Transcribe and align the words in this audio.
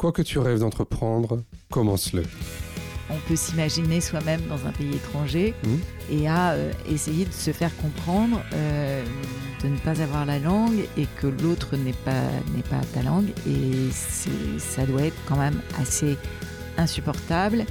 Quoi 0.00 0.12
que 0.12 0.22
tu 0.22 0.38
rêves 0.38 0.60
d'entreprendre, 0.60 1.42
commence-le. 1.70 2.22
On 3.10 3.18
peut 3.28 3.36
s'imaginer 3.36 4.00
soi-même 4.00 4.40
dans 4.48 4.66
un 4.66 4.72
pays 4.72 4.94
étranger 4.94 5.52
Mmh. 5.62 5.68
et 6.10 6.26
à 6.26 6.52
euh, 6.52 6.72
essayer 6.88 7.26
de 7.26 7.32
se 7.34 7.50
faire 7.52 7.70
comprendre, 7.76 8.40
euh, 8.54 9.04
de 9.62 9.68
ne 9.68 9.76
pas 9.76 10.00
avoir 10.00 10.24
la 10.24 10.38
langue 10.38 10.86
et 10.96 11.06
que 11.20 11.26
l'autre 11.26 11.76
n'est 11.76 11.92
pas, 11.92 12.22
n'est 12.56 12.62
pas 12.62 12.80
ta 12.94 13.02
langue. 13.02 13.28
Et 13.46 13.90
c'est- 13.92 14.30
ça 14.58 14.86
doit 14.86 15.02
être 15.02 15.18
quand 15.28 15.36
même 15.36 15.60
assez 15.78 16.16
insupportable. 16.78 17.66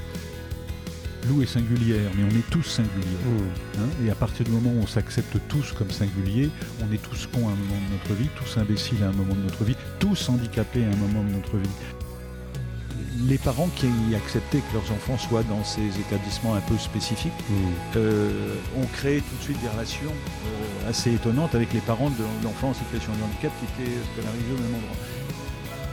Lou 1.28 1.42
est 1.42 1.48
singulière, 1.48 2.12
mais 2.16 2.26
on 2.32 2.38
est 2.38 2.48
tous 2.52 2.62
singuliers. 2.62 3.24
Mmh. 3.26 3.80
hein. 3.80 4.06
et 4.06 4.12
à 4.12 4.16
partir 4.16 4.46
du 4.46 4.52
moment 4.52 4.70
où 4.70 4.84
on 4.84 4.88
s'accepte 4.88 5.36
tous 5.48 5.72
comme 5.72 5.90
singuliers, 5.90 6.52
on 6.88 6.94
est 6.94 7.02
tous 7.02 7.28
cons 7.34 7.48
à 7.50 7.54
un 7.54 7.56
moment 7.56 7.82
de 7.88 7.94
notre 7.94 8.14
vie, 8.14 8.30
tous 8.36 8.60
imbéciles 8.60 9.02
à 9.04 9.08
un 9.08 9.14
moment 9.14 9.34
de 9.34 9.42
notre 9.42 9.64
vie, 9.64 9.76
tous 9.98 10.30
handicapés 10.30 10.84
à 10.86 10.90
un 10.90 10.96
moment 10.96 11.24
de 11.24 11.34
notre 11.34 11.58
vie. 11.58 11.70
Les 13.28 13.38
parents 13.38 13.70
qui 13.76 13.88
acceptaient 14.16 14.60
que 14.60 14.74
leurs 14.74 14.92
enfants 14.92 15.18
soient 15.18 15.44
dans 15.44 15.64
ces 15.64 15.82
établissements 16.00 16.54
un 16.56 16.62
peu 16.62 16.78
spécifiques 16.78 17.34
Mmh. 17.50 17.54
euh, 17.98 18.56
ont 18.78 18.86
créé 18.94 19.22
tout 19.22 19.36
de 19.38 19.42
suite 19.42 19.62
des 19.62 19.68
relations 19.68 20.12
euh, 20.12 20.90
assez 20.90 21.14
étonnantes 21.14 21.54
avec 21.56 21.74
les 21.74 21.82
parents 21.82 22.10
de 22.10 22.24
l'enfant 22.44 22.70
en 22.70 22.74
situation 22.74 23.12
de 23.14 23.24
handicap 23.24 23.52
qui 23.60 23.84
étaient 23.84 23.92
scolarisés 24.14 24.54
au 24.54 24.62
même 24.62 24.76
endroit. 24.76 24.96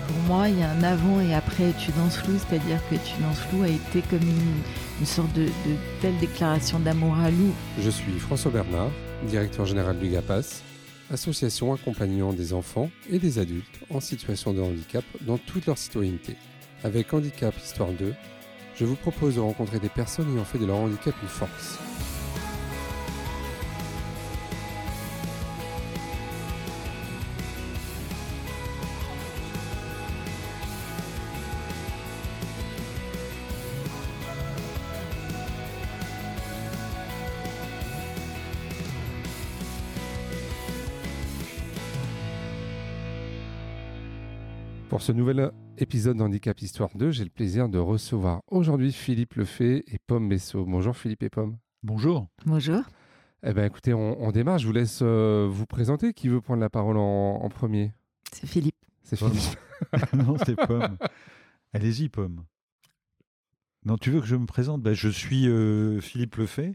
Pour 0.07 0.17
moi, 0.29 0.49
il 0.49 0.59
y 0.59 0.63
a 0.63 0.71
un 0.71 0.83
avant 0.85 1.21
et 1.21 1.35
après 1.35 1.73
Tu 1.81 1.91
danses 1.93 2.17
flou, 2.19 2.35
c'est-à-dire 2.39 2.81
que 2.91 2.95
Tu 2.95 3.21
danses 3.21 3.41
flou 3.49 3.63
a 3.63 3.69
été 3.69 4.03
comme 4.09 4.23
une, 4.23 4.63
une 5.01 5.07
sorte 5.07 5.33
de, 5.33 5.47
de 5.47 5.77
telle 6.01 6.17
déclaration 6.19 6.79
d'amour 6.79 7.17
à 7.19 7.31
Lou. 7.31 7.53
Je 7.83 7.91
suis 7.91 8.19
François 8.21 8.53
Bernard, 8.53 8.91
directeur 9.29 9.67
général 9.67 9.99
du 9.99 10.09
GAPAS, 10.11 10.63
association 11.11 11.73
accompagnant 11.73 12.33
des 12.33 12.53
enfants 12.53 12.91
et 13.11 13.19
des 13.19 13.39
adultes 13.39 13.81
en 13.91 14.01
situation 14.01 14.53
de 14.53 14.61
handicap 14.61 15.05
dans 15.23 15.39
toute 15.39 15.67
leur 15.67 15.79
citoyenneté. 15.79 16.37
Avec 16.87 17.13
Handicap 17.13 17.53
Histoire 17.59 17.91
2, 17.91 18.15
je 18.77 18.85
vous 18.85 18.95
propose 18.95 19.35
de 19.35 19.41
rencontrer 19.41 19.81
des 19.81 19.89
personnes 19.89 20.33
ayant 20.33 20.45
fait 20.45 20.59
de 20.59 20.67
leur 20.67 20.77
handicap 20.77 21.17
une 21.21 21.29
force. 21.29 21.81
Pour 44.97 45.03
ce 45.03 45.13
nouvel 45.13 45.51
épisode 45.77 46.17
d'Handicap 46.17 46.59
Histoire 46.63 46.89
2, 46.97 47.11
j'ai 47.11 47.25
le 47.25 47.29
plaisir 47.29 47.69
de 47.69 47.77
recevoir 47.77 48.41
aujourd'hui 48.47 48.93
Philippe 48.93 49.35
Lefay 49.35 49.85
et 49.89 49.99
Pomme 50.07 50.27
Bessot. 50.27 50.65
Bonjour 50.65 50.97
Philippe 50.97 51.23
et 51.23 51.29
Pomme. 51.29 51.59
Bonjour. 51.83 52.29
Bonjour. 52.47 52.81
Eh 53.43 53.53
bien 53.53 53.67
écoutez, 53.67 53.93
on, 53.93 54.19
on 54.23 54.33
démarre. 54.33 54.57
Je 54.57 54.67
vous 54.67 54.73
laisse 54.73 55.01
euh, 55.03 55.47
vous 55.51 55.67
présenter. 55.67 56.15
Qui 56.15 56.29
veut 56.29 56.41
prendre 56.41 56.63
la 56.63 56.71
parole 56.71 56.97
en, 56.97 57.43
en 57.43 57.49
premier? 57.51 57.93
C'est 58.33 58.47
Philippe. 58.47 58.75
C'est 59.03 59.19
Pomme. 59.19 59.35
Philippe. 59.35 60.13
non, 60.15 60.37
c'est 60.47 60.57
Pomme. 60.57 60.97
Allez-y, 61.75 62.09
Pomme. 62.09 62.47
Non, 63.85 63.99
tu 63.99 64.11
veux 64.11 64.23
que 64.23 64.27
je 64.27 64.37
me 64.37 64.47
présente? 64.47 64.81
Ben, 64.81 64.95
Je 64.95 65.11
suis 65.11 65.47
euh, 65.47 66.01
Philippe 66.01 66.37
Lefay. 66.37 66.75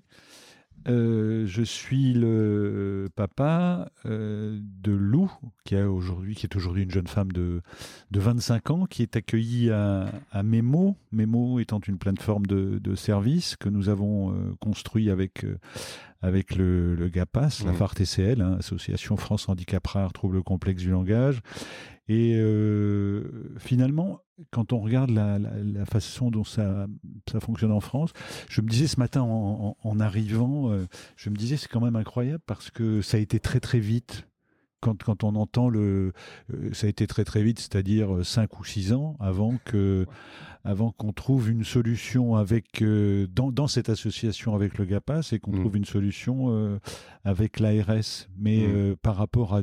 Euh, 0.87 1.45
je 1.45 1.61
suis 1.61 2.13
le 2.13 3.07
papa 3.15 3.91
euh, 4.05 4.59
de 4.81 4.91
Lou, 4.91 5.31
qui, 5.63 5.75
a 5.75 5.89
aujourd'hui, 5.89 6.35
qui 6.35 6.45
est 6.45 6.55
aujourd'hui 6.55 6.83
une 6.83 6.91
jeune 6.91 7.07
femme 7.07 7.31
de, 7.31 7.61
de 8.11 8.19
25 8.19 8.69
ans, 8.71 8.85
qui 8.85 9.01
est 9.03 9.15
accueillie 9.15 9.69
à, 9.69 10.11
à 10.31 10.43
Memo. 10.43 10.95
Memo 11.11 11.59
étant 11.59 11.79
une 11.87 11.97
plateforme 11.97 12.45
de, 12.45 12.79
de 12.79 12.95
services 12.95 13.55
que 13.55 13.69
nous 13.69 13.89
avons 13.89 14.31
euh, 14.31 14.53
construit 14.59 15.09
avec, 15.09 15.43
euh, 15.43 15.57
avec 16.21 16.55
le, 16.55 16.95
le 16.95 17.09
GAPAS, 17.09 17.61
la 17.65 17.71
Mhm. 17.71 17.77
FAR 17.77 17.95
TCL, 17.95 18.41
hein, 18.41 18.57
Association 18.59 19.17
France 19.17 19.49
Handicap 19.49 19.85
Rare, 19.87 20.13
Troubles 20.13 20.43
complexes 20.43 20.81
du 20.83 20.89
langage. 20.91 21.41
Et 22.07 22.35
euh, 22.35 23.53
finalement, 23.57 24.19
quand 24.49 24.73
on 24.73 24.79
regarde 24.79 25.11
la, 25.11 25.37
la- 25.39 25.63
la 25.63 25.85
façon 25.85 26.31
dont 26.31 26.43
ça, 26.43 26.87
ça 27.31 27.39
fonctionne 27.39 27.71
en 27.71 27.79
France, 27.79 28.11
je 28.49 28.61
me 28.61 28.67
disais 28.67 28.87
ce 28.87 28.99
matin 28.99 29.21
en, 29.21 29.75
en- 29.83 29.89
en 29.89 29.99
arrivant, 29.99 30.71
euh, 30.71 30.87
je 31.15 31.29
me 31.29 31.35
disais 31.35 31.57
c'est 31.57 31.69
quand 31.69 31.79
même 31.81 31.95
incroyable 31.95 32.43
parce 32.47 32.71
que 32.71 33.01
ça 33.01 33.17
a 33.17 33.19
été 33.19 33.39
très 33.39 33.59
très 33.59 33.79
vite. 33.79 34.27
Quand, 34.83 35.03
quand 35.03 35.23
on 35.23 35.35
entend 35.35 35.69
le, 35.69 36.11
euh, 36.51 36.73
ça 36.73 36.87
a 36.87 36.89
été 36.89 37.05
très 37.05 37.23
très 37.23 37.43
vite, 37.43 37.59
c'est-à-dire 37.59 38.25
5 38.25 38.59
ou 38.59 38.63
6 38.65 38.93
ans 38.93 39.15
avant 39.19 39.57
que, 39.63 40.07
avant 40.63 40.91
qu'on 40.91 41.13
trouve 41.13 41.51
une 41.51 41.63
solution 41.63 42.35
avec 42.35 42.83
dans, 42.83 43.51
dans 43.51 43.67
cette 43.67 43.89
association 43.89 44.55
avec 44.55 44.79
le 44.79 44.85
GAPAS 44.85 45.33
et 45.33 45.39
qu'on 45.39 45.51
Mm. 45.51 45.59
trouve 45.59 45.77
une 45.77 45.85
solution 45.85 46.79
avec 47.23 47.59
l'ARS. 47.59 48.27
Mais 48.39 48.57
Mm. 48.57 48.71
euh, 48.75 48.95
par 48.99 49.17
rapport 49.17 49.53
à 49.53 49.61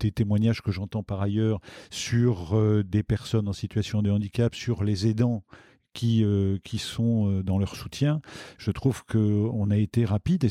des 0.00 0.12
témoignages 0.12 0.62
que 0.62 0.72
j'entends 0.72 1.02
par 1.02 1.20
ailleurs 1.22 1.60
sur 1.90 2.56
euh, 2.56 2.82
des 2.82 3.02
personnes 3.02 3.48
en 3.48 3.52
situation 3.52 4.02
de 4.02 4.10
handicap, 4.10 4.54
sur 4.54 4.84
les 4.84 5.06
aidants 5.06 5.44
qui, 5.92 6.24
euh, 6.24 6.58
qui 6.64 6.78
sont 6.78 7.30
euh, 7.30 7.42
dans 7.44 7.56
leur 7.58 7.76
soutien, 7.76 8.20
je 8.58 8.72
trouve 8.72 9.04
que 9.04 9.18
on 9.52 9.70
a 9.70 9.76
été 9.76 10.04
rapide. 10.04 10.44
Et 10.44 10.50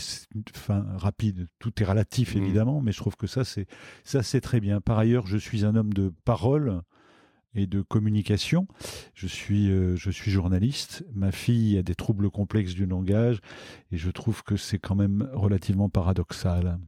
enfin, 0.55 0.85
rapide, 0.95 1.47
tout 1.59 1.83
est 1.83 1.85
relatif 1.85 2.35
Mhm. 2.35 2.43
évidemment, 2.43 2.81
mais 2.81 2.91
je 2.93 2.97
trouve 2.97 3.17
que 3.17 3.27
ça 3.27 3.43
c'est 3.43 3.67
ça 4.05 4.23
c'est 4.23 4.39
très 4.41 4.61
bien. 4.61 4.79
Par 4.79 4.97
ailleurs, 4.97 5.27
je 5.27 5.37
suis 5.37 5.65
un 5.65 5.75
homme 5.75 5.93
de 5.93 6.13
parole 6.23 6.81
et 7.55 7.67
de 7.67 7.81
communication. 7.81 8.67
Je 9.13 9.27
suis, 9.27 9.69
euh, 9.69 9.95
je 9.95 10.09
suis 10.09 10.31
journaliste. 10.31 11.05
Ma 11.13 11.31
fille 11.31 11.77
a 11.77 11.83
des 11.83 11.93
troubles 11.93 12.31
complexes 12.31 12.73
du 12.73 12.85
langage 12.85 13.41
et 13.91 13.97
je 13.97 14.09
trouve 14.09 14.43
que 14.43 14.55
c'est 14.55 14.79
quand 14.79 14.95
même 14.95 15.29
relativement 15.33 15.89
paradoxal. 15.89 16.79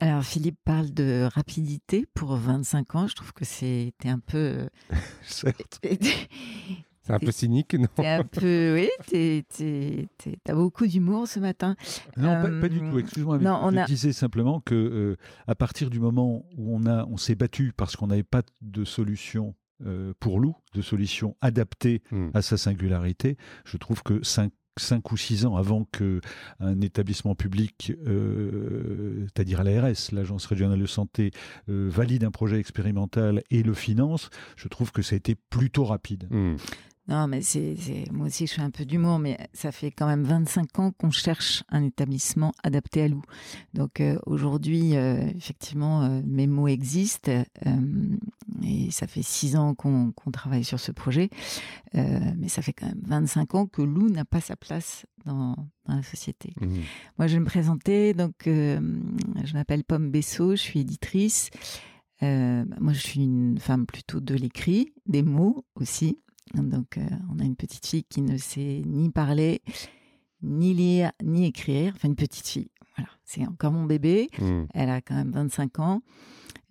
Alors 0.00 0.24
Philippe 0.24 0.58
parle 0.64 0.92
de 0.92 1.28
rapidité 1.34 2.06
pour 2.14 2.34
25 2.36 2.94
ans. 2.94 3.06
Je 3.06 3.14
trouve 3.14 3.32
que 3.32 3.44
c'était 3.44 4.08
un 4.08 4.18
peu... 4.18 4.68
Certes. 5.22 5.80
C'est 7.02 7.14
un 7.14 7.18
peu 7.18 7.32
cynique, 7.32 7.74
non 7.74 7.86
T'es 7.96 8.06
un 8.06 8.24
peu... 8.24 8.74
Oui, 8.74 8.88
t'as 10.44 10.54
beaucoup 10.54 10.86
d'humour 10.86 11.26
ce 11.26 11.40
matin. 11.40 11.74
Non, 12.16 12.24
pas, 12.42 12.48
Euh, 12.48 12.60
pas 12.60 12.68
du 12.68 12.78
tout. 12.78 12.98
Excuse-moi. 12.98 13.38
mais 13.38 13.44
non, 13.44 13.58
on 13.62 13.70
je 13.72 13.76
a- 13.78 13.84
disais 13.86 14.12
simplement 14.12 14.60
que 14.60 14.74
euh, 14.74 15.16
à 15.46 15.54
partir 15.54 15.88
du 15.90 15.98
moment 15.98 16.44
où 16.56 16.76
on 16.76 16.84
a, 16.86 17.06
on 17.06 17.16
s'est 17.16 17.34
battu 17.34 17.72
parce 17.76 17.96
qu'on 17.96 18.08
n'avait 18.08 18.22
pas 18.22 18.42
de 18.60 18.84
solution 18.84 19.54
euh, 19.86 20.12
pour 20.20 20.40
Lou, 20.40 20.54
de 20.74 20.82
solution 20.82 21.36
adaptée 21.40 22.02
Hmm. 22.10 22.28
à 22.34 22.42
sa 22.42 22.58
singularité, 22.58 23.38
je 23.64 23.78
trouve 23.78 24.02
que 24.02 24.22
5 24.22 24.52
cinq 24.80 25.12
ou 25.12 25.16
six 25.16 25.46
ans 25.46 25.56
avant 25.56 25.86
que 25.92 26.20
un 26.58 26.80
établissement 26.80 27.34
public, 27.34 27.92
euh, 28.06 29.26
c'est-à-dire 29.26 29.62
l'ARS, 29.62 30.10
l'Agence 30.12 30.46
régionale 30.46 30.80
de 30.80 30.86
santé, 30.86 31.30
euh, 31.68 31.88
valide 31.90 32.24
un 32.24 32.30
projet 32.30 32.58
expérimental 32.58 33.42
et 33.50 33.62
le 33.62 33.74
finance, 33.74 34.30
je 34.56 34.68
trouve 34.68 34.92
que 34.92 35.02
ça 35.02 35.14
a 35.14 35.16
été 35.16 35.34
plutôt 35.34 35.84
rapide. 35.84 36.26
Hmm. 36.30 36.56
Non, 37.10 37.26
mais 37.26 37.42
c'est, 37.42 37.74
moi 38.12 38.28
aussi 38.28 38.46
je 38.46 38.54
fais 38.54 38.62
un 38.62 38.70
peu 38.70 38.84
d'humour, 38.84 39.18
mais 39.18 39.36
ça 39.52 39.72
fait 39.72 39.90
quand 39.90 40.06
même 40.06 40.22
25 40.22 40.78
ans 40.78 40.92
qu'on 40.92 41.10
cherche 41.10 41.64
un 41.68 41.82
établissement 41.82 42.52
adapté 42.62 43.02
à 43.02 43.08
Lou. 43.08 43.20
Donc 43.74 44.00
euh, 44.00 44.16
aujourd'hui, 44.26 44.96
euh, 44.96 45.20
effectivement, 45.36 46.04
euh, 46.04 46.20
mes 46.24 46.46
mots 46.46 46.68
existent 46.68 47.32
et 48.62 48.90
ça 48.92 49.08
fait 49.08 49.22
6 49.22 49.56
ans 49.56 49.74
qu'on, 49.74 50.12
travaille 50.32 50.62
sur 50.62 50.78
ce 50.78 50.92
projet, 50.92 51.30
mais 51.94 52.46
ça 52.46 52.62
fait 52.62 52.72
quand 52.72 52.86
même 52.86 53.02
25 53.04 53.54
ans 53.56 53.66
que 53.66 53.82
Lou 53.82 54.08
n'a 54.08 54.24
pas 54.24 54.40
sa 54.40 54.54
place 54.54 55.04
dans, 55.24 55.56
dans 55.86 55.96
la 55.96 56.04
société. 56.04 56.52
Hmm. 56.60 56.76
Moi, 57.18 57.26
je 57.26 57.34
vais 57.34 57.40
me 57.40 57.46
présenter. 57.46 58.14
Donc, 58.14 58.34
je 58.44 59.52
m'appelle 59.54 59.82
Pomme 59.82 60.10
Bessot, 60.10 60.52
je 60.52 60.60
suis 60.60 60.80
éditrice. 60.80 61.50
Moi, 62.22 62.92
je 62.92 63.00
suis 63.00 63.24
une 63.24 63.58
femme 63.58 63.86
plutôt 63.86 64.20
de 64.20 64.34
l'écrit, 64.34 64.92
des 65.06 65.22
mots 65.22 65.64
aussi. 65.74 66.18
Donc, 66.54 66.98
euh, 66.98 67.02
on 67.32 67.38
a 67.38 67.44
une 67.44 67.56
petite 67.56 67.86
fille 67.86 68.04
qui 68.04 68.22
ne 68.22 68.36
sait 68.36 68.82
ni 68.86 69.10
parler, 69.10 69.62
ni 70.42 70.74
lire, 70.74 71.12
ni 71.22 71.46
écrire. 71.46 71.92
Enfin, 71.94 72.08
une 72.08 72.16
petite 72.16 72.46
fille. 72.46 72.70
Voilà, 72.96 73.10
c'est 73.24 73.46
encore 73.46 73.72
mon 73.72 73.84
bébé. 73.84 74.28
Hmm. 74.38 74.64
Elle 74.74 74.90
a 74.90 75.00
quand 75.00 75.14
même 75.14 75.30
25 75.30 75.78
ans. 75.78 76.02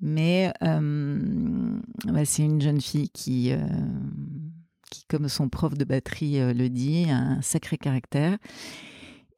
Mais 0.01 0.53
euh, 0.63 1.79
bah, 2.05 2.25
c'est 2.25 2.43
une 2.43 2.61
jeune 2.61 2.79
fille 2.79 3.09
qui, 3.09 3.51
euh, 3.51 3.57
qui, 4.89 5.03
comme 5.09 5.27
son 5.27 5.49
prof 5.49 5.73
de 5.73 5.83
batterie 5.83 6.39
le 6.53 6.69
dit, 6.69 7.05
a 7.09 7.17
un 7.17 7.41
sacré 7.41 7.77
caractère 7.77 8.37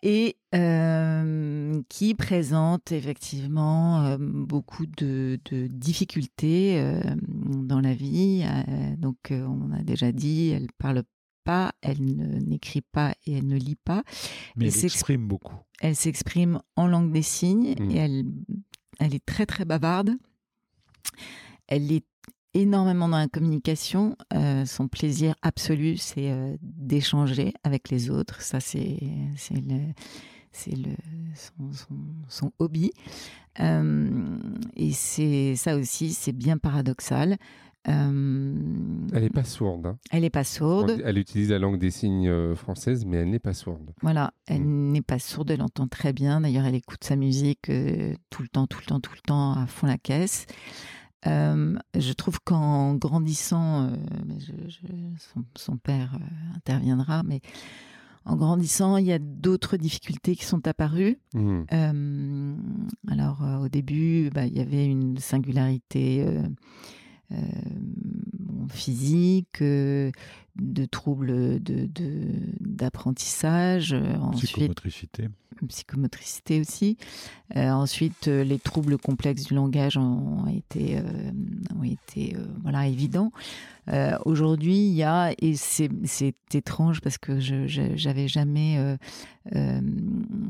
et 0.04 0.38
euh, 0.56 1.82
qui 1.90 2.16
présente 2.16 2.92
effectivement 2.92 4.04
euh, 4.06 4.18
beaucoup 4.20 4.86
de, 4.86 5.40
de 5.46 5.68
difficultés 5.68 6.80
euh, 6.80 7.02
dans 7.28 7.80
la 7.82 7.94
vie. 7.94 8.44
Donc, 8.98 9.18
on 9.32 9.72
a 9.72 9.84
déjà 9.84 10.12
dit, 10.12 10.50
elle 10.50 10.68
parle 10.78 11.04
pas, 11.44 11.72
elle 11.82 12.02
n'écrit 12.02 12.82
pas 12.82 13.14
et 13.26 13.34
elle 13.34 13.48
ne 13.48 13.58
lit 13.58 13.76
pas. 13.84 14.04
Mais 14.56 14.66
elle 14.66 14.72
c'est- 14.72 14.86
exprime 14.88 15.28
beaucoup. 15.28 15.56
Elle 15.82 15.96
s'exprime 15.96 16.60
en 16.76 16.88
langue 16.88 17.12
des 17.12 17.22
signes 17.24 17.76
Mm. 17.80 17.92
et 17.92 17.96
elle, 17.98 18.26
elle 19.00 19.16
est 19.16 19.26
très 19.26 19.46
très 19.46 19.66
bavarde. 19.66 20.12
Elle 21.68 21.92
est 21.92 22.06
énormément 22.54 23.08
dans 23.08 23.18
la 23.18 23.28
communication. 23.28 24.16
Euh, 24.34 24.66
son 24.66 24.88
plaisir 24.88 25.36
absolu, 25.42 25.98
c'est 25.98 26.32
euh, 26.32 26.56
d'échanger 26.62 27.54
avec 27.64 27.90
les 27.90 28.10
autres. 28.10 28.42
Ça, 28.42 28.60
c'est 28.60 29.00
le, 29.52 29.94
c'est 30.52 30.76
le 30.76 30.92
son, 31.36 31.72
son, 31.72 31.98
son 32.28 32.52
hobby. 32.60 32.92
Euh, 33.60 34.40
et 34.76 34.92
c'est 34.92 35.56
ça 35.56 35.76
aussi, 35.76 36.14
c'est 36.14 36.34
bien 36.34 36.58
paradoxal. 36.58 37.38
Euh, 37.88 38.54
elle 39.14 39.24
n'est 39.24 39.30
pas 39.30 39.44
sourde. 39.44 39.88
Hein. 39.88 39.98
Elle 40.12 40.22
n'est 40.22 40.30
pas 40.30 40.44
sourde. 40.44 41.02
Elle 41.04 41.18
utilise 41.18 41.50
la 41.50 41.58
langue 41.58 41.80
des 41.80 41.90
signes 41.90 42.56
française, 42.56 43.06
mais 43.06 43.18
elle 43.18 43.30
n'est 43.30 43.40
pas 43.40 43.54
sourde. 43.54 43.92
Voilà, 44.02 44.34
elle 44.46 44.62
mm. 44.62 44.92
n'est 44.92 45.02
pas 45.02 45.20
sourde, 45.20 45.52
elle 45.52 45.62
entend 45.62 45.88
très 45.88 46.14
bien. 46.14 46.42
D'ailleurs, 46.42 46.66
elle 46.66 46.76
écoute 46.76 47.04
sa 47.04 47.16
musique 47.16 47.70
euh, 47.70 48.14
tout 48.30 48.44
le 48.44 48.50
temps, 48.50 48.68
tout 48.68 48.80
le 48.82 48.86
temps, 48.86 49.00
tout 49.00 49.14
le 49.16 49.22
temps, 49.22 49.54
à 49.54 49.66
fond 49.66 49.88
la 49.88 49.98
caisse. 49.98 50.46
Je 51.26 52.14
trouve 52.14 52.40
qu'en 52.44 52.96
grandissant, 52.96 53.92
son, 55.56 55.78
père 55.78 56.18
interviendra, 56.56 57.24
mais 57.24 57.42
en 58.26 58.36
grandissant, 58.36 58.98
il 58.98 59.06
y 59.06 59.12
a 59.12 59.20
d'autres 59.20 59.78
difficultés 59.78 60.36
qui 60.36 60.46
sont 60.46 60.68
apparues. 60.68 61.20
Mm. 61.34 62.56
alors, 63.08 63.44
au 63.62 63.70
début, 63.70 64.30
bah, 64.34 64.46
il 64.46 64.58
y 64.58 64.62
avait 64.62 64.86
une 64.86 65.18
singularité 65.18 66.26
euh, 67.32 67.38
physique, 68.70 69.62
euh, 69.62 70.12
de 70.56 70.86
troubles 70.86 71.60
d'apprentissage. 72.60 73.92
De, 73.92 74.32
psychomotricité. 74.36 75.30
Psychomotricité 75.68 76.60
aussi. 76.60 76.98
Euh, 77.56 77.70
ensuite, 77.70 78.28
les 78.28 78.58
troubles 78.58 78.98
complexes 78.98 79.44
du 79.44 79.54
langage 79.54 79.98
ont 79.98 80.48
été, 80.48 81.00
ont 81.78 81.84
été 81.84 82.36
voilà, 82.64 82.88
évidents. 82.88 83.32
Aujourd'hui, 84.26 84.88
il 84.88 84.94
y 84.94 85.04
a, 85.04 85.34
et 85.40 85.56
c'est 85.56 86.36
étrange 86.54 87.02
parce 87.02 87.18
que 87.18 87.40
je 87.40 88.08
n'avais 88.08 88.28
jamais 88.28 88.98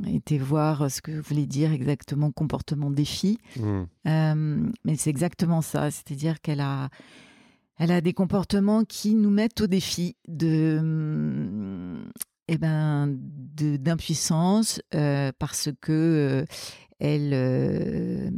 été 0.08 0.38
voir 0.38 0.90
ce 0.92 1.02
que 1.02 1.12
voulait 1.12 1.46
dire 1.46 1.72
exactement 1.74 2.32
comportement 2.32 2.92
défi. 2.92 3.40
Mmh. 3.58 3.84
mais 4.86 4.96
c'est 4.96 5.10
exactement 5.10 5.62
ça, 5.62 5.92
c'est-à-dire 5.92 6.40
qu'elle 6.42 6.62
a 6.62 6.90
elle 7.82 7.92
a 7.92 8.00
des 8.00 8.14
comportements 8.14 8.84
qui 8.84 9.16
nous 9.16 9.32
mettent 9.32 9.62
au 9.62 9.66
défi 9.66 10.16
de, 10.28 10.80
eh 12.48 12.60
ben, 12.60 13.08
d'impuissance 13.12 14.80
euh, 14.94 15.32
parce 15.40 15.70
que 15.82 15.92
euh, 15.92 16.46
elle, 17.00 17.32
euh, 17.34 18.30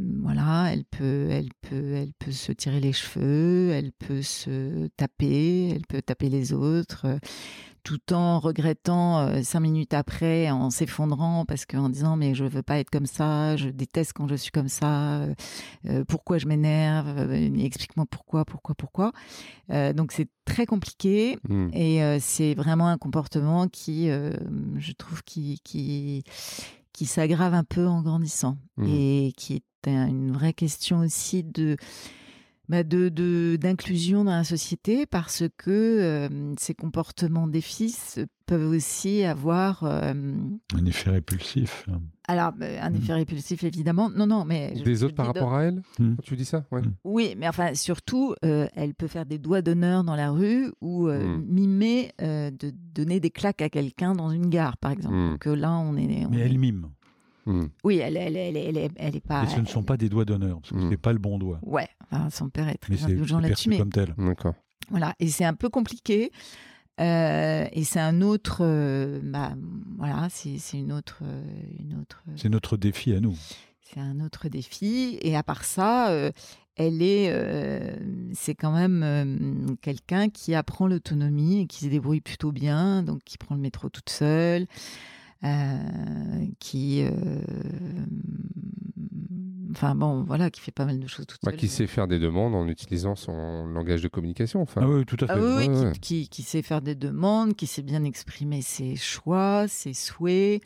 elle 0.72 0.84
peut, 0.86 1.28
elle 1.30 1.50
peut, 1.60 1.92
elle 1.92 2.14
peut 2.18 2.32
se 2.32 2.52
tirer 2.52 2.80
les 2.80 2.94
cheveux, 2.94 3.68
elle 3.72 3.92
peut 3.92 4.22
se 4.22 4.86
taper, 4.96 5.68
elle 5.74 5.86
peut 5.86 6.00
taper 6.00 6.30
les 6.30 6.54
autres 6.54 7.06
tout 7.84 8.14
en 8.14 8.40
regrettant 8.40 9.20
euh, 9.20 9.42
cinq 9.42 9.60
minutes 9.60 9.94
après, 9.94 10.50
en 10.50 10.70
s'effondrant 10.70 11.44
parce 11.44 11.66
qu'en 11.66 11.90
disant 11.90 12.16
mais 12.16 12.34
je 12.34 12.44
veux 12.44 12.62
pas 12.62 12.78
être 12.78 12.90
comme 12.90 13.06
ça, 13.06 13.56
je 13.56 13.68
déteste 13.68 14.14
quand 14.14 14.26
je 14.26 14.34
suis 14.34 14.50
comme 14.50 14.68
ça, 14.68 15.20
euh, 15.20 15.34
euh, 15.86 16.04
pourquoi 16.08 16.38
je 16.38 16.46
m'énerve, 16.46 17.32
explique-moi 17.32 18.06
pourquoi, 18.10 18.44
pourquoi, 18.44 18.74
pourquoi. 18.74 19.12
donc 19.68 20.12
c'est 20.12 20.28
très 20.46 20.66
compliqué 20.66 21.38
mmh. 21.48 21.68
et 21.74 22.18
c'est 22.20 22.54
vraiment 22.54 22.88
un 22.88 22.98
comportement 22.98 23.68
qui, 23.68 24.08
je 24.08 24.92
trouve, 24.92 25.22
qui 25.22 25.60
qui 25.62 26.24
qui 26.92 27.06
s'aggrave 27.06 27.54
un 27.54 27.64
peu 27.64 27.86
en 27.86 28.02
grandissant 28.02 28.56
mmh. 28.78 28.86
et 28.88 29.32
qui 29.36 29.56
est 29.56 29.90
une 29.90 30.32
vraie 30.32 30.54
question 30.54 31.00
aussi 31.00 31.44
de 31.44 31.76
bah, 32.68 32.82
de 32.82 33.56
d'inclusion 33.56 34.24
dans 34.24 34.32
la 34.32 34.44
société 34.44 35.04
parce 35.04 35.44
que 35.58 35.70
euh, 35.70 36.54
ces 36.58 36.74
comportements 36.74 37.46
des 37.46 37.60
fils 37.60 38.18
peuvent 38.46 38.70
aussi 38.70 39.22
avoir 39.22 39.84
euh, 39.84 40.12
un 40.12 40.86
effet 40.86 41.10
répulsif. 41.10 41.86
Alors 42.26 42.52
bah, 42.52 42.66
un 42.80 42.90
mmh. 42.90 42.96
effet 42.96 43.12
répulsif 43.12 43.64
évidemment. 43.64 44.08
Non 44.08 44.26
non 44.26 44.46
mais 44.46 44.72
des 44.82 45.04
autres 45.04 45.14
par 45.14 45.26
rapport 45.26 45.54
à 45.54 45.64
elle. 45.64 45.82
Mmh. 45.98 46.14
Tu 46.22 46.36
dis 46.36 46.46
ça 46.46 46.64
mmh. 46.70 46.80
Oui 47.04 47.34
mais 47.36 47.48
enfin 47.48 47.74
surtout 47.74 48.34
euh, 48.44 48.66
elle 48.74 48.94
peut 48.94 49.08
faire 49.08 49.26
des 49.26 49.38
doigts 49.38 49.60
d'honneur 49.60 50.02
dans 50.02 50.16
la 50.16 50.30
rue 50.30 50.72
ou 50.80 51.08
mimer 51.08 52.12
de 52.18 52.72
donner 52.94 53.20
des 53.20 53.30
claques 53.30 53.62
à 53.62 53.68
quelqu'un 53.68 54.14
dans 54.14 54.30
une 54.30 54.48
gare 54.48 54.78
par 54.78 54.92
exemple. 54.92 55.14
Donc 55.14 55.44
là 55.44 55.72
on 55.72 55.96
est. 55.96 56.26
mais 56.30 56.38
elle 56.38 56.58
mime. 56.58 56.88
Hmm. 57.46 57.66
Oui, 57.84 57.98
elle, 57.98 58.16
elle, 58.16 58.36
elle, 58.36 58.56
elle, 58.56 58.90
elle, 58.96 59.16
est 59.16 59.20
pas. 59.20 59.42
Mais 59.42 59.48
ce 59.48 59.60
ne 59.60 59.66
sont 59.66 59.82
pas 59.82 59.96
des 59.96 60.08
doigts 60.08 60.24
d'honneur, 60.24 60.60
parce 60.60 60.70
que 60.70 60.80
ce 60.80 60.84
hmm. 60.84 60.88
n'est 60.88 60.96
pas 60.96 61.12
le 61.12 61.18
bon 61.18 61.38
doigt. 61.38 61.60
Ouais, 61.62 61.88
son 62.30 62.48
père 62.48 62.68
est 62.68 62.78
très 62.78 63.02
indulgent 63.04 63.40
là-dessus. 63.40 63.68
Mais 63.68 63.78
comme 63.78 63.92
tel. 63.92 64.14
D'accord. 64.16 64.54
Voilà, 64.90 65.14
et 65.18 65.28
c'est 65.28 65.44
un 65.44 65.54
peu 65.54 65.68
compliqué. 65.68 66.30
Euh, 67.00 67.66
et 67.72 67.84
c'est 67.84 68.00
un 68.00 68.20
autre, 68.20 68.58
euh, 68.60 69.18
bah, 69.22 69.54
voilà, 69.98 70.28
c'est 70.30 70.58
une 70.74 70.92
autre, 70.92 71.20
euh, 71.22 71.42
une 71.80 71.98
autre. 72.00 72.22
C'est 72.36 72.48
notre 72.48 72.76
défi 72.76 73.12
à 73.12 73.20
nous. 73.20 73.36
C'est 73.82 74.00
un 74.00 74.20
autre 74.20 74.48
défi. 74.48 75.18
Et 75.22 75.36
à 75.36 75.42
part 75.42 75.64
ça, 75.64 76.10
elle 76.76 77.02
est, 77.02 77.32
c'est 78.32 78.54
quand 78.54 78.72
même 78.72 79.76
quelqu'un 79.82 80.30
qui 80.30 80.54
apprend 80.54 80.88
l'autonomie 80.88 81.60
et 81.60 81.66
qui 81.66 81.84
se 81.84 81.90
débrouille 81.90 82.20
plutôt 82.20 82.50
bien, 82.50 83.02
donc 83.02 83.22
qui 83.24 83.38
prend 83.38 83.54
le 83.54 83.60
métro 83.60 83.88
toute 83.88 84.10
seule. 84.10 84.66
Euh, 85.44 86.46
qui, 86.58 87.02
euh, 87.02 87.10
enfin 89.72 89.94
bon, 89.94 90.22
voilà, 90.22 90.50
qui 90.50 90.60
fait 90.60 90.72
pas 90.72 90.86
mal 90.86 90.98
de 90.98 91.06
choses 91.06 91.26
toute 91.26 91.40
bah, 91.42 91.52
Qui 91.52 91.68
sait 91.68 91.86
faire 91.86 92.06
des 92.06 92.18
demandes 92.18 92.54
en 92.54 92.66
utilisant 92.66 93.14
son 93.14 93.66
langage 93.66 94.02
de 94.02 94.08
communication, 94.08 94.62
enfin. 94.62 94.80
Ah 94.82 94.88
oui, 94.88 95.04
tout 95.04 95.18
à 95.20 95.26
fait. 95.26 95.34
Ah 95.36 95.56
oui, 95.58 95.92
Qui, 96.00 96.28
qui, 96.28 96.42
sait 96.42 96.62
faire 96.62 96.80
des 96.80 96.94
demandes, 96.94 97.54
qui 97.54 97.66
sait 97.66 97.82
bien 97.82 98.04
exprimer 98.04 98.62
ses 98.62 98.96
choix, 98.96 99.66
ses 99.68 99.92
souhaits. 99.92 100.62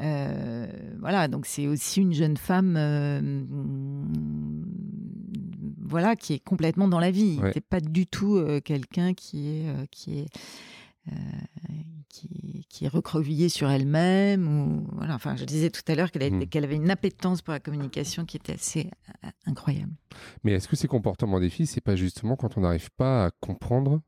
Euh, 0.00 0.66
voilà, 0.98 1.28
donc 1.28 1.46
c'est 1.46 1.66
aussi 1.66 2.00
une 2.00 2.12
jeune 2.12 2.36
femme, 2.36 2.74
voilà, 5.80 6.16
qui 6.16 6.32
est 6.32 6.40
complètement 6.40 6.88
dans 6.88 7.00
la 7.00 7.12
vie. 7.12 7.38
C'est 7.52 7.64
pas 7.64 7.80
du 7.80 8.06
tout 8.06 8.44
quelqu'un 8.64 9.14
qui 9.14 9.48
est, 9.50 9.88
qui 9.90 10.18
est 10.18 10.26
euh, 11.08 11.12
qui, 12.20 12.66
qui, 12.68 12.84
est 12.84 12.88
recroquevillée 12.88 13.48
sur 13.48 13.70
elle-même. 13.70 14.48
Ou, 14.48 14.86
voilà. 14.96 15.14
enfin, 15.14 15.36
je 15.36 15.44
disais 15.44 15.70
tout 15.70 15.82
à 15.88 15.94
l'heure 15.94 16.10
qu'elle 16.10 16.32
hmm. 16.32 16.46
qu'elle 16.46 16.64
avait 16.64 16.76
une 16.76 16.90
appétence 16.90 17.42
pour 17.42 17.52
la 17.52 17.60
communication 17.60 18.24
qui 18.24 18.36
était 18.36 18.54
assez 18.54 18.90
euh, 19.24 19.28
incroyable. 19.46 19.92
Mais 20.44 20.52
est-ce 20.52 20.68
que 20.68 20.76
ces 20.76 20.88
comportements 20.88 21.40
des 21.40 21.50
filles, 21.50 21.66
c'est 21.66 21.80
pas 21.80 21.96
justement 21.96 22.36
quand 22.36 22.56
on 22.56 22.62
n'arrive 22.62 22.90
pas 22.92 23.26
à 23.26 23.30
comprendre 23.30 24.00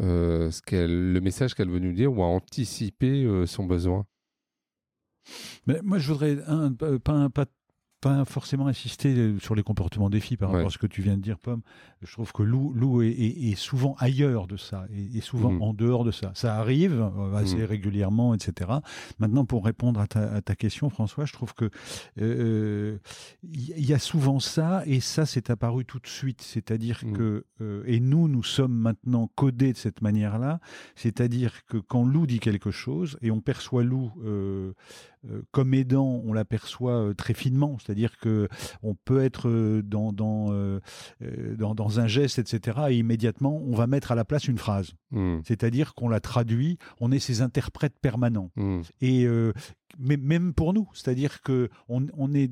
euh, 0.00 0.50
ce 0.50 0.62
qu'elle, 0.62 1.12
le 1.12 1.20
message 1.20 1.54
qu'elle 1.54 1.70
veut 1.70 1.78
nous 1.78 1.92
dire 1.92 2.12
ou 2.12 2.22
à 2.22 2.26
anticiper 2.26 3.26
son 3.46 3.64
besoin? 3.64 4.06
Mais 5.66 5.80
moi, 5.82 5.98
je 5.98 6.12
voudrais 6.12 6.38
un, 6.46 6.72
pas, 6.72 7.28
pas 7.28 7.46
pas 8.00 8.24
forcément 8.24 8.66
insister 8.66 9.14
euh, 9.14 9.38
sur 9.38 9.54
les 9.54 9.62
comportements 9.62 10.08
des 10.08 10.20
filles 10.20 10.36
par 10.36 10.50
rapport 10.50 10.68
à 10.68 10.70
ce 10.70 10.78
que 10.78 10.86
tu 10.86 11.02
viens 11.02 11.16
de 11.16 11.22
dire, 11.22 11.38
Pomme. 11.38 11.62
Je 12.02 12.10
trouve 12.12 12.32
que 12.32 12.42
Lou, 12.42 12.72
Lou 12.72 13.02
est, 13.02 13.54
souvent 13.56 13.94
ailleurs 13.98 14.46
de 14.46 14.56
ça, 14.56 14.86
et, 15.14 15.20
souvent 15.20 15.52
mm. 15.52 15.62
en 15.62 15.74
dehors 15.74 16.04
de 16.04 16.10
ça. 16.10 16.32
Ça 16.34 16.56
arrive 16.56 17.00
euh, 17.00 17.34
assez 17.34 17.58
mm. 17.58 17.64
régulièrement, 17.64 18.34
etc. 18.34 18.70
Maintenant, 19.18 19.44
pour 19.44 19.64
répondre 19.64 20.00
à 20.00 20.06
ta, 20.06 20.56
question, 20.56 20.88
François, 20.88 21.26
je 21.26 21.32
trouve 21.32 21.54
que 21.54 21.70
il 22.16 22.22
euh, 22.22 22.98
y 23.42 23.92
a 23.92 23.98
souvent 23.98 24.40
ça, 24.40 24.82
et 24.86 25.00
ça, 25.00 25.26
c'est 25.26 25.50
apparu 25.50 25.84
tout 25.84 25.98
de 25.98 26.06
suite. 26.06 26.40
C'est-à-dire 26.40 27.00
mm. 27.04 27.12
que, 27.12 27.44
et 27.86 28.00
nous, 28.00 28.28
nous 28.28 28.42
sommes 28.42 28.74
maintenant 28.74 29.30
codés 29.34 29.72
de 29.72 29.78
cette 29.78 30.00
manière-là. 30.00 30.60
C'est-à-dire 30.96 31.66
que 31.66 31.76
quand 31.76 32.04
Lou 32.04 32.26
dit 32.26 32.40
quelque 32.40 32.70
chose, 32.70 33.18
et 33.20 33.30
on 33.30 33.40
perçoit 33.40 33.84
Lou 33.84 34.10
euh, 34.24 34.72
comme 35.50 35.74
aidant, 35.74 36.22
on 36.24 36.32
l'aperçoit 36.32 36.94
euh, 36.94 37.14
très 37.14 37.34
finement, 37.34 37.76
c'est-à-dire 37.78 38.18
que 38.18 38.48
on 38.82 38.94
peut 38.94 39.22
être 39.22 39.48
euh, 39.48 39.82
dans 39.82 40.12
dans, 40.12 40.50
dans, 41.74 42.00
un 42.00 42.06
geste, 42.06 42.38
etc. 42.38 42.78
Et 42.90 42.96
immédiatement, 42.96 43.62
on 43.62 43.74
va 43.74 43.86
mettre 43.86 44.12
à 44.12 44.14
la 44.14 44.24
place 44.24 44.48
une 44.48 44.58
phrase. 44.58 44.92
Hmm. 45.10 45.40
C'est-à-dire 45.44 45.94
qu'on 45.94 46.08
la 46.08 46.20
traduit, 46.20 46.78
on 47.00 47.12
est 47.12 47.18
ses 47.18 47.42
interprètes 47.42 47.98
permanents. 48.00 48.50
Hmm. 48.56 48.80
Et 49.00 49.26
mais 49.98 50.16
même 50.16 50.54
pour 50.54 50.72
nous, 50.72 50.88
c'est-à-dire 50.94 51.42
que 51.42 51.68
on, 51.88 52.06
on, 52.16 52.32
est 52.32 52.50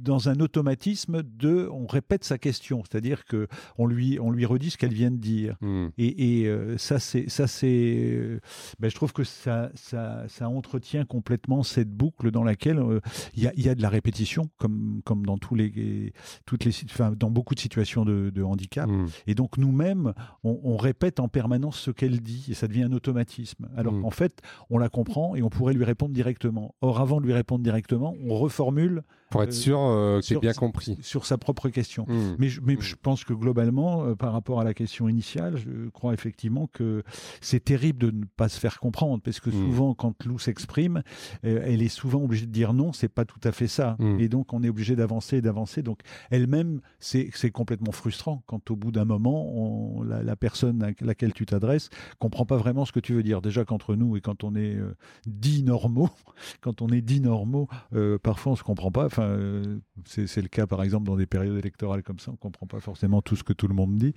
dans 0.00 0.28
un 0.28 0.40
automatisme 0.40 1.22
de, 1.22 1.68
on 1.70 1.86
répète 1.86 2.24
sa 2.24 2.38
question, 2.38 2.82
c'est-à-dire 2.84 3.24
que 3.24 3.48
on 3.76 3.86
lui, 3.86 4.18
on 4.20 4.30
lui 4.30 4.46
redit 4.46 4.70
ce 4.70 4.78
qu'elle 4.78 4.92
vient 4.92 5.10
de 5.10 5.16
dire. 5.16 5.56
Hmm. 5.60 5.88
Et, 5.98 6.40
et 6.40 6.46
euh, 6.46 6.78
ça, 6.78 6.98
c'est, 6.98 7.28
ça, 7.28 7.46
c'est, 7.46 8.40
ben, 8.78 8.90
je 8.90 8.94
trouve 8.94 9.12
que 9.12 9.24
ça, 9.24 9.70
ça, 9.74 10.24
ça, 10.28 10.48
entretient 10.48 11.04
complètement 11.04 11.62
cette 11.62 11.90
boucle 11.90 12.30
dans 12.30 12.44
laquelle 12.44 12.78
euh, 12.78 13.00
il 13.34 13.42
y, 13.42 13.46
a, 13.46 13.52
y, 13.56 13.68
a, 13.68 13.74
de 13.74 13.82
la 13.82 13.88
répétition, 13.88 14.48
comme, 14.58 15.02
comme 15.04 15.26
dans 15.26 15.36
tous 15.36 15.54
les, 15.54 16.12
toutes 16.46 16.64
les, 16.64 16.72
enfin, 16.84 17.12
dans 17.12 17.30
beaucoup 17.30 17.54
de 17.54 17.60
situations 17.60 18.04
de, 18.04 18.30
de 18.30 18.42
handicap. 18.42 18.88
Hmm. 18.88 19.06
Et 19.26 19.34
donc 19.34 19.58
nous-mêmes, 19.58 20.14
on, 20.44 20.58
on, 20.62 20.76
répète 20.76 21.20
en 21.20 21.28
permanence 21.28 21.78
ce 21.78 21.90
qu'elle 21.90 22.20
dit, 22.20 22.46
et 22.50 22.54
ça 22.54 22.68
devient 22.68 22.84
un 22.84 22.92
automatisme. 22.92 23.68
Alors 23.76 23.92
hmm. 23.92 24.02
qu'en 24.02 24.10
fait, 24.10 24.40
on 24.70 24.78
la 24.78 24.88
comprend 24.88 25.34
et 25.34 25.42
on 25.42 25.50
pourrait 25.50 25.74
lui 25.74 25.84
répondre 25.84 26.14
directement 26.14 26.74
Or, 26.80 27.00
avant 27.00 27.20
de 27.20 27.26
lui 27.26 27.32
répondre 27.32 27.64
directement, 27.64 28.14
on 28.24 28.36
reformule 28.38 29.02
pour 29.30 29.42
être 29.42 29.48
euh, 29.50 29.52
sûr 29.52 29.80
euh, 29.80 30.20
que 30.20 30.26
j'ai 30.26 30.38
bien 30.38 30.52
compris. 30.54 30.96
sur 31.02 31.26
sa 31.26 31.36
propre 31.36 31.68
question. 31.70 32.04
Hmm. 32.08 32.36
Mais, 32.38 32.48
je, 32.48 32.60
mais 32.62 32.76
Mm. 32.76 32.80
je 32.80 32.94
pense 32.94 33.24
que 33.24 33.32
globalement, 33.34 34.04
euh, 34.04 34.14
par 34.14 34.32
rapport 34.32 34.60
à 34.60 34.64
la 34.64 34.72
question 34.74 35.08
initiale, 35.08 35.56
je 35.58 35.88
crois 35.90 36.14
effectivement 36.14 36.68
que 36.72 37.02
c'est 37.40 37.62
terrible 37.64 37.98
de 37.98 38.10
ne 38.12 38.24
pas 38.36 38.48
se 38.48 38.58
faire 38.60 38.78
comprendre, 38.78 39.20
parce 39.22 39.40
que 39.40 39.50
Mm. 39.50 39.52
souvent, 39.52 39.94
quand 39.94 40.24
Lou 40.24 40.38
s'exprime, 40.38 41.02
euh, 41.44 41.60
elle 41.64 41.82
est 41.82 41.88
souvent 41.88 42.22
obligée 42.22 42.46
de 42.46 42.52
dire 42.52 42.72
non, 42.72 42.92
c'est 42.92 43.08
pas 43.08 43.24
tout 43.24 43.40
à 43.42 43.50
fait 43.52 43.66
ça. 43.68 43.96
Et 44.20 44.28
donc, 44.28 44.52
on 44.52 44.62
est 44.62 44.68
obligé 44.68 44.94
d'avancer 44.96 45.38
et 45.38 45.42
d'avancer. 45.42 45.82
Donc, 45.82 46.00
elle-même, 46.30 46.80
c'est 47.00 47.30
complètement 47.50 47.92
frustrant 47.92 48.42
quand 48.46 48.70
au 48.70 48.76
bout 48.76 48.92
d'un 48.92 49.04
moment, 49.04 49.46
on- 49.52 50.02
la, 50.04 50.22
la 50.22 50.36
personne 50.36 50.82
à 50.84 50.90
laquelle 51.00 51.32
tu 51.32 51.44
t'adresses 51.44 51.90
comprend 52.20 52.46
pas 52.46 52.56
vraiment 52.56 52.84
ce 52.84 52.92
que 52.92 53.00
tu 53.00 53.14
veux 53.14 53.22
dire. 53.24 53.42
Déjà 53.42 53.64
qu'entre 53.64 53.94
nous 53.96 54.16
et 54.16 54.20
quand 54.20 54.44
on 54.44 54.54
est 54.54 54.78
dits 55.26 55.64
normaux, 55.64 56.08
quand 56.68 56.82
on 56.82 56.88
est 56.88 57.00
dits 57.00 57.20
normaux, 57.22 57.66
euh, 57.94 58.18
parfois 58.18 58.52
on 58.52 58.56
se 58.56 58.62
comprend 58.62 58.90
pas. 58.90 59.06
Enfin, 59.06 59.22
euh, 59.22 59.78
c'est 60.04 60.42
le 60.42 60.48
cas 60.48 60.66
par 60.66 60.82
exemple 60.82 61.06
dans 61.06 61.16
des 61.16 61.26
périodes 61.26 61.56
électorales 61.56 62.02
comme 62.02 62.18
ça, 62.18 62.30
on 62.30 62.36
comprend 62.36 62.66
pas 62.66 62.80
forcément 62.80 63.22
tout 63.22 63.36
ce 63.36 63.42
que 63.44 63.54
tout 63.54 63.68
le 63.68 63.74
monde 63.74 63.96
dit. 63.96 64.12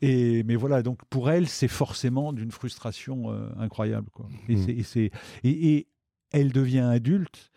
Et 0.00 0.42
mais 0.44 0.56
voilà, 0.56 0.82
donc 0.82 1.04
pour 1.10 1.30
elle, 1.30 1.46
c'est 1.46 1.68
forcément 1.68 2.32
d'une 2.32 2.50
frustration 2.52 3.30
euh, 3.32 3.48
incroyable, 3.58 4.08
quoi. 4.12 4.26
Et, 4.48 4.56
Mm. 4.56 4.62
c'est- 4.64 4.72
et 4.72 4.82
c'est 4.82 5.10
et, 5.44 5.74
et 5.74 5.86
elle 6.32 6.52
devient 6.52 6.78
adulte. 6.80 7.49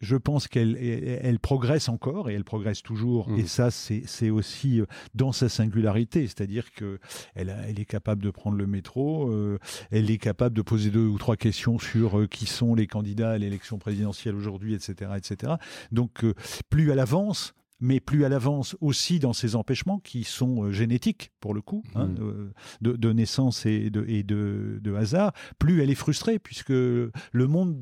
Je 0.00 0.16
pense 0.16 0.46
qu'elle 0.48 0.76
elle, 0.76 1.18
elle 1.22 1.38
progresse 1.40 1.88
encore 1.88 2.30
et 2.30 2.34
elle 2.34 2.44
progresse 2.44 2.82
toujours. 2.82 3.28
Mm. 3.30 3.38
Et 3.40 3.46
ça, 3.46 3.70
c'est 3.70 4.30
aussi 4.30 4.80
euh, 4.80 4.86
dans 5.14 5.32
sa 5.32 5.48
singularité, 5.48 6.22
c'est-à-dire 6.26 6.72
que 6.72 6.98
elle, 7.34 7.50
a- 7.50 7.68
elle 7.68 7.80
est 7.80 7.84
capable 7.84 8.22
de 8.22 8.30
prendre 8.30 8.56
le 8.56 8.66
métro, 8.66 9.30
euh, 9.30 9.58
elle 9.90 10.10
est 10.10 10.18
capable 10.18 10.54
de 10.56 10.62
poser 10.62 10.90
deux 10.90 11.06
ou 11.06 11.18
trois 11.18 11.36
questions 11.36 11.78
sur 11.78 12.20
euh, 12.20 12.26
qui 12.26 12.46
sont 12.46 12.74
les 12.74 12.86
candidats 12.86 13.30
à 13.32 13.38
l'élection 13.38 13.78
présidentielle 13.78 14.34
aujourd'hui, 14.36 14.74
etc., 14.74 15.10
etc. 15.16 15.54
Donc, 15.90 16.24
euh, 16.24 16.34
plus 16.70 16.90
elle 16.90 17.00
avance, 17.00 17.54
mais 17.80 18.00
plus 18.00 18.24
elle 18.24 18.32
avance 18.32 18.76
aussi 18.80 19.18
dans 19.20 19.32
ses 19.32 19.54
empêchements 19.54 19.98
qui 20.00 20.24
sont 20.24 20.72
génétiques, 20.72 21.30
pour 21.40 21.54
le 21.54 21.60
coup, 21.60 21.82
hein, 21.94 22.10
euh, 22.20 22.50
de, 22.80 22.92
de 22.92 23.12
naissance 23.12 23.66
et, 23.66 23.90
de, 23.90 24.04
et 24.08 24.22
de, 24.22 24.78
de 24.82 24.94
hasard, 24.94 25.32
plus 25.58 25.82
elle 25.82 25.90
est 25.90 25.94
frustrée, 25.94 26.38
puisque 26.38 26.70
le 26.70 27.10
monde 27.32 27.76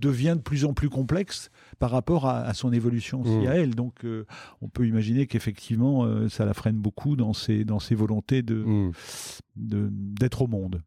devient 0.00 0.34
de 0.36 0.42
plus 0.42 0.64
en 0.64 0.74
plus 0.74 0.88
complexe 0.90 1.50
par 1.78 1.90
rapport 1.90 2.26
à, 2.26 2.40
à 2.40 2.54
son 2.54 2.72
évolution 2.72 3.20
aussi 3.22 3.30
Mhm. 3.38 3.46
à 3.46 3.54
elle. 3.56 3.74
Donc, 3.74 4.04
euh, 4.04 4.24
on 4.62 4.68
peut 4.68 4.86
imaginer 4.86 5.26
qu'effectivement, 5.26 6.04
euh, 6.04 6.28
ça 6.28 6.44
la 6.44 6.54
freine 6.54 6.76
beaucoup 6.76 7.16
dans 7.16 7.32
ses, 7.32 7.64
dans 7.64 7.78
ses 7.78 7.94
volontés 7.94 8.42
de, 8.42 8.90
de- 9.56 9.88
d'être 9.90 10.42
au 10.42 10.46
monde. 10.46 10.82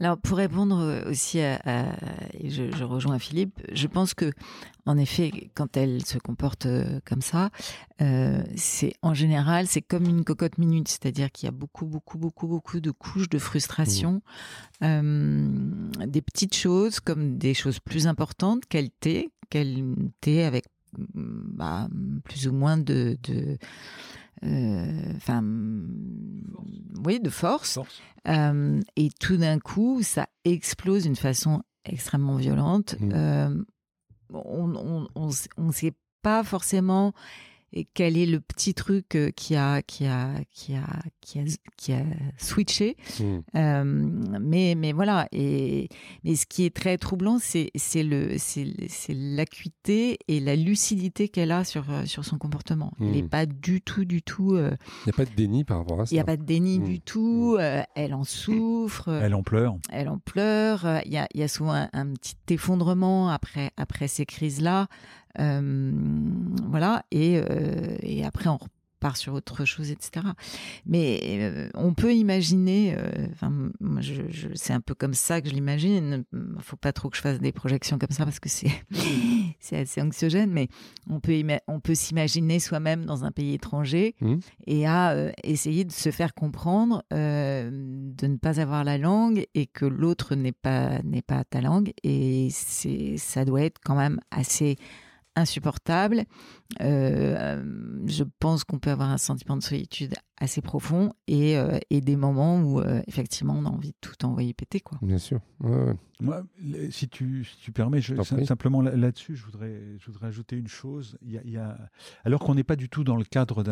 Alors, 0.00 0.16
pour 0.16 0.38
répondre 0.38 0.78
euh, 0.80 1.10
aussi 1.10 1.38
à, 1.40 1.60
à- 1.64 1.94
et 2.32 2.48
je, 2.50 2.72
je 2.74 2.82
rejoins 2.82 3.18
Philippe, 3.18 3.60
je 3.72 3.86
pense 3.86 4.14
que, 4.14 4.32
en 4.86 4.96
effet, 4.96 5.30
quand 5.54 5.76
elle 5.76 6.04
se 6.04 6.16
comporte 6.18 6.66
comme 7.04 7.20
ça, 7.20 7.50
euh, 8.00 8.42
c'est 8.56 8.94
en 9.02 9.12
général, 9.14 9.66
c'est 9.66 9.82
comme 9.82 10.06
une 10.06 10.24
cocotte 10.24 10.56
minute, 10.58 10.88
c'est-à-dire 10.88 11.30
qu'il 11.30 11.44
y 11.46 11.48
a 11.48 11.52
beaucoup, 11.52 11.84
beaucoup, 11.86 12.16
beaucoup, 12.18 12.48
beaucoup 12.48 12.80
de 12.80 12.90
couches 12.90 13.28
de 13.28 13.38
frustration, 13.38 14.22
euh, 14.82 15.48
des 16.06 16.22
petites 16.22 16.54
choses 16.56 16.98
comme 16.98 17.36
des 17.38 17.54
choses 17.54 17.78
plus 17.78 18.06
importantes 18.06 18.64
qu'elle 18.66 18.90
tait 20.20 20.42
avec 20.44 20.64
bah, 21.14 21.88
plus 22.24 22.46
ou 22.48 22.52
moins 22.52 22.76
de, 22.76 23.16
de 23.22 23.56
euh, 24.44 25.12
enfin, 25.16 25.42
oui, 27.06 27.20
de 27.20 27.30
force. 27.30 27.78
Euh, 28.28 28.80
et 28.96 29.08
tout 29.20 29.36
d'un 29.36 29.58
coup, 29.58 30.00
ça 30.02 30.26
explose 30.44 31.04
d'une 31.04 31.16
façon 31.16 31.62
extrêmement 31.84 32.36
violente. 32.36 32.96
Mm. 33.00 33.10
Euh, 33.14 33.62
on 34.32 34.74
on- 34.76 35.08
on 35.14 35.28
s- 35.30 35.48
on 35.56 35.64
ne 35.68 35.72
sait 35.72 35.94
pas 36.22 36.42
forcément 36.44 37.12
quel 37.94 38.16
est 38.18 38.26
le 38.26 38.40
petit 38.40 38.74
truc 38.74 39.14
euh, 39.14 39.30
qui 39.30 39.56
a, 39.56 39.82
qui 39.82 40.06
a, 40.06 40.30
qui 40.50 40.74
a, 40.74 40.84
qui 41.20 41.38
a, 41.38 41.42
qui 41.76 41.92
a 41.92 42.02
switché. 42.38 42.96
Hmm. 43.20 43.38
Euh, 43.56 43.84
mais, 44.40 44.74
mais 44.76 44.92
voilà. 44.92 45.28
Et, 45.32 45.88
mais 46.24 46.34
ce 46.36 46.46
qui 46.46 46.64
est 46.64 46.74
très 46.74 46.98
troublant, 46.98 47.38
c'est 47.40 47.70
c'est 47.74 48.02
le- 48.02 48.36
c'est 48.38 48.66
c'est 48.88 49.14
l'acuité 49.14 50.18
et 50.28 50.40
la 50.40 50.56
lucidité 50.56 51.28
qu'elle 51.28 51.52
a 51.52 51.64
sur, 51.64 51.90
euh, 51.90 52.04
sur 52.06 52.24
son 52.24 52.38
comportement. 52.38 52.92
Elle 53.00 53.06
Mm. 53.06 53.12
n'est 53.12 53.22
pas 53.22 53.46
du 53.46 53.80
tout, 53.80 54.04
du 54.04 54.22
tout. 54.22 54.54
euh, 54.54 54.70
Il 55.06 55.08
n'y 55.08 55.12
a 55.12 55.16
pas 55.16 55.24
de 55.24 55.34
déni 55.34 55.64
par 55.64 55.78
rapport 55.78 56.00
à 56.00 56.06
ça. 56.06 56.10
il 56.12 56.16
n'y 56.16 56.20
a 56.20 56.24
pas 56.24 56.36
de 56.36 56.44
déni 56.44 56.78
Mm. 56.78 56.84
du 56.84 57.00
tout. 57.00 57.56
euh, 57.58 57.82
elle 57.94 58.14
en 58.14 58.24
souffre. 58.24 59.08
Elle 59.08 59.34
en 59.34 59.42
pleure. 59.42 59.76
elle 59.90 60.08
en 60.08 60.18
pleure. 60.18 60.84
euh, 60.86 60.98
Il 61.06 61.12
y 61.12 61.18
a, 61.18 61.26
il 61.34 61.40
y 61.40 61.42
a 61.42 61.48
souvent 61.48 61.72
un, 61.74 61.88
un 61.92 62.12
petit 62.12 62.36
effondrement 62.50 63.28
après, 63.30 63.70
après 63.76 64.08
ces 64.08 64.26
crises-là. 64.26 64.82
Euh, 64.82 64.86
voilà. 66.68 67.04
Et, 67.10 67.38
euh, 67.38 67.96
et 68.02 68.24
après, 68.24 68.48
on 68.48 68.56
repart 68.58 69.16
sur 69.16 69.34
autre 69.34 69.64
chose, 69.64 69.90
etc. 69.90 70.24
Mais 70.86 71.18
euh, 71.24 71.68
on 71.74 71.92
peut 71.92 72.14
imaginer, 72.14 72.94
euh, 72.96 73.26
je, 73.98 74.22
je- 74.28 74.48
c'est 74.54 74.72
un 74.72 74.80
peu 74.80 74.94
comme 74.94 75.12
ça 75.14 75.40
que 75.40 75.48
je 75.48 75.54
l'imagine. 75.54 76.22
Il 76.32 76.62
faut 76.62 76.76
pas 76.76 76.92
trop 76.92 77.10
que 77.10 77.16
je 77.16 77.20
fasse 77.22 77.40
des 77.40 77.50
projections 77.50 77.98
comme 77.98 78.12
ça 78.12 78.24
parce 78.24 78.38
que 78.38 78.48
c'est, 78.48 78.70
c'est 79.58 79.76
assez 79.78 80.00
anxiogène, 80.00 80.52
mais 80.52 80.68
on 81.10 81.18
peut, 81.18 81.32
ima- 81.32 81.58
on 81.66 81.80
peut 81.80 81.96
s'imaginer 81.96 82.60
soi-même 82.60 83.04
dans 83.04 83.24
un 83.24 83.32
pays 83.32 83.54
étranger 83.54 84.14
Mhm. 84.20 84.38
et 84.68 84.86
à 84.86 85.10
euh, 85.10 85.32
essayer 85.42 85.84
de 85.84 85.90
se 85.90 86.10
faire 86.12 86.32
comprendre, 86.32 87.02
euh, 87.12 87.70
de 87.72 88.26
ne 88.28 88.36
pas 88.36 88.60
avoir 88.60 88.84
la 88.84 88.98
langue 88.98 89.46
et 89.56 89.66
que 89.66 89.84
l'autre 89.84 90.36
n'est 90.36 90.52
pas, 90.52 91.00
n'est 91.02 91.22
pas 91.22 91.42
ta 91.42 91.60
langue. 91.60 91.92
Et 92.04 92.50
c'est, 92.52 93.16
ça 93.16 93.44
doit 93.44 93.62
être 93.62 93.80
quand 93.84 93.96
même 93.96 94.20
assez 94.30 94.76
insupportable. 95.36 96.24
Euh, 96.80 97.62
je 98.06 98.24
pense 98.38 98.64
qu'on 98.64 98.78
peut 98.78 98.90
avoir 98.90 99.10
un 99.10 99.18
sentiment 99.18 99.56
de 99.56 99.62
solitude 99.62 100.14
assez 100.38 100.60
profond 100.60 101.12
et, 101.28 101.56
euh, 101.56 101.78
et 101.90 102.00
des 102.00 102.16
moments 102.16 102.60
où 102.60 102.80
euh, 102.80 103.00
effectivement 103.06 103.54
on 103.56 103.64
a 103.64 103.68
envie 103.68 103.90
de 103.90 103.96
tout 104.00 104.24
envoyer 104.24 104.52
péter. 104.54 104.80
Quoi. 104.80 104.98
Bien 105.02 105.18
sûr. 105.18 105.40
Ouais, 105.60 105.70
ouais. 105.84 105.94
Moi, 106.20 106.42
le- 106.62 106.90
si 106.90 107.08
tu, 107.08 107.44
si 107.44 107.56
tu 107.58 107.72
permets, 107.72 108.00
je- 108.00 108.20
simplement 108.44 108.80
là- 108.82 108.96
là-dessus, 108.96 109.36
je 109.36 109.44
voudrais, 109.44 109.80
je 109.98 110.06
voudrais 110.06 110.28
ajouter 110.28 110.56
une 110.56 110.68
chose. 110.68 111.18
Il 111.22 111.32
y 111.32 111.38
a, 111.38 111.42
il 111.44 111.50
y 111.50 111.56
a- 111.58 111.78
alors 112.24 112.40
qu'on 112.40 112.54
n'est 112.54 112.64
pas 112.64 112.76
du 112.76 112.88
tout 112.88 113.04
dans 113.04 113.16
le 113.16 113.24
cadre 113.24 113.62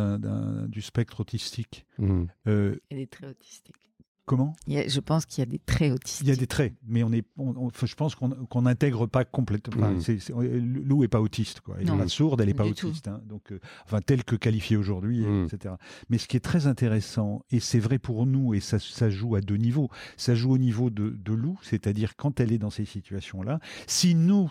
du 0.69 0.83
spectre 0.83 1.21
autistique, 1.21 1.87
Hmm. 1.99 2.25
euh, 2.47 2.77
Il 2.91 2.97
y 2.99 3.01
a 3.01 3.05
des 3.05 3.07
traits 3.09 3.31
autistiques. 3.39 3.90
Comment 4.31 4.55
Il 4.69 4.75
y 4.75 4.79
a- 4.79 4.87
je 4.87 5.01
pense 5.01 5.27
qu'il 5.27 5.41
y 5.41 5.43
a 5.43 5.47
des 5.51 5.59
traits 5.59 5.93
autistiques. 5.93 6.27
Il 6.27 6.31
y 6.31 6.33
a 6.33 6.37
des 6.37 6.47
traits, 6.47 6.75
mais 6.87 7.03
on 7.03 7.13
est, 7.13 7.27
on- 7.37 7.55
on- 7.57 7.67
enfin, 7.67 7.87
je 7.87 7.95
pense 7.97 8.15
qu'on 8.15 8.63
n'intègre 8.63 9.07
pas 9.07 9.25
complètement. 9.25 9.91
Mm. 9.91 10.01
c'est- 10.01 10.29
Lou 10.31 11.03
est 11.03 11.09
pas 11.09 11.21
autiste, 11.21 11.61
quoi. 11.61 11.77
Elle 11.81 11.87
Non. 11.89 11.97
n'est 11.97 12.03
pas 12.05 12.09
sourde, 12.09 12.41
elle 12.41 12.47
n'est 12.49 12.55
pas 12.55 12.65
autiste, 12.67 13.09
hein. 13.09 13.21
donc, 13.27 13.51
euh, 13.53 13.59
enfin, 13.85 14.01
telle 14.01 14.23
que 14.25 14.37
qualifiée 14.37 14.77
aujourd'hui, 14.77 15.27
Mm. 15.27 15.47
etc. 15.47 15.75
Mais 16.09 16.19
ce 16.19 16.29
qui 16.29 16.37
est 16.37 16.41
très 16.41 16.67
intéressant, 16.69 17.45
et 17.51 17.59
c'est 17.61 17.81
vrai 17.81 17.99
pour 17.99 18.25
nous, 18.27 18.55
et 18.55 18.61
ça, 18.61 18.79
ça 18.79 19.11
joue 19.11 19.35
à 19.35 19.41
deux 19.41 19.57
niveaux. 19.57 19.91
Ça 20.17 20.35
joue 20.37 20.53
au 20.53 20.59
niveau 20.59 20.91
de, 20.91 21.11
de 21.11 21.33
Lou, 21.33 21.59
c'est-à-dire 21.63 22.15
quand 22.17 22.39
elle 22.41 22.53
est 22.53 22.59
dans 22.59 22.71
ces 22.71 22.85
situations-là, 22.85 23.59
si 23.89 24.15
nous, 24.15 24.51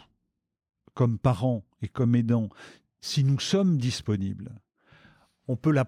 comme 0.94 1.18
parents 1.18 1.64
et 1.82 1.88
comme 1.88 2.16
aidants, 2.16 2.50
si 3.02 3.24
nous 3.24 3.40
sommes 3.40 3.78
disponibles, 3.78 4.52
on 5.48 5.56
peut 5.56 5.72
la 5.72 5.86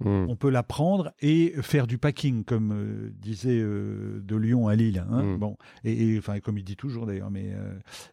Hmm. 0.00 0.26
on 0.28 0.34
peut 0.34 0.50
la 0.50 0.64
prendre 0.64 1.12
et 1.20 1.54
faire 1.62 1.86
du 1.86 1.98
packing, 1.98 2.42
comme 2.44 2.72
euh, 2.72 3.10
disait 3.14 3.60
euh, 3.60 4.20
de 4.24 4.34
Lyon 4.36 4.66
à 4.66 4.74
Lille. 4.74 5.04
hein. 5.08 5.22
Mm. 5.22 5.36
Bon, 5.38 5.56
et, 5.84 5.92
et, 6.14 6.18
enfin 6.18 6.40
comme 6.40 6.58
il 6.58 6.64
dit 6.64 6.74
toujours 6.76 7.06
d'ailleurs, 7.06 7.30
mais 7.30 7.52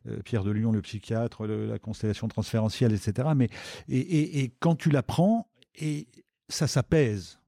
euh, 0.08 0.18
Pierre 0.24 0.44
de 0.44 0.52
Lyon, 0.52 0.72
le 0.72 0.82
psychiatre, 0.84 1.48
le- 1.48 1.66
la 1.66 1.80
constellation 1.80 2.28
transférentielle, 2.28 2.94
etc. 2.94 3.30
Mais 3.36 3.50
et, 3.90 3.98
et- 3.98 4.44
et 4.44 4.54
quand 4.60 4.76
tu 4.76 4.92
la 4.92 5.02
prends, 5.02 5.48
et 5.80 6.08
ça 6.50 6.68
s'apaise. 6.68 7.40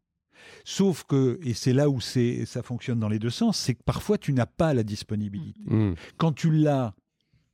Sauf 0.66 1.04
que, 1.04 1.40
et 1.44 1.54
c'est 1.54 1.72
là 1.74 1.90
où 1.90 2.02
c'est, 2.02 2.46
ça 2.46 2.63
fonctionne 2.63 3.00
dans 3.00 3.10
les 3.10 3.20
deux 3.20 3.30
sens, 3.30 3.58
c'est 3.58 3.75
que 3.75 3.84
parfois 3.84 4.18
tu 4.18 4.34
n'as 4.34 4.46
pas 4.46 4.74
la 4.74 4.84
disponibilité. 4.84 5.62
Hmm. 5.68 5.94
Quand 6.18 6.34
tu 6.34 6.52
l'as, 6.52 6.94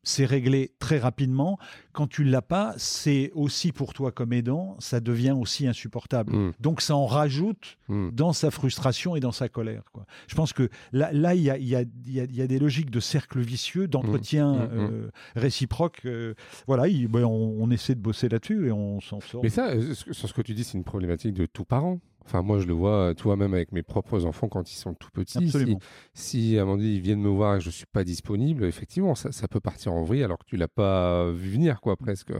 c'est 0.10 0.26
réglé 0.26 0.72
très 0.80 0.98
rapidement. 1.00 1.58
Quand 1.94 2.08
tu 2.08 2.24
l'as 2.24 2.42
pas, 2.42 2.74
c'est 2.78 3.32
aussi 3.36 3.72
pour 3.72 3.94
toi 3.94 4.12
comme 4.12 4.34
aidant, 4.34 4.76
ça 4.80 5.00
devient 5.00 5.32
aussi 5.38 5.68
insupportable. 5.68 6.36
Hmm. 6.36 6.52
Donc 6.60 6.82
ça 6.82 6.96
en 6.96 7.06
rajoute 7.06 7.78
Hmm. 7.88 8.10
dans 8.12 8.34
sa 8.34 8.52
frustration 8.52 9.16
et 9.16 9.20
dans 9.20 9.32
sa 9.32 9.50
colère. 9.50 9.84
Quoi. 9.94 10.06
Je 10.28 10.36
pense 10.36 10.54
que 10.54 10.70
là, 10.94 11.12
là 11.12 11.34
il 11.36 11.42
y 11.42 11.50
a, 11.50 11.58
il 11.58 11.68
y, 11.68 11.76
a, 11.76 11.84
y 12.06 12.20
a- 12.20 12.26
y 12.26 12.42
a 12.42 12.48
des 12.48 12.60
logiques 12.60 12.92
de 12.92 13.00
cercle 13.00 13.40
vicieux, 13.40 13.88
d'entretien 13.88 14.54
Mmh, 14.54 14.58
mmh, 14.76 14.90
euh, 14.92 15.10
réciproque. 15.36 16.02
euh, 16.06 16.34
voilà, 16.68 16.88
il- 16.88 17.08
ben, 17.08 17.24
on, 17.26 17.56
on 17.60 17.72
essaie 17.72 17.96
de 17.96 18.02
bosser 18.02 18.30
là-dessus 18.30 18.68
et 18.68 18.72
on 18.72 19.00
s'en 19.02 19.20
sort. 19.22 19.42
Mais 19.44 19.50
ça, 19.50 19.70
euh, 19.70 19.94
ce- 19.94 20.14
sur 20.14 20.28
ce 20.30 20.34
que 20.34 20.42
tu 20.42 20.54
dis, 20.54 20.64
c'est 20.64 20.78
une 20.78 20.84
problématique 20.84 21.34
de 21.34 21.46
tout 21.46 21.66
parent. 21.66 22.00
Enfin, 22.30 22.44
moi, 22.44 22.60
je 22.60 22.68
le 22.68 22.74
vois, 22.74 23.16
toi-même, 23.16 23.56
avec 23.56 23.72
mes 23.72 23.82
propres 23.82 24.24
enfants 24.26 24.48
quand 24.50 24.72
ils 24.72 24.76
sont 24.76 24.94
tout 24.94 25.10
petits. 25.12 25.40
Absolument. 25.40 25.80
Si, 26.14 26.52
si 26.52 26.60
Amandine, 26.60 26.94
ils 26.94 27.02
viennent 27.02 27.22
me 27.22 27.30
voir 27.30 27.56
et 27.56 27.58
que 27.58 27.64
je 27.64 27.72
suis 27.72 27.88
pas 27.88 28.04
disponible, 28.04 28.66
effectivement, 28.66 29.16
ça, 29.16 29.32
ça 29.32 29.48
peut 29.48 29.60
partir 29.60 29.94
en 29.94 30.04
vrille 30.04 30.24
alors 30.24 30.38
que 30.38 30.46
tu 30.46 30.56
l'as 30.56 30.68
pas 30.68 31.32
vu 31.32 31.50
venir, 31.50 31.82
quoi, 31.82 31.98
presque. 31.98 32.32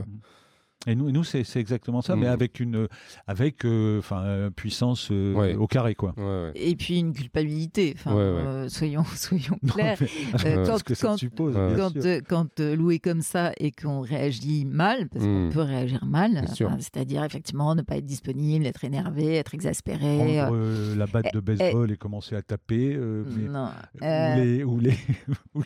Et 0.86 0.94
nous, 0.94 1.10
et 1.10 1.12
nous 1.12 1.24
c'est 1.24 1.44
c'est 1.44 1.60
exactement 1.60 2.00
ça, 2.00 2.16
mais 2.16 2.26
Mm. 2.26 2.30
avec 2.32 2.58
une 2.60 2.88
avec 3.26 3.64
euh, 3.66 3.98
enfin 3.98 4.22
euh, 4.24 4.50
puissance 4.50 5.08
euh, 5.10 5.34
Ouais. 5.34 5.54
au 5.54 5.66
carré 5.66 5.94
quoi. 5.94 6.14
Ouais, 6.16 6.22
ouais. 6.24 6.52
Et 6.54 6.74
puis 6.74 6.98
une 6.98 7.12
culpabilité. 7.12 7.92
Enfin, 7.98 8.12
Ouais, 8.12 8.16
ouais. 8.16 8.22
euh, 8.24 8.68
soyons, 8.70 9.04
soyons 9.14 9.58
Non, 9.62 9.74
clairs. 9.74 9.98
Euh, 10.46 10.64
quand- 10.66 10.82
que 10.82 10.94
ça 10.94 11.08
quand- 11.08 11.16
suppose. 11.18 11.54
Ouais. 11.54 11.74
bien 11.74 11.76
quand, 11.76 11.90
sûr. 11.92 12.02
euh, 12.06 12.20
quand 12.26 12.60
euh, 12.60 12.76
Lou 12.76 12.92
est 12.92 12.98
comme 12.98 13.20
ça 13.20 13.52
et 13.58 13.72
qu'on 13.72 14.00
réagit 14.00 14.64
mal, 14.64 15.08
parce 15.10 15.22
qu'on 15.24 15.48
Mm. 15.48 15.50
peut 15.52 15.60
réagir 15.60 16.04
mal, 16.06 16.30
enfin, 16.48 16.76
c'est-à-dire 16.78 17.24
effectivement 17.24 17.74
ne 17.74 17.82
pas 17.82 17.98
être 17.98 18.06
disponible, 18.06 18.64
être 18.66 18.82
énervé, 18.84 19.34
être 19.36 19.54
exaspéré. 19.54 20.16
Prendre 20.38 20.94
la 20.96 21.06
batte 21.06 21.34
de 21.34 21.40
baseball 21.40 21.90
et 21.90 21.96
commencer 21.98 22.36
à 22.36 22.42
taper. 22.42 22.94
euh, 22.96 23.24
mais- 23.36 23.48
non. 23.48 23.68
Euh, 24.02 24.34
les- 24.36 24.64
ou 24.64 24.80
les- 24.80 24.96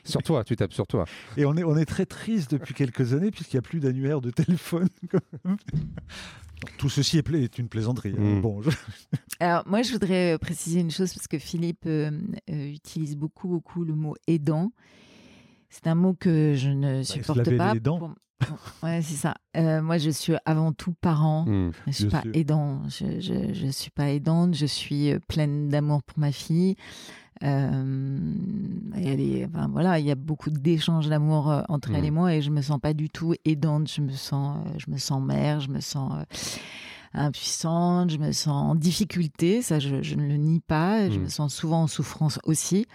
Sur 0.04 0.22
toi, 0.24 0.42
tu 0.42 0.56
tapes 0.56 0.72
sur 0.72 0.88
toi. 0.88 1.04
Et 1.36 1.44
on 1.44 1.56
est, 1.56 1.62
on 1.62 1.76
est 1.76 1.84
très 1.84 2.04
triste 2.06 2.50
depuis 2.50 2.74
quelques 2.74 3.12
années 3.14 3.30
puisqu'il 3.30 3.56
n'y 3.56 3.60
a 3.60 3.62
plus 3.62 3.78
d'annuaire 3.78 4.20
de 4.20 4.30
téléphone. 4.30 4.88
Tout 6.78 6.88
ceci 6.88 7.18
est, 7.18 7.22
pla- 7.22 7.38
est 7.38 7.58
une 7.58 7.68
plaisanterie. 7.68 8.14
hein. 8.18 8.38
Mm. 8.38 8.40
Bon, 8.40 8.62
je- 8.62 8.70
Alors, 9.40 9.62
moi, 9.66 9.82
je 9.82 9.92
voudrais 9.92 10.34
euh, 10.34 10.38
préciser 10.38 10.80
une 10.80 10.90
chose 10.90 11.12
parce 11.12 11.26
que 11.28 11.38
Philippe 11.38 11.84
euh, 11.86 12.10
euh, 12.50 12.72
utilise 12.72 13.16
beaucoup, 13.16 13.48
beaucoup 13.48 13.84
le 13.84 13.94
mot 13.94 14.14
aidant. 14.26 14.72
C'est 15.74 15.88
un 15.88 15.94
mot 15.96 16.14
que 16.14 16.54
je 16.54 16.70
ne 16.70 17.02
se 17.02 17.14
supporte 17.14 17.38
laver 17.38 17.56
pas. 17.56 17.74
les 17.74 17.80
dents. 17.80 17.98
Pour- 17.98 18.14
Ouais, 18.82 19.00
c'est 19.02 19.14
ça. 19.16 19.34
Euh, 19.56 19.80
moi, 19.80 19.96
je 19.98 20.10
suis 20.10 20.34
avant 20.44 20.72
tout 20.72 20.92
parent. 21.00 21.46
Mm. 21.46 21.72
Je 21.86 21.92
suis 21.92 22.06
pas 22.08 22.20
sûr. 22.22 22.30
aidant. 22.34 22.82
Je, 22.88 23.20
je, 23.20 23.54
je 23.54 23.66
suis 23.68 23.90
pas 23.90 24.10
aidante. 24.10 24.54
Je 24.54 24.66
suis 24.66 25.12
euh, 25.12 25.18
pleine 25.28 25.68
d'amour 25.68 26.02
pour 26.02 26.18
ma 26.18 26.30
fille. 26.32 26.76
Euh, 27.42 28.34
et 28.96 29.06
elle 29.08 29.20
est, 29.20 29.46
enfin, 29.46 29.68
voilà, 29.72 29.98
il 29.98 30.06
y 30.06 30.10
a 30.10 30.14
beaucoup 30.14 30.50
d'échanges 30.50 31.08
d'amour 31.08 31.62
entre 31.68 31.90
elle 31.94 32.02
Mm. 32.02 32.06
et 32.06 32.10
moi, 32.10 32.34
et 32.34 32.42
je 32.42 32.50
me 32.50 32.60
sens 32.60 32.78
pas 32.80 32.92
du 32.92 33.08
tout 33.08 33.34
aidante. 33.44 33.90
Je 33.90 34.00
me 34.02 34.10
sens, 34.12 34.58
je 34.78 34.90
me 34.90 34.98
sens 34.98 35.22
mère. 35.22 35.60
Je 35.60 35.70
me 35.70 35.80
sens 35.80 36.12
euh, 36.14 36.24
impuissante. 37.14 38.10
Je 38.10 38.18
me 38.18 38.32
sens 38.32 38.70
en 38.70 38.74
difficulté. 38.74 39.62
Ça, 39.62 39.78
je, 39.78 40.02
je 40.02 40.16
ne 40.16 40.26
le 40.26 40.36
nie 40.36 40.60
pas. 40.60 41.08
Je 41.10 41.18
Mm. 41.18 41.22
me 41.22 41.28
sens 41.28 41.54
souvent 41.54 41.82
en 41.82 41.86
souffrance 41.86 42.38
aussi, 42.44 42.86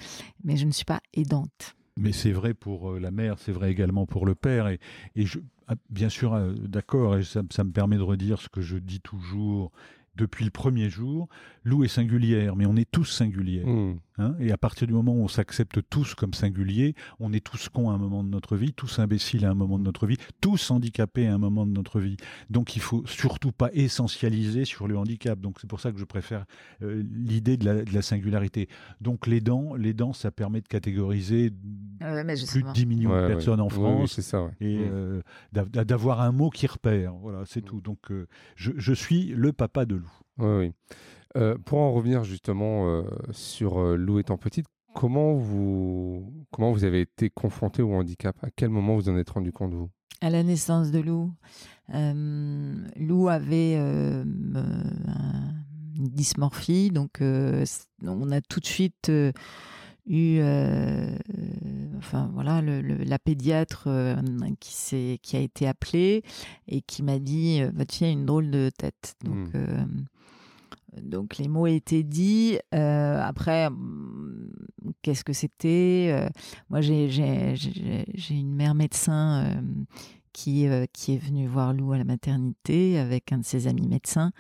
mais 0.44 0.58
je 0.58 0.66
ne 0.66 0.72
suis 0.72 0.86
pas 0.86 1.00
aidante. 1.14 1.76
Mais 2.00 2.12
c'est 2.12 2.32
vrai 2.32 2.54
pour 2.54 2.92
euh, 2.92 3.00
la 3.00 3.12
mère, 3.12 3.38
c'est 3.40 3.52
vrai 3.52 3.72
également 3.72 4.06
pour 4.06 4.26
le 4.26 4.36
père. 4.36 4.68
Et, 4.68 4.80
je, 5.16 5.40
ah, 5.68 5.76
bien 5.90 6.10
sûr, 6.10 6.34
euh, 6.34 6.54
d'accord, 6.54 7.18
et 7.18 7.24
ça, 7.24 7.42
me 7.42 7.72
permet 7.72 7.98
de 7.98 8.02
redire 8.02 8.42
ce 8.42 8.50
que 8.50 8.62
je 8.62 8.78
dis 8.78 9.02
toujours 9.02 9.72
depuis 10.16 10.46
le 10.46 10.52
premier 10.52 10.90
jour. 10.90 11.28
Lou 11.64 11.84
est 11.84 11.90
singulière, 11.90 12.56
mais 12.56 12.66
on 12.66 12.76
est 12.76 12.90
tous 12.90 13.06
singuliers. 13.06 13.66
Mm. 13.66 14.00
Hein. 14.20 14.36
et 14.40 14.52
à 14.52 14.58
partir 14.58 14.88
du 14.88 14.94
moment 14.94 15.14
où 15.14 15.22
on 15.24 15.28
s'accepte 15.28 15.80
tous 15.90 16.14
comme 16.16 16.34
singuliers, 16.34 16.96
on 17.20 17.34
est 17.34 17.44
tous 17.44 17.70
cons 17.70 17.90
à 17.90 17.94
un 17.94 17.98
moment 17.98 18.24
de 18.24 18.30
notre 18.30 18.56
vie, 18.58 18.74
tous 18.74 19.00
imbéciles 19.00 19.46
à 19.46 19.50
un 19.50 19.56
moment 19.56 19.80
de 19.80 19.84
notre 19.84 20.06
vie, 20.08 20.18
tous 20.42 20.70
handicapés 20.72 21.28
à 21.28 21.34
un 21.34 21.38
moment 21.38 21.66
de 21.66 21.72
notre 21.72 22.00
vie. 22.00 22.18
Donc 22.50 22.76
il 22.76 22.82
faut 22.82 23.04
surtout 23.08 23.52
pas 23.52 23.70
essentialiser 23.74 24.66
sur 24.66 24.88
le 24.88 24.98
handicap. 24.98 25.40
Donc 25.40 25.58
c'est 25.60 25.68
pour 25.70 25.80
ça 25.80 25.92
que 25.92 25.98
je 26.00 26.06
préfère 26.06 26.46
euh, 26.84 27.04
l'idée 27.12 27.58
de 27.58 27.66
la, 27.66 27.84
de 27.84 27.94
la 27.94 28.02
singularité. 28.02 28.68
Donc 29.02 29.26
les 29.28 29.42
dents, 29.42 29.74
les 29.76 29.94
dents, 29.94 30.14
ça 30.14 30.32
permet 30.32 30.62
de 30.62 30.68
catégoriser 30.68 31.52
mais 32.02 32.36
je 32.36 32.46
plus 32.46 32.64
de 32.64 32.72
10 32.72 32.86
millions 32.86 33.10
Ouais, 33.12 33.18
de 33.18 33.22
ouais. 33.24 33.28
personnes 33.28 33.60
en 33.62 33.68
Oui, 33.68 33.74
oui, 33.78 33.82
France. 33.82 34.14
c'est 34.14 34.22
ça. 34.22 34.44
ouais. 34.44 34.52
et 34.62 34.78
Mm. 34.80 34.90
euh, 34.92 35.22
d'av- 35.54 35.70
d'avoir 35.70 36.22
un 36.22 36.32
mot 36.32 36.50
qui 36.50 36.68
repère, 36.68 37.14
voilà, 37.16 37.44
c'est 37.46 37.62
Mm. 37.62 37.68
tout. 37.68 37.82
Donc, 37.82 38.00
euh, 38.12 38.28
je, 38.56 38.72
je 38.78 38.94
suis 38.94 39.28
le 39.36 39.52
papa 39.54 39.86
de 39.86 39.96
Lou. 39.96 40.10
Oui, 40.38 40.48
oui. 40.68 40.72
Euh, 41.38 41.58
pour 41.64 41.80
en 41.80 41.92
revenir 41.94 42.24
justement 42.24 42.88
euh, 42.90 43.04
sur 43.32 43.80
euh, 43.80 43.96
Lou 43.96 44.20
étant 44.20 44.38
petite, 44.38 44.66
comment 44.96 45.36
vous, 45.36 46.34
comment 46.52 46.72
vous 46.72 46.84
avez 46.84 47.02
été 47.02 47.30
confronté 47.30 47.82
au 47.84 47.94
handicap? 47.94 48.36
À 48.42 48.50
quel 48.56 48.70
moment 48.70 48.96
vous 48.96 49.10
en 49.10 49.18
êtes 49.18 49.30
rendu 49.30 49.52
compte, 49.52 49.74
vous? 49.74 49.90
À 50.22 50.30
la 50.30 50.42
naissance 50.44 50.92
de 50.92 51.00
Lou, 51.00 51.32
Lou 51.94 53.28
avait 53.30 53.76
un- 53.78 54.26
une 55.98 56.08
dysmorphie, 56.08 56.90
donc 56.92 57.22
on 57.22 58.32
a 58.32 58.42
tout 58.42 58.60
de 58.60 58.66
suite 58.66 59.12
eu, 60.08 60.38
euh, 60.40 61.16
enfin 61.98 62.30
voilà, 62.34 62.62
le- 62.62 62.82
le- 62.82 63.04
la 63.04 63.20
pédiatre 63.20 63.84
euh, 63.88 64.16
qui 64.60 64.74
s'est, 64.74 65.20
qui 65.22 65.38
a 65.38 65.40
été 65.42 65.68
appelée 65.68 66.24
et 66.68 66.82
qui 66.82 67.04
m'a 67.04 67.20
dit 67.20 67.62
votre 67.76 67.94
fille 67.94 68.08
a 68.08 68.12
une 68.12 68.26
drôle 68.26 68.50
de 68.50 68.72
tête. 68.78 69.16
Donc 69.24 69.36
Mm. 69.36 69.52
euh, 69.56 69.86
donc 71.02 71.38
les 71.38 71.48
mots 71.48 71.68
étaient 71.68 72.04
dits. 72.04 72.58
Euh, 72.74 73.22
après, 73.22 73.68
hum, 73.68 74.52
qu'est-ce 75.02 75.24
que 75.24 75.34
c'était 75.34 76.10
Euh, 76.12 76.30
Moi, 76.70 76.82
j'ai, 76.82 77.56
une 78.30 78.56
mère 78.56 78.76
médecin 78.76 79.44
euh, 79.44 79.62
qui, 80.34 80.68
qui 80.94 81.14
est 81.14 81.18
venue 81.18 81.48
voir 81.48 81.74
Lou 81.74 81.92
à 81.92 81.98
la 81.98 82.04
maternité 82.04 83.00
avec 83.00 83.32
un 83.32 83.40
de 83.40 83.46
ses 83.46 83.68
amis 83.68 83.88
médecins. 83.88 84.32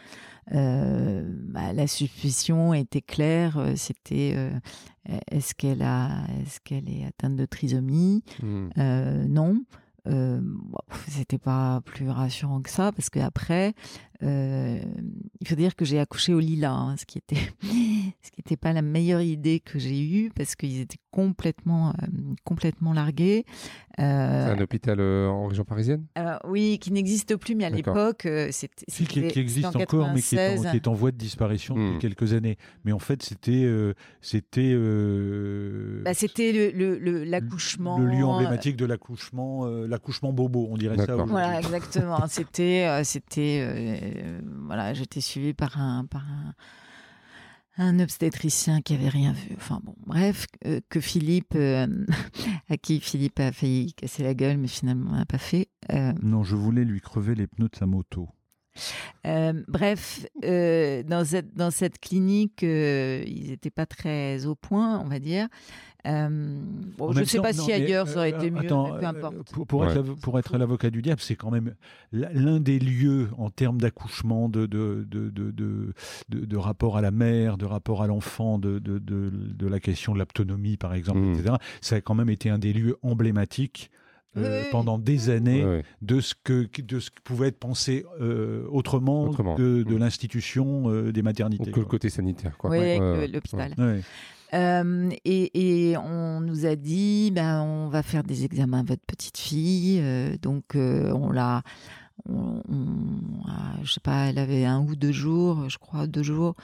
Bah, 0.51 1.73
la 1.73 1.87
suspicion 1.87 2.73
était 2.73 3.01
claire. 3.01 3.73
C'était 3.75 4.35
est-ce 5.31 5.55
qu'elle 5.55 5.81
a, 5.81 6.25
est-ce 6.41 6.59
qu'elle 6.59 6.89
est 6.89 7.05
atteinte 7.05 7.35
de 7.35 7.45
trisomie? 7.45 8.23
Mm. 8.41 8.69
euh, 8.77 9.25
non. 9.27 9.63
Euh, 10.07 10.41
c'était 11.07 11.37
pas 11.37 11.81
plus 11.85 12.09
rassurant 12.09 12.61
que 12.61 12.69
ça 12.69 12.91
parce 12.91 13.09
qu'après, 13.09 13.73
euh, 14.23 14.79
il 15.39 15.47
faut 15.47 15.55
dire 15.55 15.75
que 15.75 15.85
j'ai 15.85 15.99
accouché 15.99 16.33
au 16.33 16.39
Lila, 16.39 16.71
hein, 16.73 16.95
ce 16.97 17.05
qui 17.05 17.17
était, 17.17 17.35
ce 18.21 18.31
qui 18.31 18.39
n'était 18.39 18.57
pas 18.57 18.73
la 18.73 18.81
meilleure 18.81 19.21
idée 19.21 19.59
que 19.59 19.79
j'ai 19.79 20.01
eue 20.01 20.31
parce 20.35 20.55
qu'ils 20.55 20.79
étaient 20.81 20.97
complètement, 21.11 21.89
euh, 21.89 22.07
complètement 22.43 22.93
largués. 22.93 23.45
Euh, 23.99 24.45
C'est 24.45 24.51
un 24.59 24.61
hôpital 24.61 24.99
euh, 24.99 25.27
en 25.27 25.47
région 25.47 25.65
parisienne? 25.65 26.05
Oui, 26.45 26.77
qui 26.79 26.91
n'existe 26.91 27.35
plus, 27.35 27.55
mais 27.55 27.65
à 27.65 27.69
l'époque, 27.69 28.25
euh, 28.25 28.47
c'était, 28.51 28.85
Si, 28.87 29.05
qui, 29.05 29.19
existe 29.39 29.65
en 29.65 29.79
encore, 29.79 30.11
mais 30.13 30.21
qui 30.21 30.35
est, 30.35 30.39
en, 30.39 30.55
96. 30.55 30.71
qui 30.71 30.75
est 30.77 30.87
en 30.87 30.93
voie 30.93 31.11
de 31.11 31.17
disparition 31.17 31.75
Hmm. 31.75 31.87
depuis 31.87 31.99
quelques 31.99 32.33
années. 32.33 32.57
Mais 32.85 32.91
en 32.91 32.99
fait, 32.99 33.21
c'était 33.23 33.63
euh, 33.65 33.93
c'était 34.21 34.71
euh, 34.73 36.01
Bah, 36.03 36.13
c'était 36.13 36.51
le, 36.51 36.71
le- 36.71 36.97
le- 36.97 37.23
l'accouchement. 37.23 37.97
le 37.97 38.05
lieu 38.05 38.25
emblématique 38.25 38.75
de 38.77 38.85
l'accouchement, 38.85 39.65
euh, 39.65 39.87
l'accouchement 39.87 40.31
bobo, 40.33 40.67
on 40.69 40.77
dirait 40.77 40.97
ça. 40.97 41.15
Voilà, 41.15 41.59
exactement. 41.59 42.25
c'était, 42.27 42.85
euh, 42.87 43.03
c'était, 43.03 43.59
euh, 43.61 44.08
voilà, 44.65 44.93
j'étais 44.93 45.21
suivie 45.21 45.53
par 45.53 45.79
un, 45.79 46.05
par 46.05 46.23
un, 46.23 46.53
un 47.77 47.99
obstétricien 47.99 48.81
qui 48.81 48.93
avait 48.93 49.09
rien 49.09 49.31
vu. 49.31 49.55
Enfin 49.55 49.79
bon, 49.83 49.95
bref, 50.05 50.47
euh, 50.65 50.81
que 50.89 50.99
Philippe, 50.99 51.53
euh, 51.55 51.87
à 52.69 52.77
qui 52.77 52.99
Philippe 52.99 53.39
a 53.39 53.51
failli 53.51 53.93
casser 53.93 54.23
la 54.23 54.33
gueule, 54.33 54.57
mais 54.57 54.67
finalement 54.67 55.11
n'a 55.11 55.25
pas 55.25 55.37
fait. 55.37 55.69
Euh, 55.91 56.13
Non, 56.21 56.43
je 56.43 56.55
voulais 56.55 56.83
lui 56.83 56.99
crever 57.01 57.35
les 57.35 57.47
pneus 57.47 57.69
de 57.69 57.75
sa 57.77 57.85
moto. 57.85 58.29
Euh, 59.25 59.53
bref, 59.67 60.25
euh, 60.43 61.03
dans 61.03 61.25
cette 61.25 61.53
dans 61.55 61.71
cette 61.71 61.99
clinique, 61.99 62.63
euh, 62.63 63.23
ils 63.27 63.49
n'étaient 63.49 63.69
pas 63.69 63.85
très 63.85 64.45
au 64.45 64.55
point, 64.55 64.99
on 64.99 65.07
va 65.07 65.19
dire. 65.19 65.47
Euh, 66.07 66.29
bon, 66.97 67.11
je 67.11 67.19
ne 67.19 67.25
sais 67.25 67.37
temps, 67.37 67.43
pas 67.43 67.51
non, 67.51 67.63
si 67.65 67.73
ailleurs 67.73 68.07
ça 68.07 68.19
aurait 68.19 68.29
été 68.29 68.49
mieux, 68.51 68.59
attends, 68.59 68.93
mais 68.93 68.99
peu 69.01 69.05
importe. 69.05 69.51
Pour, 69.51 69.67
pour 69.67 69.81
Ouais. 69.81 70.39
être, 70.39 70.57
l'avocat 70.57 70.89
du 70.91 71.01
diable, 71.01 71.19
c'est 71.19 71.35
quand 71.35 71.51
même 71.51 71.75
l'un 72.13 72.61
des 72.61 72.79
lieux 72.79 73.27
en 73.37 73.49
termes 73.49 73.81
d'accouchement, 73.81 74.47
de, 74.47 74.65
de, 74.65 75.05
de, 75.09 75.29
de, 75.29 75.51
de, 75.51 75.93
de- 76.29 76.45
de 76.45 76.57
rapport 76.57 76.95
à 76.95 77.01
la 77.01 77.11
mère, 77.11 77.57
de 77.57 77.65
rapport 77.65 78.01
à 78.01 78.07
l'enfant, 78.07 78.59
de, 78.59 78.79
de, 78.79 78.97
de, 78.97 79.29
de 79.29 79.67
la 79.67 79.81
question 79.81 80.13
de 80.13 80.19
l'autonomie, 80.19 80.77
par 80.77 80.93
exemple, 80.93 81.19
Mhm. 81.19 81.33
etc. 81.33 81.55
Ça 81.81 81.97
a 81.97 82.01
quand 82.01 82.15
même 82.15 82.29
été 82.29 82.49
un 82.49 82.59
des 82.59 82.71
lieux 82.71 82.95
emblématiques. 83.01 83.91
Euh, 84.37 84.61
Oui, 84.63 84.67
pendant 84.71 84.97
des 84.99 85.29
années 85.29 85.81
de 86.01 86.19
ce 86.21 86.33
que 86.43 86.67
de 86.81 86.99
ce 86.99 87.09
que 87.09 87.21
pouvait 87.23 87.47
être 87.47 87.59
pensé 87.59 88.05
euh, 88.21 88.65
autrement, 88.69 89.23
Autrement. 89.29 89.55
que 89.55 89.83
de 89.83 89.95
l'institution 89.95 90.89
euh, 90.89 91.11
des 91.11 91.21
Ou 91.21 91.23
maternités. 91.23 91.71
que 91.71 91.79
le 91.79 91.85
côté 91.85 92.09
sanitaire. 92.09 92.57
Quoi. 92.57 92.69
Oui, 92.71 92.77
Ouais, 92.77 93.27
l'hôpital. 93.27 93.73
Ouais. 93.77 94.01
Euh, 94.53 95.09
et, 95.25 95.91
et 95.91 95.97
on 95.97 96.41
nous 96.41 96.65
a 96.65 96.75
dit, 96.75 97.29
ben, 97.31 97.61
on 97.61 97.87
va 97.87 98.01
faire 98.01 98.23
des 98.23 98.45
examens 98.45 98.79
à 98.79 98.83
votre 98.83 99.03
petite 99.05 99.37
fille. 99.37 99.99
Euh, 100.01 100.35
donc, 100.41 100.75
euh, 100.75 101.11
on 101.11 101.31
l'a. 101.31 101.61
On, 102.27 102.61
on 102.67 103.47
a- 103.49 103.83
je 103.83 103.93
sais 103.93 103.99
pas, 104.01 104.25
elle 104.25 104.37
avait 104.39 104.65
un 104.65 104.81
ou 104.81 104.95
deux 104.95 105.11
jours, 105.11 105.69
je 105.69 105.77
crois, 105.77 106.05
deux 106.07 106.23
jours. 106.23 106.55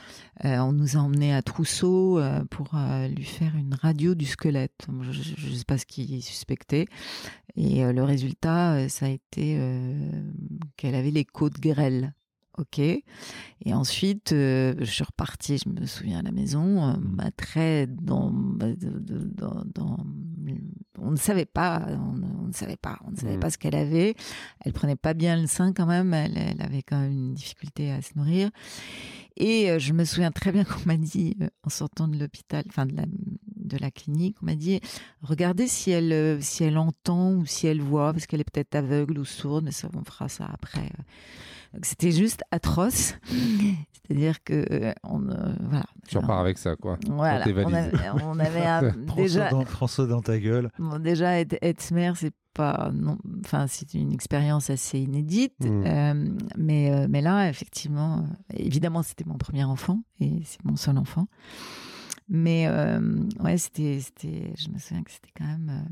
Euh, 0.44 0.58
on 0.60 0.74
nous 0.74 0.98
a 0.98 1.00
emmenés 1.00 1.34
à 1.34 1.42
Trousseau 1.42 2.20
euh, 2.20 2.44
pour 2.50 2.72
euh, 2.76 3.08
lui 3.08 3.24
faire 3.24 3.56
une 3.56 3.74
radio 3.74 4.16
du 4.16 4.26
squelette. 4.26 4.86
Je 5.12 5.50
ne 5.50 5.56
sais 5.56 5.66
pas 5.66 5.78
ce 5.78 5.86
qu'il 5.86 6.22
suspectait. 6.22 6.88
Et 7.56 7.84
le 7.92 8.04
résultat, 8.04 8.90
ça 8.90 9.06
a 9.06 9.10
été 9.10 9.58
qu'elle 10.76 10.94
avait 10.96 11.12
les 11.12 11.24
côtes 11.24 11.60
grêles. 11.60 12.14
Ok. 12.58 12.80
Et 12.80 13.04
ensuite, 13.74 14.32
euh, 14.32 14.76
je 14.80 14.86
suis 14.86 15.04
repartie, 15.04 15.58
je 15.58 15.68
me 15.70 15.86
souviens 15.86 16.20
à 16.20 16.22
la 16.22 16.32
maison, 16.32 16.90
euh, 16.90 16.94
bah, 17.00 17.30
très 17.36 17.86
dans, 17.88 18.30
bah, 18.32 18.68
dans, 18.80 19.64
dans- 19.74 19.98
on 21.00 21.12
ne 21.12 21.18
savait 21.18 21.46
pas, 21.46 21.86
on, 21.90 22.44
on 22.44 22.48
ne 22.48 22.54
savait 22.54 22.78
pas, 22.78 22.98
on 23.06 23.12
ne 23.12 23.16
savait 23.18 23.34
Mhm. 23.34 23.40
pas 23.42 23.50
ce 23.50 23.58
qu'elle 23.58 23.76
avait. 23.76 24.16
Elle 24.62 24.72
prenait 24.72 24.96
pas 24.96 25.14
bien 25.14 25.36
le 25.40 25.48
sein 25.48 25.74
quand 25.74 25.86
même, 25.86 26.14
elle, 26.14 26.38
elle 26.38 26.62
avait 26.62 26.82
quand 26.84 27.00
même 27.00 27.12
une 27.12 27.34
difficulté 27.34 27.92
à 27.92 28.02
se 28.02 28.12
nourrir. 28.16 28.52
Et 29.38 29.70
euh, 29.70 29.80
je 29.80 29.92
me 29.92 30.06
souviens 30.06 30.32
très 30.32 30.54
bien 30.54 30.64
qu'on 30.64 30.86
m'a 30.86 30.96
dit 30.98 31.36
euh, 31.42 31.48
en 31.64 31.70
sortant 31.70 32.08
de 32.08 32.18
l'hôpital, 32.18 32.64
enfin 32.70 32.86
de 32.86 32.96
la, 32.96 33.04
de 33.58 33.78
la 33.78 33.92
clinique. 33.92 34.38
On 34.42 34.46
m'a 34.46 34.56
dit 34.56 34.80
regardez 35.22 35.68
si 35.68 35.92
elle, 35.92 36.42
si 36.42 36.64
elle 36.64 36.78
entend 36.78 37.34
ou 37.34 37.46
si 37.46 37.68
elle 37.68 37.82
voit, 37.82 38.14
parce 38.14 38.28
qu'elle 38.28 38.40
est 38.40 38.50
peut-être 38.50 38.76
aveugle 38.76 39.20
ou 39.20 39.26
sourde, 39.26 39.66
mais 39.66 39.72
ça, 39.72 39.90
on 39.94 40.04
fera 40.06 40.30
ça 40.30 40.46
après. 40.54 40.90
C'était 41.82 42.12
juste 42.12 42.44
atroce. 42.52 43.16
C'est-à-dire 44.08 44.44
que 44.44 44.94
on 45.04 45.20
voilà. 45.20 45.86
Tu 46.08 46.18
repars 46.18 46.40
avec 46.40 46.60
ça 46.60 46.76
quoi. 46.76 46.98
Voilà. 47.08 47.44
On 47.48 47.74
avait, 47.74 48.10
on 48.24 48.40
avait 48.40 48.92
déjà 49.16 49.50
François 49.66 50.06
dans, 50.06 50.22
ta 50.22 50.38
gueule. 50.38 50.70
Bon, 50.78 51.00
déjà 51.00 51.40
être, 51.40 51.58
être 51.62 51.92
mère, 51.92 52.16
c'est 52.16 52.34
pas 52.56 52.90
non 52.94 53.18
enfin 53.42 53.68
c'est 53.68 53.94
une 53.94 54.12
expérience 54.12 54.72
assez 54.72 54.98
inédite 54.98 55.60
mmh. 55.60 55.84
euh, 55.86 56.30
mais 56.58 56.90
euh, 56.90 57.06
mais 57.08 57.22
là 57.22 57.50
effectivement 57.50 58.20
euh, 58.20 58.56
évidemment 58.56 59.04
c'était 59.04 59.26
mon 59.26 59.38
premier 59.38 59.66
enfant 59.66 60.02
et 60.20 60.42
c'est 60.46 60.64
mon 60.64 60.78
seul 60.78 60.98
enfant 60.98 61.28
mais 62.30 62.68
ouais 63.40 63.58
c'était 63.58 64.00
c'était 64.00 64.54
je 64.58 64.70
me 64.70 64.80
souviens 64.80 65.04
que 65.04 65.12
c'était 65.12 65.34
quand 65.38 65.46
même 65.46 65.86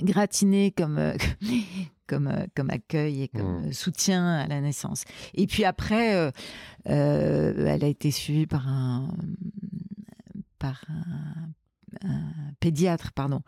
gratiné 0.00 0.70
comme 0.70 1.00
comme 2.06 2.32
comme 2.54 2.70
accueil 2.70 3.22
et 3.22 3.28
comme 3.28 3.66
mmh. 3.66 3.72
soutien 3.72 4.26
à 4.26 4.46
la 4.46 4.60
naissance. 4.60 5.04
Et 5.34 5.46
puis 5.46 5.64
après 5.64 6.32
elle 6.84 7.84
a 7.84 7.88
été 7.88 8.10
suivie 8.10 8.46
par 8.46 8.68
un 8.68 9.08
par 10.58 10.84
un 10.88 11.46
pédiatre 12.60 13.12
pardon 13.12 13.42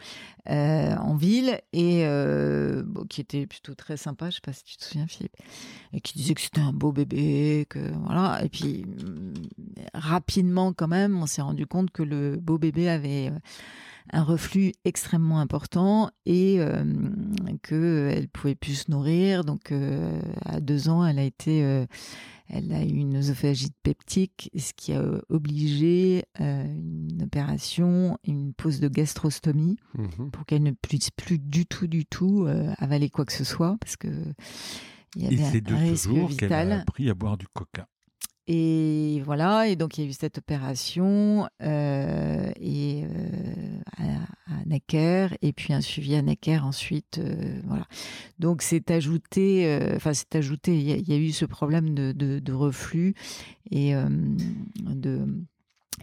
euh, 0.48 0.94
en 0.96 1.16
ville 1.16 1.60
et 1.72 2.04
euh, 2.04 2.84
qui 3.08 3.20
était 3.20 3.46
plutôt 3.46 3.74
très 3.74 3.96
sympa. 3.96 4.30
Je 4.30 4.36
sais 4.36 4.40
pas 4.42 4.52
si 4.52 4.64
tu 4.64 4.76
te 4.76 4.84
souviens 4.84 5.06
Philippe. 5.06 5.36
Et 5.92 6.00
qui 6.00 6.18
disait 6.18 6.34
que 6.34 6.40
c'était 6.40 6.60
un 6.60 6.72
beau 6.72 6.92
bébé 6.92 7.66
que 7.68 7.78
voilà. 8.04 8.42
Et 8.44 8.48
puis 8.48 8.84
rapidement 9.94 10.72
quand 10.72 10.88
même 10.88 11.20
on 11.20 11.26
s'est 11.26 11.42
rendu 11.42 11.66
compte 11.66 11.90
que 11.90 12.02
le 12.02 12.36
beau 12.36 12.58
bébé 12.58 12.88
avait 12.88 13.30
euh, 13.30 13.38
un 14.12 14.22
reflux 14.22 14.72
extrêmement 14.84 15.40
important 15.40 16.10
et 16.26 16.60
que 17.62 18.10
elle 18.14 18.28
pouvait 18.28 18.54
plus 18.54 18.74
se 18.74 18.90
nourrir 18.90 19.44
donc 19.44 19.72
à 20.44 20.60
deux 20.60 20.88
ans 20.88 21.04
elle 21.06 21.18
a 21.18 21.24
été 21.24 21.86
elle 22.50 22.72
a 22.72 22.82
eu 22.82 22.96
une 22.96 23.16
œsophagite 23.16 23.74
peptique, 23.82 24.50
ce 24.56 24.72
qui 24.72 24.94
a 24.94 25.02
obligé 25.28 26.24
euh, 26.40 26.64
une 26.64 27.22
opération, 27.22 28.18
une 28.24 28.54
pose 28.54 28.80
de 28.80 28.88
gastrostomie 28.88 29.76
mhm. 29.94 30.30
pour 30.30 30.46
qu'elle 30.46 30.62
ne 30.62 30.70
puisse 30.70 31.10
plus 31.10 31.38
du 31.38 31.66
tout, 31.66 31.86
du 31.86 32.06
tout 32.06 32.46
euh, 32.46 32.72
avaler 32.78 33.10
quoi 33.10 33.26
que 33.26 33.34
ce 33.34 33.44
soit 33.44 33.76
parce 33.80 33.96
que 33.96 34.08
il 35.16 35.22
y 35.24 35.26
avait 35.26 35.72
un 35.72 35.76
risque 35.76 36.08
vital. 36.08 36.68
Elle 36.68 36.72
a 36.72 36.80
appris 36.80 37.10
à 37.10 37.14
boire 37.14 37.36
du 37.36 37.46
coca. 37.48 37.86
Et 38.50 39.20
voilà, 39.26 39.68
et 39.68 39.76
donc 39.76 39.98
il 39.98 40.04
y 40.04 40.06
a 40.06 40.10
eu 40.10 40.14
cette 40.14 40.38
opération 40.38 41.46
euh, 41.62 42.50
et 42.56 43.04
euh, 43.04 43.77
à, 43.98 44.64
Necker, 44.66 45.28
et 45.42 45.52
puis 45.52 45.72
un 45.72 45.80
suivi 45.80 46.14
à 46.14 46.22
Necker 46.22 46.60
ensuite, 46.64 47.18
euh, 47.18 47.60
voilà. 47.66 47.86
Donc 48.38 48.62
c'est 48.62 48.90
ajouté, 48.90 49.78
enfin 49.96 50.14
c'est 50.14 50.36
ajouté, 50.36 50.78
il 50.78 51.08
y, 51.08 51.12
a 51.12 51.16
eu 51.16 51.32
ce 51.32 51.44
problème 51.44 51.94
de, 51.94 52.52
reflux 52.52 53.14
et 53.70 53.92
de 53.94 55.26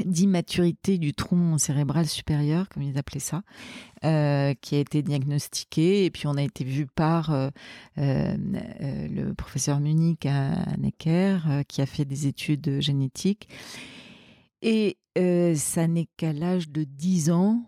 d'immaturité 0.03 0.97
du 0.97 1.13
tronc 1.13 1.57
cérébral 1.57 2.07
supérieur, 2.07 2.67
comme 2.69 2.83
ils 2.83 2.97
appelaient 2.97 3.19
ça, 3.19 3.43
euh, 4.03 4.53
qui 4.59 4.75
a 4.75 4.79
été 4.79 5.01
diagnostiqué. 5.01 6.05
Et 6.05 6.11
puis 6.11 6.27
on 6.27 6.35
a 6.35 6.43
été 6.43 6.63
vu 6.63 6.85
par 6.85 7.31
euh, 7.31 7.49
euh, 7.97 8.35
le 8.37 9.33
professeur 9.33 9.79
Munich 9.79 10.25
à, 10.25 10.75
Necker, 10.77 11.63
qui 11.67 11.81
a 11.81 11.85
fait 11.85 12.05
des 12.05 12.27
études 12.27 12.81
génétiques. 12.81 13.47
Et 14.61 14.97
ça 15.55 15.87
n'est 15.87 16.07
qu'à 16.17 16.33
l'âge 16.33 16.69
de 16.69 16.83
10 16.83 17.29
ans, 17.31 17.63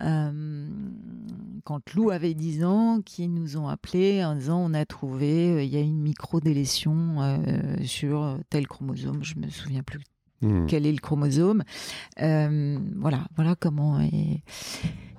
quand 0.00 1.94
Lou 1.94 2.10
avait 2.10 2.34
10 2.34 2.64
ans, 2.64 3.00
qui 3.02 3.28
nous 3.28 3.56
ont 3.56 3.68
appelés 3.68 4.24
en 4.24 4.34
disant 4.34 4.58
on 4.58 4.74
a 4.74 4.84
trouvé, 4.86 5.64
il 5.64 5.72
y 5.72 5.76
a 5.76 5.80
une 5.80 6.00
micro-délétion 6.00 7.42
sur 7.84 8.38
tel 8.48 8.66
chromosome, 8.66 9.22
je 9.22 9.36
me 9.36 9.48
souviens 9.48 9.82
plus 9.82 10.00
Hmm. 10.42 10.64
quel 10.66 10.86
est 10.86 10.92
le 10.92 10.98
chromosome. 10.98 11.64
Euh, 12.22 12.78
voilà, 12.96 13.26
voilà 13.36 13.54
comment 13.56 14.00
est, 14.00 14.42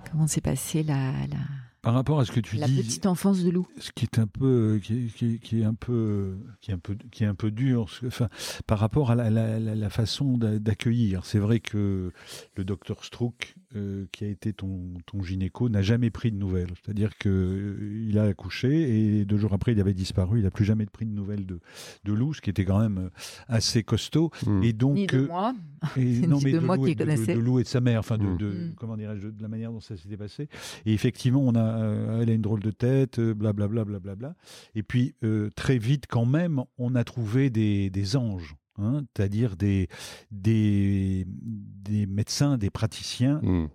comment 0.10 0.26
s'est 0.26 0.42
passé 0.42 0.82
la, 0.82 1.12
la, 1.28 1.38
par 1.84 1.94
rapport 1.94 2.20
à 2.20 2.26
ce 2.26 2.32
que 2.32 2.40
tu 2.40 2.56
la 2.56 2.68
dis, 2.68 2.82
petite 2.82 3.06
enfance 3.06 3.44
de 3.44 3.52
Lou. 3.52 3.68
Ce 3.78 3.92
qui 3.92 4.06
est 4.06 4.18
un 4.18 4.26
peu, 4.26 4.80
qui 4.82 5.12
est, 5.22 5.38
qui 5.40 5.62
est, 5.62 5.64
un 5.64 5.76
peu, 5.76 6.38
qui 6.60 6.72
est 6.72 6.74
un 6.74 6.80
peu, 6.80 6.96
qui 7.12 7.24
est 7.24 7.28
un 7.28 7.36
peu 7.36 7.52
dur. 7.52 7.86
Enfin, 8.06 8.30
par 8.66 8.80
rapport 8.80 9.12
à 9.12 9.16
la, 9.16 9.30
la, 9.30 9.60
la 9.60 9.90
façon 9.92 10.38
d'accueillir, 10.40 11.24
c'est 11.26 11.40
vrai 11.40 11.60
que 11.60 12.12
le 12.56 12.64
docteur 12.64 13.04
Strouk 13.06 13.56
euh, 13.76 14.06
qui 14.12 14.26
a 14.26 14.28
été 14.28 14.52
ton, 14.52 14.94
ton 15.06 15.24
gynéco, 15.24 15.70
n'a 15.70 15.82
jamais 15.82 16.10
pris 16.10 16.30
de 16.32 16.36
nouvelles. 16.36 16.72
C'est-à-dire 16.84 17.18
qu'il 17.18 17.32
euh, 17.32 18.22
a 18.22 18.24
accouché 18.24 19.20
et 19.20 19.24
deux 19.24 19.38
jours 19.38 19.54
après, 19.54 19.72
il 19.72 19.80
avait 19.80 19.94
disparu. 19.94 20.40
Il 20.40 20.44
n'a 20.44 20.52
plus 20.52 20.66
jamais 20.66 20.86
pris 20.86 21.06
de 21.06 21.12
nouvelles 21.12 21.46
de, 21.46 21.60
de 22.04 22.14
Lou, 22.14 22.34
ce 22.34 22.42
qui 22.42 22.50
était 22.50 22.66
quand 22.66 22.80
même 22.80 22.98
euh, 22.98 23.10
assez 23.48 23.84
costaud. 23.84 24.30
Hmm. 24.46 24.62
Et 24.62 24.74
donc, 24.74 24.96
Ni 24.96 25.08
de 25.08 25.26
moi. 25.26 25.54
Et, 25.96 26.04
non, 26.28 26.40
mais 26.44 26.52
de, 26.52 26.60
moi 26.60 26.78
qui 26.78 26.98
connaissais. 26.98 27.34
De, 27.34 27.40
Lou 27.40 27.60
et 27.60 27.64
de 27.64 27.68
sa 27.68 27.80
mère, 27.80 28.00
enfin, 28.00 28.18
de, 28.18 28.26
hmm. 28.26 28.74
comment 28.76 28.98
dirais-je, 28.98 29.30
de 29.30 29.42
la 29.42 29.48
manière 29.48 29.72
dont 29.72 29.80
ça 29.80 29.96
s'était 29.96 30.18
passé. 30.18 30.50
Et 30.86 30.94
effectivement, 30.94 31.42
on 31.42 31.56
a, 31.56 32.20
elle 32.22 32.30
a 32.30 32.34
une 32.34 32.42
drôle 32.42 32.62
de 32.62 32.72
tête, 32.72 33.22
blablabla, 33.22 33.86
blablabla. 33.86 34.00
Bla, 34.00 34.16
bla, 34.16 34.16
bla. 34.16 34.36
Et 34.76 34.84
puis, 34.84 35.16
très 35.56 35.78
vite, 35.78 36.06
quand 36.10 36.26
même, 36.26 36.62
on 36.78 36.96
a 36.96 37.04
trouvé 37.06 37.50
des, 37.50 37.90
des 37.90 38.16
anges. 38.18 38.56
Hein, 38.78 39.04
c'est-à-dire 39.16 39.58
des, 39.58 39.90
des, 40.32 41.26
des, 41.28 42.06
médecins, 42.06 42.58
des 42.58 42.70
praticiens 42.70 43.42
mmh. 43.44 43.68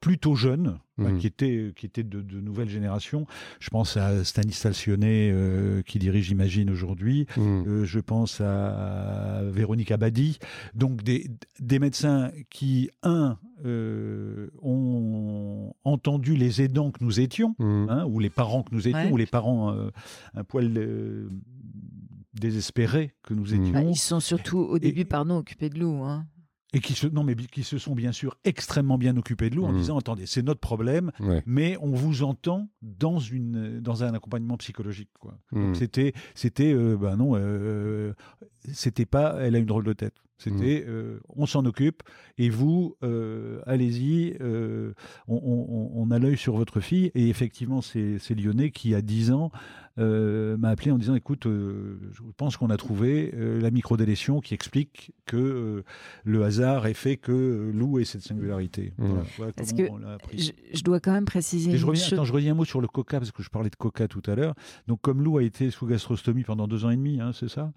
plutôt 0.00 0.34
jeunes, 0.34 0.78
mmh. 0.96 1.18
qui 1.18 1.26
étaient, 1.26 1.72
qui 1.76 1.84
étaient 1.84 2.02
de, 2.02 2.22
de, 2.22 2.40
nouvelles 2.40 2.70
générations. 2.70 3.26
Je 3.60 3.68
pense 3.68 3.98
à 3.98 4.24
Stanislas 4.24 4.74
Sionnet, 4.74 5.30
euh, 5.30 5.82
qui 5.82 5.98
dirige 5.98 6.30
Imagine 6.30 6.70
aujourd'hui. 6.70 7.26
Mmh. 7.36 7.40
Euh, 7.42 7.84
je 7.84 8.00
pense 8.00 8.40
à 8.40 9.42
Véronique 9.44 9.90
Abadi. 9.90 10.38
Donc 10.74 11.02
des, 11.02 11.26
des 11.60 11.78
médecins 11.78 12.30
qui, 12.48 12.90
un, 13.02 13.38
euh, 13.66 14.48
ont 14.62 15.74
entendu 15.84 16.34
les 16.34 16.62
aidants 16.62 16.92
que 16.92 17.04
nous 17.04 17.20
étions, 17.20 17.54
hein, 17.58 18.06
ou 18.06 18.20
les 18.20 18.30
parents 18.30 18.62
que 18.62 18.74
nous 18.74 18.88
étions, 18.88 19.12
ou 19.12 19.18
les 19.18 19.26
parents 19.26 19.76
un 20.34 20.44
poil 20.44 20.72
désespérés 22.38 23.14
que 23.22 23.34
nous 23.34 23.52
mmh. 23.52 23.62
étions. 23.62 23.72
Bah, 23.72 23.82
ils 23.82 23.96
sont 23.96 24.20
surtout 24.20 24.58
au 24.58 24.78
début, 24.78 25.04
pardon, 25.04 25.38
occupés 25.38 25.70
de 25.70 25.78
l'eau. 25.78 26.02
Hein. 26.02 26.26
Et 26.72 26.80
qui 26.80 26.94
se, 26.94 27.06
non, 27.06 27.22
mais 27.22 27.36
qui 27.36 27.62
se 27.62 27.78
sont 27.78 27.94
bien 27.94 28.12
sûr 28.12 28.36
extrêmement 28.44 28.98
bien 28.98 29.16
occupés 29.16 29.50
de 29.50 29.56
l'eau 29.56 29.64
en 29.64 29.72
mmh. 29.72 29.78
disant 29.78 29.98
attendez, 29.98 30.26
c'est 30.26 30.42
notre 30.42 30.60
problème, 30.60 31.12
mais 31.46 31.78
on 31.80 31.92
vous 31.92 32.22
entend 32.22 32.68
dans, 32.82 33.18
une, 33.18 33.80
dans 33.80 34.04
un 34.04 34.12
accompagnement 34.14 34.56
psychologique. 34.56 35.10
Quoi. 35.18 35.38
Mmh. 35.52 35.74
C'était, 35.74 36.12
c'était 36.34 36.72
euh, 36.74 36.96
ben 36.96 37.16
non, 37.16 37.32
euh, 37.34 38.12
c'était 38.72 39.06
pas 39.06 39.36
elle 39.40 39.54
a 39.54 39.58
une 39.58 39.66
drôle 39.66 39.84
de 39.84 39.92
tête. 39.92 40.14
C'était 40.38 40.84
euh, 40.86 41.18
on 41.30 41.46
s'en 41.46 41.64
occupe 41.64 42.02
et 42.36 42.50
vous, 42.50 42.96
allez-y, 43.64 44.36
on, 44.40 45.90
on, 45.94 46.10
a 46.10 46.18
l'œil 46.18 46.36
sur 46.36 46.56
votre 46.56 46.80
fille. 46.80 47.10
Et 47.14 47.30
effectivement, 47.30 47.80
c'est 47.80 48.18
Lyonnais 48.30 48.70
qui, 48.70 48.94
a 48.94 49.00
10 49.00 49.30
ans, 49.30 49.50
m'a 49.96 50.68
appelé 50.68 50.90
en 50.90 50.98
disant 50.98 51.14
écoute, 51.14 51.46
euh, 51.46 51.98
je 52.12 52.20
pense 52.36 52.56
qu'on 52.56 52.70
a 52.70 52.76
trouvé 52.76 53.32
euh, 53.34 53.60
la 53.60 53.70
microdélétion 53.70 54.40
qui 54.40 54.54
explique 54.54 55.12
que 55.24 55.82
le 56.24 56.44
hasard 56.44 56.86
ait 56.86 56.94
fait 56.94 57.16
que 57.16 57.70
Lou 57.72 57.98
ait 57.98 58.04
cette 58.04 58.22
singularité. 58.22 58.92
Mmh. 58.98 59.14
parce 59.56 59.72
que 59.72 59.88
je, 60.72 60.82
dois 60.82 61.00
quand 61.00 61.12
même 61.12 61.24
préciser. 61.24 61.76
je, 61.76 61.86
reviens, 61.86 62.04
attends, 62.06 62.24
je 62.24 62.32
reviens 62.32 62.52
un 62.52 62.54
mot 62.54 62.64
sur 62.64 62.80
le 62.80 62.88
coca 62.88 63.18
parce 63.18 63.32
que 63.32 63.42
je 63.42 63.50
parlais 63.50 63.70
de 63.70 63.76
coca 63.76 64.08
tout 64.08 64.22
à 64.26 64.34
l'heure. 64.34 64.54
Donc 64.86 65.00
comme 65.00 65.22
Lou 65.22 65.38
a 65.38 65.42
été 65.42 65.70
sous 65.70 65.86
gastrostomie 65.86 66.44
pendant 66.44 66.68
deux 66.68 66.84
ans 66.84 66.90
et 66.90 66.96
demi, 66.96 67.20
hein, 67.20 67.32
c'est 67.32 67.48
ça. 67.48 67.72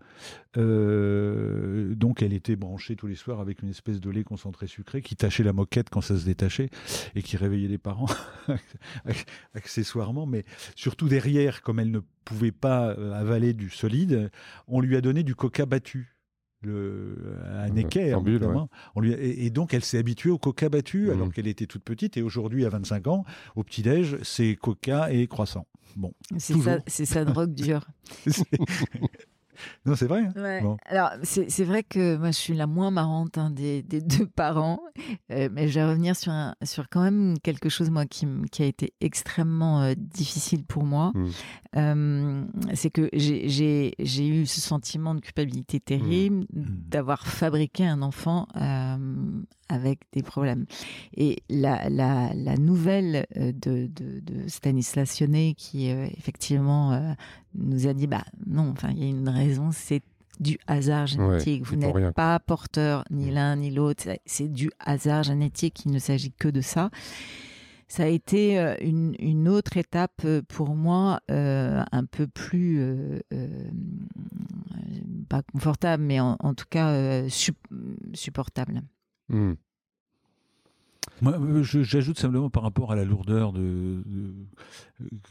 donc 0.55 2.21
elle 2.21 2.34
était 2.34 2.55
branchée 2.55 2.95
tous 2.95 3.08
les 3.08 3.15
soirs 3.15 3.39
avec 3.39 3.62
une 3.62 3.69
espèce 3.69 3.99
de 3.99 4.10
lait 4.10 4.23
concentré 4.23 4.67
sucré 4.67 5.01
qui 5.01 5.15
tachait 5.15 5.43
la 5.43 5.53
moquette 5.53 5.89
quand 5.89 6.01
ça 6.01 6.17
se 6.17 6.25
détachait 6.25 6.69
et 7.15 7.21
qui 7.21 7.38
réveillait 7.38 7.67
les 7.67 7.77
parents 7.77 8.08
accessoirement, 9.53 10.25
mais 10.25 10.45
surtout 10.75 11.08
derrière, 11.08 11.62
comme 11.62 11.79
elle 11.79 11.91
ne 11.91 11.99
pouvait 12.26 12.52
pas 12.52 12.89
euh, 12.89 13.13
avaler 13.13 13.54
du 13.54 13.69
solide, 13.69 14.32
on 14.67 14.82
lui 14.82 14.95
a 14.95 15.02
donné 15.02 15.24
du 15.24 15.36
coca 15.36 15.65
battu. 15.65 16.15
Le, 16.62 17.15
à 17.58 17.69
Necker, 17.69 18.15
on 18.93 19.00
lui 19.00 19.13
et, 19.13 19.50
donc 19.50 19.74
elle 19.74 19.84
s'est 19.86 19.98
habituée 19.98 20.30
au 20.30 20.38
coca 20.38 20.67
battu 20.67 21.06
mmh. 21.06 21.12
alors 21.12 21.32
qu'elle 21.32 21.48
était 21.48 21.67
toute 21.67 21.86
petite 21.86 22.17
et 22.17 22.22
aujourd'hui 22.22 22.65
à 22.65 22.69
25 22.69 23.08
ans 23.08 23.24
au 23.56 23.63
petit 23.63 23.82
déj 23.82 24.17
c'est 24.24 24.58
coca 24.58 25.10
et 25.10 25.26
croissant. 25.28 25.67
Bon 25.95 26.12
c'est 26.38 27.06
sa 27.06 27.24
drogue 27.24 27.54
dure 27.54 27.88
Non, 29.86 29.95
c'est 29.95 30.08
vrai. 30.08 30.24
Hein. 30.36 30.78
Alors, 30.86 31.12
c'est 31.24 31.63
vrai 31.63 31.84
que 31.84 32.17
moi, 32.17 32.32
je 32.32 32.38
suis 32.38 32.54
la 32.54 32.67
moins 32.67 32.91
marrante 32.91 33.38
hein, 33.38 33.50
des, 33.50 33.82
deux 33.82 34.26
parents, 34.36 34.82
euh, 35.32 35.50
mais 35.52 35.67
je 35.67 35.76
vais 35.80 35.86
revenir 35.86 36.15
sur, 36.15 36.32
un, 36.32 36.56
sur 36.63 36.89
quand 36.89 37.02
même 37.02 37.36
quelque 37.39 37.69
chose, 37.69 37.89
moi, 37.89 38.06
qui, 38.06 38.28
qui 38.52 38.63
a 38.63 38.65
été 38.65 38.93
extrêmement 39.02 39.82
euh, 39.82 39.93
difficile 39.98 40.63
pour 40.65 40.84
moi. 40.84 41.12
Mmh. 41.13 41.30
Euh, 41.78 42.45
c'est 42.74 42.89
que 42.89 43.10
j'ai 43.13 43.93
eu 44.28 44.45
ce 44.45 44.62
sentiment 44.62 45.15
de 45.15 45.22
culpabilité 45.22 45.80
terrible 45.80 46.45
mmh. 46.54 46.60
Mmh. 46.60 46.65
d'avoir 46.88 47.26
fabriqué 47.26 47.86
un 47.86 48.02
enfant 48.02 48.48
avec 49.69 49.99
des 50.12 50.23
problèmes. 50.23 50.65
Et 51.15 51.43
la, 51.49 51.89
la, 51.89 52.34
la 52.36 52.58
nouvelle 52.58 53.25
euh, 53.38 53.51
de, 53.53 53.88
de, 53.88 54.19
de 54.19 54.47
Stanislas 54.47 55.10
Sionnet, 55.10 55.53
qui 55.58 55.91
euh, 55.91 56.08
effectivement 56.17 56.91
euh, 56.93 57.13
nous 57.55 57.88
a 57.88 57.93
dit, 57.93 58.08
bah 58.08 58.25
non, 58.45 58.69
enfin, 58.71 58.89
il 58.91 58.99
y 58.99 59.08
a 59.08 59.10
une 59.10 59.29
raison, 59.29 59.69
c'est 59.71 60.01
du 60.39 60.58
hasard 60.67 61.08
génétique. 61.08 61.63
Vous 61.63 61.75
n'êtes 61.75 62.12
pas 62.13 62.39
porteur 62.39 63.03
ni 63.12 63.29
l'un 63.29 63.58
ni 63.58 63.71
l'autre, 63.71 64.08
c'est 64.25 64.47
du 64.47 64.71
hasard 64.79 65.23
génétique, 65.23 65.84
il 65.86 65.91
ne 65.91 65.99
s'agit 65.99 66.32
que 66.32 66.47
de 66.47 66.62
ça 66.62 66.89
ça 67.89 68.03
a 68.03 68.08
été 68.08 68.58
une, 68.82 69.15
une, 69.17 69.49
autre 69.49 69.75
étape 69.75 70.25
pour 70.47 70.75
moi, 70.75 71.21
euh, 71.32 71.84
un 71.91 72.05
peu 72.05 72.27
plus, 72.27 72.79
euh, 72.79 73.19
euh, 73.34 73.69
pas 75.27 75.41
confortable, 75.51 76.03
mais 76.03 76.19
en, 76.19 76.38
en 76.39 76.53
tout 76.53 76.67
cas 76.69 77.27
su 77.29 77.51
supportable. 78.13 78.84
Mmh. 79.30 79.54
Moi, 81.22 81.38
j'ajoute 81.63 82.18
simplement 82.18 82.50
par 82.50 82.63
rapport 82.63 82.92
à 82.92 82.96
la 82.96 83.04
lourdeur 83.04 83.52
de, 83.52 84.04
de 84.06 84.34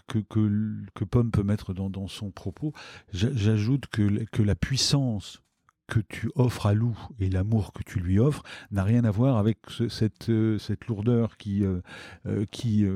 que, 0.07 0.19
que, 0.19 0.85
que, 0.95 1.05
Pomme 1.05 1.31
peut 1.31 1.43
mettre 1.43 1.73
dans, 1.73 1.89
dans 1.89 2.09
son 2.09 2.31
propos, 2.31 2.73
j'ajoute 3.13 3.87
que, 3.87 4.25
que 4.31 4.43
la 4.43 4.55
puissance 4.55 5.43
que 5.89 6.01
tu 6.01 6.31
offres 6.37 6.67
à 6.67 6.75
Lou 6.75 6.97
et 7.19 7.31
l'amour 7.31 7.73
que 7.73 7.83
tu 7.83 7.99
lui 7.99 8.19
offres 8.19 8.43
n'a 8.71 8.85
rien 8.85 9.05
à 9.05 9.11
voir 9.11 9.39
avec 9.39 9.59
cette, 9.89 10.29
euh, 10.29 10.59
cette 10.59 10.87
lourdeur 10.87 11.39
qui, 11.39 11.65
euh, 11.65 11.81
euh, 12.27 12.45
qui 12.51 12.87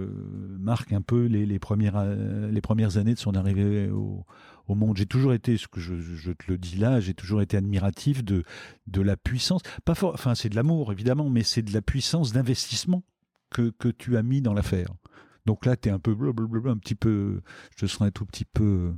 marque 0.58 0.92
un 0.92 1.00
peu 1.00 1.24
les, 1.24 1.46
les, 1.46 1.58
premières, 1.58 2.04
les 2.04 2.60
premières 2.60 2.98
années 2.98 3.14
de 3.14 3.18
son 3.18 3.34
arrivée 3.34 3.88
au, 3.90 4.24
au 4.68 4.74
monde. 4.74 4.96
J'ai 4.96 5.06
toujours 5.06 5.32
été, 5.34 5.56
ce 5.56 5.68
que 5.68 5.80
je, 5.80 6.32
te 6.32 6.44
le 6.48 6.58
dis 6.58 6.76
là, 6.76 7.00
j'ai 7.00 7.14
toujours 7.14 7.42
été 7.42 7.56
admiratif 7.56 8.24
de, 8.24 8.44
de 8.86 9.00
la 9.00 9.16
puissance. 9.16 9.62
Pas 9.84 9.94
fort, 9.94 10.14
enfin, 10.14 10.34
c'est 10.34 10.48
de 10.48 10.56
l'amour 10.56 10.92
évidemment, 10.92 11.30
mais 11.30 11.42
c'est 11.42 11.62
de 11.62 11.72
la 11.72 11.82
puissance 11.82 12.32
d'investissement 12.32 13.02
que, 13.50 13.70
que 13.70 13.88
tu 13.88 14.16
as 14.16 14.22
mis 14.22 14.40
dans 14.40 14.54
l'affaire. 14.54 14.88
Donc 15.46 15.66
là, 15.66 15.76
tu 15.76 15.88
es 15.88 15.92
un 15.92 15.98
peu 15.98 16.14
blablabla, 16.14 16.70
un 16.70 16.78
petit 16.78 16.94
peu, 16.94 17.42
je 17.76 17.86
serais 17.86 18.06
un 18.06 18.10
tout 18.10 18.24
petit 18.26 18.44
peu 18.44 18.94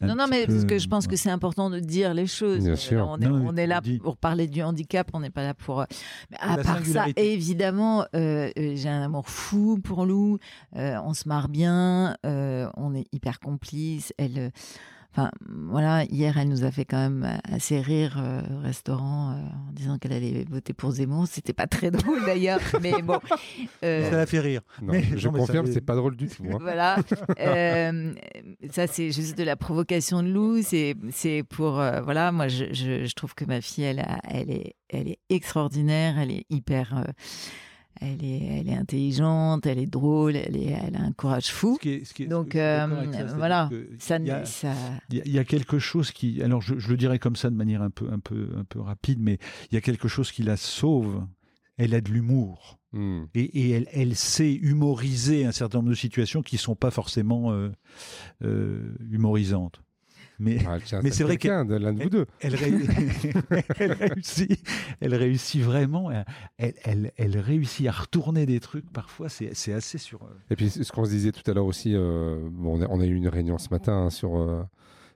non, 0.00 0.14
non, 0.16 0.26
mais 0.28 0.46
parce 0.46 0.64
que 0.64 0.78
je 0.78 0.88
pense 0.88 1.06
que 1.06 1.16
c'est 1.16 1.30
important 1.30 1.70
de 1.70 1.78
dire 1.78 2.14
les 2.14 2.26
choses. 2.26 2.64
Bien 2.64 2.76
sûr. 2.76 3.06
On 3.08 3.20
est, 3.20 3.26
on 3.26 3.56
est 3.56 3.66
là 3.66 3.80
pour 4.02 4.16
parler 4.16 4.46
du 4.46 4.62
handicap, 4.62 5.08
on 5.12 5.20
n'est 5.20 5.30
pas 5.30 5.42
là 5.42 5.54
pour. 5.54 5.84
Mais 6.30 6.36
à 6.40 6.56
part 6.58 6.84
ça, 6.84 7.06
évidemment, 7.16 8.04
euh, 8.14 8.50
euh, 8.58 8.72
j'ai 8.76 8.88
un 8.88 9.02
amour 9.02 9.28
fou 9.28 9.78
pour 9.82 10.06
Lou. 10.06 10.38
Euh, 10.76 10.96
on 11.04 11.14
se 11.14 11.28
marre 11.28 11.48
bien, 11.48 12.16
on 12.24 12.94
est 12.94 13.06
hyper 13.12 13.40
complices. 13.40 14.12
Elle 14.18 14.52
Enfin, 15.16 15.30
voilà, 15.48 16.02
hier, 16.06 16.36
elle 16.38 16.48
nous 16.48 16.64
a 16.64 16.72
fait 16.72 16.84
quand 16.84 16.96
même 16.96 17.38
assez 17.44 17.80
rire 17.80 18.16
euh, 18.18 18.40
au 18.52 18.60
restaurant 18.60 19.30
euh, 19.30 19.68
en 19.68 19.72
disant 19.72 19.96
qu'elle 19.96 20.12
allait 20.12 20.44
voter 20.50 20.72
pour 20.72 20.90
Zemmour. 20.90 21.28
C'était 21.28 21.52
pas 21.52 21.68
très 21.68 21.90
drôle 21.92 22.24
d'ailleurs, 22.26 22.58
mais 22.82 23.00
bon. 23.00 23.20
Euh, 23.84 24.10
ça 24.10 24.16
l'a 24.16 24.26
fait 24.26 24.40
rire. 24.40 24.62
mais, 24.82 25.04
je 25.16 25.28
confirme, 25.28 25.66
c'est 25.66 25.80
pas 25.80 25.94
drôle 25.94 26.16
du 26.16 26.26
tout. 26.26 26.42
Hein. 26.52 26.58
Voilà. 26.60 26.96
ça, 28.72 28.88
c'est 28.88 29.12
juste 29.12 29.38
de 29.38 29.44
la 29.44 29.54
provocation 29.54 30.20
de 30.20 30.30
Lou. 30.30 30.62
C'est 30.62 31.44
pour. 31.48 31.74
voilà, 31.74 32.32
moi, 32.32 32.48
je, 32.48 32.64
je, 32.72 33.04
je, 33.04 33.14
trouve 33.14 33.36
que 33.36 33.44
ma 33.44 33.60
fille, 33.60 33.84
elle, 33.84 34.04
elle, 34.28 34.50
est, 34.50 34.74
elle 34.88 35.06
est 35.06 35.20
extraordinaire. 35.28 36.18
Elle 36.18 36.32
est 36.32 36.44
hyper 36.50 37.04
elle 38.00 38.24
est, 38.24 38.60
elle 38.60 38.68
est 38.68 38.74
intelligente, 38.74 39.66
elle 39.66 39.78
est 39.78 39.86
drôle, 39.86 40.36
elle, 40.36 40.56
est, 40.56 40.76
elle 40.86 40.96
a 40.96 41.00
un 41.00 41.12
courage 41.12 41.46
fou. 41.46 41.78
Donc 42.28 42.54
voilà, 42.56 43.70
il 43.72 45.32
y, 45.32 45.38
a 45.38 45.44
quelque 45.44 45.78
chose 45.78 46.10
qui, 46.10 46.42
alors 46.42 46.60
je, 46.60 46.74
le 46.74 46.96
dirais 46.96 47.18
comme 47.18 47.36
ça 47.36 47.50
de 47.50 47.56
manière 47.56 47.82
un 47.82 47.90
peu, 47.90 48.08
un 48.10 48.18
peu, 48.18 48.48
un 48.56 48.64
peu 48.64 48.80
rapide, 48.80 49.18
mais 49.20 49.38
il 49.70 49.74
y 49.74 49.78
a 49.78 49.80
quelque 49.80 50.08
chose 50.08 50.32
qui 50.32 50.42
la 50.42 50.56
sauve. 50.56 51.26
Elle 51.76 51.92
a 51.94 52.00
de 52.00 52.10
l'humour. 52.10 52.78
Hmm. 52.92 53.24
Et, 53.34 53.70
elle, 53.70 53.88
elle, 53.92 54.14
sait 54.14 54.52
humoriser 54.52 55.44
un 55.44 55.50
certain 55.50 55.78
nombre 55.78 55.90
de 55.90 55.96
situations 55.96 56.42
qui 56.42 56.54
ne 56.54 56.60
sont 56.60 56.76
pas 56.76 56.92
forcément 56.92 57.50
euh, 57.50 57.72
euh, 58.44 58.94
humorisantes. 59.10 59.82
Mais, 60.38 60.58
mais 61.02 61.10
c'est 61.10 61.22
vrai 61.22 61.36
qu'elle 61.36 61.52
l'un 61.68 61.92
de 61.92 62.02
vous 62.02 62.10
deux. 62.10 62.26
Elle, 62.40 62.54
elle, 63.78 63.92
réussit, 63.92 64.64
elle 65.00 65.14
réussit 65.14 65.62
vraiment. 65.62 66.10
Elle, 66.58 66.74
elle, 66.82 67.12
elle, 67.16 67.38
réussit 67.38 67.86
à 67.86 67.92
retourner 67.92 68.44
des 68.46 68.58
trucs. 68.60 68.90
Parfois, 68.90 69.28
c'est 69.28 69.72
assez 69.72 69.98
sur. 69.98 70.24
Euh, 70.24 70.36
Et 70.50 70.56
puis, 70.56 70.70
ce 70.70 70.90
qu'on 70.90 71.04
se 71.04 71.10
disait 71.10 71.32
tout 71.32 71.48
à 71.48 71.54
l'heure 71.54 71.66
aussi, 71.66 71.94
euh, 71.94 72.48
bon, 72.50 72.84
on, 72.88 73.00
a, 73.00 73.06
eu 73.06 73.14
une 73.14 73.28
réunion 73.28 73.58
ce 73.58 73.68
matin 73.70 74.06
hein, 74.06 74.10
sur. 74.10 74.36
Euh, 74.36 74.62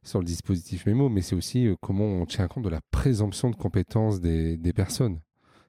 sur 0.04 0.20
le 0.20 0.24
dispositif 0.24 0.86
Mémo, 0.86 1.10
mais 1.10 1.20
c'est 1.20 1.34
aussi 1.34 1.68
comment 1.82 2.04
on 2.04 2.24
tient 2.24 2.46
compte 2.46 2.64
de 2.64 2.70
la 2.70 2.80
présomption 2.92 3.50
de 3.50 3.56
compétences 3.56 4.20
des, 4.20 4.56
des 4.56 4.72
personnes. 4.72 5.18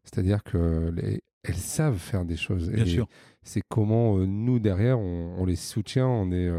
C'est-à-dire 0.06 0.44
qu'elles 0.44 1.56
savent 1.56 1.98
faire 1.98 2.24
des 2.24 2.38
choses. 2.38 2.70
Bien 2.70 2.86
sûr. 2.86 3.08
C'est 3.42 3.62
comment 3.68 4.18
nous, 4.20 4.60
derrière, 4.60 4.98
on, 4.98 5.36
on, 5.40 5.46
les 5.46 5.58
soutient, 5.58 6.08
on 6.08 6.32
est 6.32 6.50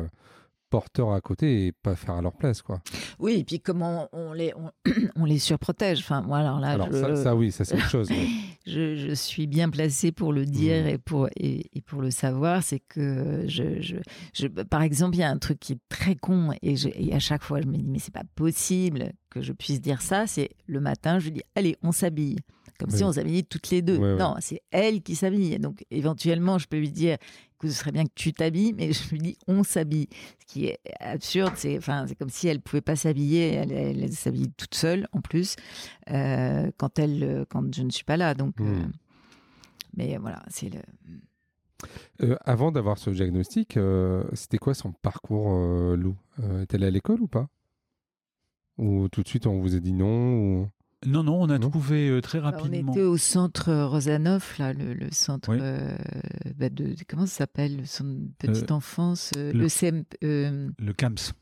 porteurs 0.71 1.13
à 1.13 1.21
côté 1.21 1.67
et 1.67 1.73
pas 1.73 1.97
faire 1.97 2.15
à 2.15 2.23
leur 2.23 2.33
place 2.33 2.63
quoi. 2.63 2.81
Oui, 3.19 3.41
et 3.41 3.45
puis 3.45 3.61
comment 3.61 4.09
on 4.13 4.33
les 4.33 4.53
on, 5.17 5.25
les 5.27 5.39
surprotège. 5.39 6.01
Enfin 6.01 6.23
moi 6.23 6.39
alors 6.39 6.61
là 6.61 6.79
ça, 7.17 7.35
oui, 7.35 7.53
ça 7.53 7.65
c'est 7.65 7.75
autre 7.75 7.89
chose. 7.91 8.09
je, 8.67 8.97
je, 8.97 9.15
suis 9.15 9.47
bien 9.47 9.69
placée 9.69 10.13
pour 10.13 10.33
le 10.33 10.47
dire 10.47 10.85
mmh. 10.85 10.89
et 10.89 10.99
pour 10.99 11.29
et, 11.37 11.69
pour 11.87 12.01
le 12.01 12.11
savoir, 12.11 12.63
c'est 12.63 12.81
que 12.81 13.45
je, 13.47 13.81
je, 13.81 13.97
je, 14.33 14.47
par 14.47 14.83
exemple, 14.83 15.17
il 15.17 15.21
y 15.21 15.25
a 15.25 15.31
un 15.31 15.39
truc 15.39 15.59
qui 15.59 15.73
est 15.75 15.81
très 15.89 16.15
con 16.15 16.51
et, 16.63 16.75
et 16.95 17.15
à 17.15 17.19
chaque 17.19 17.43
fois 17.43 17.61
je 17.61 17.67
me 17.67 17.77
dis 17.77 17.87
mais 17.87 17.99
c'est 17.99 18.15
pas 18.15 18.25
possible 18.37 19.13
que 19.29 19.43
je 19.43 19.53
puisse 19.53 19.81
dire 19.81 20.03
ça, 20.03 20.27
c'est 20.27 20.51
le 20.67 20.81
matin, 20.81 21.19
je 21.19 21.27
lui 21.27 21.33
dis 21.33 21.43
allez, 21.55 21.77
on 21.83 21.93
s'habille 21.93 22.37
comme 22.81 22.91
si 22.91 23.05
on 23.05 23.13
s'habillait 23.13 23.43
toutes 23.43 23.71
les 23.71 23.83
deux. 23.83 23.99
non, 24.17 24.35
c'est 24.41 24.63
elle 24.71 25.03
qui 25.03 25.15
s'habille. 25.15 25.59
Donc 25.59 25.85
éventuellement, 25.91 26.59
je 26.59 26.67
peux 26.67 26.79
lui 26.79 26.91
dire 26.91 27.19
que 27.59 27.69
ce 27.69 27.75
serait 27.75 27.93
bien 27.93 28.05
que 28.05 28.13
tu 28.15 28.33
t'habilles, 28.33 28.73
mais 28.73 28.93
je 28.93 29.11
lui 29.11 29.19
dis 29.19 29.37
on 29.47 29.63
s'habille. 29.63 30.09
Ce 30.41 30.53
qui 30.53 30.67
est 30.67 30.81
absurde, 30.99 31.53
c'est 31.57 31.77
enfin, 31.77 32.07
c'est 32.09 32.17
comme 32.17 32.31
si 32.31 32.49
elle 32.49 32.61
pouvait 32.61 32.81
pas 32.81 32.97
s'habiller, 32.97 33.53
elle, 33.53 33.73
elle, 33.73 34.13
s'habille 34.13 34.51
toute 34.57 34.75
seule 34.75 35.07
en 35.13 35.21
plus 35.21 35.57
euh, 36.11 36.71
quand 36.79 36.99
elle, 36.99 37.47
quand 37.51 37.73
je 37.75 37.83
ne 37.83 37.91
suis 37.91 38.05
pas 38.05 38.17
là. 38.17 38.35
Donc, 38.35 38.61
euh, 38.61 38.65
hmm. 38.65 38.93
mais 39.97 40.17
voilà, 40.17 40.43
c'est 40.49 40.71
le. 40.71 40.81
Euh, 42.23 42.37
avant 42.45 42.73
d'avoir 42.73 42.99
ce 42.99 43.11
diagnostic, 43.11 43.79
c'était 44.33 44.59
quoi 44.59 44.75
son 44.75 44.93
parcours, 44.93 45.51
Lou? 45.97 46.17
Est-elle 46.63 46.85
à 46.85 46.91
l'école 46.91 47.21
ou 47.21 47.29
pas? 47.29 47.49
Ou 48.79 49.09
tout 49.09 49.23
de 49.23 49.29
suite 49.29 49.47
on 49.47 49.61
vous 49.61 49.77
a 49.77 49.79
dit 49.79 49.93
non 49.93 50.33
ou... 50.33 50.69
Non, 51.07 51.23
non, 51.23 51.43
on 51.43 51.49
a 51.49 51.59
trouvé 51.59 52.11
euh, 52.11 52.21
très 52.21 52.39
rapidement. 52.39 52.91
On 52.91 52.93
était 52.93 53.03
au 53.03 53.17
centre 53.17 53.73
Rosanov, 53.73 54.55
là, 54.59 54.75
le, 54.75 55.11
centre 55.11 55.49
euh, 55.51 55.97
bah, 56.57 56.69
de, 56.69 56.95
comment 57.09 57.25
ça 57.25 57.39
s'appelle, 57.39 57.87
son 57.87 58.29
petite 58.39 58.71
euh, 58.71 58.75
enfance, 58.75 59.31
le, 59.37 59.69
CM, 59.69 60.05
le 60.21 60.93
CAMS. 60.93 61.33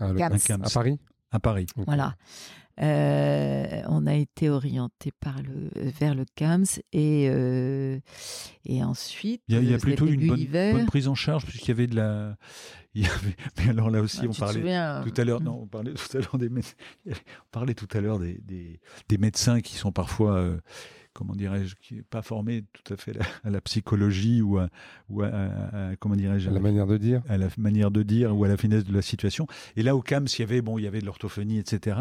Ah, 0.00 0.12
le 0.12 0.38
CAMS. 0.38 0.64
À 0.64 0.70
Paris? 0.70 0.98
À 1.30 1.38
Paris. 1.38 1.66
Voilà. 1.76 2.16
Euh, 2.80 3.82
on 3.88 4.06
a 4.06 4.14
été 4.14 4.48
orienté 4.50 5.10
par 5.20 5.42
le, 5.42 5.68
vers 5.90 6.14
le 6.14 6.24
CAMS 6.36 6.64
et, 6.92 7.28
euh, 7.28 7.98
et 8.64 8.84
ensuite. 8.84 9.42
Il 9.48 9.64
y 9.64 9.74
a, 9.74 9.78
plutôt 9.78 10.06
une 10.06 10.46
bonne, 10.46 10.86
prise 10.86 11.08
en 11.08 11.14
charge 11.14 11.44
puisqu'il 11.44 11.68
y 11.68 11.72
avait 11.72 11.86
de 11.86 11.96
la. 11.96 12.36
Il 12.94 13.02
y 13.02 13.06
avait, 13.06 13.36
mais 13.58 13.68
alors 13.68 13.90
là 13.90 14.00
aussi, 14.00 14.20
ah, 14.22 14.28
on 14.28 14.32
parlait 14.32 14.60
tout 15.04 15.20
à 15.20 15.24
l'heure. 15.24 15.40
Non, 15.40 15.60
on 15.62 15.66
parlait 15.66 15.92
tout 15.94 16.16
à 16.16 16.20
l'heure 16.20 16.38
des. 16.38 16.48
On 17.06 17.50
parlait 17.52 17.74
tout 17.74 17.86
à 17.92 18.00
l'heure 18.00 18.18
des, 18.18 18.38
des, 18.38 18.80
des, 19.08 19.18
médecins 19.18 19.60
qui 19.60 19.76
sont 19.76 19.92
parfois. 19.92 20.36
Euh, 20.36 20.58
comment 21.18 21.34
dirais-je, 21.34 21.74
qui 21.74 21.96
n'est 21.96 22.02
pas 22.02 22.22
formé 22.22 22.64
tout 22.72 22.94
à 22.94 22.96
fait 22.96 23.18
à 23.42 23.50
la 23.50 23.60
psychologie 23.60 24.40
ou 24.40 24.58
à, 24.58 24.68
ou 25.10 25.22
comment 25.98 26.14
dirais-je, 26.14 26.48
à 26.48 26.52
la 26.52 26.60
manière 26.60 26.86
de 26.86 26.96
dire, 26.96 27.22
à 27.28 27.36
la 27.36 27.48
manière 27.58 27.90
de 27.90 28.04
dire 28.04 28.36
ou 28.36 28.44
à 28.44 28.48
la 28.48 28.56
finesse 28.56 28.84
de 28.84 28.94
la 28.94 29.02
situation. 29.02 29.48
Et 29.76 29.82
là, 29.82 29.96
au 29.96 30.00
CAMS, 30.00 30.26
il 30.38 30.40
y 30.40 30.42
avait 30.44 30.62
bon, 30.62 30.78
il 30.78 30.84
y 30.84 30.86
avait 30.86 31.00
de 31.00 31.06
l'orthophonie, 31.06 31.58
etc. 31.58 31.96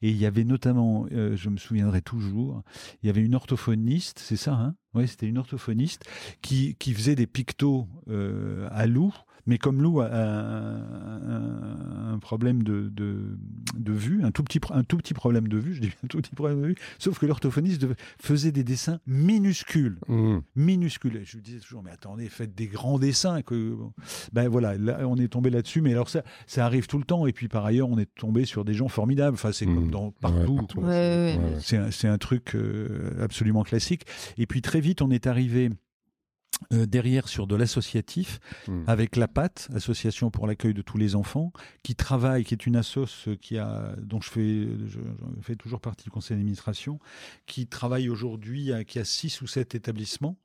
Et 0.00 0.10
il 0.10 0.16
y 0.16 0.26
avait 0.26 0.44
notamment, 0.44 1.06
euh, 1.10 1.36
je 1.36 1.48
me 1.48 1.56
souviendrai 1.56 2.02
toujours, 2.02 2.62
il 3.02 3.08
y 3.08 3.10
avait 3.10 3.22
une 3.22 3.34
orthophoniste, 3.34 4.20
c'est 4.20 4.36
ça, 4.36 4.54
hein? 4.54 4.76
Oui, 4.94 5.08
c'était 5.08 5.26
une 5.26 5.38
orthophoniste 5.38 6.04
qui, 6.40 6.76
qui 6.76 6.94
faisait 6.94 7.16
des 7.16 7.26
pictos 7.26 7.88
euh, 8.08 8.68
à 8.70 8.86
loup 8.86 9.12
mais 9.46 9.58
comme 9.58 9.82
Lou 9.82 10.00
a 10.00 10.08
un, 10.12 12.18
problème 12.18 12.62
de, 12.62 12.90
de, 12.90 13.92
vue, 13.92 14.24
un 14.24 14.30
tout, 14.30 14.44
petit, 14.44 14.60
un 14.70 14.84
tout 14.84 14.96
petit 14.96 15.14
problème 15.14 15.48
de 15.48 15.58
vue, 15.58 15.74
je 15.74 15.80
dis 15.80 15.90
un 16.04 16.06
tout 16.06 16.18
petit 16.18 16.34
problème 16.34 16.62
de 16.62 16.66
vue, 16.68 16.74
sauf 16.98 17.18
que 17.18 17.26
l'orthophoniste 17.26 17.86
faisait 18.20 18.52
des 18.52 18.64
dessins 18.64 19.00
minuscules. 19.06 19.98
Mmh. 20.08 20.38
Minuscules. 20.56 21.22
je 21.24 21.36
lui 21.36 21.42
disais 21.42 21.58
toujours, 21.58 21.82
mais 21.82 21.90
attendez, 21.90 22.28
faites 22.28 22.54
des 22.54 22.68
grands 22.68 22.98
dessins. 22.98 23.42
Que... 23.42 23.76
Ben 24.32 24.48
voilà, 24.48 24.74
on 25.06 25.16
est 25.16 25.28
tombé 25.28 25.50
là-dessus, 25.50 25.80
mais 25.80 25.92
alors 25.92 26.08
ça, 26.08 26.22
ça 26.46 26.64
arrive 26.64 26.86
tout 26.86 26.98
le 26.98 27.04
temps. 27.04 27.26
Et 27.26 27.32
puis 27.32 27.48
par 27.48 27.64
ailleurs, 27.64 27.88
on 27.88 27.98
est 27.98 28.12
tombé 28.14 28.44
sur 28.44 28.64
des 28.64 28.74
gens 28.74 28.88
formidables. 28.88 29.34
Enfin, 29.34 29.52
c'est 29.52 29.66
comme 29.66 29.86
mmh. 29.86 29.90
dans, 29.90 30.10
partout. 30.12 30.60
c'est 31.60 31.76
un, 31.76 32.12
un, 32.12 32.18
truc 32.18 32.54
euh, 32.54 33.22
absolument 33.22 33.64
classique. 33.64 34.06
Et 34.38 34.46
puis 34.46 34.62
très 34.62 34.80
vite, 34.80 35.02
on 35.02 35.10
est 35.10 35.26
arrivé 35.26 35.70
euh, 36.72 36.86
derrière 36.86 37.28
sur 37.28 37.46
de 37.46 37.56
l'associatif 37.56 38.40
Hmm. 38.68 38.84
avec 38.86 39.16
la 39.16 39.28
PAT, 39.28 39.68
Association 39.74 40.30
pour 40.30 40.46
l'accueil 40.46 40.74
de 40.74 40.82
tous 40.82 40.98
les 40.98 41.14
enfants, 41.16 41.52
qui 41.82 41.94
travaille, 41.94 42.44
qui 42.44 42.54
est 42.54 42.66
une 42.66 42.76
assoce 42.76 43.28
qui 43.40 43.58
a, 43.58 43.94
dont 44.00 44.20
je 44.20 44.30
fais, 44.30 44.68
je, 44.86 44.98
je 45.38 45.42
fais 45.42 45.56
toujours 45.56 45.80
partie 45.80 46.04
du 46.04 46.10
conseil 46.10 46.36
d'administration, 46.36 46.98
qui 47.46 47.66
travaille 47.66 48.08
aujourd'hui, 48.08 48.70
qui 48.86 48.98
a 48.98 49.04
six 49.04 49.40
ou 49.42 49.46
sept 49.46 49.74
établissements 49.74 50.36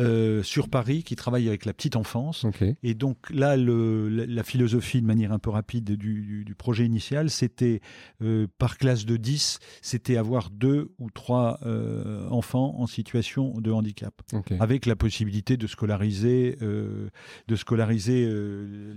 euh, 0.00 0.42
sur 0.42 0.68
Paris, 0.68 1.02
qui 1.04 1.14
travaille 1.14 1.46
avec 1.48 1.64
la 1.66 1.72
petite 1.72 1.94
enfance. 1.96 2.44
Et 2.82 2.94
donc 2.94 3.18
là, 3.30 3.56
le- 3.56 4.08
la, 4.08 4.26
la 4.26 4.42
philosophie, 4.42 5.00
de 5.02 5.06
manière 5.06 5.32
un 5.32 5.38
peu 5.38 5.50
rapide, 5.50 5.92
du, 5.96 6.44
projet 6.58 6.84
initial, 6.86 7.30
c'était 7.30 7.80
euh, 8.22 8.46
par 8.58 8.76
classe 8.78 9.04
de 9.06 9.16
10, 9.16 9.58
c'était 9.82 10.16
avoir 10.16 10.50
deux 10.50 10.90
ou 10.98 11.10
trois 11.10 11.58
euh, 11.66 12.28
enfants 12.30 12.74
en 12.78 12.86
situation 12.86 13.60
de 13.60 13.70
handicap 13.70 14.14
avec 14.60 14.86
la 14.86 14.96
possibilité 14.96 15.56
de 15.56 15.66
scolariser, 15.66 16.56
de 16.60 17.56
scolariser 17.56 18.28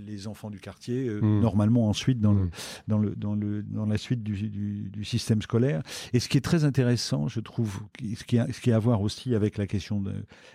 les 0.06 0.26
enfants 0.26 0.50
du 0.50 0.60
quartier 0.60 1.08
euh, 1.08 1.20
Mm. 1.20 1.40
normalement 1.40 1.88
ensuite 1.88 2.20
dans, 2.20 2.32
le, 2.32 2.44
Mm. 2.44 2.50
dans, 2.88 2.98
le, 2.98 3.14
dans, 3.16 3.34
le, 3.34 3.62
dans 3.62 3.86
la 3.86 3.98
suite 3.98 4.22
du, 4.22 4.32
du- 4.48 4.90
du 4.90 5.04
système 5.04 5.42
scolaire. 5.42 5.82
Et 6.12 6.20
ce 6.20 6.28
qui 6.28 6.36
est 6.38 6.40
très 6.42 6.64
intéressant, 6.64 7.28
je 7.28 7.40
trouve, 7.40 7.80
qui- 7.98 8.14
ce 8.16 8.24
qui 8.24 8.38
a, 8.38 8.46
ce 8.52 8.60
qui 8.60 8.72
a 8.72 8.76
à 8.76 8.78
voir 8.78 9.00
aussi 9.02 9.34
avec 9.34 9.56
la 9.58 9.66
question, 9.66 10.00
de, 10.00 10.12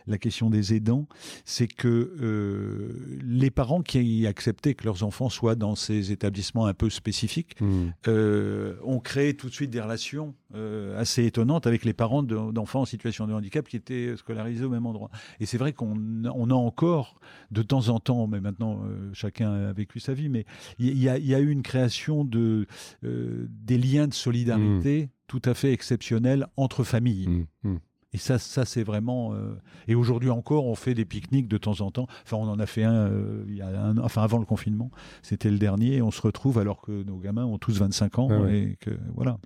la 0.08 0.18
question 0.18 0.39
des 0.50 0.74
aidants, 0.74 1.08
c'est 1.44 1.68
que 1.68 1.88
euh, 2.22 2.94
les 3.22 3.52
parents 3.52 3.82
qui 3.82 4.26
acceptaient 4.28 4.76
que 4.76 4.86
leurs 4.86 5.04
enfants 5.04 5.30
soient 5.30 5.56
dans 5.56 5.76
ces 5.76 6.12
établissements 6.12 6.66
un 6.66 6.74
peu 6.74 6.90
spécifiques 6.90 7.56
Hmm. 7.62 7.90
euh, 8.08 8.76
ont 8.84 9.00
créé 9.00 9.34
tout 9.36 9.50
de 9.50 9.54
suite 9.54 9.70
des 9.72 9.82
relations 9.82 10.36
euh, 10.56 11.00
assez 11.00 11.26
étonnantes 11.26 11.68
avec 11.68 11.84
les 11.84 11.94
parents 11.94 12.24
de- 12.24 12.52
d'enfants 12.52 12.82
en 12.82 12.86
situation 12.86 13.28
de 13.28 13.34
handicap 13.34 13.68
qui 13.68 13.76
étaient 13.76 14.16
scolarisés 14.16 14.64
au 14.66 14.70
même 14.70 14.86
endroit. 14.86 15.10
Et 15.40 15.46
c'est 15.46 15.58
vrai 15.58 15.74
qu'on 15.74 15.98
on 16.26 16.50
a 16.50 16.54
encore 16.54 17.20
de 17.52 17.62
temps 17.62 17.90
en 17.90 18.00
temps, 18.00 18.28
mais 18.28 18.40
maintenant 18.40 18.82
chacun 19.14 19.52
a 19.70 19.74
vécu 19.74 20.00
sa 20.00 20.14
vie, 20.14 20.30
mais 20.30 20.46
il 20.80 20.98
y, 20.98 21.10
a- 21.10 21.18
il 21.18 21.26
y 21.26 21.36
a 21.36 21.40
eu 21.40 21.50
une 21.50 21.64
création 21.64 22.24
de 22.24 22.66
des 23.04 23.78
liens 23.78 24.08
de 24.08 24.14
solidarité 24.14 25.10
tout 25.28 25.42
à 25.46 25.54
fait 25.54 25.72
exceptionnels 25.74 26.48
entre 26.58 26.84
familles. 26.84 27.46
Hmm. 27.64 27.78
Et 28.14 28.18
ça, 28.18 28.40
ça 28.40 28.66
c'est 28.66 28.84
vraiment. 28.84 29.34
euh, 29.34 29.54
Et 29.88 29.94
aujourd'hui 29.96 30.30
encore, 30.32 30.66
on 30.66 30.76
fait 30.76 30.96
des 30.96 31.06
pique-niques 31.06 31.48
de 31.48 31.58
temps 31.58 31.82
en 31.82 31.92
temps. 31.92 32.08
Enfin, 32.24 32.38
on 32.38 32.48
en 32.50 32.60
a 32.60 32.66
fait 32.66 32.84
un, 32.84 32.94
euh, 33.08 33.44
il 33.48 33.56
y 33.56 33.62
a 33.62 33.68
un- 33.68 33.98
enfin 34.00 34.24
avant 34.24 34.40
le 34.40 34.46
confinement. 34.46 34.90
C'était 35.22 35.52
le 35.52 35.60
dernier. 35.60 35.98
Et 35.98 36.02
on 36.02 36.12
se 36.12 36.22
retrouve 36.22 36.58
alors 36.58 36.82
que 36.82 37.04
nos 37.04 37.18
gamins 37.18 37.46
ont 37.46 37.58
tous 37.60 37.78
25 37.80 38.18
ans 38.20 38.28
Ah 38.32 38.40
ouais. 38.42 38.60
et 38.60 38.78
que 38.80 38.92
voilà. 39.14 39.38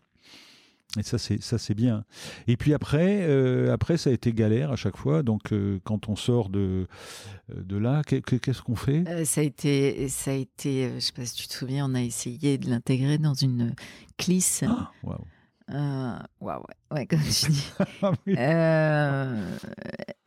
Et 0.97 1.01
ça, 1.01 1.17
c'est 1.17 1.41
ça, 1.41 1.57
c'est 1.57 1.73
bien. 1.73 2.05
Et 2.47 2.55
puis 2.55 2.71
après, 2.73 3.23
euh, 3.23 3.73
après, 3.73 3.97
ça 3.97 4.11
a 4.11 4.13
été 4.13 4.31
galère 4.31 4.71
à 4.71 4.75
chaque 4.75 4.95
fois. 4.95 5.23
Donc, 5.23 5.51
euh, 5.51 5.79
quand 5.83 6.07
on 6.07 6.15
sort 6.15 6.49
de 6.49 6.87
de 7.53 7.77
là, 7.77 8.03
qu'est- 8.05 8.21
qu'est-ce 8.39 8.61
qu'on 8.61 8.75
fait? 8.75 9.03
Euh, 9.07 9.25
ça 9.25 9.41
a 9.41 9.43
été, 9.43 10.07
ça 10.07 10.31
a 10.31 10.35
été, 10.35 10.85
euh, 10.85 10.95
je 10.95 10.99
sais 10.99 11.11
pas 11.13 11.25
si 11.25 11.35
tu 11.35 11.47
te 11.47 11.53
souviens, 11.53 11.89
on 11.89 11.95
a 11.95 12.01
essayé 12.03 12.59
de 12.59 12.69
l'intégrer 12.69 13.17
dans 13.17 13.33
une 13.33 13.73
clisse. 14.17 14.63
Ah, 14.67 14.91
waouh. 15.69 15.77
Euh, 15.77 16.19
ouais, 16.41 16.53
ouais, 16.53 16.97
ouais, 16.99 17.05
comme 17.07 17.19
tu 17.21 17.51
dis. 17.51 17.69
Ah 18.01 18.11
oui. 18.27 18.35
Euh, 18.37 19.57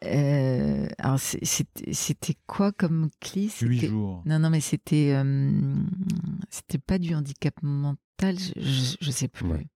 euh, 0.05 0.88
alors, 0.99 1.18
c'était 1.18 2.37
quoi 2.46 2.72
comme 2.72 3.09
clisse 3.20 3.61
Huit 3.61 3.87
jours. 3.87 4.22
Non, 4.27 4.38
non, 4.38 4.51
mais 4.51 4.61
c'était 4.61 5.12
euh, 5.14 5.51
c'était 6.51 6.79
pas 6.79 6.99
du 6.99 7.14
handicap 7.14 7.55
mental, 7.62 8.37
je, 8.38 8.61
je, 8.61 8.96
je 9.01 9.11
sais 9.11 9.29
plus. 9.29 9.46
Ouais. 9.46 9.66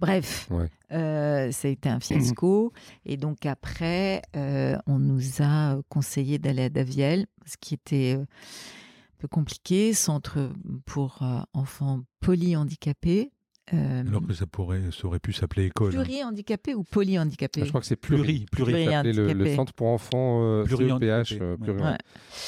Bref, 0.00 0.48
Ouais. 0.50 0.68
euh, 0.92 1.50
ça 1.50 1.68
a 1.68 1.70
été 1.70 1.88
un 1.88 2.00
fiasco. 2.00 2.72
Et 3.04 3.16
donc 3.16 3.46
après, 3.46 4.22
euh, 4.36 4.76
on 4.86 4.98
nous 4.98 5.40
a 5.42 5.76
conseillé 5.88 6.38
d'aller 6.38 6.64
à 6.64 6.68
Daviel, 6.68 7.26
ce 7.46 7.56
qui 7.60 7.74
était 7.74 8.14
euh, 8.16 8.22
un 8.22 9.18
peu 9.18 9.28
compliqué, 9.28 9.92
centre 9.92 10.50
pour 10.84 11.22
euh, 11.22 11.40
enfants 11.52 12.02
polyhandicapés. 12.20 13.32
Euh, 13.74 14.04
Alors 14.06 14.24
que 14.24 14.32
ça 14.32 14.46
pourrait, 14.46 14.80
ça 14.92 15.06
aurait 15.06 15.18
pu 15.18 15.32
s'appeler 15.32 15.66
école. 15.66 15.88
hein. 15.96 16.02
plurihandicapés 16.02 16.74
ou 16.74 16.84
polyhandicapés 16.84 17.62
Ah, 17.62 17.64
je 17.64 17.70
crois 17.70 17.80
que 17.80 17.86
c'est 17.86 17.96
pluri. 17.96 18.46
Pluri, 18.52 18.72
pluri. 18.72 18.84
Le, 18.84 19.02
le 19.02 19.12
Plurihandicapé. 19.12 19.56
centre 19.56 19.72
pour 19.72 19.88
enfants 19.88 20.40
euh, 20.44 20.64
Plurihandicapé, 20.64 21.24
CEPH, 21.24 21.40
euh, 21.42 21.56
ouais. 21.56 21.66
pluri- 21.66 21.82
Ouais. 21.82 21.98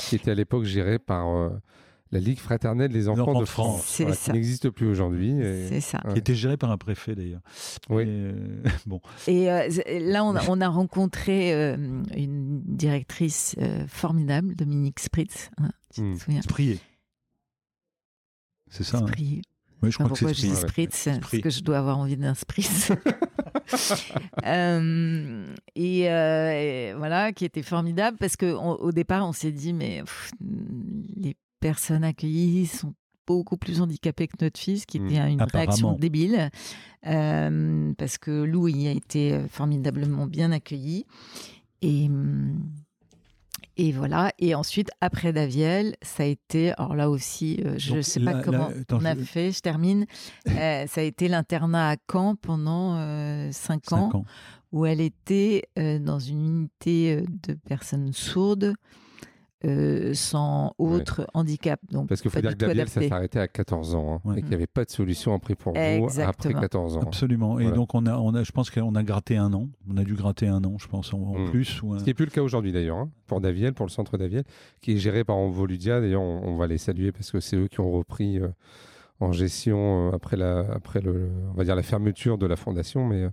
qui 0.09 0.15
était 0.15 0.31
à 0.31 0.35
l'époque 0.35 0.65
géré 0.65 1.01
par 1.01 1.29
euh, 1.29 1.51
la 2.13 2.21
Ligue 2.21 2.39
fraternelle 2.39 2.93
des 2.93 3.09
enfants, 3.09 3.23
enfants 3.23 3.41
de 3.41 3.45
France. 3.47 3.69
France, 3.81 3.85
C'est 3.87 4.05
voilà, 4.05 4.17
ça. 4.17 4.25
qui 4.27 4.33
n'existe 4.33 4.71
plus 4.71 4.87
aujourd'hui. 4.87 5.35
C'est 5.69 5.81
ça. 5.81 6.01
Ouais. 6.05 6.13
Qui 6.13 6.19
était 6.21 6.35
géré 6.37 6.57
par 6.57 6.71
un 6.71 6.79
préfet 6.79 7.15
d'ailleurs. 7.17 7.41
Oui. 7.91 8.05
Et, 8.05 8.07
euh, 8.09 8.63
bon. 8.87 9.01
Et 9.27 9.51
euh, 9.51 9.69
là, 10.01 10.25
on 10.25 10.37
a, 10.37 10.49
on 10.49 10.61
a 10.61 10.69
rencontré 10.69 11.53
euh, 11.53 11.77
une 12.17 12.63
directrice 12.65 13.57
euh, 13.61 13.85
formidable, 13.89 14.55
Dominique 14.55 15.01
Spritz. 15.01 15.51
hein, 15.59 15.71
tu 15.93 16.01
Hmm. 16.03 16.15
te 16.17 16.23
souviens? 16.23 16.41
Prier. 16.49 16.79
C'est 18.71 18.85
ça. 18.85 18.99
hein 18.99 19.07
Spritz. 19.07 19.43
Oui, 19.83 19.91
je 19.91 19.97
Enfin, 19.97 20.05
crois 20.05 20.17
que 20.17 20.19
pourquoi 20.21 20.35
c'est 20.35 20.35
je 20.35 20.47
dis 20.49 20.57
Spritz. 20.57 21.07
ouais. 21.07 21.15
Spritz 21.15 21.21
Parce 21.21 21.43
que 21.43 21.51
je 21.51 21.61
dois 21.63 21.79
avoir 21.79 21.99
envie 21.99 22.17
d'un 22.17 22.35
Spritz. 22.35 22.93
Euh, 24.47 25.55
et, 25.75 26.11
euh, 26.11 26.51
et 26.53 26.95
voilà, 26.97 27.33
qui 27.33 27.45
était 27.45 27.63
formidable 27.63 28.17
parce 28.19 28.37
qu'au 28.37 28.93
départ, 28.93 29.27
on 29.29 29.33
s'est 29.33 29.53
dit, 29.53 29.73
mais 29.73 30.01
pff, 30.01 30.31
les 31.17 31.37
personnes 31.61 32.05
accueillies 32.05 32.67
sont 32.67 32.95
beaucoup 33.27 33.59
plus 33.59 33.81
handicapées 33.83 34.27
que 34.29 34.37
notre 34.41 34.59
fils, 34.59 34.87
qui 34.87 34.97
était 34.99 35.17
une 35.31 35.43
réaction 35.43 35.93
débile. 35.99 36.51
Euh, 37.07 37.93
parce 37.99 38.17
que 38.17 38.31
Lou, 38.45 38.69
il 38.69 38.87
a 38.87 38.93
été 38.93 39.39
formidablement 39.51 40.27
bien 40.27 40.51
accueilli. 40.51 41.05
Et, 41.83 42.07
hum, 42.07 42.59
et 43.79 43.93
voilà. 43.93 44.33
Et 44.39 44.55
ensuite, 44.55 44.91
après 45.01 45.33
Daviel, 45.33 45.95
ça 46.03 46.25
a 46.25 46.27
été, 46.27 46.73
alors 46.73 46.95
là 46.95 47.09
aussi, 47.09 47.61
euh, 47.65 47.75
je 47.79 47.95
ne 47.97 48.03
sais 48.03 48.21
là- 48.21 48.33
pas 48.33 48.39
là, 48.39 48.45
comment 48.45 48.67
attends, 48.69 48.99
on 49.01 49.05
a 49.05 49.15
je- 49.15 49.23
fait, 49.23 49.53
je 49.53 49.61
termine. 49.61 50.05
Euh, 50.59 50.87
ça 50.87 51.01
a 51.01 51.05
été 51.05 51.29
l'internat 51.29 51.91
à 51.93 51.97
Caen 52.11 52.35
pendant 52.35 52.97
euh, 52.97 53.49
cinq 53.53 53.83
Cinq 53.87 53.97
ans, 53.97 54.11
ans. 54.19 54.25
où 54.73 54.85
elle 54.87 55.01
était 55.01 55.63
euh, 55.79 55.99
dans 55.99 56.19
une 56.19 56.45
unité 56.45 57.15
euh, 57.17 57.25
de 57.47 57.55
personnes 57.55 58.13
sourdes. 58.13 58.75
Euh, 59.65 60.15
sans 60.15 60.73
autre 60.79 61.27
handicap. 61.35 61.81
Donc, 61.91 62.09
Parce 62.09 62.21
qu'il 62.21 62.31
faut 62.31 62.41
dire 62.41 62.51
que 62.53 62.57
Daviel, 62.57 62.89
ça 62.89 63.07
s'arrêtait 63.09 63.41
à 63.41 63.49
14 63.49 63.95
ans 63.97 64.15
hein, 64.25 64.29
Ouais. 64.31 64.39
et 64.39 64.41
qu'il 64.43 64.51
n'y 64.51 64.55
avait 64.55 64.67
pas 64.69 64.85
de 64.85 64.91
solution 64.91 65.35
après 65.35 65.55
pour 65.57 65.73
vous 65.73 65.79
après 65.79 65.95
Exactement. 65.97 66.61
14 66.61 66.97
ans. 66.97 67.01
Absolument. 67.03 67.59
Et 67.59 67.63
Voilà. 67.65 67.77
donc, 67.77 67.95
on 67.95 68.07
a, 68.07 68.17
on 68.19 68.35
a, 68.35 68.43
je 68.45 68.53
pense 68.53 68.71
qu'on 68.71 68.95
a 68.95 69.03
gratté 69.03 69.37
un 69.37 69.53
an. 69.55 69.69
On 69.93 69.97
a 69.97 70.05
dû 70.05 70.15
gratter 70.15 70.47
un 70.47 70.63
an, 70.65 70.79
je 70.79 70.87
pense, 70.87 71.13
en, 71.13 71.19
en 71.19 71.39
Mm. 71.41 71.51
plus. 71.51 71.83
Ou 71.83 71.95
un- 71.95 71.99
Ce 71.99 72.05
qui 72.05 72.11
n'est 72.11 72.15
plus 72.15 72.27
le 72.27 72.31
cas 72.31 72.43
aujourd'hui 72.43 72.71
d'ailleurs, 72.73 72.99
hein, 72.99 73.11
pour 73.27 73.41
Daviel, 73.41 73.75
pour 73.75 73.85
le 73.87 73.91
centre 73.91 74.17
Daviel, 74.17 74.45
qui 74.81 74.93
est 74.93 74.97
géré 74.99 75.25
par 75.25 75.37
Envoludia. 75.37 76.01
D'ailleurs, 76.01 76.23
on, 76.23 76.41
on 76.45 76.57
va 76.57 76.67
les 76.69 76.79
saluer 76.79 77.11
parce 77.13 77.31
que 77.33 77.41
c'est 77.41 77.57
eux 77.57 77.67
qui 77.69 77.81
ont 77.81 77.91
repris 77.91 78.39
euh, 78.39 78.49
en 79.21 79.33
gestion 79.33 80.11
euh, 80.11 80.15
après, 80.15 80.37
la, 80.37 80.61
après 80.73 81.01
le, 81.01 81.31
on 81.53 81.55
va 81.57 81.65
dire 81.65 81.75
la 81.75 81.83
fermeture 81.83 82.39
de 82.39 82.47
la 82.47 82.55
fondation. 82.57 83.05
Mais 83.07 83.25
euh, 83.25 83.31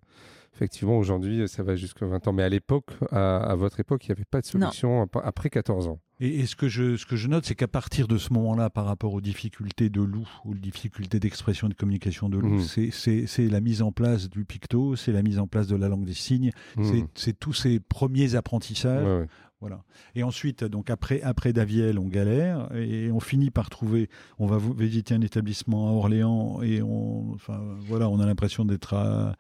effectivement, 0.56 0.98
aujourd'hui, 0.98 1.48
ça 1.48 1.62
va 1.62 1.76
jusqu'à 1.76 2.06
20 2.08 2.28
ans. 2.28 2.34
Mais 2.34 2.42
à 2.44 2.50
l'époque, 2.50 2.92
à, 3.12 3.38
à 3.38 3.56
votre 3.56 3.80
époque, 3.80 4.06
il 4.08 4.10
n'y 4.12 4.14
avait 4.14 4.26
pas 4.26 4.42
de 4.42 4.46
solution 4.48 5.04
ap- 5.04 5.18
après 5.24 5.50
14 5.52 5.88
ans. 5.88 6.00
Et, 6.22 6.40
et 6.40 6.46
ce, 6.46 6.56
que 6.56 6.70
je, 6.70 6.96
ce 6.96 7.06
que 7.06 7.16
je 7.18 7.28
note, 7.28 7.46
c'est 7.46 7.56
qu'à 7.56 7.68
partir 7.68 8.08
de 8.08 8.18
ce 8.18 8.32
moment-là, 8.34 8.70
par 8.70 8.86
rapport 8.86 9.14
aux 9.14 9.20
difficultés 9.22 9.90
de 9.90 10.02
Lou, 10.02 10.26
aux 10.46 10.54
difficultés 10.54 11.20
d'expression 11.20 11.68
et 11.68 11.70
de 11.72 11.76
communication 11.76 12.30
de 12.30 12.38
Lou, 12.38 12.60
Mhm. 12.60 12.92
c'est- 12.92 13.50
la 13.50 13.60
mise 13.62 13.82
en 13.82 13.92
place 13.92 14.30
du 14.30 14.46
picto, 14.46 14.96
c'est 14.96 15.12
la 15.12 15.24
mise 15.24 15.40
en 15.40 15.48
place 15.48 15.68
de 15.68 15.76
la 15.76 15.90
langue 15.90 16.06
des 16.06 16.14
signes, 16.14 16.52
c'est- 16.76 16.82
Mmh. 17.04 17.08
c'est 17.16 17.38
tous 17.38 17.52
ces 17.54 17.80
premiers 17.82 18.36
apprentissages. 18.36 19.06
Ouais, 19.06 19.20
ouais. 19.24 19.28
Voilà. 19.62 19.84
Et 20.16 20.22
ensuite, 20.24 20.64
donc 20.64 20.90
après, 20.90 21.22
après 21.22 21.52
Daviel, 21.52 21.98
on 21.98 22.08
galère 22.08 22.70
et 22.76 23.10
on 23.12 23.20
finit 23.20 23.50
par 23.52 23.70
trouver. 23.70 24.10
On 24.38 24.46
va 24.46 24.60
visiter 24.78 25.16
un 25.16 25.22
établissement 25.22 25.88
à 25.90 25.92
Orléans 25.92 26.62
et 26.62 26.82
on, 26.82 27.32
enfin, 27.34 27.60
voilà, 27.80 28.08
on 28.10 28.20
a 28.20 28.26
l'impression 28.26 28.64
d'être 28.64 28.94
à- 28.94 29.36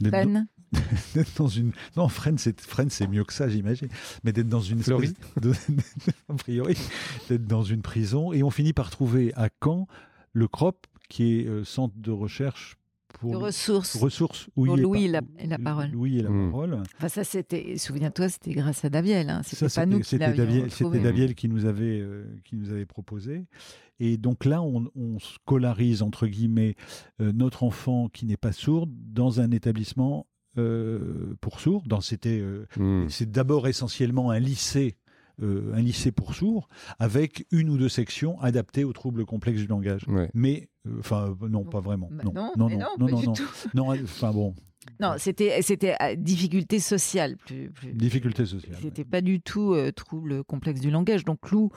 D'être 0.00 0.12
Fresnes. 0.12 0.46
d'être 1.14 1.36
dans 1.38 1.48
une. 1.48 1.72
Non, 1.96 2.08
Fresnes, 2.08 2.38
c'est 2.38 2.60
c'est 2.88 3.06
mieux 3.08 3.24
que 3.24 3.32
ça, 3.32 3.48
j'imagine. 3.48 3.88
Mais 4.24 4.32
d'être 4.32 4.48
dans 4.48 4.60
une. 4.60 4.80
Espèce 4.80 5.14
de- 5.40 5.52
a 6.28 6.34
priori, 6.34 6.76
d'être 7.28 7.46
dans 7.46 7.62
une 7.62 7.82
prison. 7.82 8.32
Et 8.32 8.42
on 8.42 8.50
finit 8.50 8.72
par 8.72 8.90
trouver 8.90 9.32
à 9.34 9.48
Caen 9.62 9.86
le 10.32 10.46
CROP, 10.48 10.86
qui 11.08 11.40
est 11.40 11.46
euh, 11.46 11.64
centre 11.64 11.94
de 11.96 12.10
recherche 12.10 12.76
pour 13.20 13.32
de 13.32 13.36
ressources. 13.36 13.96
ressources. 13.96 14.48
où 14.56 14.66
Pour 14.66 14.76
il 14.76 14.80
est 14.80 14.82
Louis 14.82 15.08
la- 15.08 15.22
et 15.38 15.46
la 15.46 15.58
parole. 15.58 15.90
Louis 15.90 16.18
et 16.18 16.22
la 16.22 16.30
Mm. 16.30 16.50
parole. 16.50 16.82
Enfin, 16.98 17.08
ça, 17.08 17.24
c'était, 17.24 17.78
souviens-toi, 17.78 18.28
c'était 18.28 18.52
grâce 18.52 18.84
à 18.84 18.90
Daviel. 18.90 19.30
Hein. 19.30 19.40
C'était 19.44 19.74
pas 19.74 19.86
nous 19.86 20.00
qui 20.00 20.08
c'était 20.10 20.34
l'avions 20.34 20.66
c'était 20.68 21.00
Daviel 21.00 21.34
qui 21.34 21.48
nous 21.48 21.64
avait 21.64 21.98
euh, 22.00 22.24
qui 22.44 22.56
nous 22.56 22.70
avait 22.70 22.86
proposé. 22.86 23.46
Et 24.00 24.16
donc 24.18 24.44
là, 24.44 24.62
on, 24.62 24.88
on 24.94 25.18
scolarise 25.18 26.02
entre 26.02 26.26
guillemets 26.28 26.76
euh, 27.20 27.32
notre 27.32 27.64
enfant 27.64 28.08
qui 28.08 28.26
n'est 28.26 28.36
pas 28.36 28.52
sourd 28.52 28.86
dans 28.88 29.40
un 29.40 29.50
établissement 29.50 30.26
euh, 30.58 31.36
pour 31.40 31.60
sourds. 31.60 31.82
Dans 31.86 32.00
c'était 32.00 32.40
euh, 32.40 32.66
Mmh. 32.76 33.08
c'est 33.08 33.30
d'abord 33.30 33.68
essentiellement 33.68 34.30
un 34.30 34.38
lycée. 34.38 34.96
euh, 35.40 35.72
un 35.74 35.80
lycée 35.80 36.10
pour 36.10 36.34
sourds 36.34 36.68
avec 36.98 37.46
une 37.52 37.70
ou 37.70 37.78
deux 37.78 37.88
sections 37.88 38.40
adaptées 38.40 38.82
aux 38.82 38.92
troubles 38.92 39.24
complexes 39.24 39.60
du 39.60 39.68
langage. 39.68 40.02
Ouais. 40.08 40.28
Mais, 40.34 40.68
euh, 40.88 40.96
enfin, 40.98 41.36
non, 41.48 41.64
pas 41.64 41.78
vraiment. 41.80 42.08
Bah 42.10 42.24
non, 42.24 42.32
non, 42.34 42.52
non, 42.56 42.68
non, 42.68 42.76
non, 42.78 42.86
non, 42.98 43.06
pas 43.06 43.12
non, 43.12 43.20
du 43.20 43.26
non. 43.28 43.32
tout. 43.34 43.48
Non, 43.74 43.92
enfin 44.02 44.32
bon, 44.32 44.54
Non, 45.00 45.14
c'était 45.18 45.62
c'était 45.62 45.94
difficulté 46.16 46.80
sociale 46.80 47.36
plus. 47.36 47.70
plus 47.70 47.92
difficulté 47.92 48.46
sociale. 48.46 48.78
C'était 48.82 49.04
pas 49.04 49.20
du 49.20 49.40
tout 49.40 49.76
trouble 49.94 50.42
complexe 50.42 50.80
du 50.80 50.90
langage. 50.90 51.24
Donc 51.24 51.48
Lou 51.52 51.70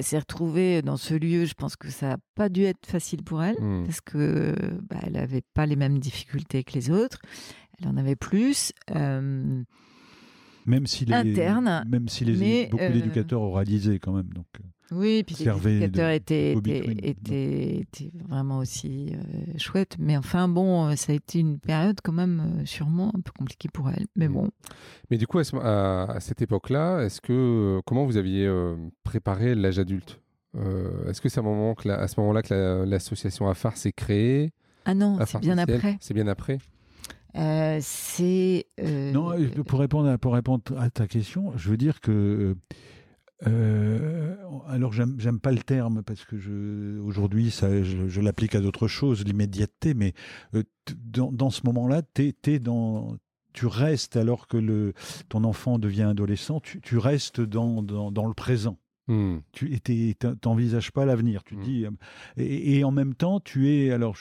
s'est 0.00 0.18
retrouvée 0.20 0.80
dans 0.80 0.96
ce 0.96 1.14
lieu. 1.14 1.44
Je 1.44 1.54
pense 1.54 1.74
que 1.74 1.90
ça 1.90 2.06
n'a 2.10 2.16
pas 2.36 2.48
dû 2.48 2.62
être 2.62 2.86
facile 2.86 3.24
pour 3.24 3.42
elle 3.42 3.60
mmh. 3.60 3.84
parce 3.84 4.00
que 4.00 4.54
bah, 4.88 4.96
elle 5.02 5.14
n'avait 5.14 5.42
pas 5.54 5.66
les 5.66 5.76
mêmes 5.76 5.98
difficultés 5.98 6.62
que 6.62 6.72
les 6.74 6.88
autres. 6.90 7.18
Elle 7.82 7.88
en 7.88 7.96
avait 7.96 8.16
plus. 8.16 8.72
Même 10.66 10.86
si 10.86 11.04
les, 11.04 11.14
interne, 11.14 11.84
même 11.88 12.08
si 12.08 12.24
les, 12.24 12.66
beaucoup 12.66 12.92
d'éducateurs 12.92 13.42
oralisaient 13.42 13.98
quand 13.98 14.12
même. 14.12 14.28
Donc. 14.32 14.46
Oui, 14.92 15.22
puis 15.22 15.36
l'éducateur 15.44 16.10
était, 16.10 16.52
était, 16.52 17.82
était, 17.82 18.12
vraiment 18.28 18.58
aussi 18.58 19.12
euh, 19.14 19.58
chouette. 19.58 19.96
Mais 19.98 20.16
enfin, 20.16 20.48
bon, 20.48 20.88
euh, 20.88 20.96
ça 20.96 21.12
a 21.12 21.14
été 21.14 21.38
une 21.38 21.58
période 21.58 21.98
quand 22.02 22.12
même 22.12 22.58
euh, 22.60 22.66
sûrement 22.66 23.10
un 23.16 23.20
peu 23.20 23.32
compliquée 23.36 23.68
pour 23.72 23.88
elle. 23.88 24.06
Mais 24.16 24.28
bon. 24.28 24.50
Mais 25.10 25.16
du 25.16 25.26
coup, 25.26 25.38
à, 25.38 26.16
cette 26.20 26.42
époque-là, 26.42 27.00
est-ce 27.04 27.20
que 27.20 27.80
comment 27.86 28.04
vous 28.04 28.16
aviez 28.16 28.50
préparé 29.02 29.54
l'âge 29.54 29.78
adulte? 29.78 30.20
Est-ce 31.08 31.20
que 31.22 31.28
c'est 31.30 31.40
à, 31.40 31.42
moment 31.42 31.74
que 31.74 31.88
à 31.88 32.06
ce 32.06 32.20
moment-là 32.20 32.42
que 32.42 32.84
l'association 32.84 33.48
AFAR 33.48 33.76
s'est 33.76 33.92
créée? 33.92 34.52
Ah 34.84 34.94
non, 34.94 35.18
c'est 35.26 35.40
bien 35.40 35.58
après. 35.58 35.96
C'est 36.00 36.14
bien 36.14 36.26
après? 36.26 36.58
C'est. 37.34 38.66
Non, 38.78 39.32
pour 39.66 39.80
répondre, 39.80 40.08
à, 40.08 40.18
pour 40.18 40.34
répondre 40.34 40.62
à 40.78 40.90
ta 40.90 41.06
question, 41.06 41.52
je 41.56 41.70
veux 41.70 41.76
dire 41.76 42.00
que 42.00 42.56
euh, 43.46 44.36
alors 44.68 44.92
j'aime 44.92 45.40
pas 45.40 45.50
le 45.50 45.58
terme 45.58 46.02
parce 46.02 46.24
que 46.24 46.38
je, 46.38 47.00
aujourd'hui 47.00 47.50
ça, 47.50 47.82
je, 47.82 48.20
l'applique 48.20 48.54
à 48.54 48.60
d'autres 48.60 48.88
choses, 48.88 49.24
l'immédiateté, 49.24 49.94
mais 49.94 50.14
euh, 50.54 50.62
dans, 51.04 51.50
ce 51.50 51.62
moment-là, 51.64 52.02
dans, 52.60 53.16
tu 53.52 53.66
restes 53.66 54.16
alors 54.16 54.46
que 54.46 54.56
le, 54.56 54.92
ton 55.28 55.44
enfant 55.44 55.78
devient 55.78 56.02
adolescent, 56.02 56.60
tu, 56.60 56.98
restes 56.98 57.40
dans, 57.40 57.82
dans, 57.82 58.26
le 58.26 58.34
présent. 58.34 58.78
Hmm. 59.08 59.38
Tu 59.50 59.80
n'envisages 60.44 60.92
pas 60.92 61.04
l'avenir. 61.04 61.42
Tu 61.42 61.56
hmm. 61.56 61.60
dis, 61.60 61.84
euh, 61.86 61.90
et, 62.36 62.84
en 62.84 62.92
même 62.92 63.14
temps, 63.14 63.40
tu 63.40 63.70
es 63.70 63.90
alors 63.90 64.16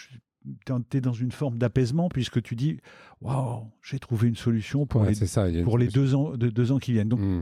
tu 0.66 0.98
es 0.98 1.02
dans 1.02 1.14
une 1.14 1.32
forme 1.32 1.58
d'apaisement 1.58 2.10
puisque 2.10 2.42
tu 2.42 2.56
dis 2.56 2.80
waouh 3.22 3.68
j'ai 3.84 4.00
trouvé 4.00 4.28
une 4.28 4.36
solution 4.36 4.86
pour 4.86 5.04
les, 5.06 5.16
pour 5.64 5.78
les 5.78 5.88
deux 5.88 6.16
ans 6.16 6.32
de, 6.32 6.50
deux 6.50 6.72
ans 6.72 6.80
qui 6.80 6.94
viennent 6.94 7.10
donc 7.10 7.20
hmm 7.20 7.42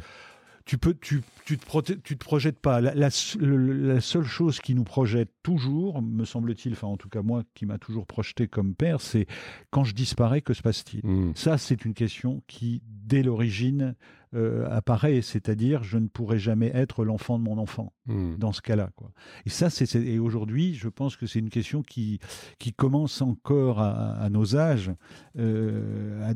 tu 0.69 0.77
peux, 0.77 0.93
tu, 0.93 1.23
tu, 1.45 1.57
te, 1.57 1.93
tu 1.93 2.15
te 2.15 2.23
projettes 2.23 2.59
pas. 2.59 2.79
La, 2.79 2.93
la, 2.93 3.09
seule 3.09 4.23
chose 4.23 4.59
qui 4.59 4.75
nous 4.75 4.83
projette 4.83 5.31
toujours, 5.41 5.99
me 6.03 6.25
semble-t-il, 6.25 6.73
enfin 6.73 6.85
en 6.85 6.95
tout 6.95 7.09
cas 7.09 7.23
moi 7.23 7.41
qui 7.55 7.65
m'a 7.65 7.79
toujours 7.79 8.05
projeté 8.05 8.47
comme 8.47 8.75
père, 8.75 9.01
c'est 9.01 9.25
quand 9.71 9.83
je 9.83 9.95
disparais, 9.95 10.41
que 10.41 10.53
se 10.53 10.61
passe-t-il? 10.61 11.03
Hmm. 11.03 11.31
Ça, 11.33 11.57
c'est 11.57 11.85
une 11.85 11.95
question 11.95 12.43
qui, 12.45 12.83
dès 12.85 13.23
l'origine, 13.23 13.95
euh, 14.35 14.67
apparaît, 14.69 15.21
c'est-à-dire 15.23 15.81
je 15.81 15.97
ne 15.97 16.07
pourrai 16.07 16.37
jamais 16.37 16.71
être 16.75 17.03
l'enfant 17.03 17.39
de 17.39 17.43
mon 17.43 17.57
enfant 17.57 17.93
hmm. 18.05 18.35
dans 18.37 18.51
ce 18.51 18.61
cas-là. 18.61 18.91
Quoi. 18.95 19.11
Et 19.47 19.49
ça, 19.49 19.71
c'est, 19.71 19.95
et 19.95 20.19
aujourd'hui, 20.19 20.75
je 20.75 20.87
pense 20.87 21.15
que 21.15 21.25
c'est 21.25 21.39
une 21.39 21.49
question 21.49 21.81
qui, 21.81 22.19
qui 22.59 22.71
commence 22.71 23.23
encore 23.23 23.79
à, 23.79 24.29
nos 24.29 24.55
âges, 24.55 24.91
euh, 25.39 26.31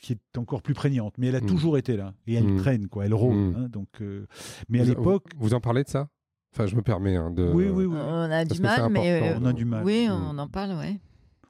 qui 0.00 0.12
est 0.12 0.38
encore 0.38 0.62
plus 0.62 0.74
prégnante, 0.74 1.14
mais 1.18 1.26
elle 1.26 1.36
a 1.36 1.40
hmm. 1.40 1.46
toujours 1.46 1.78
été 1.78 1.96
là 1.96 2.14
et 2.28 2.34
elle 2.34 2.46
hmm. 2.46 2.58
traîne, 2.58 2.88
quoi, 2.88 3.06
elle 3.06 3.14
rôde. 3.14 3.56
Hein, 3.56 3.68
donc, 3.68 3.88
euh, 4.00 4.26
mais 4.68 4.80
à 4.80 4.84
l'époque, 4.84 5.24
vous 5.36 5.52
en 5.52 5.60
parlez 5.60 5.82
de 5.82 5.88
ça? 5.88 6.08
Enfin, 6.54 6.66
je 6.66 6.76
me 6.76 6.82
permets 6.82 7.16
hein, 7.16 7.30
de. 7.30 7.50
Oui, 7.52 7.70
oui, 7.70 7.86
oui. 7.86 7.96
On 7.98 8.30
a 8.30 8.44
du 8.44 8.60
mal, 8.60 8.88
mais 8.90 9.34
on 9.40 9.44
a 9.46 9.52
du 9.52 9.64
mal. 9.64 9.84
Oui, 9.84 10.06
on 10.08 10.38
en 10.38 10.48
parle, 10.48 10.76
ouais 10.76 11.00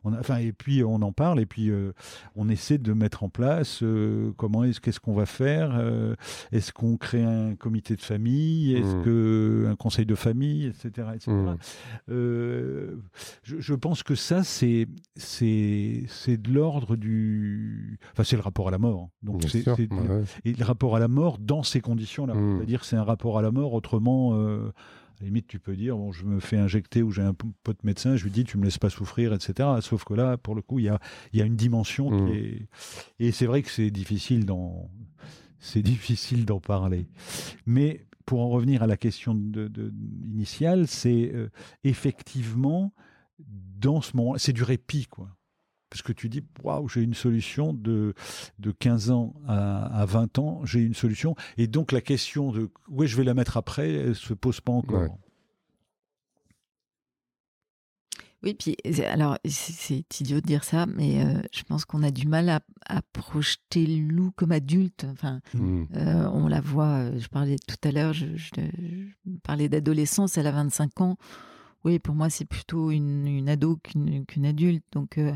enfin, 0.05 0.38
et 0.38 0.53
puis 0.53 0.82
on 0.82 1.03
en 1.03 1.12
parle 1.12 1.40
et 1.40 1.46
puis 1.46 1.70
euh, 1.70 1.92
on 2.36 2.48
essaie 2.48 2.78
de 2.78 2.92
mettre 2.92 3.22
en 3.22 3.28
place 3.28 3.82
euh, 3.82 4.32
comment 4.36 4.64
est-ce 4.64 4.80
qu'est-ce 4.80 5.00
qu'on 5.00 5.14
va 5.14 5.26
faire. 5.26 5.76
Euh, 5.76 6.14
est-ce 6.50 6.72
qu'on 6.72 6.96
crée 6.96 7.22
un 7.22 7.55
comité 7.55 7.96
de 7.96 8.00
famille 8.00 8.74
Est-ce 8.74 8.96
mmh. 8.96 9.03
que 9.03 9.66
un 9.70 9.76
conseil 9.76 10.07
de 10.07 10.14
famille, 10.14 10.66
etc., 10.66 11.09
mmh. 11.26 11.55
Je, 13.42 13.74
pense 13.74 14.03
que 14.03 14.14
ça 14.14 14.44
c'est 14.44 14.86
c'est 15.16 16.05
c'est 16.09 16.36
de 16.36 16.53
l'ordre 16.53 16.96
du. 16.96 17.98
Enfin, 18.12 18.24
c'est 18.24 18.36
le 18.36 18.42
rapport 18.42 18.68
à 18.68 18.70
la 18.70 18.78
mort. 18.78 19.09
Donc 19.22 19.42
c'est 19.48 19.64
et 20.44 20.53
le 20.53 20.64
rapport 20.64 20.96
à 20.96 21.00
la 21.00 21.09
mort 21.09 21.38
dans 21.38 21.62
ces 21.62 21.80
conditions-là. 21.80 22.34
Mmh. 22.34 22.57
C'est-à-dire 22.57 22.84
c'est 22.84 22.96
un 22.96 23.05
rapport 23.05 23.38
à 23.38 23.42
la 23.42 23.50
mort 23.50 23.72
autrement 23.72 24.32
limite, 25.25 25.47
tu 25.47 25.59
peux 25.59 25.77
dire, 25.77 25.97
bon, 25.97 26.12
je 26.12 26.25
me 26.25 26.41
fais 26.41 26.57
injecter 26.57 27.03
ou 27.03 27.11
j'ai 27.11 27.23
un 27.23 27.35
pote 27.35 27.83
médecin, 27.85 28.16
je 28.16 28.25
lui 28.25 28.31
dis, 28.31 28.45
tu 28.45 28.59
me 28.59 28.64
laisses 28.64 28.79
pas 28.79 28.91
souffrir, 28.91 29.33
etc. 29.33 29.68
Sauf 29.81 30.05
que 30.05 30.14
là, 30.14 30.37
pour 30.37 30.55
le 30.55 30.62
coup, 30.62 30.79
il 30.79 30.87
y 30.87 30.89
a, 30.89 30.99
y 31.33 31.43
a 31.43 31.45
une 31.45 31.57
dimension 31.57 32.11
qui 32.11 32.23
mmh. 32.23 32.35
est. 32.35 32.68
Et 33.18 33.33
c'est 33.33 33.47
vrai 33.47 33.62
que 33.62 33.70
c'est 33.70 33.91
difficile 33.91 34.45
d'en. 34.47 34.91
C'est 35.59 35.83
difficile 35.83 36.45
d'en 36.45 36.61
parler. 36.61 37.09
Mais 37.66 38.07
pour 38.27 38.41
en 38.41 38.49
revenir 38.49 38.83
à 38.83 38.87
la 38.87 38.97
question 38.97 39.35
de, 39.35 39.93
initiale, 40.25 40.87
c'est 40.87 41.33
euh, 41.35 41.51
effectivement, 41.85 42.93
dans 43.39 44.01
ce 44.01 44.16
moment, 44.16 44.35
c'est 44.39 44.53
du 44.53 44.62
répit, 44.62 45.07
quoi 45.07 45.29
parce 45.93 46.01
que 46.01 46.14
tu 46.14 46.30
dis, 46.30 46.43
waouh, 46.62 46.88
j'ai 46.88 47.03
une 47.03 47.12
solution 47.12 47.74
de, 47.74 48.14
de 48.59 48.70
15 48.70 49.11
ans 49.11 49.34
à, 49.47 50.07
20 50.07 50.38
ans, 50.38 50.62
j'ai 50.64 50.80
une 50.80 50.95
solution. 50.95 51.36
Et 51.59 51.66
donc 51.66 51.93
la 51.93 52.01
question 52.01 52.51
de 52.51 52.70
où 52.88 53.05
je 53.05 53.14
vais 53.14 53.24
la 53.24 53.34
mettre 53.34 53.59
après, 53.59 53.93
elle 53.93 54.14
se 54.14 54.32
pose 54.32 54.62
pas 54.62 54.72
encore. 54.72 55.18
Oui, 58.43 58.55
puis 58.55 58.74
alors 59.05 59.36
c'est 59.45 60.20
idiot 60.20 60.40
de 60.40 60.47
dire 60.47 60.64
ça, 60.64 60.86
mais 60.86 61.22
euh, 61.22 61.43
je 61.53 61.62
pense 61.62 61.84
qu'on 61.84 62.03
a 62.03 62.11
du 62.11 62.26
mal 62.26 62.49
à, 62.49 63.03
projeter 63.12 63.84
Lou 63.86 64.32
comme 64.34 64.51
adulte. 64.51 65.07
Enfin, 65.12 65.40
mmh. 65.53 65.84
euh, 65.95 66.28
on 66.32 66.49
la 66.49 66.61
voit. 66.62 67.01
Euh, 67.01 67.20
je 67.20 67.28
parlais 67.28 67.57
tout 67.68 67.76
à 67.86 67.93
l'heure, 67.93 68.14
je, 68.14 68.34
je, 68.34 68.49
parlais 69.45 69.68
d'adolescence. 69.68 70.38
Elle 70.38 70.47
a 70.47 70.53
25 70.53 71.03
ans. 71.03 71.18
Oui, 71.85 71.99
pour 71.99 72.14
moi, 72.14 72.30
c'est 72.30 72.45
plutôt 72.45 72.91
une, 72.91 73.49
ado 73.49 73.76
qu'une 73.76 74.47
adulte. 74.47 74.85
Donc, 74.93 75.18
euh, 75.18 75.33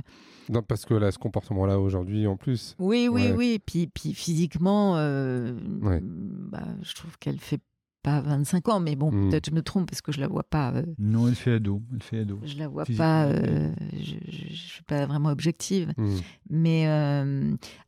non, 0.49 0.63
parce 0.63 0.85
que 0.85 0.95
là, 0.95 1.11
ce 1.11 1.19
comportement-là 1.19 1.81
aujourd'hui, 1.81 2.27
en 2.27 2.37
plus. 2.37 2.77
Oui, 2.79 3.09
oui, 3.11 3.33
oui. 3.35 3.61
Puis, 3.65 3.89
puis 3.89 4.15
physiquement, 4.15 4.97
euh, 4.97 5.53
bah, 5.61 6.63
je 6.83 6.95
trouve 6.95 7.19
qu'elle 7.19 7.41
fait 7.41 7.61
pas 8.07 8.21
25 8.21 8.69
ans, 8.69 8.79
mais 8.79 8.95
bon, 8.95 9.11
hmm. 9.11 9.31
peut-être 9.31 9.47
je 9.47 9.51
me 9.51 9.63
trompe 9.63 9.91
parce 9.91 10.01
que 10.01 10.13
je 10.13 10.21
la 10.21 10.29
vois 10.29 10.45
pas. 10.45 10.71
Euh, 10.71 10.85
non, 10.97 11.27
elle 11.27 11.35
fait 11.35 11.55
ado. 11.55 11.83
Elle 11.93 12.03
fait 12.05 12.21
ado. 12.21 12.39
Je 12.45 12.57
la 12.57 12.69
vois 12.69 12.85
pas. 12.85 13.33
je, 13.33 14.15
je, 14.29 14.55
suis 14.55 14.85
pas 14.85 15.07
vraiment 15.07 15.31
objective. 15.31 15.93
Hmm. 15.97 16.17
Mais 16.49 16.87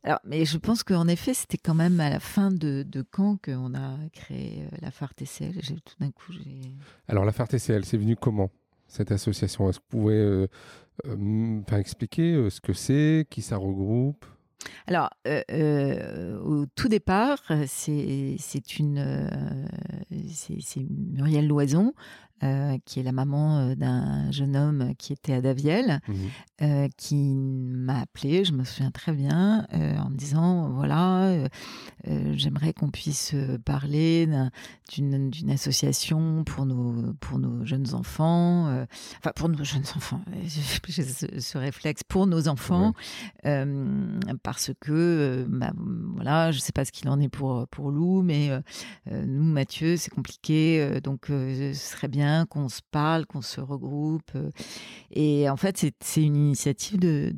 alors, 0.03 0.19
mais 0.25 0.43
je 0.43 0.57
pense 0.57 0.83
qu'en 0.83 1.07
effet, 1.07 1.33
c'était 1.33 1.57
quand 1.57 1.73
même 1.73 2.01
à 2.01 2.09
la 2.09 2.19
fin 2.19 2.51
de, 2.51 2.83
de 2.85 3.01
qu'on 3.01 3.73
a 3.73 3.97
créé 4.11 4.65
la 4.81 4.91
FAR 4.91 5.13
TCL. 5.13 5.53
Tout 5.85 5.95
d'un 6.01 6.11
coup, 6.11 6.33
j'ai. 6.33 6.73
Alors 7.07 7.23
la 7.23 7.31
FAR 7.31 7.47
TCL, 7.47 7.85
c'est 7.85 7.97
venu 7.97 8.17
comment 8.17 8.51
cette 8.87 9.13
association? 9.13 9.69
Est-ce 9.69 9.79
que 9.79 9.85
vous 9.91 9.99
pouvez 10.01 10.47
euh, 11.05 11.61
expliquer 11.77 12.49
ce 12.49 12.59
que 12.59 12.73
c'est, 12.73 13.25
qui 13.29 13.41
ça 13.41 13.55
regroupe? 13.55 14.25
Alors, 14.87 15.09
euh, 15.27 15.41
euh, 15.51 16.39
au 16.39 16.65
tout 16.65 16.87
départ, 16.87 17.39
c'est 17.67 18.37
une 18.79 19.29
c'est 20.31 20.85
Muriel 20.89 21.47
Loison 21.47 21.93
euh, 22.41 22.77
qui 22.85 23.01
est 23.01 23.03
la 23.03 23.11
maman 23.11 23.57
euh, 23.57 23.75
d'un 23.75 24.31
jeune 24.31 24.55
homme 24.55 24.93
qui 24.97 25.11
était 25.11 25.33
à 25.33 25.41
Daviel, 25.41 25.99
mmh 26.07 26.13
euh, 26.61 26.89
qui 26.97 27.15
m'a 27.15 28.01
appelé, 28.01 28.43
je 28.43 28.51
me 28.51 28.65
souviens 28.65 28.91
très 28.91 29.13
bien, 29.13 29.65
en 29.71 30.09
me 30.09 30.17
disant 30.17 30.69
voilà, 30.71 31.47
j'aimerais 32.33 32.73
qu'on 32.73 32.89
puisse 32.89 33.33
parler 33.63 34.27
d'une 34.91 35.49
association 35.49 36.43
pour 36.43 36.65
nos, 36.65 37.13
pour 37.21 37.39
nos 37.39 37.63
jeunes 37.63 37.93
enfants, 37.93 38.65
enfin 39.19 39.31
pour 39.37 39.47
nos 39.47 39.63
jeunes 39.63 39.85
enfants, 39.95 40.19
j'ai 40.43 41.03
ce, 41.03 41.57
réflexe, 41.57 42.03
pour 42.03 42.27
nos 42.27 42.49
enfants, 42.49 42.91
parce 44.43 44.71
que, 44.81 45.45
bah, 45.47 45.71
voilà, 46.15 46.51
je 46.51 46.57
ne 46.57 46.61
sais 46.61 46.73
pas 46.73 46.83
ce 46.83 46.91
qu'il 46.91 47.07
en 47.07 47.21
est 47.21 47.29
pour, 47.29 47.69
pour 47.69 47.89
Lou, 47.89 48.21
mais 48.21 48.49
nous, 49.09 49.43
Mathieu, 49.43 49.95
c'est 49.95 50.11
compliqué, 50.11 50.99
donc 51.01 51.27
ce 51.27 51.71
serait 51.73 52.09
bien 52.09 52.28
qu'on 52.49 52.69
se 52.69 52.81
parle, 52.91 53.25
qu'on 53.25 53.41
se 53.41 53.61
regroupe. 53.61 54.31
Euh, 54.35 54.49
et 55.11 55.49
en 55.49 55.57
fait, 55.57 55.77
c'est 55.99 56.23
une 56.23 56.35
initiative 56.35 56.99
de, 56.99 57.33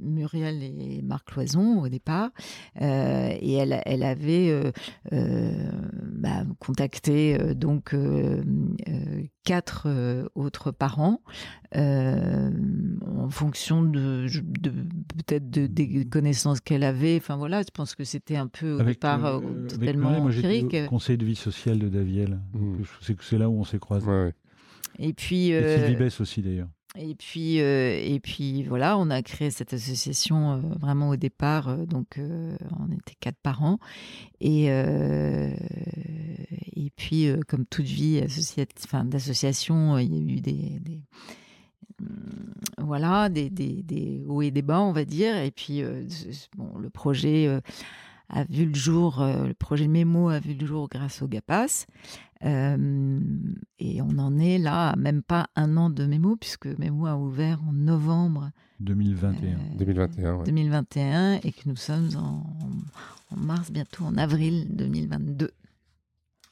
Muriel 0.00 0.62
et 0.62 1.02
Marc 1.02 1.34
Loison 1.34 1.82
au 1.82 1.88
départ. 1.88 2.30
Euh, 2.80 3.30
et 3.40 3.54
elle, 3.54 4.02
avait 4.02 4.50
euh, 5.12 5.70
bah, 6.12 6.44
contacté 6.60 7.36
donc 7.54 7.94
quatre 9.44 9.88
autres 10.34 10.70
parents 10.70 11.20
en 11.74 13.30
fonction 13.30 13.82
de, 13.82 14.26
peut-être 15.16 15.50
de, 15.50 15.66
des 15.66 16.04
connaissances 16.06 16.60
qu'elle 16.60 16.84
avait. 16.84 17.16
Enfin 17.16 17.36
voilà, 17.36 17.62
je 17.62 17.70
pense 17.72 17.94
que 17.94 18.04
c'était 18.04 18.36
un 18.36 18.46
peu 18.46 18.80
au 18.80 18.82
départ 18.82 19.40
totalement 19.68 20.18
empirique. 20.18 20.74
Au 20.86 20.88
conseil 20.88 21.18
de 21.18 21.24
vie 21.24 21.36
sociale 21.36 21.78
de 21.78 21.88
Daviel. 21.88 22.40
Mmh. 22.54 22.82
C'est 23.20 23.38
là 23.38 23.48
où 23.48 23.60
on 23.60 23.64
s'est 23.64 23.78
croisés. 23.78 24.30
Et 24.98 25.12
puis. 25.12 25.52
Euh, 25.52 25.88
et 25.88 26.20
aussi 26.20 26.42
d'ailleurs. 26.42 26.68
Et 26.96 27.14
puis, 27.14 27.60
euh, 27.60 28.00
et 28.02 28.18
puis 28.18 28.62
voilà, 28.64 28.96
on 28.98 29.10
a 29.10 29.22
créé 29.22 29.50
cette 29.50 29.74
association 29.74 30.52
euh, 30.54 30.60
vraiment 30.80 31.10
au 31.10 31.16
départ. 31.16 31.68
euh, 31.68 31.84
donc, 31.84 32.18
euh, 32.18 32.56
on 32.80 32.90
était 32.90 33.14
quatre 33.20 33.36
parents. 33.42 33.78
Et, 34.40 34.70
euh, 34.70 35.50
et 36.74 36.90
puis, 36.96 37.28
euh, 37.28 37.40
comme 37.46 37.66
toute 37.66 37.84
vie 37.84 38.20
enfin, 38.84 39.04
d'association, 39.04 39.96
euh, 39.96 40.02
il 40.02 40.14
y 40.14 40.18
a 40.18 40.34
eu 40.36 40.40
des, 40.40 40.80
des- 40.80 41.02
voilà, 42.78 43.28
des, 43.28 43.50
des- 43.50 43.82
des 43.82 44.24
hauts 44.26 44.42
et 44.42 44.50
des 44.50 44.62
bas, 44.62 44.80
on 44.80 44.92
va 44.92 45.04
dire. 45.04 45.36
Et 45.36 45.50
puis, 45.50 45.82
euh, 45.82 46.04
bon, 46.56 46.78
le 46.78 46.90
projet 46.90 47.46
euh, 47.48 47.60
a 48.28 48.44
vu 48.44 48.66
le 48.66 48.74
jour, 48.74 49.20
euh, 49.20 49.46
le 49.48 49.54
projet 49.54 49.88
Mémo 49.88 50.28
a 50.28 50.38
vu 50.38 50.54
le 50.54 50.66
jour 50.66 50.88
grâce 50.88 51.22
au 51.22 51.28
GAPAS. 51.28 51.86
Euh, 52.44 53.18
et 53.80 54.00
on 54.00 54.16
en 54.18 54.38
est 54.38 54.58
là, 54.58 54.94
même 54.96 55.22
pas 55.22 55.48
un 55.56 55.76
an 55.76 55.90
de 55.90 56.06
Mémo, 56.06 56.36
puisque 56.36 56.66
Mémo 56.78 57.06
a 57.06 57.16
ouvert 57.16 57.60
en 57.68 57.72
novembre 57.72 58.50
2021. 58.80 59.48
euh, 59.48 59.76
2021, 59.76 60.36
ouais. 60.36 60.44
2021 60.44 61.32
et 61.42 61.50
que 61.52 61.68
nous 61.68 61.74
sommes 61.76 62.10
en, 62.16 62.44
en 63.34 63.36
mars, 63.36 63.72
bientôt 63.72 64.04
en 64.04 64.16
avril 64.16 64.68
2022. 64.70 65.50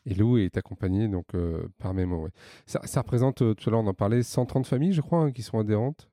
Et 0.07 0.15
Lou 0.15 0.39
est 0.39 0.57
accompagné 0.57 1.09
donc 1.09 1.27
euh, 1.35 1.67
par 1.79 1.93
Mémo. 1.93 2.25
ouais. 2.25 2.31
Ça, 2.67 2.81
ça 2.85 3.01
représente, 3.01 3.43
euh, 3.43 3.55
tout 3.55 3.69
à 3.69 3.73
l'heure 3.73 3.81
on 3.83 3.87
en 3.89 3.95
parlait, 3.95 4.23
130 4.23 4.67
familles, 4.67 4.93
je 4.93 5.01
crois, 5.01 5.19
hein, 5.25 5.33
qui 5.33 5.43
sont 5.43 5.59
adhérentes? 5.59 6.09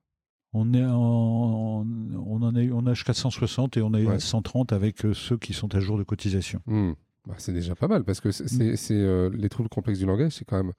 On 0.55 0.73
est 0.73 0.83
en, 0.85 1.85
on 1.85 2.41
en 2.41 2.55
a, 2.55 2.61
eu- 2.61 2.71
on 2.73 2.85
a 2.85 2.93
jusqu'à 2.93 3.13
160 3.13 3.77
et 3.77 3.81
on 3.81 3.93
est 3.93 4.05
Ouais. 4.05 4.15
à 4.15 4.19
130 4.19 4.71
avec 4.73 5.05
euh, 5.05 5.13
ceux 5.13 5.37
qui 5.37 5.53
sont 5.53 5.73
à 5.75 5.79
jour 5.79 5.97
de 5.97 6.03
cotisation. 6.03 6.59
Hmm. 6.65 6.91
Bah, 7.27 7.35
c'est 7.37 7.53
déjà 7.53 7.73
pas 7.75 7.87
mal 7.87 8.03
parce 8.03 8.19
que 8.19 8.31
c'est, 8.31 8.75
euh, 8.91 9.29
les 9.33 9.49
troubles 9.49 9.69
complexes 9.69 9.99
du 9.99 10.05
langage, 10.05 10.33
c'est 10.33 10.45
quand 10.45 10.57
même 10.61 10.73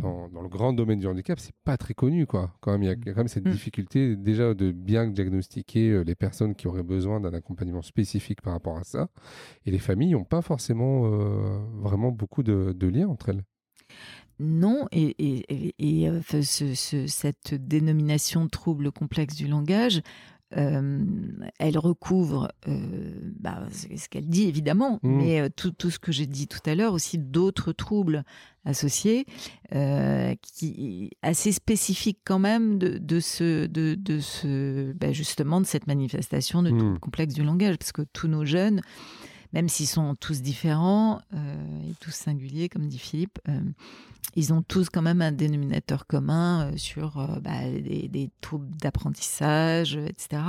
dans, 0.00 0.28
dans 0.28 0.42
le 0.42 0.48
grand 0.48 0.72
domaine 0.72 0.98
du 0.98 1.06
handicap, 1.06 1.38
c'est 1.38 1.54
pas 1.64 1.76
très 1.76 1.94
connu 1.94 2.26
quoi. 2.26 2.52
Quand 2.60 2.72
même, 2.72 2.82
il 2.82 2.86
y 2.86 2.88
a 2.88 2.92
a 2.92 2.96
quand 2.96 3.16
même 3.18 3.28
cette 3.28 3.46
Mm. 3.46 3.50
difficulté 3.52 4.16
déjà 4.16 4.52
de 4.54 4.72
bien 4.72 5.06
diagnostiquer 5.08 5.90
euh, 5.90 6.02
les 6.04 6.14
personnes 6.14 6.54
qui 6.54 6.66
auraient 6.66 6.82
besoin 6.82 7.20
d'un 7.20 7.32
accompagnement 7.32 7.82
spécifique 7.82 8.42
par 8.42 8.52
rapport 8.54 8.76
à 8.76 8.84
ça, 8.84 9.08
et 9.66 9.70
les 9.70 9.78
familles 9.78 10.12
n'ont 10.12 10.24
pas 10.24 10.42
forcément 10.42 11.06
euh, 11.06 11.58
vraiment 11.80 12.10
beaucoup 12.10 12.42
de, 12.42 12.72
de 12.76 12.86
liens 12.88 13.08
entre 13.08 13.28
elles. 13.28 13.42
Non, 14.40 14.88
et, 14.90 15.14
et- 15.24 15.44
et- 15.68 15.74
et, 16.02 16.08
euh, 16.08 16.18
enfin, 16.18 16.42
ce- 16.42 16.74
ce- 16.74 17.06
cette 17.06 17.54
dénomination 17.54 18.48
trouble 18.48 18.90
complexe 18.90 19.36
du 19.36 19.46
langage, 19.46 20.02
euh, 20.56 21.04
elle 21.58 21.78
recouvre 21.78 22.52
euh, 22.68 23.32
bah, 23.40 23.66
ce 23.72 24.08
qu'elle 24.08 24.28
dit 24.28 24.44
évidemment, 24.44 25.00
Mm. 25.02 25.16
mais 25.16 25.40
euh, 25.40 25.48
tout, 25.54 25.72
tout 25.72 25.90
ce 25.90 25.98
que 25.98 26.12
j'ai 26.12 26.26
dit 26.26 26.46
tout 26.48 26.60
à 26.66 26.74
l'heure, 26.74 26.92
aussi 26.92 27.18
d'autres 27.18 27.72
troubles 27.72 28.24
associés, 28.64 29.26
qui 30.42 31.10
assez 31.22 31.52
spécifiques 31.52 32.20
quand 32.24 32.38
même 32.38 32.78
de, 32.78 32.98
de 32.98 33.20
ce, 33.20 33.66
de, 33.66 33.94
de 33.94 34.20
ce, 34.20 34.92
bah, 34.92 35.12
justement 35.12 35.60
de 35.60 35.66
cette 35.66 35.86
manifestation 35.86 36.62
de 36.62 36.70
Mm. 36.70 36.78
trouble 36.78 36.98
complexe 37.00 37.34
du 37.34 37.42
langage, 37.42 37.76
parce 37.78 37.92
que 37.92 38.02
tous 38.12 38.28
nos 38.28 38.44
jeunes, 38.44 38.80
même 39.54 39.68
s'ils 39.70 39.86
sont 39.86 40.14
tous 40.16 40.42
différents 40.42 41.20
euh, 41.32 41.90
et 41.90 41.94
tous 42.00 42.10
singuliers, 42.12 42.68
comme 42.68 42.88
dit 42.88 42.98
Philippe, 42.98 43.38
euh, 43.48 43.60
ils 44.36 44.52
ont 44.52 44.62
tous 44.62 44.88
quand 44.90 45.00
même 45.02 45.22
un 45.22 45.30
dénominateur 45.32 46.06
commun 46.06 46.66
euh, 46.72 46.76
sur 46.76 47.16
bah, 47.40 47.70
des, 47.70 48.08
des 48.08 48.30
troubles 48.40 48.68
d'apprentissage, 48.82 49.96
etc. 49.96 50.42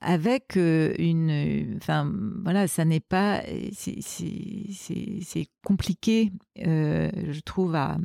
Avec 0.00 0.56
une, 0.56 1.76
enfin 1.76 2.12
voilà, 2.42 2.66
ça 2.68 2.84
n'est 2.84 3.00
pas, 3.00 3.42
c'est- 3.72 4.00
compliqué, 5.64 6.32
je 6.56 7.40
trouve 7.40 7.74
à 7.76 7.98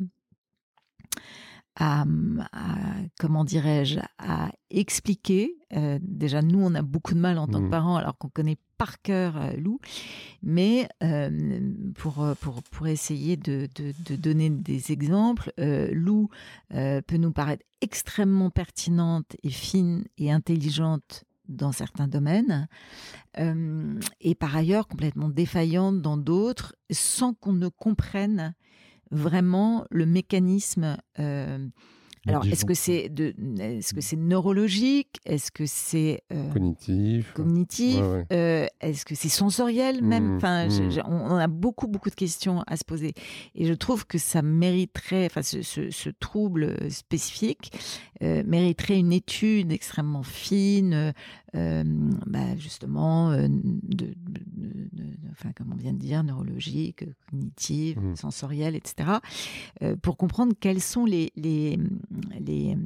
à, 1.80 2.02
à- 2.52 2.96
comment 3.20 3.44
dirais-je, 3.44 4.00
à 4.18 4.50
expliquer. 4.70 5.54
Euh, 5.76 6.00
déjà, 6.02 6.42
nous, 6.42 6.60
on 6.60 6.74
a 6.74 6.82
beaucoup 6.82 7.14
de 7.14 7.20
mal 7.20 7.38
en 7.38 7.46
tant 7.46 7.60
que 7.60 7.70
parents, 7.70 7.94
alors 7.96 8.18
qu'on 8.18 8.28
connaît 8.28 8.56
par 8.78 9.02
cœur 9.02 9.36
euh, 9.36 9.52
Lou, 9.58 9.80
mais 10.42 10.88
euh, 11.02 11.60
pour, 11.96 12.22
euh, 12.22 12.34
pour, 12.40 12.62
pour 12.62 12.86
essayer 12.86 13.36
de, 13.36 13.68
de- 13.74 13.92
de 14.06 14.16
donner 14.16 14.48
des 14.50 14.92
exemples, 14.92 15.52
euh, 15.58 15.90
Lou 15.92 16.30
peut 16.70 17.16
nous 17.18 17.32
paraître 17.32 17.64
extrêmement 17.80 18.50
pertinente 18.50 19.36
et 19.42 19.50
fine 19.50 20.04
et 20.16 20.30
intelligente 20.32 21.24
dans 21.48 21.72
certains 21.72 22.08
domaines, 22.08 22.68
et 24.20 24.34
par 24.34 24.54
ailleurs 24.56 24.86
complètement 24.86 25.28
défaillante 25.28 26.02
dans 26.02 26.16
d'autres, 26.18 26.74
sans 26.90 27.34
qu'on 27.34 27.54
ne 27.54 27.68
comprenne 27.68 28.54
vraiment 29.10 29.86
le 29.90 30.04
mécanisme. 30.06 30.96
Alors, 32.28 32.44
est-ce 32.46 32.64
que 32.64 32.74
c'est 32.74 33.08
de, 33.08 33.34
est-ce 33.60 33.94
que 33.94 34.00
c'est 34.00 34.16
neurologique? 34.16 35.18
Est-ce 35.24 35.50
que 35.50 35.64
c'est 35.66 36.22
euh, 36.32 36.50
Cognitif? 36.52 37.32
cognitif? 37.32 37.96
Ouais, 38.00 38.06
ouais. 38.08 38.24
Euh, 38.32 38.66
Est-ce 38.80 39.04
que 39.04 39.14
c'est 39.14 39.28
sensoriel 39.28 40.02
même? 40.02 40.28
Mhm, 40.30 40.36
Enfin, 40.36 40.68
je- 40.68 41.00
on, 41.04 41.32
on 41.32 41.36
a 41.36 41.46
beaucoup 41.48 41.86
beaucoup 41.88 42.10
de 42.10 42.14
questions 42.14 42.62
à 42.66 42.76
se 42.76 42.84
poser, 42.84 43.14
et 43.54 43.64
je 43.66 43.72
trouve 43.74 44.06
que 44.06 44.18
ça 44.18 44.42
mériterait, 44.42 45.26
enfin, 45.26 45.42
ce, 45.42 45.62
ce- 45.62 45.90
ce 45.90 46.10
trouble 46.10 46.76
spécifique 46.90 47.72
euh, 48.22 48.42
mériterait 48.46 48.98
une 48.98 49.12
étude 49.12 49.72
extrêmement 49.72 50.22
fine, 50.22 51.12
bah, 51.54 52.56
justement, 52.56 53.30
euh, 53.30 53.48
de, 53.48 54.14
enfin, 55.32 55.50
comme 55.56 55.72
on 55.72 55.76
vient 55.76 55.92
de 55.92 55.98
dire, 55.98 56.22
neurologique, 56.22 57.04
cognitive, 57.30 57.98
Mhm. 57.98 58.16
sensorielle, 58.16 58.76
etc., 58.76 59.10
euh, 59.82 59.96
pour 59.96 60.16
comprendre 60.16 60.52
quelles 60.58 60.80
sont 60.82 61.04
les, 61.04 61.32
les, 61.36 61.78
les, 62.40 62.76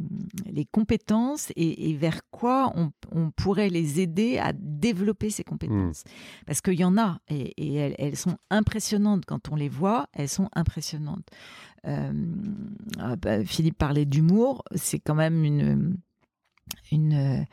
les 0.47 0.65
compétences 0.67 1.51
et, 1.57 1.91
et 1.91 1.95
vers 1.97 2.21
quoi 2.31 2.73
on, 2.77 2.93
on 3.11 3.31
pourrait 3.31 3.69
les 3.71 4.01
aider 4.01 4.39
à 4.39 4.53
développer 4.53 5.31
ces 5.31 5.45
compétences. 5.45 6.05
Parce 6.47 6.61
qu'il 6.61 6.79
y 6.79 6.85
en 6.85 6.97
a, 6.99 7.19
et, 7.29 7.53
et 7.57 7.75
elles, 7.75 7.95
elles 7.99 8.17
sont 8.17 8.37
impressionnantes 8.51 9.25
quand 9.27 9.51
on 9.51 9.57
les 9.57 9.69
voit, 9.69 10.09
elles 10.13 10.29
sont 10.29 10.49
impressionnantes. 10.55 11.29
Euh, 11.87 12.13
ah 12.99 13.17
bah, 13.17 13.45
Philippe 13.45 13.77
parlait 13.79 14.05
d'humour, 14.05 14.63
c'est 14.75 15.01
quand 15.01 15.17
même 15.17 15.43
une, 15.45 15.97
une, 16.93 17.47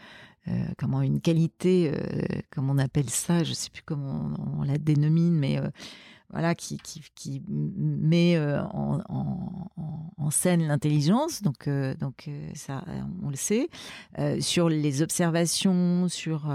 euh, 0.47 0.51
comment, 0.77 1.01
une 1.01 1.21
qualité, 1.21 1.91
euh, 1.93 2.23
comme 2.51 2.69
on 2.69 2.77
appelle 2.77 3.09
ça, 3.09 3.43
je 3.43 3.49
ne 3.51 3.55
sais 3.55 3.69
plus 3.69 3.83
comment 3.83 4.31
on, 4.59 4.63
la 4.63 4.77
dénomine, 4.77 5.33
mais 5.37 5.59
euh, 5.59 5.69
voilà, 6.31 6.55
qui, 6.55 6.77
qui, 6.77 7.01
qui 7.15 7.41
met 7.47 8.37
en, 8.71 8.99
en- 9.09 9.69
scène 10.31 10.67
l'intelligence, 10.67 11.41
donc, 11.41 11.67
donc 11.99 12.29
ça, 12.53 12.83
on 13.23 13.31
le 13.31 13.35
sait, 13.35 13.67
sur 14.41 14.69
les 14.69 15.01
observations, 15.01 16.07
sur 16.07 16.53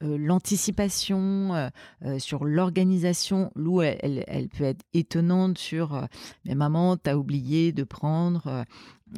l'anticipation, 0.00 1.70
sur 2.18 2.44
l'organisation. 2.44 3.50
Lou, 3.54 3.82
elle, 3.82 3.98
elle- 4.02 4.24
elle 4.26 4.48
peut 4.48 4.64
être 4.64 4.84
étonnante 4.94 5.58
sur 5.58 6.06
Mais 6.44 6.54
maman, 6.54 6.96
t'as 6.96 7.14
oublié 7.16 7.72
de 7.72 7.84
prendre. 7.84 8.64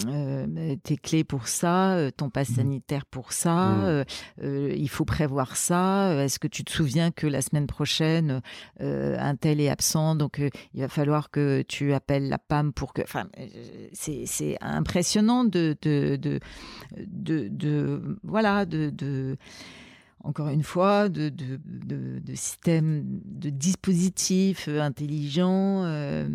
euh, 0.07 0.77
tes 0.83 0.99
clés 0.99 1.25
pour 1.25 1.49
ça, 1.49 1.95
euh, 1.95 2.11
ton 2.15 2.29
passe 2.29 2.51
Mhm. 2.51 2.57
sanitaire 2.57 3.07
pour 3.07 3.33
ça, 3.33 3.83
euh, 3.87 4.05
euh, 4.43 4.75
il 4.77 4.91
faut 4.91 5.07
prévoir 5.07 5.57
ça. 5.57 6.23
Est-ce 6.23 6.39
que 6.39 6.49
tu 6.49 6.65
te 6.65 6.71
souviens 6.71 7.11
que 7.11 7.27
la 7.27 7.41
semaine 7.41 7.67
prochaine, 7.67 8.43
un 8.79 9.37
tel 9.37 9.59
est 9.59 9.71
absent, 9.71 10.15
donc 10.15 10.39
il 10.75 10.81
va 10.83 10.89
falloir 10.89 11.31
que 11.31 11.63
tu 11.63 11.95
appelles 11.95 12.29
la 12.29 12.37
PAM 12.37 12.75
pour 12.75 12.93
que. 12.93 13.01
Enfin, 13.01 13.27
c'est 13.95 14.27
c'est 14.27 14.59
impressionnant 14.61 15.45
de 15.45 15.75
de, 15.81 16.17
de, 16.17 16.41
de, 17.07 17.49
de- 17.49 18.19
voilà 18.23 18.67
de, 18.67 18.91
de 18.91 19.39
encore 20.27 20.49
une 20.49 20.63
fois, 20.65 21.09
de, 21.09 21.29
de, 21.29 21.59
de, 21.65 22.19
de 22.19 22.35
systèmes, 22.35 23.21
de 23.25 23.51
dispositifs 23.51 24.67
euh, 24.69 24.81
intelligents. 24.83 25.85
euh, 25.85 26.29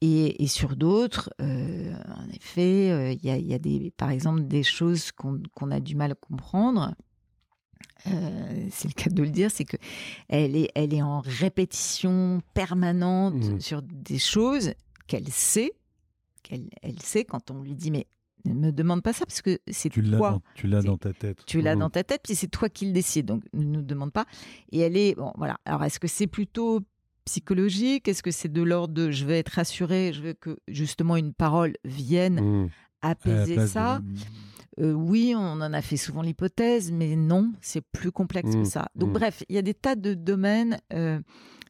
et, 0.00 0.42
et 0.44 0.46
sur 0.46 0.76
d'autres, 0.76 1.28
euh, 1.40 1.92
en 2.16 2.28
effet, 2.30 2.90
euh, 2.90 3.12
il 3.12 3.24
y, 3.24 3.30
a, 3.30 3.36
il 3.36 3.46
y 3.46 3.52
a 3.54 3.58
des, 3.58 3.92
par 3.96 4.10
exemple 4.10 4.42
des 4.46 4.62
choses 4.62 5.10
qu'on 5.12 5.70
a 5.70 5.80
du 5.80 5.96
mal 5.96 6.12
à 6.12 6.14
comprendre. 6.14 6.94
C'est 8.04 8.88
le 8.88 8.94
cas 8.94 9.10
de 9.10 9.22
le 9.22 9.28
dire, 9.30 9.50
c'est 9.50 9.64
que 9.64 9.76
elle 10.28 10.56
est, 10.56 10.70
elle 10.74 10.94
est 10.94 11.02
en 11.02 11.20
répétition 11.20 12.40
permanente 12.54 13.34
Mhm. 13.34 13.60
sur 13.60 13.82
des 13.82 14.18
choses 14.20 14.72
qu'elle 15.08 15.28
sait, 15.28 15.72
qu'elle 16.44 16.70
elle 16.82 17.00
sait 17.02 17.24
quand 17.24 17.50
on 17.50 17.60
lui 17.60 17.74
dit 17.74 17.90
mais 17.90 18.06
ne 18.44 18.54
me 18.54 18.70
demande 18.72 19.02
pas 19.02 19.12
ça 19.12 19.26
parce 19.26 19.42
que 19.42 19.58
c'est 19.68 19.88
Tu 19.90 20.02
toi 20.02 20.30
dans, 20.30 20.42
tu 20.54 20.66
l'as 20.66 20.82
dans 20.82 20.96
ta 20.96 21.12
tête. 21.12 21.44
tu 21.46 21.60
l'as 21.60 21.76
dans 21.76 21.90
ta 21.90 22.04
tête, 22.04 22.20
puis 22.24 22.34
c'est 22.34 22.48
toi 22.48 22.68
qui 22.68 22.86
le 22.86 22.92
décides. 22.92 23.26
Donc, 23.26 23.42
ne 23.52 23.64
nous 23.64 23.82
demande 23.82 24.12
pas. 24.12 24.26
Et 24.72 24.78
elle 24.80 24.96
est. 24.96 25.14
Bon, 25.16 25.32
voilà. 25.36 25.58
Alors, 25.64 25.84
est-ce 25.84 25.98
que 26.00 26.08
c'est 26.08 26.26
plutôt 26.26 26.80
psychologique? 27.24 28.08
Est-ce 28.08 28.22
que 28.22 28.30
c'est 28.30 28.48
de 28.52 28.62
l'ordre 28.62 28.94
de 28.94 29.10
je 29.10 29.24
vais 29.26 29.38
être 29.38 29.50
rassurée, 29.50 30.12
je 30.14 30.22
veux 30.22 30.32
que 30.34 30.58
justement 30.68 31.16
une 31.16 31.32
parole 31.34 31.74
vienne 31.84 32.68
la 33.02 33.10
apaiser 33.10 33.56
de- 33.56 33.66
ça 33.66 34.00
Euh, 34.80 34.92
Oui, 34.92 35.34
on 35.36 35.40
en 35.60 35.72
a 35.72 35.82
fait 35.82 35.96
souvent 35.96 36.22
l'hypothèse, 36.22 36.92
mais 36.92 37.16
non, 37.16 37.52
c'est 37.60 37.80
plus 37.80 38.12
complexe 38.12 38.54
que 38.54 38.62
ça. 38.64 38.88
Donc, 38.94 39.12
bref, 39.12 39.42
il 39.48 39.56
y 39.56 39.58
a 39.58 39.62
des 39.62 39.74
tas 39.74 39.96
de 39.96 40.14
domaines 40.14 40.78
euh, 40.92 41.18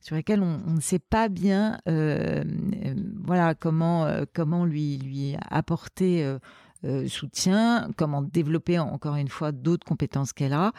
sur 0.01 0.17
lesquels 0.17 0.43
on, 0.43 0.59
ne 0.75 0.81
sait 0.81 0.99
pas 0.99 1.29
bien, 1.29 1.79
voilà, 1.87 3.55
comment 3.55 4.09
comment 4.33 4.65
lui 4.65 4.99
lui 4.99 5.37
apporter 5.51 6.39
euh, 6.85 7.09
soutien, 7.09 7.91
comment 7.97 8.23
développer 8.23 8.79
encore 8.79 9.17
une 9.17 9.27
fois 9.27 9.51
d'autres 9.51 9.85
compétences 9.85 10.33
qu'elle 10.33 10.53
a. 10.53 10.71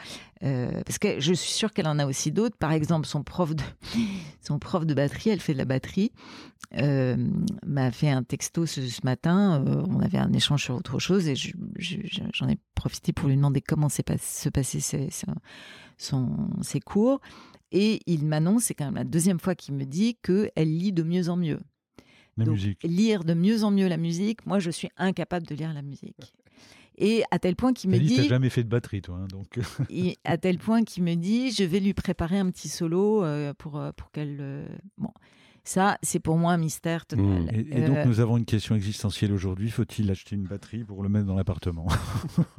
Euh, 0.42 0.80
parce 0.86 0.98
que 0.98 1.20
je 1.20 1.34
suis 1.34 1.52
sûre 1.52 1.74
qu'elle 1.74 1.86
en 1.86 1.98
a 1.98 2.06
aussi 2.06 2.32
d'autres. 2.32 2.56
Par 2.56 2.72
exemple, 2.72 3.06
son 3.06 3.22
prof 3.22 3.54
de, 3.54 3.62
son 4.40 4.58
prof 4.58 4.86
de 4.86 4.94
batterie, 4.94 5.28
elle 5.28 5.40
fait 5.40 5.52
de 5.52 5.58
la 5.58 5.66
batterie, 5.66 6.10
euh, 6.78 7.18
m'a 7.66 7.90
fait 7.90 8.08
un 8.08 8.22
texto 8.22 8.64
ce, 8.64 8.80
matin. 9.04 9.62
on 9.66 10.00
avait 10.00 10.16
un 10.16 10.32
échange 10.32 10.64
sur 10.64 10.76
autre 10.76 10.98
chose 10.98 11.28
et 11.28 11.34
j'en 11.36 12.48
ai 12.48 12.58
profité 12.74 13.12
pour 13.12 13.28
lui 13.28 13.36
demander 13.36 13.60
comment 13.60 13.90
se 13.90 14.00
passaient 14.00 14.80
ses, 14.80 15.10
son, 15.98 16.48
ses 16.62 16.80
cours. 16.80 17.20
Et 17.72 18.00
il 18.06 18.26
m'annonce, 18.26 18.64
c'est 18.64 18.74
quand 18.74 18.86
même 18.86 18.96
la 18.96 19.04
deuxième 19.04 19.38
fois 19.38 19.54
qu'il 19.54 19.74
me 19.74 19.84
dit 19.84 20.16
qu'elle 20.22 20.78
lit 20.78 20.92
de 20.92 21.02
mieux 21.02 21.28
en 21.28 21.36
mieux. 21.36 21.60
Lire 22.84 23.24
de 23.24 23.34
mieux 23.34 23.64
en 23.64 23.70
mieux 23.70 23.88
la 23.88 23.96
musique, 23.96 24.46
moi 24.46 24.58
je 24.58 24.70
suis 24.70 24.88
incapable 24.96 25.46
de 25.46 25.54
lire 25.54 25.72
la 25.72 25.82
musique. 25.82 26.34
Et 26.96 27.22
à 27.30 27.38
tel 27.38 27.56
point 27.56 27.72
qu'il 27.72 27.90
me 27.90 27.98
dit. 27.98 28.16
Tu 28.16 28.24
jamais 28.24 28.50
fait 28.50 28.62
de 28.62 28.68
batterie, 28.68 29.00
toi. 29.00 29.16
Hein, 29.16 29.26
donc... 29.28 29.58
à 30.24 30.38
tel 30.38 30.58
point 30.58 30.84
qu'il 30.84 31.02
me 31.02 31.14
dit 31.14 31.50
je 31.50 31.64
vais 31.64 31.80
lui 31.80 31.94
préparer 31.94 32.38
un 32.38 32.50
petit 32.50 32.68
solo 32.68 33.24
euh, 33.24 33.54
pour, 33.54 33.78
euh, 33.78 33.90
pour 33.96 34.10
qu'elle. 34.10 34.38
Euh, 34.40 34.66
bon. 34.98 35.10
Ça, 35.70 35.98
c'est 36.02 36.18
pour 36.18 36.36
moi 36.36 36.50
un 36.50 36.56
mystère 36.56 37.06
total. 37.06 37.24
Mmh. 37.24 37.48
Et, 37.70 37.86
donc, 37.86 38.04
nous 38.04 38.18
avons 38.18 38.36
une 38.36 38.44
question 38.44 38.74
existentielle 38.74 39.32
aujourd'hui. 39.32 39.70
Faut-il 39.70 40.10
acheter 40.10 40.34
une 40.34 40.42
batterie 40.42 40.82
pour 40.82 41.00
le 41.00 41.08
mettre 41.08 41.26
dans 41.26 41.36
l'appartement 41.36 41.86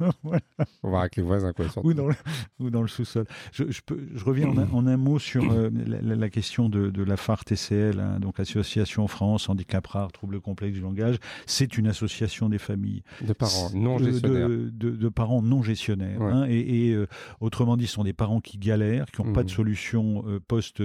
On 0.82 0.90
va 0.90 1.00
avec 1.00 1.16
les 1.16 1.22
voisins, 1.22 1.52
quoi. 1.52 1.66
Ou 1.84 1.92
dans 1.92 2.06
le, 2.06 2.14
ou 2.58 2.70
dans 2.70 2.80
le 2.80 2.88
sous-sol. 2.88 3.26
Je, 3.52 3.64
je, 3.70 3.80
je, 4.14 4.24
reviens 4.24 4.48
en 4.48 4.86
un, 4.86 4.96
mot 4.96 5.18
sur 5.18 5.52
euh, 5.52 5.68
la, 5.70 6.30
question 6.30 6.70
de, 6.70 6.88
de, 6.88 7.02
la 7.02 7.18
phare 7.18 7.44
TCL, 7.44 8.00
hein, 8.00 8.18
donc 8.18 8.40
Association 8.40 9.06
France 9.08 9.50
Handicap 9.50 9.86
Rare, 9.88 10.10
Troubles 10.10 10.40
Complexes 10.40 10.72
du 10.72 10.80
Langage. 10.80 11.16
C'est 11.44 11.76
une 11.76 11.88
association 11.88 12.48
des 12.48 12.56
familles. 12.56 13.02
De 13.20 13.34
parents 13.34 13.68
non 13.74 13.98
gestionnaires. 13.98 14.48
De, 14.48 14.70
de 14.70 15.08
parents 15.10 15.42
non 15.42 15.62
gestionnaires. 15.62 16.22
Hein, 16.22 16.46
et, 16.48 16.86
et 16.88 16.92
euh, 16.94 17.06
autrement 17.40 17.76
dit, 17.76 17.86
ce 17.86 17.92
sont 17.92 18.04
des 18.04 18.14
parents 18.14 18.40
qui 18.40 18.56
galèrent, 18.56 19.10
qui 19.10 19.20
n'ont 19.20 19.34
pas 19.34 19.42
de 19.42 19.50
mmh. 19.50 19.54
solution 19.54 20.24
euh, 20.26 20.40
post 20.40 20.80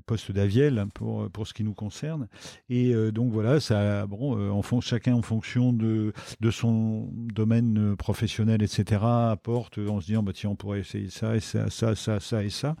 poste 0.00 0.32
d'Aviel 0.32 0.86
pour, 0.94 1.30
pour 1.30 1.46
ce 1.46 1.54
qui 1.54 1.64
nous 1.64 1.74
concerne. 1.74 2.28
Et 2.68 2.94
euh, 2.94 3.10
donc 3.10 3.32
voilà, 3.32 3.60
ça, 3.60 4.06
bon, 4.06 4.38
euh, 4.38 4.50
en 4.50 4.62
fond, 4.62 4.80
chacun 4.80 5.14
en 5.14 5.22
fonction 5.22 5.72
de, 5.72 6.12
de 6.40 6.50
son 6.50 7.08
domaine 7.12 7.96
professionnel, 7.96 8.62
etc., 8.62 9.00
apporte 9.02 9.78
en 9.78 10.00
se 10.00 10.06
disant, 10.06 10.22
bah, 10.22 10.32
tiens, 10.34 10.50
on 10.50 10.56
pourrait 10.56 10.80
essayer 10.80 11.10
ça, 11.10 11.36
et 11.36 11.40
ça, 11.40 11.70
ça, 11.70 11.94
ça, 11.94 12.20
ça 12.20 12.44
et 12.44 12.50
ça. 12.50 12.76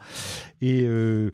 Et 0.60 0.82
euh, 0.82 1.30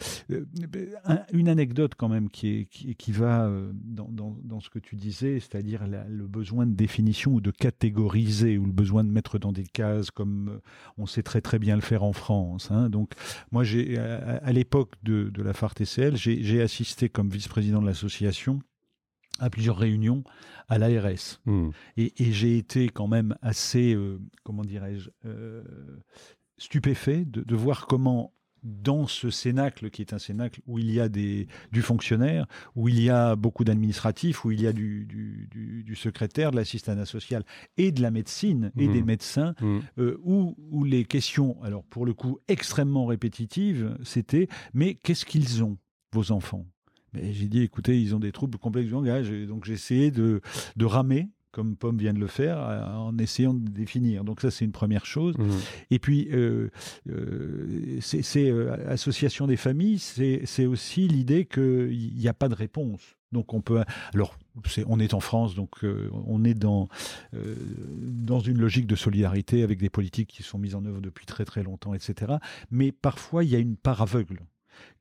une 1.32 1.48
anecdote 1.48 1.94
quand 1.96 2.08
même 2.08 2.30
qui, 2.30 2.48
est, 2.60 2.94
qui, 2.94 3.12
va 3.12 3.50
dans, 3.72 4.08
dans, 4.10 4.60
ce 4.60 4.70
que 4.70 4.78
tu 4.78 4.96
disais, 4.96 5.40
c'est-à-dire 5.40 5.82
le 5.86 6.26
besoin 6.26 6.66
de 6.66 6.74
définition 6.74 7.32
ou 7.32 7.40
de 7.40 7.50
catégoriser, 7.50 8.58
ou 8.58 8.66
le 8.66 8.72
besoin 8.72 9.04
de 9.04 9.10
mettre 9.10 9.38
dans 9.38 9.52
des 9.52 9.64
cases 9.64 10.10
comme 10.10 10.60
on 10.98 11.06
sait 11.06 11.22
très 11.22 11.40
très 11.40 11.58
bien 11.58 11.76
le 11.76 11.82
faire 11.82 12.02
en 12.02 12.12
France. 12.12 12.70
Hein. 12.70 12.88
Donc 12.88 13.12
moi, 13.52 13.64
j'ai 13.64 13.98
à, 13.98 14.52
l'époque 14.52 14.94
de, 15.02 15.30
de 15.30 15.42
la 15.42 15.52
TCL, 15.74 16.16
j'ai 16.16 16.62
assisté 16.62 17.08
comme 17.08 17.30
vice-président 17.30 17.80
de 17.80 17.86
l'association 17.86 18.60
à 19.38 19.50
plusieurs 19.50 19.76
réunions 19.76 20.24
à 20.68 20.78
l'ARS. 20.78 21.40
Hmm. 21.44 21.70
Et, 21.96 22.12
j'ai 22.32 22.58
été 22.58 22.88
quand 22.88 23.06
même 23.06 23.36
assez, 23.42 23.94
euh, 23.94 24.18
comment 24.44 24.64
dirais-je, 24.64 25.10
euh, 25.24 25.62
stupéfait 26.58 27.24
de, 27.24 27.56
voir 27.56 27.86
comment 27.86 28.32
dans 28.66 29.06
ce 29.06 29.30
cénacle, 29.30 29.90
qui 29.90 30.02
est 30.02 30.12
un 30.12 30.18
cénacle 30.18 30.60
où 30.66 30.78
il 30.78 30.90
y 30.90 31.00
a 31.00 31.08
des, 31.08 31.46
du 31.72 31.82
fonctionnaire, 31.82 32.46
où 32.74 32.88
il 32.88 33.00
y 33.00 33.10
a 33.10 33.36
beaucoup 33.36 33.64
d'administratifs, 33.64 34.44
où 34.44 34.50
il 34.50 34.60
y 34.60 34.66
a 34.66 34.72
du, 34.72 35.06
du, 35.06 35.94
secrétaire, 35.94 36.50
de 36.50 36.56
l'assistant 36.56 37.04
social 37.04 37.44
et 37.76 37.92
de 37.92 38.02
la 38.02 38.10
médecine 38.10 38.72
et 38.76 38.88
des 38.88 39.02
hmm. 39.02 39.06
médecins, 39.06 39.54
hmm. 39.60 39.78
Euh, 39.98 40.18
où, 40.24 40.56
où 40.70 40.84
les 40.84 41.04
questions, 41.04 41.62
alors 41.62 41.84
pour 41.84 42.04
le 42.04 42.12
coup 42.12 42.38
extrêmement 42.48 43.06
répétitives, 43.06 43.96
c'était 44.02 44.48
mais 44.74 44.94
qu'est-ce 44.94 45.24
qu'ils 45.24 45.62
ont 45.62 45.78
vos 46.12 46.32
enfants? 46.32 46.66
Mais 47.12 47.32
j'ai 47.32 47.48
dit, 47.48 47.62
écoutez, 47.62 48.00
ils 48.00 48.14
ont 48.14 48.18
des 48.18 48.32
troubles 48.32 48.58
complexes 48.58 48.86
du 48.86 48.92
langage. 48.92 49.30
Et 49.30 49.46
donc 49.46 49.64
j'ai 49.64 49.72
essayé 49.72 50.10
de, 50.10 50.40
de 50.76 50.84
ramer 50.84 51.28
comme 51.56 51.74
Pomme 51.74 51.96
vient 51.96 52.12
de 52.12 52.18
le 52.18 52.26
faire, 52.26 52.58
en 52.58 53.16
essayant 53.16 53.54
de 53.54 53.70
définir. 53.70 54.24
Donc 54.24 54.42
ça, 54.42 54.50
c'est 54.50 54.66
une 54.66 54.72
première 54.72 55.06
chose. 55.06 55.38
Mmh. 55.38 55.50
Et 55.90 55.98
puis, 55.98 56.28
euh, 56.30 56.68
euh, 57.08 57.98
c'est 58.02 58.50
euh, 58.50 58.76
association 58.90 59.46
des 59.46 59.56
familles, 59.56 59.98
c'est 59.98 60.66
aussi 60.66 61.08
l'idée 61.08 61.46
qu'il 61.46 62.12
n'y 62.14 62.28
a 62.28 62.34
pas 62.34 62.50
de 62.50 62.54
réponse. 62.54 63.00
Donc 63.32 63.54
on 63.54 63.62
peut, 63.62 63.82
alors 64.12 64.36
on 64.86 65.00
est 65.00 65.14
en 65.14 65.20
France, 65.20 65.54
donc 65.54 65.80
on 65.82 66.44
est 66.44 66.54
dans 66.54 66.88
dans 67.32 68.38
une 68.38 68.58
logique 68.58 68.86
de 68.86 68.94
solidarité 68.94 69.62
avec 69.62 69.78
des 69.78 69.90
politiques 69.90 70.28
qui 70.28 70.42
sont 70.42 70.58
mises 70.58 70.74
en 70.74 70.84
œuvre 70.84 71.00
depuis 71.00 71.26
très 71.26 71.44
très 71.44 71.62
longtemps, 71.62 71.92
etc. 71.92 72.34
Mais 72.70 72.92
parfois 72.92 73.42
il 73.42 73.50
y 73.50 73.56
a 73.56 73.58
une 73.58 73.76
part 73.76 74.00
aveugle 74.00 74.38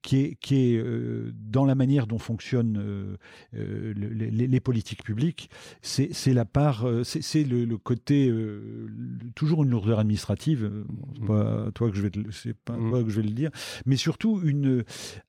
qui 0.05 0.17
est, 0.17 0.35
qui 0.39 0.55
est 0.55 0.77
euh, 0.77 1.33
dans 1.33 1.65
la 1.65 1.73
manière 1.73 2.05
dont 2.05 2.19
fonctionnent 2.19 2.77
euh, 2.77 3.17
euh, 3.55 3.93
les, 3.95 4.59
politiques 4.59 5.03
publiques, 5.03 5.49
c'est 5.81 6.33
la 6.33 6.45
part, 6.45 6.87
c'est 7.03 7.43
le, 7.43 7.77
côté, 7.77 8.33
toujours 9.35 9.63
une 9.63 9.71
lourdeur 9.71 9.99
administrative, 9.99 10.71
c'est 11.15 11.21
mmh. 11.21 11.27
pas 11.27 11.71
toi 11.73 11.89
que 11.89 11.97
je 11.97 12.01
vais, 12.03 12.11
c'est 12.31 12.55
pas 12.55 12.77
mmh. 12.77 12.89
toi 12.89 13.03
que 13.03 13.09
je 13.09 13.15
vais 13.21 13.27
le 13.27 13.33
dire, 13.33 13.49
mais 13.85 13.97
surtout 13.97 14.41
une, 14.43 14.83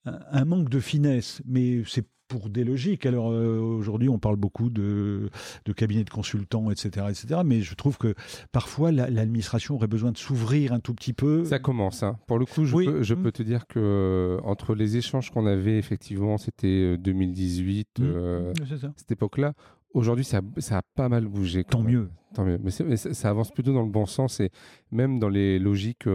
un 0.05 0.45
manque 0.45 0.69
de 0.69 0.81
finesse. 0.81 1.43
Mais 1.47 1.83
c'est 1.87 2.07
pour 2.29 2.49
des 2.49 2.65
logiques. 2.65 3.07
Alors 3.07 3.31
euh, 3.31 3.59
aujourd'hui, 3.59 4.09
on 4.09 4.19
parle 4.19 4.37
beaucoup 4.37 4.71
de, 4.71 5.31
de, 5.65 5.73
cabinets 5.73 6.05
de 6.05 6.11
consultants, 6.11 6.71
etc., 6.71 7.07
etc. 7.09 7.41
Mais 7.45 7.63
je 7.63 7.75
trouve 7.75 7.99
que 7.99 8.15
parfois 8.53 8.93
l'administration 8.93 9.75
aurait 9.75 9.87
besoin 9.87 10.13
de 10.13 10.19
s'ouvrir 10.19 10.73
un 10.73 10.81
tout 10.81 10.95
petit 10.95 11.13
peu. 11.13 11.45
Ça 11.45 11.59
commence. 11.59 12.03
Hein. 12.03 12.19
Pour 12.27 12.39
le 12.39 12.47
coup, 12.47 12.65
je, 12.65 12.75
peux, 12.75 13.03
je 13.03 13.15
mmh. 13.15 13.23
peux, 13.23 13.33
te 13.33 13.43
dire 13.43 13.67
que 13.67 13.79
euh, 13.79 14.41
entre 14.45 14.75
les 14.75 14.97
échanges 14.97 15.31
qu'on 15.31 15.47
avait, 15.47 15.79
effectivement, 15.79 16.39
c'était 16.39 16.97
2018, 16.99 18.01
euh, 18.01 18.53
mmh. 18.53 18.93
cette 18.97 19.13
époque-là. 19.13 19.55
Aujourd'hui, 19.95 20.25
ça, 20.25 20.41
ça, 20.59 20.79
a 20.79 20.83
pas 20.95 21.09
mal 21.09 21.27
bougé. 21.27 21.65
Tant 21.65 21.83
mieux. 21.83 22.11
Tant 22.35 22.45
mieux. 22.45 22.59
Mais, 22.63 22.97
ça 22.97 23.31
avance 23.31 23.51
plutôt 23.51 23.73
dans 23.73 23.83
le 23.83 23.91
bon 23.91 24.05
sens 24.05 24.41
et 24.41 24.51
même 24.91 25.19
dans 25.19 25.31
les 25.31 25.59
logiques 25.59 26.07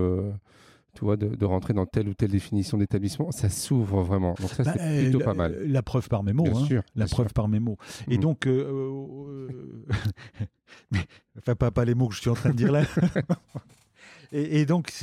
tu 0.94 1.06
vois, 1.06 1.16
de, 1.16 1.46
rentrer 1.46 1.74
dans 1.74 1.86
telle 1.86 2.10
ou 2.10 2.14
telle 2.14 2.32
définition 2.32 2.78
d'établissement, 2.78 3.32
ça 3.32 3.50
s'ouvre 3.50 4.02
vraiment. 4.02 4.36
Donc 4.40 4.50
ça, 4.50 4.64
c'est 4.64 4.78
bah, 4.78 5.02
plutôt 5.02 5.20
pas 5.20 5.34
mal. 5.34 5.58
La 5.66 5.82
preuve 5.82 6.10
par 6.10 6.24
mes 6.24 6.34
mots. 6.34 6.44
Bien 6.44 6.56
hein. 6.56 6.66
sûr, 6.66 6.84
la 6.96 7.06
preuve 7.08 7.34
par 7.34 7.48
mes 7.48 7.60
mots. 7.60 7.78
Et 8.10 8.18
mm. 8.18 8.22
donc, 8.22 8.48
euh, 8.48 8.94
euh, 9.30 9.86
mais, 10.92 11.00
enfin, 11.38 11.56
pas, 11.56 11.72
pas 11.72 11.86
les 11.86 11.96
mots 11.96 12.10
que 12.10 12.16
je 12.16 12.22
suis 12.22 12.30
en 12.30 12.36
train 12.36 12.50
de 12.50 12.56
dire 12.56 12.72
là. 12.72 12.84
Et, 14.32 14.66
donc, 14.66 14.94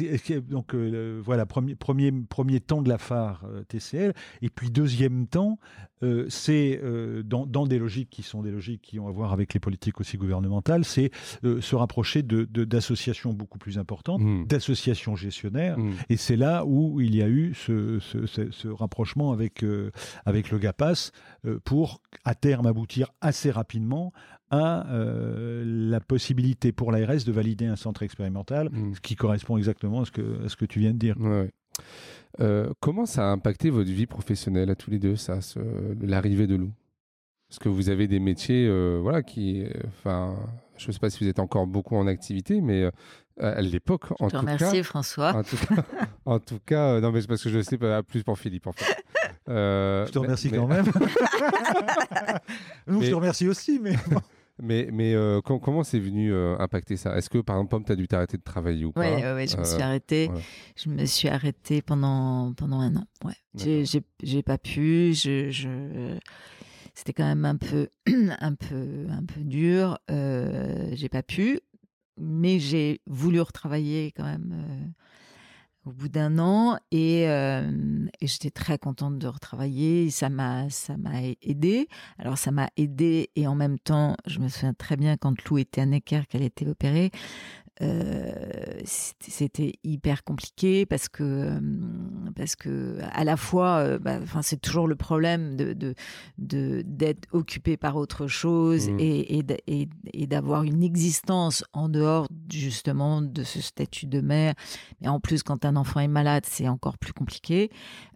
donc 0.48 0.74
euh, 0.74 1.20
voilà, 1.22 1.44
premier, 1.44 1.74
premier, 1.74 2.12
premier 2.12 2.60
temps 2.60 2.80
de 2.80 2.88
la 2.88 2.98
phare 2.98 3.44
euh, 3.44 3.62
TCL. 3.64 4.14
Et 4.42 4.48
puis, 4.48 4.70
deuxième 4.70 5.26
temps, 5.26 5.58
euh, 6.02 6.26
c'est 6.28 6.80
dans, 7.24 7.44
dans, 7.44 7.66
des 7.66 7.78
logiques 7.78 8.10
qui 8.10 8.22
sont 8.22 8.42
des 8.42 8.50
logiques 8.50 8.82
qui 8.82 9.00
ont 9.00 9.08
à 9.08 9.10
voir 9.10 9.32
avec 9.32 9.52
les 9.52 9.60
politiques 9.60 10.00
aussi 10.00 10.16
gouvernementales, 10.16 10.84
c'est 10.84 11.10
se 11.42 11.76
rapprocher 11.76 12.22
d'associations 12.22 13.32
de, 13.32 13.36
beaucoup 13.36 13.58
plus 13.58 13.78
importantes, 13.78 14.22
mmh. 14.22 14.46
d'associations 14.46 15.16
gestionnaires. 15.16 15.78
Mmh. 15.78 15.92
Et 16.08 16.16
c'est 16.16 16.36
là 16.36 16.64
où 16.64 17.00
il 17.00 17.14
y 17.14 17.22
a 17.22 17.28
eu 17.28 17.52
ce, 17.54 17.98
ce, 17.98 18.26
ce, 18.26 18.68
rapprochement 18.68 19.32
avec, 19.32 19.64
avec 20.24 20.50
le 20.50 20.58
GAPAS 20.58 21.10
pour, 21.64 22.00
à 22.24 22.34
terme, 22.34 22.66
aboutir 22.66 23.10
assez 23.20 23.50
rapidement 23.50 24.12
à 24.50 24.86
euh, 24.90 25.62
la 25.66 26.00
possibilité 26.00 26.72
pour 26.72 26.92
l'ARS 26.92 27.24
de 27.24 27.32
valider 27.32 27.66
un 27.66 27.76
centre 27.76 28.02
expérimental, 28.02 28.70
hmm. 28.70 28.94
ce 28.94 29.00
qui 29.00 29.16
correspond 29.16 29.58
exactement 29.58 30.02
à 30.02 30.04
ce 30.04 30.10
que, 30.10 30.44
à 30.44 30.48
ce 30.48 30.56
que 30.56 30.64
tu 30.64 30.80
viens 30.80 30.92
de 30.92 30.98
dire. 30.98 31.16
Euh, 32.40 32.70
comment 32.80 33.06
ça 33.06 33.28
a 33.28 33.30
impacté 33.30 33.70
votre 33.70 33.90
vie 33.90 34.06
professionnelle 34.06 34.70
à 34.70 34.74
tous 34.74 34.90
les 34.90 34.98
deux, 34.98 35.16
ça, 35.16 35.38
l'arrivée 36.00 36.46
de 36.46 36.56
Lou? 36.56 36.72
Parce 37.48 37.58
que 37.58 37.68
vous 37.68 37.88
avez 37.88 38.08
des 38.08 38.20
métiers, 38.20 38.66
euh, 38.68 38.98
voilà, 39.00 39.22
qui, 39.22 39.64
enfin, 39.86 40.36
je 40.76 40.88
ne 40.88 40.92
sais 40.92 40.98
pas 40.98 41.08
si 41.08 41.24
vous 41.24 41.30
êtes 41.30 41.38
encore 41.38 41.66
beaucoup 41.66 41.96
en 41.96 42.06
activité, 42.06 42.60
mais 42.60 42.90
à 43.40 43.62
l'époque, 43.62 44.10
en, 44.20 44.28
tout 44.28 44.44
cas, 44.44 44.82
François. 44.82 45.34
En 45.34 45.42
tout 45.42 45.56
cas, 45.56 45.84
en 46.26 46.38
tout 46.40 46.58
cas 46.64 47.00
non, 47.00 47.12
mais 47.12 47.22
c'est 47.22 47.26
parce 47.26 47.42
que 47.42 47.50
je 47.50 47.60
sais 47.60 47.78
pas 47.78 48.02
plus 48.02 48.22
pour 48.22 48.38
Philippe, 48.38 48.66
en 48.66 48.72
fait. 48.72 48.84
je 49.46 50.10
te 50.10 50.18
remercie 50.18 50.50
quand 50.50 50.66
même. 50.66 50.86
Nous, 52.86 53.02
je 53.02 53.10
te 53.10 53.14
remercie 53.14 53.48
aussi, 53.48 53.78
mais. 53.78 53.94
Mais, 54.60 54.88
mais 54.92 55.14
euh, 55.14 55.40
comment 55.40 55.84
c'est 55.84 56.00
venu 56.00 56.32
euh, 56.32 56.56
impacter 56.58 56.96
ça? 56.96 57.16
Est-ce 57.16 57.30
que, 57.30 57.38
par 57.38 57.56
exemple, 57.56 57.70
Pomme, 57.70 57.84
tu 57.84 57.92
as 57.92 57.96
dû 57.96 58.08
t'arrêter 58.08 58.36
de 58.36 58.42
travailler 58.42 58.84
ou 58.84 58.92
pas? 58.92 59.00
Oui, 59.00 59.22
ouais, 59.22 59.46
je 59.46 59.56
me 59.56 59.64
suis 59.64 59.80
euh, 59.80 59.84
arrêtée. 59.84 60.30
Je 60.76 60.88
me 60.88 61.04
suis 61.04 61.28
arrêtée 61.28 61.82
pendant, 61.82 62.52
pendant 62.54 62.80
un 62.80 62.96
an. 62.96 63.04
Ouais. 63.24 63.34
J'ai 63.54 64.42
pas 64.42 64.58
pu. 64.58 65.14
Je, 65.14 65.50
je... 65.50 66.18
C'était 66.94 67.12
quand 67.12 67.26
même 67.26 67.44
un 67.44 67.56
peu, 67.56 67.88
un 68.40 68.54
peu, 68.54 69.06
un 69.10 69.24
peu 69.24 69.40
dur. 69.42 69.98
j'ai 70.08 71.08
pas 71.08 71.22
pu. 71.22 71.60
Mais 72.20 72.58
j'ai 72.58 73.00
voulu 73.06 73.40
retravailler 73.40 74.10
quand 74.10 74.24
même 74.24 74.92
au 75.84 75.92
bout 75.92 76.08
d'un 76.08 76.38
an 76.38 76.78
et, 76.90 77.22
et 77.22 78.26
j'étais 78.26 78.50
très 78.50 78.78
contente 78.78 79.18
de 79.18 79.26
retravailler. 79.26 80.10
Ça 80.10 80.28
m'a 80.28 80.68
ça 80.70 80.96
m'a 80.96 81.22
aidé. 81.42 81.88
Alors 82.18 82.36
ça 82.36 82.50
m'a 82.50 82.68
aidé 82.76 83.30
et 83.36 83.46
en 83.46 83.54
même 83.54 83.78
temps, 83.78 84.16
je 84.26 84.38
me 84.40 84.48
souviens 84.48 84.74
très 84.74 84.96
bien 84.96 85.16
quand 85.16 85.34
Lou 85.44 85.58
était 85.58 85.80
à 85.80 85.86
Necker 85.86 86.22
qu'elle 86.28 86.42
était 86.42 86.66
opérée. 86.66 87.10
Euh, 87.80 88.32
c'était 88.84 89.74
hyper 89.84 90.24
compliqué 90.24 90.84
parce 90.84 91.08
que 91.08 91.60
parce 92.34 92.56
que 92.56 92.98
à 93.12 93.22
la 93.22 93.36
fois 93.36 93.76
euh, 93.78 93.98
bah, 94.00 94.18
enfin 94.20 94.42
c'est 94.42 94.60
toujours 94.60 94.88
le 94.88 94.96
problème 94.96 95.54
de 95.54 95.74
de 96.38 96.82
d'être 96.84 97.28
occupé 97.32 97.76
par 97.76 97.96
autre 97.96 98.26
chose 98.26 98.90
mmh. 98.90 98.96
et, 98.98 99.38
et, 99.66 99.88
et 100.12 100.26
d'avoir 100.26 100.64
une 100.64 100.82
existence 100.82 101.62
en 101.72 101.88
dehors 101.88 102.26
justement 102.52 103.22
de 103.22 103.44
ce 103.44 103.60
statut 103.60 104.06
de 104.06 104.20
mère 104.20 104.54
mais 105.00 105.06
en 105.06 105.20
plus 105.20 105.44
quand 105.44 105.64
un 105.64 105.76
enfant 105.76 106.00
est 106.00 106.08
malade 106.08 106.46
c'est 106.48 106.66
encore 106.66 106.98
plus 106.98 107.12
compliqué 107.12 107.70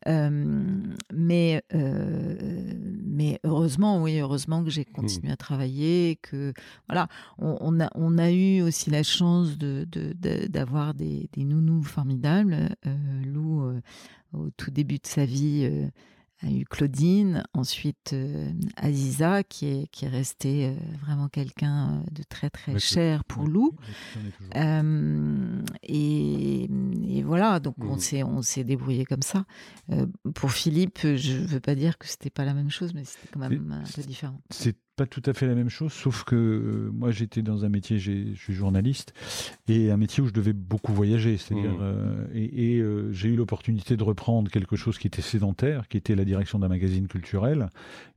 euh, 0.08 0.82
mais 1.14 1.62
mais 1.72 3.38
heureusement 3.44 4.02
oui 4.02 4.18
heureusement 4.18 4.64
que 4.64 4.70
j'ai 4.70 4.82
mmh. 4.82 4.92
continué 4.92 5.32
à 5.32 5.36
travailler 5.36 6.18
que 6.20 6.52
voilà 6.88 7.06
on, 7.38 7.56
on, 7.60 7.80
a 7.80 7.90
on 7.94 8.18
a 8.18 8.32
eu 8.32 8.62
aussi 8.62 8.90
la 8.90 9.04
chance 9.04 9.51
d'avoir 9.56 10.94
de, 10.94 10.98
des, 10.98 11.30
des, 11.32 11.44
nounous 11.44 11.82
formidables. 11.82 12.74
Euh, 12.86 13.22
Lou, 13.24 13.62
euh, 13.62 13.80
au 14.32 14.50
tout 14.50 14.70
début 14.70 14.98
de 14.98 15.06
sa 15.06 15.24
vie, 15.24 15.68
euh, 15.70 15.88
a 16.44 16.50
eu 16.50 16.64
Claudine, 16.64 17.44
ensuite 17.54 18.16
Aziza, 18.76 19.44
qui 19.44 19.66
est, 19.66 19.86
qui 19.92 20.06
est 20.06 20.08
restée 20.08 20.74
vraiment 21.00 21.28
quelqu'un 21.28 22.02
de 22.10 22.24
très 22.24 22.50
très 22.50 22.80
cher 22.80 23.24
pour 23.24 23.46
Lou. 23.46 23.76
Et, 25.84 26.64
et, 26.64 27.22
voilà, 27.22 27.60
donc 27.60 27.76
on 27.78 27.94
mmh. 27.94 28.24
on 28.24 28.42
s'est 28.42 28.64
débrouillé 28.64 29.04
comme 29.04 29.22
ça. 29.22 29.44
pour 30.34 30.50
Philippe, 30.50 30.98
je 31.02 31.38
ne 31.38 31.46
veux 31.46 31.60
pas 31.60 31.76
dire 31.76 31.96
que 31.96 32.08
c'était 32.08 32.28
pas 32.28 32.44
la 32.44 32.54
même 32.54 32.70
chose, 32.70 32.92
mais 32.92 33.04
c'était 33.04 33.28
quand 33.32 33.38
même 33.38 33.70
un 33.70 33.88
peu 33.94 34.02
différent. 34.02 34.40
C'est 34.50 34.76
pas 34.96 35.06
tout 35.06 35.22
à 35.24 35.32
fait 35.32 35.46
la 35.46 35.54
même 35.54 35.70
chose, 35.70 35.92
sauf 35.92 36.24
que 36.24 36.36
euh, 36.36 36.90
moi 36.92 37.10
j'étais 37.10 37.42
dans 37.42 37.64
un 37.64 37.68
métier, 37.68 37.98
je 37.98 38.34
suis 38.34 38.52
journaliste, 38.52 39.14
et 39.68 39.90
un 39.90 39.96
métier 39.96 40.22
où 40.22 40.26
je 40.26 40.32
devais 40.32 40.52
beaucoup 40.52 40.92
voyager. 40.92 41.38
C'est-à-dire, 41.38 41.72
mmh. 41.72 41.80
euh, 41.80 42.26
et, 42.34 42.78
euh, 42.78 43.10
j'ai 43.12 43.28
eu 43.28 43.36
l'opportunité 43.36 43.96
de 43.96 44.02
reprendre 44.02 44.50
quelque 44.50 44.76
chose 44.76 44.98
qui 44.98 45.06
était 45.06 45.22
sédentaire, 45.22 45.88
qui 45.88 45.96
était 45.96 46.14
la 46.14 46.24
direction 46.24 46.58
d'un 46.58 46.68
magazine 46.68 47.08
culturel, 47.08 47.70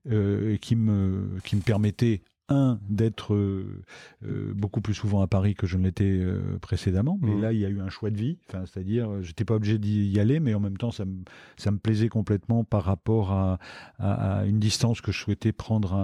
et 0.07 0.59
qui 0.61 0.75
me, 0.75 1.39
qui 1.43 1.55
me 1.55 1.61
permettait 1.61 2.21
un, 2.49 2.79
d'être 2.89 3.33
euh, 3.33 3.83
euh, 4.23 4.53
beaucoup 4.53 4.81
plus 4.81 4.93
souvent 4.93 5.21
à 5.21 5.27
Paris 5.27 5.55
que 5.55 5.65
je 5.65 5.77
ne 5.77 5.83
l'étais 5.83 6.03
euh, 6.05 6.57
précédemment. 6.61 7.17
Mais 7.21 7.33
mmh. 7.33 7.41
là, 7.41 7.53
il 7.53 7.59
y 7.59 7.65
a 7.65 7.69
eu 7.69 7.79
un 7.79 7.89
choix 7.89 8.11
de 8.11 8.17
vie. 8.17 8.37
Enfin, 8.47 8.63
c'est-à-dire, 8.65 9.23
j'étais 9.23 9.45
pas 9.45 9.55
obligé 9.55 9.79
d'y 9.79 10.19
aller, 10.19 10.39
mais 10.39 10.53
en 10.53 10.59
même 10.59 10.77
temps, 10.77 10.91
ça 10.91 11.05
me, 11.05 11.23
ça 11.57 11.71
me 11.71 11.77
plaisait 11.77 12.09
complètement 12.09 12.63
par 12.63 12.83
rapport 12.83 13.31
à, 13.31 13.57
à, 13.97 14.45
une 14.45 14.59
distance 14.59 15.01
que 15.01 15.11
je 15.11 15.19
souhaitais 15.19 15.51
prendre 15.51 15.95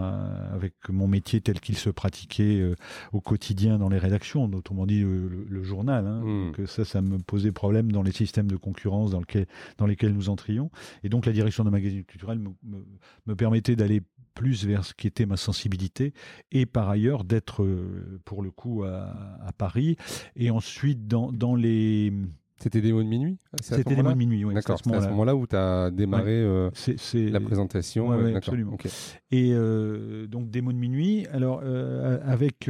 avec 0.52 0.74
mon 0.90 1.08
métier 1.08 1.42
tel 1.42 1.60
qu'il 1.60 1.78
se 1.78 1.90
pratiquait 1.90 2.74
au 3.12 3.22
quotidien 3.22 3.78
dans 3.78 3.90
les 3.90 3.98
rédactions, 3.98 4.46
autrement 4.46 4.86
dit 4.86 5.02
le, 5.02 5.64
journal. 5.64 6.08
Hein. 6.08 6.22
Mmh. 6.22 6.52
Donc 6.52 6.68
ça, 6.68 6.86
ça 6.86 7.02
me 7.02 7.20
posait 7.20 7.52
problème 7.52 7.92
dans 7.92 8.02
les 8.02 8.12
systèmes 8.12 8.48
de 8.48 8.56
concurrence 8.56 9.12
dans, 9.12 9.20
lequel, 9.20 9.46
dans 9.78 9.86
lesquels 9.86 10.14
nous 10.14 10.30
entrions. 10.30 10.72
Et 11.04 11.10
donc, 11.10 11.26
la 11.26 11.34
direction 11.34 11.64
de 11.64 11.70
magazine 11.70 12.04
culturel 12.04 12.40
me, 12.40 12.50
me, 12.64 12.86
me 13.28 13.36
permettait 13.36 13.76
d'aller 13.76 14.02
plus 14.34 14.66
vers 14.66 14.86
ce 14.86 14.94
qui 14.94 15.08
était 15.08 15.26
ma 15.26 15.38
sensibilité 15.38 16.14
et 16.52 16.66
par 16.66 16.90
ailleurs 16.90 17.24
d'être 17.24 17.64
euh, 17.64 18.20
pour 18.26 18.42
le 18.42 18.52
coup 18.52 18.84
à, 18.84 19.52
Paris. 19.58 19.98
Et 20.36 20.50
ensuite 20.50 21.08
dans 21.08 21.56
les 21.56 22.14
c'était 22.62 22.92
mots 22.92 23.02
de 23.04 23.08
minuit 23.08 23.38
C'était 23.62 24.02
mots 24.02 24.12
de 24.12 24.18
minuit, 24.18 24.46
oui. 24.46 24.54
D'accord, 24.54 24.80
c'est 24.84 24.94
à 24.94 25.02
ce 25.02 25.08
moment-là 25.10 25.36
où 25.36 25.48
tu 25.48 25.56
as 25.56 25.90
démarré 25.90 26.42
euh, 26.42 26.70
la 27.14 27.40
présentation. 27.40 28.10
Ouais, 28.10 28.36
absolument. 28.36 28.78
Et 29.32 29.52
euh, 29.54 30.28
donc 30.28 30.56
mots 30.62 30.72
de 30.72 30.78
minuit, 30.78 31.26
alors 31.32 31.62
euh, 31.64 32.20
avec, 32.24 32.70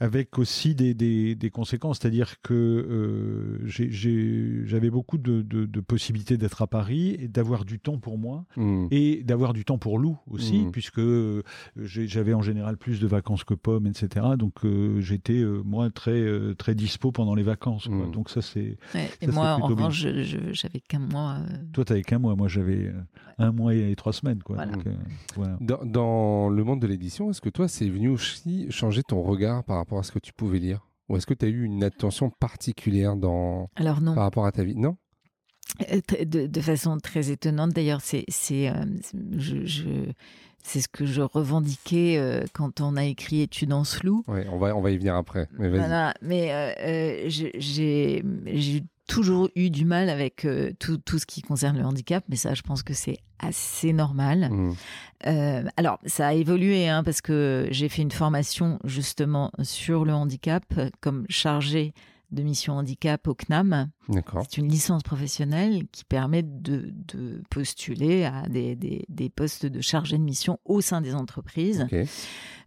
avec 0.00 0.38
aussi 0.38 0.74
des, 0.74 0.94
des, 0.94 1.34
des 1.34 1.50
conséquences, 1.50 1.98
c'est-à-dire 2.00 2.40
que 2.42 3.60
j'avais 3.64 4.90
beaucoup 4.90 5.18
de, 5.18 5.42
de, 5.42 5.80
possibilités 5.80 6.36
d'être 6.36 6.62
à 6.62 6.66
Paris 6.66 7.16
et 7.20 7.28
d'avoir 7.28 7.64
du 7.64 7.78
temps 7.78 7.98
pour 7.98 8.18
moi 8.18 8.44
hmm. 8.56 8.86
et 8.90 9.22
d'avoir 9.22 9.52
du 9.52 9.64
temps 9.64 9.78
pour 9.78 9.98
Lou 9.98 10.18
aussi, 10.30 10.64
hmm. 10.64 10.72
puisque 10.72 11.00
j'avais 11.76 12.34
en 12.34 12.42
général 12.42 12.76
plus 12.76 12.98
de 12.98 13.06
vacances 13.06 13.44
que 13.44 13.54
Pomme, 13.54 13.86
etc. 13.86 14.26
Donc 14.36 14.54
j'étais, 14.98 15.44
moi, 15.64 15.90
très, 15.90 16.26
très 16.56 16.74
dispo 16.74 17.12
pendant 17.12 17.34
les 17.34 17.44
vacances. 17.44 17.88
Hmm. 17.88 18.10
Donc 18.10 18.30
ça, 18.30 18.42
c'est 18.42 18.78
et 19.20 19.26
moi, 19.26 19.58
en 19.60 19.66
revanche, 19.66 20.06
j'avais 20.52 20.80
qu'un 20.80 20.98
mois. 20.98 21.38
Euh. 21.40 21.56
Toi, 21.72 21.84
tu 21.84 21.92
avais 21.92 22.02
qu'un 22.02 22.18
mois. 22.18 22.36
Moi, 22.36 22.48
j'avais 22.48 22.86
euh, 22.86 23.02
un 23.38 23.52
mois 23.52 23.74
et 23.74 23.94
trois 23.96 24.12
semaines. 24.12 24.42
Quoi. 24.42 24.58
Euh, 24.58 25.56
dans, 25.60 26.48
le 26.48 26.64
monde 26.64 26.80
de 26.80 26.86
l'édition, 26.86 27.30
est-ce 27.30 27.40
que 27.40 27.48
toi, 27.48 27.68
c'est 27.68 27.88
venu 27.88 28.08
aussi 28.08 28.70
changer 28.70 29.02
ton 29.02 29.22
regard 29.22 29.64
par 29.64 29.76
rapport 29.76 29.98
à 29.98 30.02
ce 30.02 30.12
que 30.12 30.18
tu 30.18 30.32
pouvais 30.32 30.58
lire? 30.58 30.86
Ou 31.08 31.16
est-ce 31.16 31.26
que 31.26 31.34
tu 31.34 31.46
as 31.46 31.48
eu 31.48 31.62
une 31.62 31.84
attention 31.84 32.30
particulière 32.30 33.16
dans... 33.16 33.70
Alors 33.76 34.00
non. 34.00 34.14
par 34.14 34.24
rapport 34.24 34.46
à 34.46 34.52
ta 34.52 34.64
vie? 34.64 34.74
Non? 34.74 34.96
De, 36.24 36.60
façon 36.60 36.98
très 36.98 37.30
étonnante. 37.30 37.72
D'ailleurs, 37.72 38.00
c'est, 38.00 38.24
c'est, 38.28 38.72
je, 39.36 40.10
c'est 40.66 40.80
ce 40.80 40.88
que 40.88 41.06
je 41.06 41.22
revendiquais 41.22 42.44
quand 42.52 42.80
on 42.80 42.96
a 42.96 43.04
écrit 43.04 43.40
Études 43.40 43.72
en 43.72 43.84
slou. 43.84 44.24
Oui, 44.26 44.40
on 44.50 44.58
va, 44.58 44.76
on 44.76 44.80
va 44.80 44.90
y 44.90 44.98
venir 44.98 45.14
après. 45.14 45.48
Mais, 45.58 45.68
voilà, 45.68 46.14
mais 46.20 47.24
j'ai, 47.28 47.52
j'ai 47.58 48.84
toujours 49.06 49.48
eu 49.54 49.70
du 49.70 49.84
mal 49.84 50.10
avec 50.10 50.44
euh, 50.44 50.72
tout, 50.78 50.98
tout, 50.98 51.18
ce 51.18 51.26
qui 51.26 51.42
concerne 51.42 51.78
le 51.78 51.84
handicap, 51.84 52.24
mais 52.28 52.36
ça, 52.36 52.54
je 52.54 52.62
pense 52.62 52.82
que 52.82 52.94
c'est 52.94 53.18
assez 53.38 53.92
normal. 53.92 54.48
Mmh. 54.50 54.74
Euh, 55.26 55.62
alors, 55.76 55.98
ça 56.06 56.28
a 56.28 56.32
évolué 56.32 56.88
hein, 56.88 57.02
parce 57.04 57.20
que 57.20 57.68
j'ai 57.70 57.88
fait 57.88 58.02
une 58.02 58.10
formation 58.10 58.78
justement 58.84 59.52
sur 59.62 60.04
le 60.04 60.12
handicap 60.12 60.64
comme 61.00 61.26
chargée 61.28 61.92
de 62.30 62.42
mission 62.42 62.74
handicap 62.74 63.26
au 63.28 63.34
CNAM. 63.34 63.90
C'est 64.42 64.58
une 64.58 64.68
licence 64.68 65.02
professionnelle 65.02 65.84
qui 65.92 66.04
permet 66.04 66.42
de, 66.42 66.92
de 67.08 67.42
postuler 67.50 68.24
à 68.24 68.48
des, 68.48 68.76
des, 68.76 69.04
des, 69.08 69.28
postes 69.28 69.66
de 69.66 69.80
chargé 69.80 70.18
de 70.18 70.22
mission 70.22 70.58
au 70.64 70.80
sein 70.80 71.00
des 71.00 71.14
entreprises. 71.14 71.86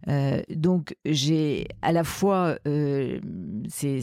Euh, 0.08 0.42
donc 0.48 0.96
j'ai 1.04 1.68
à 1.82 1.92
la 1.92 2.04
fois, 2.04 2.58
euh, 2.66 3.20
c'est 3.68 4.02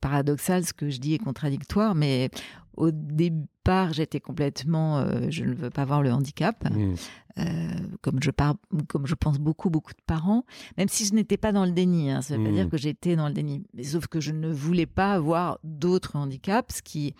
paradoxal 0.00 0.64
ce 0.64 0.72
que 0.72 0.90
je 0.90 0.98
dis 0.98 1.14
est 1.14 1.18
contradictoire, 1.18 1.94
mais 1.94 2.30
au 2.76 2.90
départ, 2.90 3.92
j'étais 3.94 4.20
complètement, 4.20 4.98
euh, 4.98 5.28
je 5.30 5.44
ne 5.44 5.54
veux 5.54 5.70
pas 5.70 5.84
voir 5.84 6.02
le 6.02 6.12
handicap, 6.12 6.68
mmh. 6.68 6.94
Euh, 7.38 7.68
comme 8.00 8.22
je 8.22 8.30
parle, 8.30 8.56
comme 8.88 9.06
je 9.06 9.14
pense 9.14 9.38
beaucoup, 9.38 9.68
beaucoup 9.68 9.92
de 9.92 10.02
parents, 10.06 10.44
même 10.78 10.88
si 10.88 11.04
je 11.04 11.14
n'étais 11.14 11.36
pas 11.36 11.52
dans 11.52 11.64
le 11.64 11.72
déni. 11.72 12.10
Hein, 12.10 12.22
ça 12.22 12.34
ne 12.34 12.38
veut 12.38 12.46
pas 12.46 12.54
dire 12.54 12.66
mmh. 12.66 12.70
que 12.70 12.76
j'étais 12.76 13.16
dans 13.16 13.28
le 13.28 13.34
déni, 13.34 13.62
mais 13.74 13.82
sauf 13.82 14.06
que 14.06 14.20
je 14.20 14.32
ne 14.32 14.50
voulais 14.50 14.86
pas 14.86 15.12
avoir 15.12 15.58
d'autres 15.64 16.16
handicaps, 16.16 16.76
ce 16.76 16.82
qui 16.82 17.14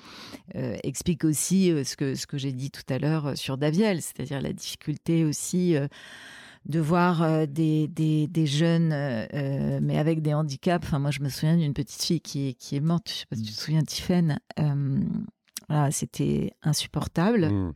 euh, 0.55 0.77
explique 0.85 1.25
aussi 1.25 1.73
ce 1.85 1.97
que 1.97 2.14
ce 2.14 2.27
que 2.27 2.39
j'ai 2.39 2.53
dit 2.53 2.71
tout 2.71 2.83
à 2.89 2.99
l'heure 2.99 3.37
sur 3.37 3.59
Daviel, 3.59 4.01
c'est-à-dire 4.01 4.41
la 4.41 4.53
difficulté 4.53 5.25
aussi 5.25 5.75
de 6.64 6.81
voir 6.81 7.47
des, 7.47 7.87
des, 7.89 8.27
des, 8.27 8.47
jeunes, 8.47 8.89
mais 8.89 9.99
avec 9.99 10.23
des 10.23 10.35
handicaps. 10.35 10.85
Enfin, 10.87 10.99
moi, 10.99 11.11
je 11.11 11.21
me 11.21 11.29
souviens 11.29 11.57
d'une 11.57 11.75
petite 11.75 12.03
fille 12.03 12.21
qui, 12.21 12.55
qui 12.57 12.77
est 12.77 12.81
morte, 12.81 13.09
je 13.09 13.14
sais 13.14 13.27
pas 13.27 13.37
si 13.37 13.43
tu 13.43 13.53
te 13.53 13.57
mmh. 13.57 13.61
souviens, 13.61 13.83
Tiffaine, 13.83 14.39
voilà, 15.69 15.91
c'était 15.91 16.53
insupportable. 16.62 17.51
Mmh. 17.51 17.73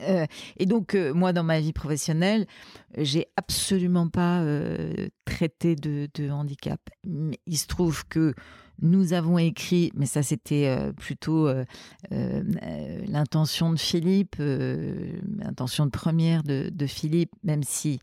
Euh, 0.00 0.26
et 0.56 0.66
donc, 0.66 0.94
euh, 0.94 1.12
moi, 1.12 1.32
dans 1.32 1.44
ma 1.44 1.60
vie 1.60 1.72
professionnelle, 1.72 2.46
j'ai 2.96 3.26
absolument 3.36 4.08
pas 4.08 4.40
euh, 4.42 5.08
traité 5.24 5.76
de, 5.76 6.30
handicap. 6.30 6.80
il 7.04 7.58
se 7.58 7.66
trouve 7.66 8.06
que 8.06 8.34
nous 8.80 9.12
avons 9.12 9.38
écrit, 9.38 9.90
mais 9.94 10.06
ça 10.06 10.22
c'était 10.22 10.92
plutôt 10.96 11.48
l'intention 12.10 13.72
de 13.72 13.78
Philippe, 13.78 14.36
l'intention 14.38 15.86
de 15.86 15.90
première 15.90 16.44
de, 16.44 16.70
de, 16.72 16.86
Philippe, 16.86 17.32
même 17.42 17.64
si 17.64 17.98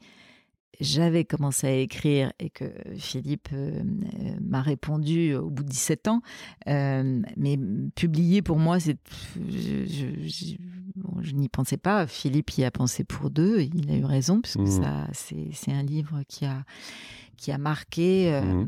j'avais 0.80 1.26
commencé 1.26 1.68
à 1.68 1.76
écrire 1.76 2.32
et 2.40 2.50
que 2.50 2.66
Philippe 2.98 3.50
euh, 3.54 3.80
euh, 3.80 4.36
m'a 4.42 4.62
répondu 4.62 5.36
au 5.36 5.50
bout 5.50 5.64
de 5.64 5.70
17 5.70 6.08
ans. 6.08 6.22
Euh, 6.68 7.22
mais 7.38 7.60
publier 7.96 8.42
pour 8.42 8.58
moi, 8.58 8.80
c'est, 8.80 8.98
je, 9.36 11.34
n'y 11.34 11.50
pensais 11.50 11.78
pas. 11.78 12.08
Philippe 12.08 12.52
y 12.58 12.64
a 12.64 12.72
pensé 12.72 13.04
pour 13.04 13.30
deux. 13.30 13.62
il 13.62 13.90
a 13.92 13.96
eu 13.96 14.06
raison 14.06 14.42
puisque 14.42 14.60
mmh. 14.60 14.84
ça, 14.84 15.08
c'est, 15.14 15.72
un 15.72 15.84
livre 15.84 16.22
qui 16.28 16.46
a 16.46 16.64
qui 17.38 17.52
a 17.52 17.58
marqué 17.58 18.32
mmh. 18.32 18.66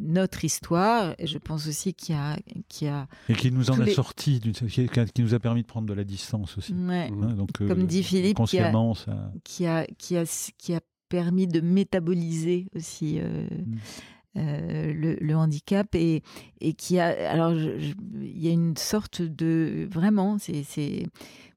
notre 0.00 0.44
histoire. 0.44 1.14
Et 1.18 1.28
je 1.28 1.38
pense 1.38 1.68
aussi 1.68 1.94
qu'il 1.94 2.16
a, 2.16 2.36
qui 2.68 2.88
a 2.88 3.06
et 3.28 3.34
qui 3.34 3.52
nous 3.52 3.70
en 3.70 3.78
a 3.78 3.86
sorti, 3.86 4.40
qui, 4.40 5.22
nous 5.22 5.34
a 5.34 5.38
permis 5.38 5.62
de 5.62 5.66
prendre 5.66 5.86
de 5.86 5.94
la 5.94 6.02
distance 6.02 6.58
aussi. 6.58 6.74
Hein, 6.74 7.10
donc, 7.36 7.52
Comme 7.52 7.86
dit 7.86 8.02
Philippe, 8.02 8.38
qui 8.46 8.58
a, 8.58 8.72
qui 9.44 9.66
a, 9.66 9.86
qui 9.96 10.16
a, 10.16 10.52
qui 10.58 10.74
a 10.74 10.80
permis 11.10 11.46
de 11.46 11.60
métaboliser 11.60 12.68
aussi 12.74 13.18
euh, 13.20 13.46
mm. 14.34 15.18
le, 15.20 15.34
handicap 15.34 15.94
et, 15.94 16.22
et 16.62 16.72
qui 16.72 16.98
a 16.98 17.30
alors 17.30 17.52
il 17.52 18.38
y 18.38 18.48
a 18.48 18.52
une 18.52 18.78
sorte 18.78 19.20
de 19.20 19.86
vraiment 19.90 20.38
c'est 20.38 21.04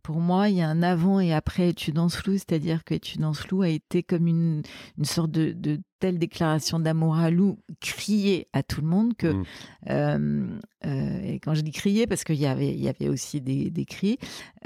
pour 0.04 0.20
moi, 0.20 0.50
il 0.50 0.58
y 0.58 0.62
a 0.62 0.68
un 0.68 0.84
avant 0.84 1.22
et 1.22 1.34
après 1.34 1.70
Études 1.70 1.98
en 1.98 2.10
flou, 2.10 2.34
c'est-à-dire 2.34 2.84
que 2.84 2.94
Études 2.94 3.24
en 3.24 3.34
flou 3.34 3.62
a 3.62 3.70
été 3.70 4.04
comme 4.04 4.28
une, 4.28 4.62
une 4.98 5.06
sorte 5.06 5.32
de, 5.32 5.54
de 5.54 5.80
telle 6.04 6.20
déclaration 6.20 6.82
d'amour 6.82 7.16
à 7.16 7.30
Lou 7.30 7.60
criée 7.80 8.50
à 8.52 8.62
tout 8.62 8.82
le 8.82 8.88
monde 8.88 9.16
que, 9.16 9.28
mmh. 9.28 9.44
euh, 9.90 10.48
euh, 10.86 11.22
et 11.24 11.40
quand 11.40 11.54
je 11.54 11.62
dis 11.62 11.72
crier, 11.72 12.08
parce 12.08 12.26
qu'il 12.26 12.36
y 12.36 12.46
avait, 12.46 12.74
il 12.74 12.82
y 12.82 12.90
avait 12.90 13.08
aussi 13.08 13.40
des, 13.40 13.70
des 13.70 13.86
cris 13.86 14.18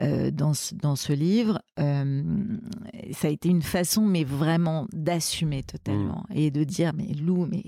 euh, 0.01 0.31
dans, 0.31 0.55
ce, 0.55 0.73
dans 0.73 0.95
ce 0.95 1.13
livre, 1.13 1.61
ça 1.77 3.27
a 3.27 3.29
été 3.29 3.49
une 3.49 3.61
façon, 3.61 4.03
mais 4.03 4.23
vraiment 4.23 4.87
d'assumer 4.93 5.61
totalement 5.61 6.25
mmh. 6.31 6.37
et 6.37 6.49
de 6.49 6.63
dire, 6.63 6.91
mais 6.95 7.13
Lou, 7.13 7.45
mais 7.45 7.65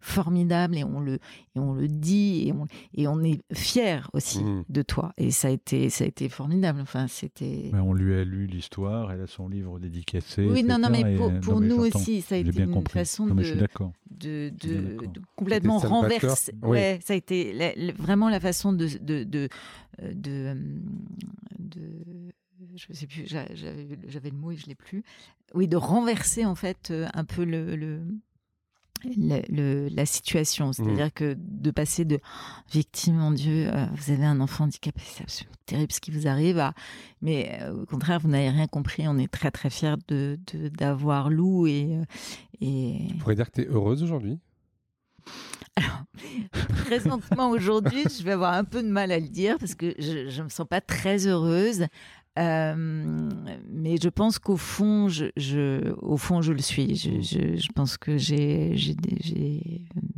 formidable 0.00 0.76
et 0.76 0.84
on 0.84 1.00
le, 1.00 1.14
et 1.54 1.58
on 1.58 1.72
le 1.72 1.88
dit 1.88 2.48
et 2.48 2.52
on, 2.52 2.66
et 2.94 3.06
on 3.08 3.22
est 3.22 3.40
fier 3.52 4.10
aussi 4.12 4.42
mmh. 4.42 4.64
de 4.68 4.82
toi. 4.82 5.12
Et 5.16 5.30
ça 5.30 5.48
a 5.48 5.50
été, 5.50 5.90
ça 5.90 6.04
a 6.04 6.06
été 6.06 6.28
formidable. 6.28 6.80
Enfin, 6.80 7.06
c'était. 7.08 7.70
on 7.72 7.92
lui 7.92 8.14
a 8.14 8.24
lu 8.24 8.46
l'histoire, 8.46 9.12
elle 9.12 9.22
a 9.22 9.26
son 9.26 9.48
livre 9.48 9.78
dédicacé. 9.78 10.44
Oui, 10.44 10.62
non, 10.62 10.78
non, 10.78 10.90
mais 10.90 11.16
pour, 11.16 11.32
pour 11.40 11.60
nous 11.60 11.76
aussi, 11.76 12.20
ça 12.20 12.34
a 12.34 12.38
été 12.38 12.62
une 12.62 12.88
façon 12.88 13.26
de, 13.26 13.66
de, 14.10 14.50
de, 14.50 14.98
complètement 15.36 15.78
renverser. 15.78 16.54
Ouais, 16.62 17.00
ça 17.04 17.14
a 17.14 17.16
été 17.16 17.54
vraiment 17.98 18.28
la 18.28 18.40
façon 18.40 18.72
de, 18.72 18.88
de, 19.00 19.24
de, 19.24 19.48
de, 20.00 20.56
je 22.76 22.92
sais 22.92 23.06
plus, 23.06 23.26
j'avais 23.26 24.30
le 24.30 24.36
mot 24.36 24.50
et 24.50 24.56
je 24.56 24.66
l'ai 24.66 24.74
plus. 24.74 25.02
Oui, 25.54 25.68
de 25.68 25.76
renverser 25.76 26.44
en 26.44 26.54
fait 26.54 26.92
un 27.12 27.24
peu 27.24 27.44
le, 27.44 27.76
le 27.76 28.00
le, 29.16 29.88
la 29.88 30.06
situation. 30.06 30.68
Mmh. 30.68 30.72
C'est-à-dire 30.72 31.12
que 31.12 31.36
de 31.38 31.70
passer 31.70 32.04
de 32.04 32.18
victime, 32.72 33.16
mon 33.16 33.30
Dieu, 33.30 33.68
euh, 33.68 33.86
vous 33.94 34.12
avez 34.12 34.24
un 34.24 34.40
enfant 34.40 34.64
handicapé, 34.64 35.00
c'est 35.04 35.22
absolument 35.22 35.56
terrible 35.66 35.92
ce 35.92 36.00
qui 36.00 36.10
vous 36.10 36.26
arrive, 36.26 36.62
mais 37.22 37.58
euh, 37.62 37.82
au 37.82 37.86
contraire, 37.86 38.20
vous 38.20 38.28
n'avez 38.28 38.50
rien 38.50 38.66
compris. 38.66 39.06
On 39.08 39.18
est 39.18 39.30
très 39.30 39.50
très 39.50 39.70
fiers 39.70 39.96
de, 40.08 40.38
d'avoir 40.76 41.30
Lou 41.30 41.66
et, 41.66 41.88
euh, 41.90 42.04
et. 42.60 43.08
Tu 43.08 43.14
pourrais 43.16 43.34
dire 43.34 43.50
que 43.50 43.62
tu 43.62 43.66
es 43.66 43.68
heureuse 43.68 44.02
aujourd'hui? 44.02 44.38
Alors, 45.76 46.04
présentement 46.84 47.50
aujourd'hui, 47.50 48.04
je 48.04 48.22
vais 48.22 48.32
avoir 48.32 48.54
un 48.54 48.64
peu 48.64 48.82
de 48.82 48.88
mal 48.88 49.10
à 49.10 49.18
le 49.18 49.28
dire 49.28 49.58
parce 49.58 49.74
que 49.74 49.94
je 49.98 50.38
ne 50.38 50.44
me 50.44 50.48
sens 50.48 50.66
pas 50.68 50.80
très 50.80 51.26
heureuse. 51.26 51.86
Euh, 52.38 53.30
mais 53.70 53.96
je 54.02 54.08
pense 54.08 54.38
qu'au 54.38 54.56
fond, 54.56 55.08
je, 55.08 55.26
je, 55.36 55.94
au 56.00 56.16
fond, 56.16 56.42
je 56.42 56.52
le 56.52 56.60
suis. 56.60 56.96
Je, 56.96 57.20
je, 57.20 57.56
je 57.56 57.72
pense 57.72 57.96
que 57.96 58.18
j'ai, 58.18 58.74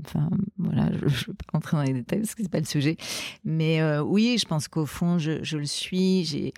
enfin, 0.04 0.30
voilà, 0.56 0.90
je 0.92 1.04
ne 1.04 1.08
vais 1.08 1.32
pas 1.34 1.52
rentrer 1.52 1.76
dans 1.76 1.82
les 1.82 1.92
détails 1.92 2.20
parce 2.20 2.34
que 2.34 2.42
c'est 2.42 2.50
pas 2.50 2.60
le 2.60 2.64
sujet. 2.64 2.96
Mais 3.44 3.80
euh, 3.82 4.02
oui, 4.02 4.38
je 4.40 4.46
pense 4.46 4.68
qu'au 4.68 4.86
fond, 4.86 5.18
je, 5.18 5.42
je 5.42 5.58
le 5.58 5.66
suis. 5.66 6.24
J'ai 6.24 6.54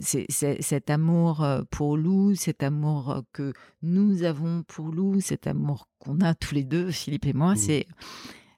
cet 0.00 0.90
amour 0.90 1.42
euh, 1.42 1.62
pour 1.70 1.96
Lou, 1.96 2.34
cet 2.34 2.62
amour 2.62 3.24
que 3.32 3.52
nous 3.82 4.22
avons 4.22 4.62
pour 4.62 4.88
Lou, 4.88 5.20
cet 5.20 5.46
amour 5.46 5.88
qu'on 5.98 6.20
a 6.20 6.34
tous 6.34 6.54
les 6.54 6.64
deux, 6.64 6.90
Philippe 6.90 7.26
et 7.26 7.32
moi, 7.32 7.54
mmh. 7.54 7.56
c'est 7.56 7.86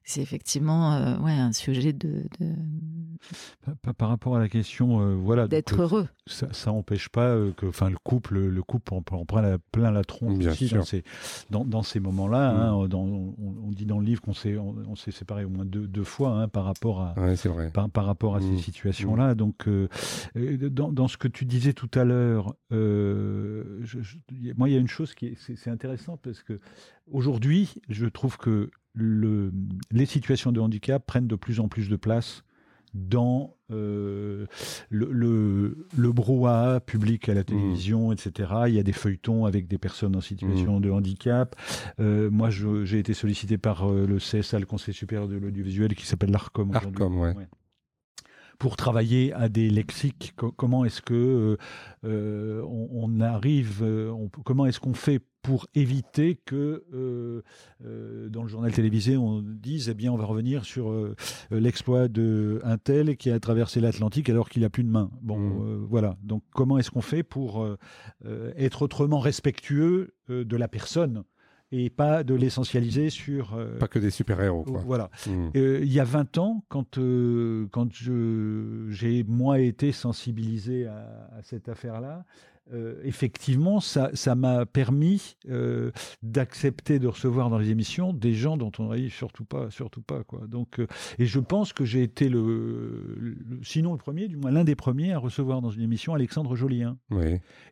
c'est 0.04 0.20
effectivement 0.20 0.94
euh, 0.94 1.18
ouais, 1.18 1.32
un 1.32 1.52
sujet 1.52 1.92
de. 1.92 2.24
Par, 3.96 4.08
rapport 4.08 4.36
à 4.36 4.40
la 4.40 4.48
question, 4.48 5.00
euh, 5.00 5.14
voilà. 5.14 5.46
D'être 5.46 5.78
euh, 5.78 5.82
heureux. 5.82 6.08
Ça 6.26 6.48
n'empêche 6.66 7.08
pas 7.08 7.36
que 7.56 7.66
enfin, 7.66 7.88
le 7.88 7.96
couple, 8.02 8.38
le 8.38 8.62
couple 8.62 8.94
on, 8.94 9.04
on 9.12 9.24
prend 9.24 9.42
plein 9.70 9.92
la 9.92 10.02
tronche 10.02 10.44
aussi 10.44 10.68
dans 10.70 10.82
ces, 10.82 11.04
dans, 11.50 11.64
dans 11.64 11.84
ces 11.84 12.00
moments-là. 12.00 12.50
Hein, 12.50 12.72
mm. 12.72 12.94
on, 12.94 13.70
dit 13.70 13.86
dans 13.86 14.00
le 14.00 14.04
livre 14.04 14.20
qu'on 14.20 14.34
s'est 14.34 14.58
on, 14.58 14.96
s'est 14.96 15.12
séparé 15.12 15.44
au 15.44 15.50
moins 15.50 15.64
deux, 15.64 15.86
deux 15.86 16.04
fois 16.04 16.30
hein, 16.30 16.48
par 16.48 16.64
rapport 16.64 17.00
à, 17.00 17.14
vrai. 17.14 17.70
Par, 17.70 17.88
par, 17.88 18.06
rapport 18.06 18.34
à 18.34 18.40
ces 18.40 18.46
mm. 18.46 18.58
situations-là. 18.58 19.34
Mm. 19.34 19.36
Donc, 19.36 19.68
dans, 20.34 20.90
dans, 20.90 21.06
ce 21.06 21.16
que 21.16 21.28
tu 21.28 21.44
disais 21.44 21.74
tout 21.74 21.90
à 21.94 22.02
l'heure, 22.02 22.56
moi, 22.70 24.68
il 24.68 24.72
y 24.72 24.76
a 24.76 24.80
une 24.80 24.88
chose 24.88 25.14
qui 25.14 25.26
est, 25.26 25.36
c'est 25.38 25.70
intéressant 25.70 26.16
parce 26.16 26.42
que 26.42 26.58
aujourd'hui, 27.08 27.74
je 27.88 28.06
trouve 28.06 28.36
que 28.36 28.70
le, 28.94 29.52
les 29.90 30.06
situations 30.06 30.52
de 30.52 30.60
handicap 30.60 31.04
prennent 31.06 31.28
de 31.28 31.36
plus 31.36 31.60
en 31.60 31.68
plus 31.68 31.88
de 31.88 31.96
place 31.96 32.44
dans 32.94 33.56
euh, 33.70 34.46
le, 34.90 35.86
le, 35.96 36.12
brouhaha 36.12 36.80
public 36.80 37.28
à 37.28 37.34
la 37.34 37.40
mmh. 37.40 37.44
télévision, 37.44 38.12
etc. 38.12 38.52
Il 38.66 38.74
y 38.74 38.78
a 38.78 38.82
des 38.82 38.92
feuilletons 38.92 39.46
avec 39.46 39.66
des 39.66 39.78
personnes 39.78 40.14
en 40.14 40.20
situation 40.20 40.78
mmh. 40.78 40.82
de 40.82 40.90
handicap. 40.90 41.56
Euh, 42.00 42.30
moi, 42.30 42.50
j'ai 42.50 42.98
été 42.98 43.14
sollicité 43.14 43.56
par 43.56 43.90
euh, 43.90 44.06
le 44.06 44.18
CSA, 44.18 44.58
le 44.58 44.66
Conseil 44.66 44.92
supérieur 44.92 45.26
de 45.26 45.36
l'audiovisuel, 45.36 45.94
qui 45.94 46.06
s'appelle 46.06 46.30
l'ARCOM. 46.30 46.72
L'ARCOM, 46.72 47.18
ouais. 47.18 47.34
Pour 48.58 48.76
travailler 48.76 49.32
à 49.32 49.48
des 49.48 49.70
lexiques, 49.70 50.34
comment 50.56 50.84
est-ce 50.84 51.02
que 51.02 51.56
on, 52.04 52.88
on, 52.92 53.20
arrive, 53.20 53.82
on, 53.82 54.28
comment 54.28 54.66
est-ce 54.66 54.80
qu'on 54.80 54.94
fait 54.94 55.20
pour 55.42 55.66
éviter 55.74 56.36
que 56.36 56.84
euh, 56.94 57.42
euh, 57.84 58.28
dans 58.28 58.42
le 58.42 58.48
journal 58.48 58.72
télévisé 58.72 59.16
on 59.16 59.42
dise 59.42 59.88
eh 59.88 59.94
bien 59.94 60.12
on 60.12 60.16
va 60.16 60.24
revenir 60.24 60.64
sur 60.64 60.90
euh, 60.90 61.14
l'exploit 61.50 62.08
de 62.08 62.60
un 62.64 62.78
tel 62.78 63.16
qui 63.16 63.30
a 63.30 63.38
traversé 63.40 63.80
l'Atlantique 63.80 64.30
alors 64.30 64.48
qu'il 64.48 64.64
a 64.64 64.70
plus 64.70 64.84
de 64.84 64.88
main. 64.88 65.10
Bon 65.20 65.38
mmh. 65.38 65.86
voilà. 65.90 66.16
Donc 66.22 66.44
comment 66.54 66.78
est-ce 66.78 66.90
qu'on 66.90 67.02
fait 67.02 67.22
pour 67.22 67.66
être 68.56 68.82
autrement 68.82 69.18
respectueux 69.18 70.14
de 70.28 70.56
la 70.56 70.68
personne? 70.68 71.24
Et 71.72 71.90
pas 71.90 72.22
de 72.22 72.34
l'essentialiser 72.34 73.10
sur... 73.10 73.58
pas 73.80 73.88
que 73.88 73.98
des 73.98 74.10
super-héros. 74.10 74.64
Voilà. 74.84 75.10
Mmh. 75.26 75.48
Il 75.54 75.92
y 75.92 76.00
a 76.00 76.04
20 76.04 76.38
ans, 76.38 76.64
quand, 76.68 76.98
quand 77.70 77.88
j'ai, 78.90 79.24
moi, 79.24 79.58
été 79.58 79.90
sensibilisé 79.92 80.86
à, 80.86 81.30
à 81.36 81.42
cette 81.42 81.68
affaire-là, 81.68 82.24
euh, 82.72 83.00
effectivement, 83.04 83.80
ça, 83.80 84.34
m'a 84.34 84.64
permis 84.66 85.36
euh, 85.48 85.90
d'accepter 86.22 86.98
de 86.98 87.08
recevoir 87.08 87.50
dans 87.50 87.58
les 87.58 87.70
émissions 87.70 88.12
des 88.12 88.34
gens 88.34 88.56
dont 88.56 88.70
on 88.78 88.84
n'aurait 88.84 89.08
surtout 89.08 89.44
pas, 89.44 89.70
surtout 89.70 90.00
pas 90.00 90.22
quoi. 90.22 90.46
Donc, 90.46 90.78
euh, 90.78 90.86
et 91.18 91.26
je 91.26 91.40
pense 91.40 91.72
que 91.72 91.84
j'ai 91.84 92.02
été 92.02 92.28
le, 92.28 93.36
sinon 93.62 93.92
le 93.92 93.98
premier, 93.98 94.28
du 94.28 94.36
moins 94.36 94.52
l'un 94.52 94.64
des 94.64 94.76
premiers 94.76 95.12
à 95.12 95.18
recevoir 95.18 95.60
dans 95.60 95.70
une 95.70 95.82
émission 95.82 96.14
Alexandre 96.14 96.54
Jolien. 96.54 96.96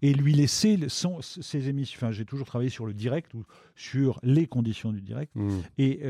Et 0.03 0.13
lui 0.13 0.35
laisser 0.35 0.79
son, 0.89 1.21
ses 1.23 1.69
émissions. 1.69 1.99
Enfin, 1.99 2.13
j'ai 2.13 2.25
toujours 2.25 2.47
travaillé 2.47 2.71
sur 2.71 2.85
le 2.85 2.93
direct 2.93 3.33
ou 3.35 3.45
sur 3.77 4.19
les 4.23 4.47
conditions 4.47 4.93
du 4.93 5.01
direct, 5.01 5.35
mmh. 5.35 5.51
et 5.79 6.03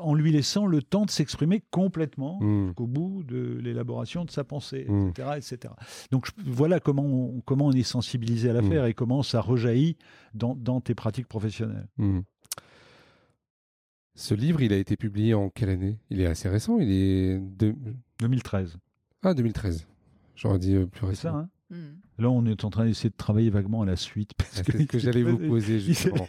en 0.00 0.14
lui 0.14 0.32
laissant 0.32 0.66
le 0.66 0.82
temps 0.82 1.04
de 1.04 1.10
s'exprimer 1.10 1.62
complètement 1.70 2.38
mmh. 2.40 2.66
jusqu'au 2.66 2.86
bout 2.86 3.22
de 3.24 3.58
l'élaboration 3.62 4.24
de 4.24 4.30
sa 4.30 4.44
pensée, 4.44 4.86
etc., 5.10 5.28
mmh. 5.28 5.36
etc. 5.36 5.74
Donc 6.10 6.28
voilà 6.46 6.80
comment 6.80 7.04
on, 7.04 7.40
comment 7.44 7.66
on 7.66 7.72
est 7.72 7.87
sensibilisé 7.88 8.50
à 8.50 8.52
l'affaire 8.52 8.84
mmh. 8.84 8.88
et 8.88 8.94
comment 8.94 9.22
ça 9.22 9.40
rejaillit 9.40 9.96
dans, 10.34 10.54
dans 10.54 10.80
tes 10.80 10.94
pratiques 10.94 11.26
professionnelles. 11.26 11.88
Mmh. 11.96 12.20
Ce 14.14 14.34
livre, 14.34 14.60
il 14.62 14.72
a 14.72 14.76
été 14.76 14.96
publié 14.96 15.34
en 15.34 15.48
quelle 15.48 15.70
année? 15.70 15.98
Il 16.10 16.20
est 16.20 16.26
assez 16.26 16.48
récent, 16.48 16.78
il 16.78 16.90
est... 16.90 17.38
De... 17.38 17.74
2013. 18.20 18.76
Ah, 19.22 19.32
2013. 19.34 19.86
J'aurais 20.34 20.58
dit 20.58 20.74
euh, 20.74 20.86
plus 20.86 21.06
récent. 21.06 21.30
ça, 21.30 21.34
hein? 21.34 21.48
Mmh. 21.70 21.76
Là, 22.18 22.30
on 22.30 22.44
est 22.46 22.64
en 22.64 22.70
train 22.70 22.84
d'essayer 22.84 23.10
de 23.10 23.16
travailler 23.16 23.50
vaguement 23.50 23.82
à 23.82 23.86
la 23.86 23.96
suite. 23.96 24.32
C'est 24.50 24.66
ce 24.66 24.82
que 24.84 24.98
j'allais 24.98 25.22
vous 25.22 25.38
poser, 25.38 25.78
justement. 25.78 26.26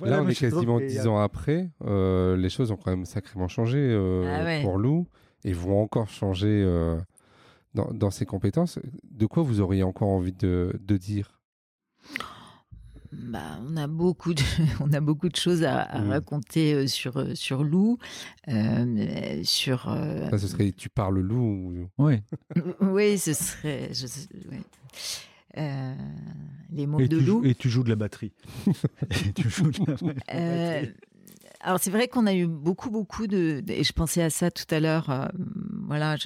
Là, 0.00 0.22
on 0.22 0.28
est 0.28 0.38
quasiment 0.38 0.78
dix 0.78 1.06
ans 1.06 1.18
après. 1.18 1.70
Euh, 1.84 2.36
les 2.36 2.50
choses 2.50 2.70
ont 2.70 2.76
quand 2.76 2.90
même 2.90 3.06
sacrément 3.06 3.48
changé 3.48 3.78
euh, 3.78 4.60
ah 4.60 4.62
pour 4.62 4.78
Lou 4.78 5.08
et 5.44 5.52
vont 5.52 5.80
encore 5.80 6.08
changer 6.08 6.64
dans, 7.74 8.10
ces 8.10 8.26
compétences, 8.26 8.78
de 9.10 9.26
quoi 9.26 9.42
vous 9.42 9.60
auriez 9.60 9.82
encore 9.82 10.08
envie 10.08 10.32
de, 10.32 10.78
dire? 10.86 11.40
Bah, 13.12 13.58
on 13.66 13.76
a 13.76 13.86
beaucoup 13.86 14.34
de, 14.34 14.42
on 14.80 14.92
a 14.92 15.00
beaucoup 15.00 15.28
de 15.28 15.36
choses 15.36 15.64
à, 15.64 15.98
mmh. 15.98 16.10
raconter 16.10 16.74
euh, 16.74 16.86
sur 16.86 17.16
euh, 17.16 17.34
sur 17.34 17.64
Lou, 17.64 17.98
euh, 18.48 19.40
sur. 19.44 19.84
Ça, 19.84 20.38
ce 20.38 20.46
serait 20.46 20.72
tu 20.72 20.90
parles 20.90 21.20
Lou. 21.20 21.88
Oui. 21.96 22.20
oui, 22.82 23.18
ce 23.18 23.32
serait. 23.32 23.90
les 26.70 26.86
mots 26.86 27.00
de 27.00 27.16
Lou. 27.16 27.44
Et 27.44 27.54
tu 27.54 27.70
joues 27.70 27.82
de 27.82 27.88
la 27.88 27.96
batterie. 27.96 28.32
tu 29.34 29.48
joues 29.48 29.70
de 29.70 29.78
la 29.86 29.96
batterie. 29.96 30.92
Alors 31.68 31.78
c'est 31.82 31.90
vrai 31.90 32.08
qu'on 32.08 32.26
a 32.26 32.32
eu 32.32 32.46
beaucoup, 32.46 32.88
beaucoup 32.88 33.26
de, 33.26 33.62
et 33.68 33.84
je 33.84 33.92
pensais 33.92 34.22
à 34.22 34.30
ça 34.30 34.50
tout 34.50 34.64
à 34.70 34.80
l'heure, 34.80 35.10
euh, 35.10 35.26
voilà, 35.86 36.16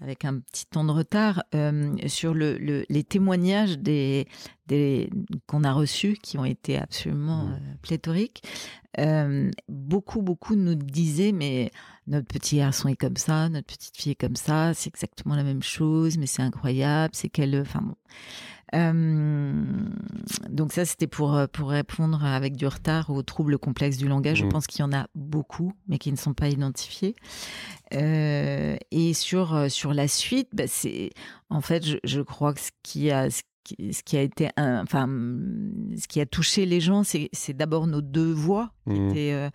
avec 0.00 0.24
un 0.24 0.38
petit 0.38 0.64
temps 0.64 0.82
de 0.82 0.92
retard, 0.92 1.42
euh, 1.54 1.94
sur 2.06 2.32
le, 2.32 2.56
les 2.88 3.04
témoignages 3.04 3.78
des, 3.78 4.26
des 4.66 5.10
qu'on 5.46 5.62
a 5.62 5.74
reçus, 5.74 6.14
qui 6.14 6.38
ont 6.38 6.46
été 6.46 6.78
absolument 6.78 7.44
mmh. 7.44 7.52
euh, 7.52 7.74
pléthoriques. 7.82 8.42
beaucoup, 9.68 10.22
beaucoup 10.22 10.56
nous 10.56 10.74
disaient, 10.74 11.32
mais 11.32 11.70
notre 12.06 12.26
petit 12.26 12.56
garçon 12.56 12.88
est 12.88 12.96
comme 12.96 13.18
ça, 13.18 13.50
notre 13.50 13.66
petite 13.66 13.94
fille 13.94 14.12
est 14.12 14.14
comme 14.14 14.36
ça, 14.36 14.72
c'est 14.72 14.88
exactement 14.88 15.36
la 15.36 15.44
même 15.44 15.62
chose, 15.62 16.16
mais 16.16 16.24
c'est 16.24 16.40
incroyable, 16.40 17.14
c'est 17.14 17.28
qu'elle, 17.28 17.60
enfin 17.60 17.82
bon. 17.82 17.96
Euh, 18.74 19.52
donc 20.50 20.72
ça, 20.72 20.84
c'était 20.84 21.06
pour, 21.06 21.38
pour 21.52 21.70
répondre 21.70 22.24
avec 22.24 22.56
du 22.56 22.66
retard 22.66 23.10
aux 23.10 23.22
troubles 23.22 23.58
complexes 23.58 23.96
du 23.96 24.08
langage. 24.08 24.38
Je 24.38 24.44
Mm. 24.44 24.48
pense 24.48 24.66
qu'il 24.66 24.80
y 24.80 24.82
en 24.82 24.92
a 24.92 25.06
beaucoup, 25.14 25.72
mais 25.88 25.98
qui 25.98 26.10
ne 26.10 26.16
sont 26.16 26.34
pas 26.34 26.48
identifiés. 26.48 27.14
Euh, 27.94 28.76
et 28.90 29.14
sur, 29.14 29.70
sur 29.70 29.94
la 29.94 30.08
suite, 30.08 30.48
bah, 30.52 30.64
c'est 30.66 31.10
en 31.50 31.60
fait, 31.60 31.84
je, 31.86 31.96
je 32.04 32.20
crois 32.20 32.52
que 32.54 32.60
ce 32.60 32.70
qui 32.82 33.10
a, 33.10 33.30
ce 33.30 33.42
qui, 33.64 33.92
ce 33.92 34.02
qui 34.02 34.16
a 34.16 34.22
été, 34.22 34.48
un- 34.56 34.82
enfin, 34.82 35.06
ce 35.08 36.08
qui 36.08 36.20
a 36.20 36.26
touché 36.26 36.66
les 36.66 36.80
gens, 36.80 37.04
c'est 37.04 37.28
c'est 37.32 37.56
d'abord 37.56 37.86
nos 37.86 38.00
deux 38.02 38.32
voix 38.32 38.72
qui 38.88 38.98
Mhm. 38.98 39.10
étaient 39.10 39.32
euh, 39.32 39.50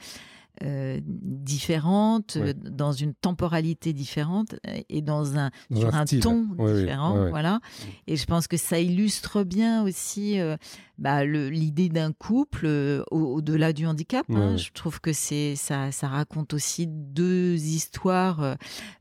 euh, 0.63 0.99
différentes, 1.05 2.35
Ouais. 2.35 2.49
euh, 2.49 2.53
dans 2.69 2.91
une 2.91 3.13
temporalité 3.13 3.93
différente 3.93 4.55
euh, 4.67 4.79
et 4.89 5.01
dans 5.01 5.37
un 5.37 5.49
Dans 5.69 5.79
sur 5.79 5.95
un 5.95 6.01
un, 6.01 6.05
ton 6.05 6.47
Ouais, 6.57 6.81
différent, 6.81 7.17
ouais, 7.23 7.29
voilà. 7.29 7.59
Et 8.07 8.15
je 8.15 8.25
pense 8.25 8.47
que 8.47 8.57
ça 8.57 8.79
illustre 8.79 9.43
bien 9.43 9.83
aussi 9.83 10.39
euh, 10.39 10.57
bah, 10.97 11.25
l'idée 11.25 11.89
d'un 11.89 12.11
couple 12.11 12.65
euh, 12.65 13.03
au- 13.11 13.35
au-delà 13.37 13.73
du 13.73 13.85
handicap. 13.87 14.25
hein. 14.29 14.55
Je 14.57 14.69
trouve 14.73 14.99
que 15.01 15.13
c'est 15.13 15.55
ça, 15.55 15.91
ça 15.91 16.07
raconte 16.07 16.53
aussi 16.53 16.85
deux 16.87 17.55
histoires 17.55 18.55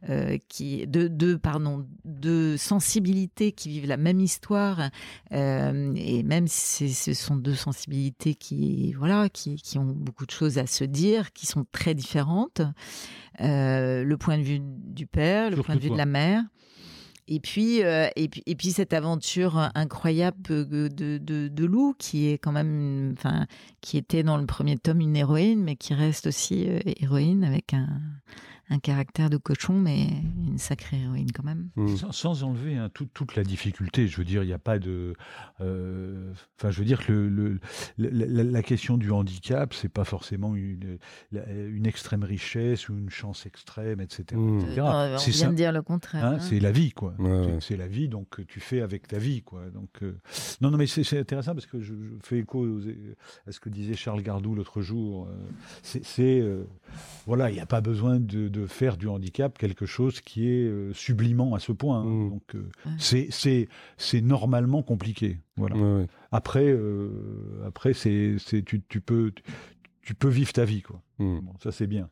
euh, 0.08 0.38
qui, 0.48 0.86
deux, 0.86 1.08
deux, 1.08 1.36
pardon, 1.38 1.86
deux 2.04 2.56
sensibilités 2.56 3.52
qui 3.52 3.68
vivent 3.68 3.86
la 3.88 3.96
même 3.96 4.20
histoire. 4.20 4.90
et 5.30 6.22
même 6.22 6.46
si 6.48 6.92
ce 6.94 7.12
sont 7.14 7.36
deux 7.36 7.54
sensibilités 7.54 8.34
qui, 8.34 8.92
voilà, 8.94 9.28
qui, 9.28 9.56
qui 9.56 9.78
ont 9.78 9.84
beaucoup 9.84 10.26
de 10.26 10.30
choses 10.30 10.58
à 10.58 10.66
se 10.66 10.84
dire, 10.84 11.32
qui 11.32 11.46
sont 11.50 11.66
très 11.72 11.94
différentes. 11.94 12.62
Euh, 13.40 14.04
le 14.04 14.16
point 14.16 14.38
de 14.38 14.42
vue 14.42 14.60
du 14.60 15.06
père, 15.06 15.50
le 15.50 15.56
point 15.62 15.76
de 15.76 15.80
vue 15.80 15.88
toi. 15.88 15.96
de 15.96 15.98
la 15.98 16.06
mère. 16.06 16.42
Et 17.32 17.38
puis, 17.38 17.84
euh, 17.84 18.08
et 18.16 18.28
puis, 18.28 18.42
et 18.46 18.56
puis 18.56 18.72
cette 18.72 18.92
aventure 18.92 19.70
incroyable 19.76 20.36
de, 20.42 20.88
de, 20.88 21.18
de, 21.18 21.46
de 21.46 21.64
Lou, 21.64 21.94
qui 21.96 22.28
est 22.28 22.38
quand 22.38 22.50
même, 22.50 23.14
enfin, 23.16 23.46
qui 23.80 23.96
était 23.96 24.24
dans 24.24 24.36
le 24.36 24.46
premier 24.46 24.76
tome 24.76 25.00
une 25.00 25.16
héroïne, 25.16 25.62
mais 25.62 25.76
qui 25.76 25.94
reste 25.94 26.26
aussi 26.26 26.68
euh, 26.68 26.80
héroïne 26.84 27.44
avec 27.44 27.72
un, 27.72 27.86
un 28.70 28.78
caractère 28.78 29.28
de 29.30 29.36
cochon, 29.36 29.74
mais 29.74 30.06
une 30.46 30.56
sacrée 30.58 30.98
héroïne 31.00 31.30
quand 31.32 31.42
même. 31.42 31.70
Mhm. 31.76 31.96
Sans, 31.96 32.12
sans 32.12 32.44
enlever 32.44 32.76
hein, 32.76 32.88
tout- 32.94 33.08
toute 33.12 33.34
la 33.36 33.42
difficulté, 33.44 34.06
je 34.06 34.16
veux 34.16 34.24
dire, 34.24 34.42
il 34.42 34.46
n'y 34.46 34.52
a 34.52 34.58
pas 34.58 34.78
de. 34.78 35.14
euh, 35.60 36.32
Enfin, 36.58 36.70
je 36.70 36.78
veux 36.78 36.84
dire 36.84 37.04
que 37.04 37.12
le, 37.12 37.58
le- 37.98 38.42
la, 38.42 38.62
question 38.62 38.96
du 38.98 39.10
handicap, 39.10 39.74
c'est 39.74 39.88
pas 39.88 40.04
forcément 40.04 40.54
une, 40.56 40.98
la- 41.32 41.50
une 41.50 41.86
extrême 41.86 42.22
richesse 42.22 42.88
ou 42.88 42.96
une 42.96 43.10
chance 43.10 43.46
extrême, 43.46 44.00
etc. 44.00 44.24
Mhm. 44.34 44.60
etc. 44.60 44.80
Euh, 44.80 45.14
on 45.14 45.18
C'est 45.18 45.30
vient 45.30 45.40
ça. 45.46 45.48
de 45.50 45.54
dire 45.56 45.72
le 45.72 45.82
contraire. 45.82 46.24
Hein, 46.24 46.34
hein. 46.36 46.40
c'est 46.40 46.60
la 46.60 46.70
vie, 46.72 46.92
quoi. 46.92 47.14
Ouais, 47.18 47.30
ouais. 47.30 47.58
C'est 47.60 47.76
la 47.76 47.88
vie, 47.88 48.08
donc 48.08 48.38
euh, 48.40 48.44
tu 48.46 48.60
fais 48.60 48.80
avec 48.82 49.08
ta 49.08 49.18
vie, 49.18 49.42
quoi. 49.42 49.68
Donc, 49.70 49.90
euh, 50.02 50.16
non, 50.60 50.70
non, 50.70 50.78
mais 50.78 50.86
c'est 50.86 51.18
intéressant 51.18 51.54
parce 51.54 51.66
que 51.66 51.80
je, 51.80 51.94
je 51.94 52.14
fais 52.22 52.38
écho 52.38 52.60
aux- 52.64 52.80
à 53.46 53.52
ce 53.52 53.58
que 53.60 53.68
disait 53.68 53.94
Charles 53.94 54.22
Gardou 54.22 54.54
l'autre 54.54 54.80
jour. 54.82 55.28
c'est, 55.82 56.04
c'est, 56.04 56.40
euh, 56.40 56.64
voilà, 57.26 57.50
il 57.50 57.54
n'y 57.54 57.60
a 57.60 57.66
pas 57.66 57.80
besoin 57.80 58.20
de, 58.20 58.48
de 58.48 58.59
faire 58.66 58.96
du 58.96 59.06
handicap 59.08 59.56
quelque 59.58 59.86
chose 59.86 60.20
qui 60.20 60.48
est 60.48 60.64
euh, 60.66 60.92
sublimant 60.92 61.54
à 61.54 61.58
ce 61.60 61.72
point. 61.72 62.00
hein. 62.00 62.04
Mm. 62.04 62.30
Donc, 62.30 62.54
euh, 62.54 62.68
Ouais. 62.86 62.92
c'est, 62.98 63.28
c'est, 63.30 63.68
c'est 63.96 64.20
normalement 64.20 64.82
compliqué. 64.82 65.38
Voilà. 65.56 65.76
Ouais, 65.76 65.94
ouais. 66.00 66.06
Après, 66.32 66.66
euh, 66.68 67.10
après, 67.66 67.92
c'est, 67.92 68.36
c'est, 68.38 68.62
tu, 68.64 68.82
tu 68.88 69.00
peux. 69.00 69.32
tu- 69.32 69.42
tu 70.02 70.14
peux 70.14 70.28
vivre 70.28 70.52
ta 70.52 70.64
vie, 70.64 70.80
quoi. 70.82 71.00
Bon, 71.18 71.52
ça 71.62 71.70
c'est 71.70 71.86
bien. 71.86 72.08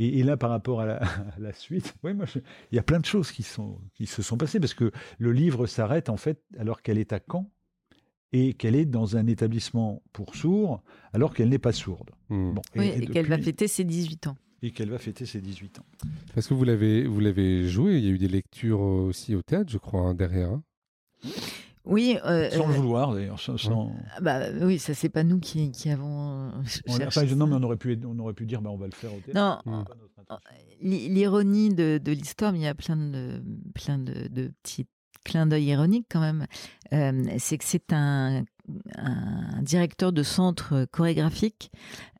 Et, 0.00 0.18
et 0.18 0.22
là, 0.24 0.36
par 0.36 0.50
rapport 0.50 0.80
à 0.80 0.86
la, 0.86 0.96
à 1.36 1.38
la 1.38 1.52
suite, 1.54 1.94
ouais, 2.02 2.12
moi, 2.12 2.26
je- 2.26 2.40
il 2.72 2.76
y 2.76 2.78
a 2.78 2.82
plein 2.82 2.98
de 2.98 3.06
choses 3.06 3.30
qui, 3.30 3.42
sont, 3.44 3.78
qui 3.94 4.06
se 4.06 4.20
sont 4.22 4.36
passées 4.36 4.58
parce 4.60 4.74
que 4.74 4.90
le 5.18 5.32
livre 5.32 5.66
s'arrête 5.66 6.10
en 6.10 6.16
fait 6.18 6.42
alors 6.58 6.82
qu'elle 6.82 6.98
est 6.98 7.12
à 7.12 7.20
Caen 7.26 7.48
et 8.32 8.52
qu'elle 8.54 8.74
est 8.74 8.84
dans 8.84 9.16
un 9.16 9.26
établissement 9.28 10.02
pour 10.12 10.34
sourds 10.34 10.82
alors 11.14 11.32
qu'elle 11.32 11.48
n'est 11.48 11.58
pas 11.60 11.72
sourde. 11.72 12.10
Bon, 12.28 12.60
Oui, 12.76 12.88
et, 12.88 13.06
qu'elle 13.06 13.28
va 13.28 13.38
fêter 13.38 13.68
ses 13.68 13.84
18 13.84 14.26
ans. 14.26 14.36
Et 14.62 14.70
qu'elle 14.72 14.90
va 14.90 14.98
fêter 14.98 15.24
ses 15.26 15.40
18 15.40 15.78
ans. 15.80 15.86
Parce 16.34 16.46
que 16.48 16.54
vous 16.54 16.64
l'avez, 16.64 17.04
vous 17.06 17.20
l'avez 17.20 17.68
joué, 17.68 17.98
il 17.98 18.04
y 18.04 18.08
a 18.08 18.10
eu 18.10 18.18
des 18.18 18.28
lectures 18.28 18.80
aussi 18.80 19.34
au 19.34 19.42
théâtre, 19.42 19.70
je 19.70 19.78
crois, 19.78 20.00
hein, 20.02 20.14
derrière. 20.14 20.50
hein. 20.50 20.62
Oui, 21.84 22.18
euh, 22.26 22.50
Sans 22.50 22.66
le 22.66 22.74
euh, 22.74 22.76
vouloir 22.76 23.14
d'ailleurs. 23.14 23.40
Sans, 23.40 23.56
sans- 23.56 23.90
bah, 24.20 24.50
oui, 24.60 24.78
ça 24.78 24.92
c'est 24.92 25.08
pas 25.08 25.24
nous 25.24 25.38
qui, 25.40 25.70
qui 25.72 25.88
avons. 25.88 26.48
euh, 26.48 26.50
On, 26.86 27.00
enfin, 27.06 27.24
non, 27.24 27.46
mais 27.46 27.54
on 27.54 27.62
aurait 27.62 27.78
pu, 27.78 27.98
on 28.04 28.18
aurait 28.18 28.34
pu 28.34 28.44
dire, 28.44 28.60
bah, 28.60 28.68
on 28.70 28.76
va 28.76 28.86
le 28.86 28.92
faire 28.92 29.10
au 29.14 29.20
théâtre. 29.20 29.62
Non, 29.66 29.72
Mm. 29.72 29.84
L'i- 30.82 31.08
L'ironie 31.08 31.70
de, 31.70 31.98
de 32.02 32.12
l'histoire, 32.12 32.52
mais 32.52 32.58
il 32.58 32.62
y 32.64 32.66
a 32.66 32.74
plein 32.74 32.96
de, 32.96 33.42
plein 33.74 33.98
de, 33.98 34.28
de 34.28 34.52
petits 34.62 34.86
clins 35.24 35.46
d'œil 35.46 35.64
ironiques 35.64 36.06
quand 36.10 36.20
même, 36.20 36.46
euh, 36.92 37.24
c'est 37.38 37.56
que 37.56 37.64
c'est 37.64 37.92
un, 37.94 38.44
un 38.96 39.62
directeur 39.62 40.12
de 40.12 40.22
centre 40.22 40.86
chorégraphique 40.90 41.70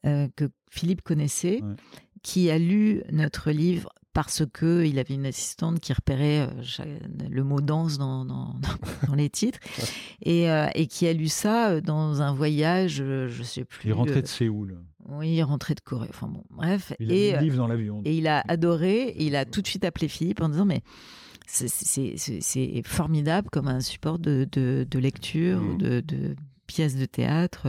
euh, 0.07 0.29
que 0.37 0.49
Philippe 0.71 1.03
connaissait, 1.03 1.61
Ouais. 1.63 1.75
Qui 2.23 2.51
a 2.51 2.59
lu 2.59 3.03
notre 3.13 3.51
livre 3.51 3.91
parce 4.13 4.43
que 4.53 4.85
il 4.85 4.99
avait 4.99 5.15
une 5.15 5.27
assistante 5.27 5.79
qui 5.79 5.93
repérait 5.93 6.49
euh, 6.81 6.99
le 7.31 7.45
mot 7.45 7.61
danse 7.61 7.99
dans, 7.99 8.25
dans, 8.25 8.57
dans 9.07 9.15
les 9.15 9.31
titres 9.31 9.61
et, 10.23 10.51
euh, 10.51 10.67
et 10.75 10.87
qui 10.89 11.07
a 11.07 11.13
lu 11.13 11.29
ça 11.29 11.71
euh, 11.71 11.81
dans 11.81 12.21
un 12.21 12.33
voyage, 12.35 12.97
je 12.97 13.43
sais 13.45 13.65
plus. 13.65 13.83
Il 13.85 13.91
est 13.91 13.95
rentré 13.95 14.19
euh, 14.19 14.23
de 14.23 14.27
Séoul. 14.27 14.79
Oui, 15.11 15.31
il 15.33 15.39
est 15.39 15.43
rentré 15.45 15.75
de 15.75 15.81
Corée. 15.81 16.09
Enfin 16.11 16.27
bon, 16.27 16.43
bref. 16.51 16.93
Il 16.99 17.11
a 17.13 17.15
et, 17.15 17.19
mis 17.19 17.33
euh, 17.33 17.37
le 17.37 17.43
livre 17.45 17.57
dans 17.59 17.67
l'avion. 17.69 18.03
et 18.05 18.17
il 18.17 18.27
a 18.27 18.43
adoré, 18.49 19.03
et 19.09 19.25
il 19.27 19.37
a 19.37 19.45
tout 19.45 19.63
de 19.63 19.67
suite 19.69 19.85
appelé 19.85 20.09
Philippe 20.09 20.41
en 20.43 20.49
disant 20.49 20.67
mais 20.67 20.83
c'est- 21.47 22.83
formidable 22.85 23.49
comme 23.51 23.69
un 23.69 23.81
support 23.81 24.19
de, 24.19 24.47
de, 24.53 24.87
de 24.91 24.99
lecture, 24.99 25.63
ou 25.63 25.77
de, 25.77 26.01
de 26.01 26.35
pièces 26.67 26.97
de 26.97 27.07
théâtre. 27.07 27.69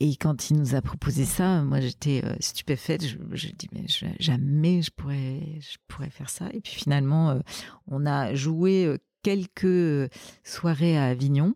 Et 0.00 0.16
quand 0.16 0.50
il 0.50 0.56
nous 0.56 0.74
a 0.74 0.80
proposé 0.80 1.24
ça, 1.26 1.62
moi 1.62 1.80
j'étais 1.80 2.22
euh, 2.24 2.34
stupéfaite. 2.40 3.06
Je, 3.06 3.16
je 3.32 3.48
dis 3.48 3.68
mais 3.72 3.86
je- 3.86 4.06
jamais 4.18 4.80
je 4.82 4.90
pourrais, 4.90 5.40
je 5.60 5.76
pourrais 5.88 6.08
faire 6.10 6.30
ça. 6.30 6.46
Et 6.54 6.60
puis 6.60 6.72
finalement, 6.74 7.30
euh, 7.30 7.38
on 7.86 8.06
a 8.06 8.34
joué 8.34 8.86
euh, 8.86 8.96
quelques 9.22 10.10
soirées 10.44 10.96
à 10.96 11.04
Avignon. 11.06 11.54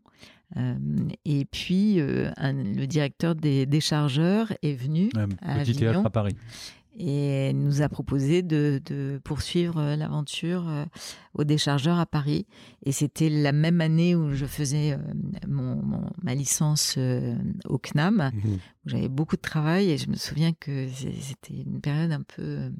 Euh, 0.56 0.76
et 1.24 1.46
puis 1.46 1.98
un- 2.00 2.52
le 2.52 2.86
directeur 2.86 3.34
des 3.34 3.66
déchargeurs 3.66 4.52
est 4.62 4.74
venu 4.74 5.08
Un 5.16 5.28
à 5.42 5.54
Avignon. 5.60 6.04
à 6.04 6.10
Paris. 6.10 6.36
Et 6.98 7.52
nous 7.52 7.82
a 7.82 7.88
proposé 7.88 8.42
de, 8.42 8.80
de 8.84 9.20
poursuivre 9.24 9.78
euh, 9.78 9.96
l'aventure 9.96 10.68
euh, 10.68 10.84
au 11.34 11.44
déchargeur 11.44 11.98
à 11.98 12.06
Paris. 12.06 12.46
Et 12.84 12.92
c'était 12.92 13.28
la 13.28 13.52
même 13.52 13.80
année 13.80 14.14
où 14.14 14.32
je 14.32 14.46
faisais 14.46 14.92
euh, 14.92 14.98
mon, 15.48 15.76
mon- 15.82 16.10
ma 16.22 16.34
licence 16.34 16.98
au 17.66 17.78
CNAM, 17.78 18.30
Mhm. 18.34 18.54
où 18.54 18.88
j'avais 18.88 19.08
beaucoup 19.08 19.36
de 19.36 19.40
travail. 19.42 19.90
Et 19.90 19.98
je 19.98 20.08
me 20.08 20.16
souviens 20.16 20.52
que 20.52 20.88
c'était 20.88 21.54
une 21.66 21.80
période 21.80 22.12
un 22.12 22.22
peu, 22.22 22.70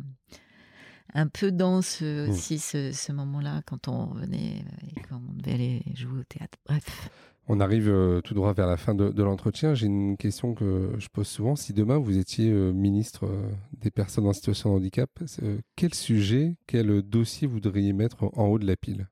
un 1.14 1.28
peu 1.28 1.52
dense 1.52 2.00
euh, 2.02 2.26
Mm. 2.26 2.30
aussi, 2.30 2.58
ce, 2.58 2.92
ce 2.92 3.12
moment-là, 3.12 3.62
quand 3.66 3.88
on 3.88 4.06
revenait 4.06 4.58
euh, 4.60 4.86
et 4.96 5.00
quand 5.08 5.20
on 5.28 5.32
devait 5.34 5.54
aller 5.54 5.82
jouer 5.94 6.20
au 6.20 6.24
théâtre. 6.24 6.58
Bref. 6.66 7.10
On 7.46 7.60
arrive 7.60 7.90
euh, 7.90 8.22
tout 8.22 8.32
droit 8.32 8.54
vers 8.54 8.66
la 8.66 8.78
fin 8.78 8.94
de, 8.94 9.10
de 9.10 9.22
l'entretien. 9.22 9.74
J'ai 9.74 9.86
une 9.86 10.16
question 10.16 10.54
que 10.54 10.94
je 10.98 11.08
pose 11.08 11.28
souvent. 11.28 11.56
Si 11.56 11.74
demain 11.74 11.98
vous 11.98 12.16
étiez 12.16 12.50
euh, 12.50 12.72
ministre 12.72 13.26
euh, 13.26 13.50
des 13.80 13.90
personnes 13.90 14.26
en 14.26 14.32
situation 14.32 14.70
de 14.70 14.76
handicap, 14.76 15.10
euh, 15.42 15.58
quel 15.76 15.92
sujet, 15.92 16.56
quel 16.66 17.02
dossier 17.02 17.46
vous 17.46 17.54
voudriez 17.54 17.92
mettre 17.92 18.24
en 18.32 18.46
haut 18.46 18.58
de 18.58 18.66
la 18.66 18.76
pile? 18.76 19.08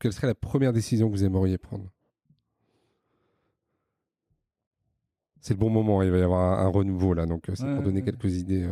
Quelle 0.00 0.12
serait 0.12 0.26
la 0.26 0.34
première 0.34 0.72
décision 0.74 1.08
que 1.08 1.12
vous 1.14 1.24
aimeriez 1.24 1.56
prendre? 1.58 1.90
C'est 5.40 5.54
le 5.54 5.58
bon 5.58 5.70
moment, 5.70 6.02
il 6.02 6.10
va 6.10 6.18
y 6.18 6.22
avoir 6.22 6.60
un, 6.60 6.66
un 6.66 6.68
renouveau 6.68 7.14
là, 7.14 7.24
donc 7.24 7.44
c'est 7.54 7.64
Ouais, 7.64 7.74
pour 7.74 7.82
donner 7.84 8.00
ouais. 8.00 8.04
quelques 8.04 8.36
idées. 8.36 8.68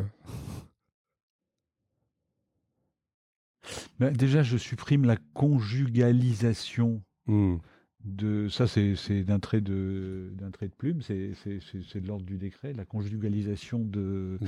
Ben, 4.01 4.13
déjà, 4.13 4.43
je 4.43 4.57
supprime 4.57 5.05
la 5.05 5.17
conjugalisation 5.35 7.03
Hmm. 7.27 7.57
de 8.05 8.49
ça 8.49 8.67
c'est 8.67 8.95
c'est 8.97 9.23
d'un 9.23 9.39
trait 9.41 9.61
de 9.61 10.31
d'un 10.33 10.51
trait 10.51 10.69
de 10.69 10.73
plume 10.73 11.03
c'est 11.03 11.33
de 11.35 12.07
l'ordre 12.07 12.25
du 12.25 12.39
décret 12.39 12.73
la 12.73 12.87
conjugalisation 12.87 13.81
de 13.81 14.39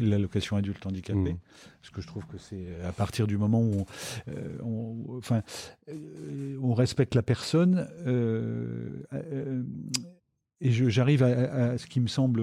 l'allocation 0.00 0.56
adulte 0.56 0.86
handicapé 0.86 1.32
Mm. 1.34 1.38
parce 1.82 1.90
que 1.92 2.00
je 2.00 2.06
trouve 2.06 2.24
que 2.26 2.38
c'est 2.38 2.80
à 2.82 2.92
partir 2.92 3.26
du 3.26 3.36
moment 3.36 3.60
où 3.60 3.72
on, 3.80 3.86
euh, 4.30 4.58
on- 4.62 5.18
enfin 5.18 5.42
euh, 5.90 6.56
on 6.62 6.72
respecte 6.72 7.14
la 7.14 7.22
personne 7.22 7.86
euh, 8.06 9.02
et 10.62 10.70
j'arrive 10.70 11.22
à, 11.24 11.26
à- 11.26 11.64
à 11.72 11.78
ce 11.78 11.86
qui 11.86 12.00
me 12.00 12.06
semble 12.06 12.40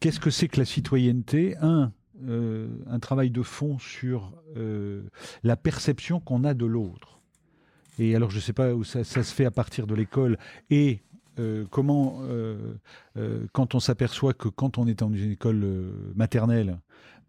qu'est-ce 0.00 0.20
que 0.20 0.30
c'est 0.30 0.48
que 0.48 0.58
la 0.60 0.64
citoyenneté? 0.64 1.56
Un 1.60 1.92
euh, 2.26 2.68
un 2.88 2.98
travail 2.98 3.30
de 3.30 3.42
fond 3.42 3.78
sur 3.78 4.32
euh, 4.56 5.02
la 5.44 5.56
perception 5.56 6.20
qu'on 6.20 6.44
a 6.44 6.54
de 6.54 6.66
l'autre. 6.66 7.20
Et 7.98 8.14
alors, 8.16 8.30
je 8.30 8.36
ne 8.36 8.40
sais 8.40 8.52
pas 8.52 8.74
où 8.74 8.84
ça, 8.84 9.04
se 9.04 9.20
fait 9.22 9.44
à 9.44 9.50
partir 9.50 9.86
de 9.86 9.94
l'école 9.94 10.38
et 10.70 11.00
euh, 11.38 11.64
comment, 11.70 12.20
quand 13.52 13.74
on 13.74 13.80
s'aperçoit 13.80 14.34
que 14.34 14.48
quand 14.48 14.78
on 14.78 14.86
est 14.86 14.98
dans 14.98 15.12
une 15.12 15.32
école 15.32 15.64
maternelle, 16.14 16.78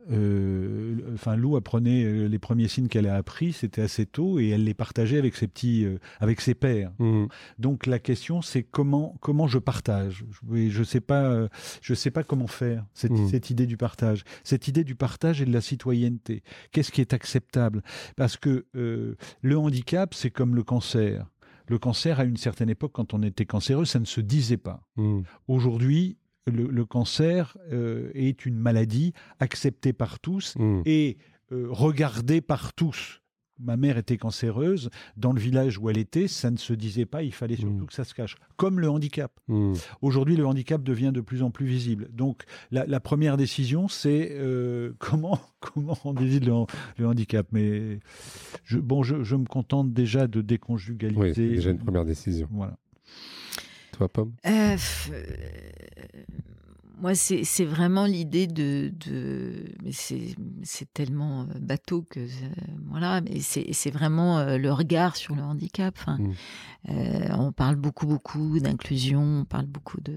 euh, 0.10 0.96
enfin, 1.14 1.36
Lou 1.36 1.56
apprenait 1.56 2.04
euh, 2.04 2.28
les 2.28 2.40
premiers 2.40 2.68
signes 2.68 2.88
qu'elle 2.88 3.08
a 3.08 3.16
appris, 3.16 3.54
c'était 3.54 3.82
assez 3.82 4.06
tôt, 4.06 4.40
et 4.40 4.50
elle 4.50 4.64
les 4.64 4.74
partageait 4.74 5.18
avec 5.20 5.36
ses 5.36 5.48
petits, 5.48 5.86
euh, 5.86 6.00
avec 6.20 6.42
ses 6.42 6.56
pères. 6.56 6.92
Mmh. 7.00 7.26
Donc 7.60 7.86
la 7.86 8.00
question, 8.00 8.42
c'est 8.42 8.64
comment 8.64 9.16
comment 9.20 9.48
je 9.48 9.60
partage? 9.60 10.26
Je, 10.52 10.70
je 10.70 10.84
sais 10.84 11.02
pas, 11.02 11.48
je 11.82 11.94
sais 11.94 12.12
pas 12.12 12.24
comment 12.24 12.48
faire 12.48 12.86
cette, 12.94 13.20
Mmh. 13.20 13.30
cette 13.30 13.50
idée 13.50 13.66
du 13.66 13.78
partage, 13.78 14.24
cette 14.44 14.68
idée 14.68 14.84
du 14.84 14.96
partage 14.96 15.42
et 15.42 15.46
de 15.46 15.54
la 15.54 15.62
citoyenneté. 15.62 16.44
Qu'est-ce 16.72 16.92
qui 16.92 17.02
est 17.02 17.14
acceptable? 17.14 17.82
Parce 18.16 18.38
que 18.38 18.66
euh, 18.76 19.16
le 19.42 19.58
handicap, 19.58 20.14
c'est 20.14 20.32
comme 20.32 20.56
le 20.56 20.64
cancer. 20.64 21.26
Le 21.68 21.78
cancer, 21.78 22.20
à 22.20 22.24
une 22.24 22.38
certaine 22.38 22.70
époque, 22.70 22.94
quand 22.94 23.14
on 23.14 23.22
était 23.22 23.46
cancéreux, 23.46 23.86
ça 23.86 24.00
ne 24.00 24.06
se 24.06 24.22
disait 24.22 24.58
pas. 24.58 24.82
Mmh. 24.96 25.22
Aujourd'hui, 25.48 26.18
le, 26.48 26.68
le 26.68 26.86
cancer 26.86 27.58
euh, 27.72 28.10
est 28.14 28.46
une 28.46 28.58
maladie 28.58 29.14
acceptée 29.40 29.94
par 29.94 30.20
tous 30.20 30.56
Mmh. 30.58 30.82
et 30.86 31.18
euh, 31.52 31.68
regardée 31.70 32.42
par 32.42 32.74
tous. 32.74 33.22
Ma 33.62 33.76
mère 33.76 33.98
était 33.98 34.16
cancéreuse. 34.16 34.90
Dans 35.18 35.34
le 35.34 35.40
village 35.42 35.78
où 35.80 35.90
elle 35.90 35.98
était, 35.98 36.30
ça 36.30 36.50
ne 36.50 36.56
se 36.56 36.72
disait 36.72 37.06
pas. 37.06 37.24
Il 37.24 37.34
fallait 37.34 37.58
surtout 37.58 37.84
Mm. 37.84 37.88
que 37.88 37.94
ça 37.94 38.06
se 38.06 38.14
cache. 38.14 38.38
Comme 38.56 38.80
le 38.80 38.90
handicap. 38.90 39.38
Mmh. 39.50 39.74
Aujourd'hui, 40.02 40.38
le 40.38 40.46
handicap 40.48 40.82
devient 40.82 41.12
de 41.14 41.20
plus 41.20 41.44
en 41.44 41.52
plus 41.52 41.66
visible. 41.66 42.08
Donc, 42.14 42.44
la, 42.72 42.86
la 42.86 43.02
première 43.02 43.36
décision, 43.36 43.90
c'est 43.90 44.30
euh, 44.32 44.94
comment, 45.00 45.42
comment 45.60 45.98
on 46.06 46.14
décide 46.14 46.46
le, 46.46 46.54
le 46.98 47.06
handicap. 47.08 47.48
Mais 47.52 48.00
je, 48.64 48.78
bon, 48.80 49.04
je, 49.04 49.24
je 49.24 49.36
me 49.36 49.44
contente 49.46 49.92
déjà 49.92 50.28
de 50.28 50.40
déconjugaliser. 50.42 51.20
Oui, 51.20 51.32
c'est 51.36 51.50
déjà 51.50 51.72
une 51.72 51.80
première 51.80 52.06
décision. 52.06 52.48
Voilà. 52.52 52.78
Toi, 54.00 54.08
Pomme? 54.08 54.32
Euh, 54.46 54.76
f- 54.78 55.12
euh, 55.12 56.24
moi, 57.02 57.16
c'est 57.16 57.66
vraiment 57.66 58.06
l'idée 58.06 58.48
de, 58.48 58.94
de 59.06 59.66
mais 59.84 59.92
c'est 59.92 60.94
tellement 60.94 61.42
euh, 61.42 61.60
bateau 61.60 62.02
que 62.10 62.22
voilà, 62.90 63.20
mais 63.22 63.40
c'est 63.42 63.92
vraiment 63.92 64.42
le 64.58 64.72
regard 64.72 65.18
sur 65.18 65.36
le 65.36 65.42
handicap. 65.42 65.96
Enfin, 66.00 66.18
Mm. 66.18 66.32
euh, 66.92 67.28
on 67.38 67.52
parle 67.52 67.76
beaucoup 67.76 68.08
beaucoup 68.08 68.60
d'inclusion, 68.60 69.22
on 69.42 69.46
parle 69.46 69.66
beaucoup 69.66 70.00
de. 70.02 70.16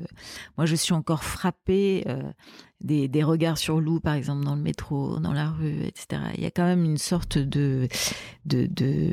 Moi, 0.56 0.66
je 0.66 0.76
suis 0.76 0.92
encore 0.94 1.24
frappée 1.24 2.04
euh, 2.06 2.32
des, 2.80 3.08
des 3.08 3.24
regards 3.24 3.58
sur 3.58 3.80
Lou, 3.80 3.98
par 3.98 4.14
exemple, 4.14 4.44
dans 4.44 4.54
le 4.56 4.62
métro, 4.62 5.18
dans 5.18 5.32
la 5.32 5.50
rue, 5.50 5.82
etc. 5.84 6.22
Il 6.36 6.42
y 6.42 6.46
a 6.46 6.52
quand 6.52 6.64
même 6.66 6.84
une 6.84 6.98
sorte 6.98 7.36
de 7.38 7.88
de, 8.46 8.66
de 8.66 9.12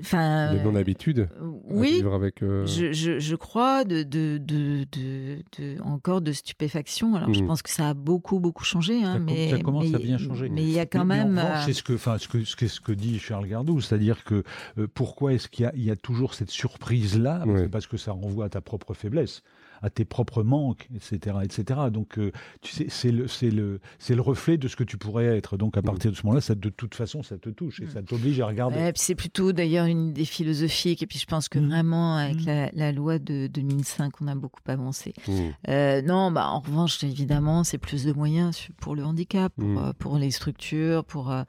enfin 0.00 0.54
De 0.54 0.60
non-habitude 0.60 1.28
à 1.40 1.44
oui 1.70 1.92
vivre 1.94 2.14
avec. 2.14 2.42
euh, 2.42 2.66
je, 2.66 2.92
je, 2.92 3.18
je 3.18 3.36
crois 3.36 3.84
de, 3.84 4.02
de, 4.02 4.38
de, 4.38 4.84
de, 4.92 5.36
de- 5.58 5.80
encore 5.82 6.20
de 6.20 6.32
stupéfaction. 6.32 7.14
Alors, 7.14 7.32
je 7.32 7.40
Mhm. 7.40 7.46
pense 7.48 7.62
que 7.62 7.70
ça 7.70 7.90
a 7.90 7.94
beaucoup, 7.94 8.38
beaucoup 8.40 8.64
changé. 8.64 9.02
hein, 9.02 9.14
Ça 9.14 9.18
mais, 9.18 9.50
ça 9.50 9.58
commence 9.60 9.88
mais- 9.88 9.94
à 9.96 9.98
bien 9.98 10.18
changer. 10.18 10.48
Mais 10.48 10.62
il 10.62 10.70
y 10.70 10.78
a 10.78 10.86
quand 10.86 11.04
Mais- 11.04 11.24
même. 11.24 11.38
euh, 11.38 11.60
c'est 11.64 11.72
ce 11.72 11.82
que, 11.82 11.94
enfin, 11.94 12.18
ce 12.18 12.28
que, 12.28 12.44
ce 12.44 12.56
que, 12.56 12.68
ce 12.68 12.80
que 12.80 12.92
dit 12.92 13.18
Charles 13.18 13.46
Gardou, 13.48 13.80
c'est-à-dire 13.80 14.24
que 14.24 14.42
euh, 14.78 14.86
pourquoi 14.92 15.32
est-ce 15.34 15.48
qu'il 15.48 15.64
y 15.64 15.66
a, 15.66 15.72
il 15.74 15.84
y 15.84 15.90
a 15.90 15.96
toujours 15.96 16.34
cette 16.34 16.50
surprise-là? 16.50 17.44
Ouais. 17.46 17.62
C'est 17.62 17.68
parce 17.68 17.86
que 17.86 17.96
ça 17.96 18.12
renvoie 18.12 18.46
à 18.46 18.48
ta 18.48 18.60
propre 18.60 18.94
faiblesse, 18.94 19.42
à 19.82 19.90
tes 19.90 20.04
propres 20.04 20.42
manques, 20.42 20.88
etc., 20.94 21.36
etc. 21.42 21.80
Donc, 21.90 22.18
euh, 22.18 22.32
tu 22.62 22.72
sais, 22.72 22.86
c'est 22.88 23.10
le, 23.10 23.28
c'est 23.28 23.50
le, 23.50 23.80
c'est 23.98 24.14
le 24.14 24.20
reflet 24.22 24.56
de 24.56 24.68
ce 24.68 24.76
que 24.76 24.84
tu 24.84 24.96
pourrais 24.98 25.26
être. 25.26 25.56
Donc, 25.56 25.76
à 25.76 25.82
partir 25.82 26.10
de 26.10 26.16
ce 26.16 26.22
moment-là, 26.24 26.40
ça, 26.40 26.54
de 26.54 26.68
toute 26.68 26.94
façon, 26.94 27.22
ça 27.22 27.38
te 27.38 27.48
touche 27.50 27.80
et 27.80 27.84
Mm. 27.86 27.90
ça 27.90 28.02
t'oblige 28.02 28.40
à 28.40 28.46
regarder. 28.46 28.76
ouais, 28.76 28.92
puis 28.92 29.02
c'est 29.02 29.14
plutôt 29.14 29.52
d'ailleurs 29.52 29.86
une 29.86 30.08
idée 30.08 30.24
philosophique. 30.24 31.02
Et 31.02 31.06
puis 31.06 31.18
je 31.18 31.26
pense 31.26 31.48
que 31.48 31.58
Mhm. 31.58 31.68
vraiment, 31.68 32.16
avec 32.16 32.44
la, 32.44 32.70
la 32.72 32.92
loi 32.92 33.18
de 33.18 33.46
2005, 33.46 34.20
on 34.20 34.26
a 34.28 34.34
beaucoup 34.34 34.60
avancé. 34.66 35.12
mmh. 35.28 35.32
Euh, 35.68 36.02
non, 36.02 36.30
bah, 36.30 36.48
en 36.48 36.60
revanche, 36.60 37.02
évidemment, 37.04 37.64
c'est 37.64 37.78
plus 37.78 38.04
de 38.04 38.12
moyens 38.12 38.68
pour 38.80 38.94
le 38.96 39.04
handicap, 39.04 39.52
pour, 39.56 39.82
euh, 39.82 39.92
pour 39.98 40.18
les 40.18 40.30
structures, 40.30 41.04
pour, 41.04 41.30
euh, 41.30 41.42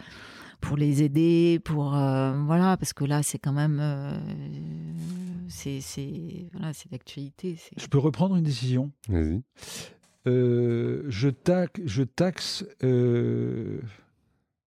pour 0.62 0.78
les 0.78 1.04
aider, 1.04 1.60
pour 1.64 1.96
euh, 1.96 2.34
voilà, 2.46 2.78
parce 2.78 2.94
que 2.94 3.06
là, 3.06 3.24
c'est 3.24 3.38
quand 3.40 3.54
même, 3.54 3.80
euh, 3.82 4.18
c'est 5.50 5.82
c'est 5.82 6.48
voilà, 6.54 6.74
c'est 6.74 6.92
l'actualité. 6.92 7.56
c'est- 7.58 7.80
Je 7.80 7.88
peux 7.88 7.98
reprendre 8.00 8.36
une 8.36 8.44
décision? 8.44 8.92
Vas-y. 9.08 9.42
Euh, 10.28 11.04
je, 11.08 11.30
taxe, 11.30 11.80
je 11.86 12.04
taxe 12.04 12.66
euh, 12.84 13.80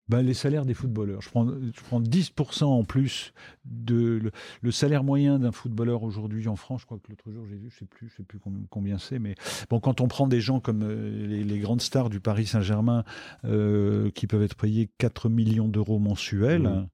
ben, 0.09 0.21
les 0.21 0.33
salaires 0.33 0.65
des 0.65 0.73
footballeurs. 0.73 1.21
Je 1.21 1.29
prends, 1.29 1.47
je 1.47 1.81
prends 1.87 2.01
10% 2.01 2.63
en 2.65 2.83
plus 2.83 3.31
de 3.65 4.17
le, 4.21 4.31
le 4.61 4.71
salaire 4.71 5.03
moyen 5.03 5.39
d'un 5.39 5.51
footballeur 5.51 6.03
aujourd'hui 6.03 6.47
en 6.47 6.55
France. 6.55 6.81
Je 6.81 6.85
crois 6.87 6.97
que 6.97 7.09
l'autre 7.09 7.31
jour 7.31 7.45
j'ai 7.47 7.55
vu, 7.55 7.69
je 7.69 7.77
sais 7.79 7.85
plus, 7.85 8.09
je 8.09 8.15
sais 8.17 8.23
plus 8.23 8.39
combien, 8.39 8.63
combien 8.69 8.97
c'est, 8.97 9.19
mais 9.19 9.35
bon, 9.69 9.79
quand 9.79 10.01
on 10.01 10.07
prend 10.07 10.27
des 10.27 10.41
gens 10.41 10.59
comme 10.59 10.81
euh, 10.83 11.27
les, 11.27 11.43
les 11.43 11.59
grandes 11.59 11.81
stars 11.81 12.09
du 12.09 12.19
Paris 12.19 12.47
Saint-Germain 12.47 13.03
euh, 13.45 14.09
qui 14.11 14.27
peuvent 14.27 14.43
être 14.43 14.55
payés 14.57 14.89
4 14.97 15.29
millions 15.29 15.67
d'euros 15.67 15.99
mensuels, 15.99 16.63
Mhm. 16.63 16.87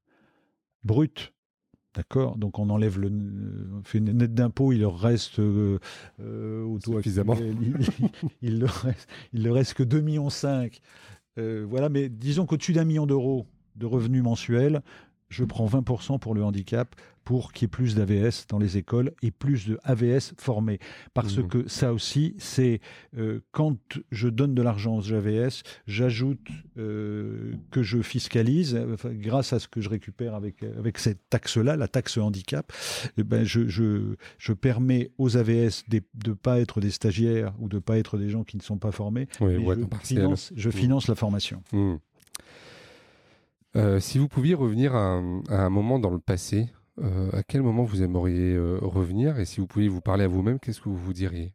brut. 0.84 1.32
D'accord 1.96 2.38
Donc 2.38 2.60
on 2.60 2.70
enlève 2.70 3.00
le 3.00 3.08
on 3.08 3.82
fait 3.86 4.00
une 4.00 4.12
net 4.12 4.34
d'impôt, 4.34 4.74
il 4.74 4.82
leur 4.82 5.00
reste 5.00 5.40
euh, 5.40 5.80
euh, 6.20 6.78
Suffisamment. 6.84 7.38
il 8.42 8.60
leur 8.60 8.74
reste, 8.82 9.08
il 9.32 9.44
leur 9.46 9.56
reste 9.56 9.76
que 9.76 9.84
2,5 9.84 10.02
millions. 10.04 10.28
Euh, 11.38 11.66
voilà, 11.68 11.90
mais 11.90 12.10
disons 12.10 12.46
qu'au-dessus 12.46 12.74
d'un 12.74 12.86
million 12.86 13.06
d'euros 13.06 13.46
de 13.76 13.86
revenus 13.86 14.24
mensuels, 14.24 14.82
je 15.30 15.44
prends 15.44 15.66
20% 15.66 16.20
pour 16.20 16.34
le 16.36 16.44
handicap 16.44 16.96
pour 17.24 17.54
qu'il 17.54 17.64
y 17.64 17.66
ait 17.66 17.70
plus 17.70 17.96
d'AVS 17.96 18.46
dans 18.50 18.60
les 18.60 18.78
écoles 18.78 19.12
et 19.24 19.32
plus 19.32 19.68
de 19.68 19.80
AVS 19.84 20.36
formés. 20.38 20.78
Parce 21.16 21.38
Mhm. 21.40 21.48
que 21.48 21.68
ça 21.68 21.92
aussi, 21.92 22.36
c'est 22.38 22.82
euh, 23.18 23.40
quand 23.52 23.78
je 24.12 24.28
donne 24.28 24.54
de 24.54 24.62
l'argent 24.62 24.96
aux 24.96 25.12
AVS, 25.12 25.64
j'ajoute 25.88 26.48
euh, 26.78 27.56
que 27.72 27.82
je 27.82 28.04
fiscalise, 28.04 28.80
enfin, 28.94 29.10
grâce 29.14 29.54
à 29.54 29.60
ce 29.60 29.68
que 29.68 29.82
je 29.82 29.90
récupère 29.90 30.36
avec, 30.36 30.62
avec 30.62 31.00
cette 31.00 31.28
taxe-là, 31.32 31.76
la 31.78 31.88
taxe 31.88 32.20
handicap, 32.20 32.72
eh 33.18 33.24
ben, 33.24 33.44
je, 33.44 33.68
je, 33.68 34.16
je 34.38 34.54
permets 34.54 35.12
aux 35.18 35.36
AVS 35.36 35.84
des- 35.88 36.04
de 36.14 36.30
ne 36.30 36.34
pas 36.36 36.60
être 36.60 36.80
des 36.80 36.92
stagiaires 36.92 37.54
ou 37.60 37.70
de 37.70 37.78
ne 37.78 37.80
pas 37.82 37.98
être 37.98 38.20
des 38.20 38.30
gens 38.30 38.44
qui 38.44 38.58
ne 38.58 38.62
sont 38.62 38.78
pas 38.78 38.92
formés, 38.92 39.28
Oui, 39.42 39.54
mais 39.58 39.66
ouais, 39.66 39.76
je, 39.80 39.86
partiel. 39.86 40.20
finance, 40.20 40.54
je 40.56 40.70
finance 40.70 41.08
la 41.08 41.16
formation. 41.16 41.64
Hmm. 41.72 41.96
Euh, 43.76 44.00
si 44.00 44.20
vous 44.20 44.28
pouviez 44.28 44.54
revenir 44.54 44.96
à 44.96 45.00
un, 45.00 45.42
à 45.50 45.62
un 45.66 45.70
moment 45.70 46.00
dans 46.00 46.10
le 46.12 46.20
passé, 46.20 46.70
euh, 47.00 47.30
à 47.34 47.44
quel 47.44 47.62
moment 47.62 47.84
vous 47.84 48.04
aimeriez 48.04 48.54
euh, 48.54 48.80
revenir 48.82 49.38
Et 49.40 49.46
si 49.46 49.60
vous 49.60 49.68
pouviez 49.68 49.90
vous 49.90 50.02
parler 50.02 50.24
à 50.24 50.28
vous-même, 50.28 50.60
qu'est-ce 50.60 50.80
que 50.80 50.90
vous 50.90 50.98
vous 50.98 51.14
diriez? 51.14 51.54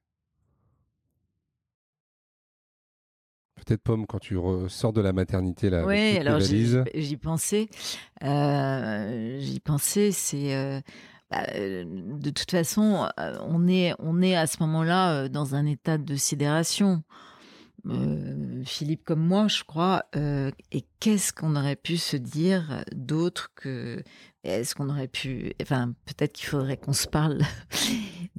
Peut-être 3.56 3.82
Pomme, 3.82 4.06
quand 4.06 4.18
tu 4.18 4.36
re- 4.36 4.68
sors 4.68 4.92
de 4.92 5.00
la 5.00 5.12
maternité 5.12 5.70
là, 5.70 5.84
Oui, 5.86 6.16
alors 6.18 6.40
j'y 6.40 7.16
pensais. 7.16 7.68
J'y 8.22 9.60
pensais, 9.60 10.12
c'est. 10.12 10.82
bah, 11.30 11.44
de 11.54 12.30
toute 12.30 12.50
façon, 12.50 13.06
on 13.18 13.68
est, 13.68 13.94
on 13.98 14.22
est 14.22 14.34
à 14.34 14.46
ce 14.46 14.56
moment-là 14.60 15.28
dans 15.28 15.54
un 15.54 15.66
état 15.66 15.98
de 15.98 16.16
sidération. 16.16 17.02
Euh, 17.88 18.62
Philippe 18.64 19.04
comme 19.04 19.26
moi, 19.26 19.48
je 19.48 19.64
crois. 19.64 20.04
euh, 20.16 20.50
et 20.72 20.84
qu'est-ce 21.00 21.32
qu'on 21.32 21.56
aurait 21.56 21.76
pu 21.76 21.96
se 21.96 22.16
dire 22.16 22.84
d'autre 22.94 23.52
que 23.54 24.02
est-ce 24.44 24.74
qu'on 24.74 24.88
aurait 24.88 25.08
pu, 25.08 25.52
enfin, 25.62 25.94
peut-être 26.06 26.32
qu'il 26.32 26.46
faudrait 26.46 26.76
qu'on 26.78 26.92
se 26.94 27.06
parle. 27.06 27.40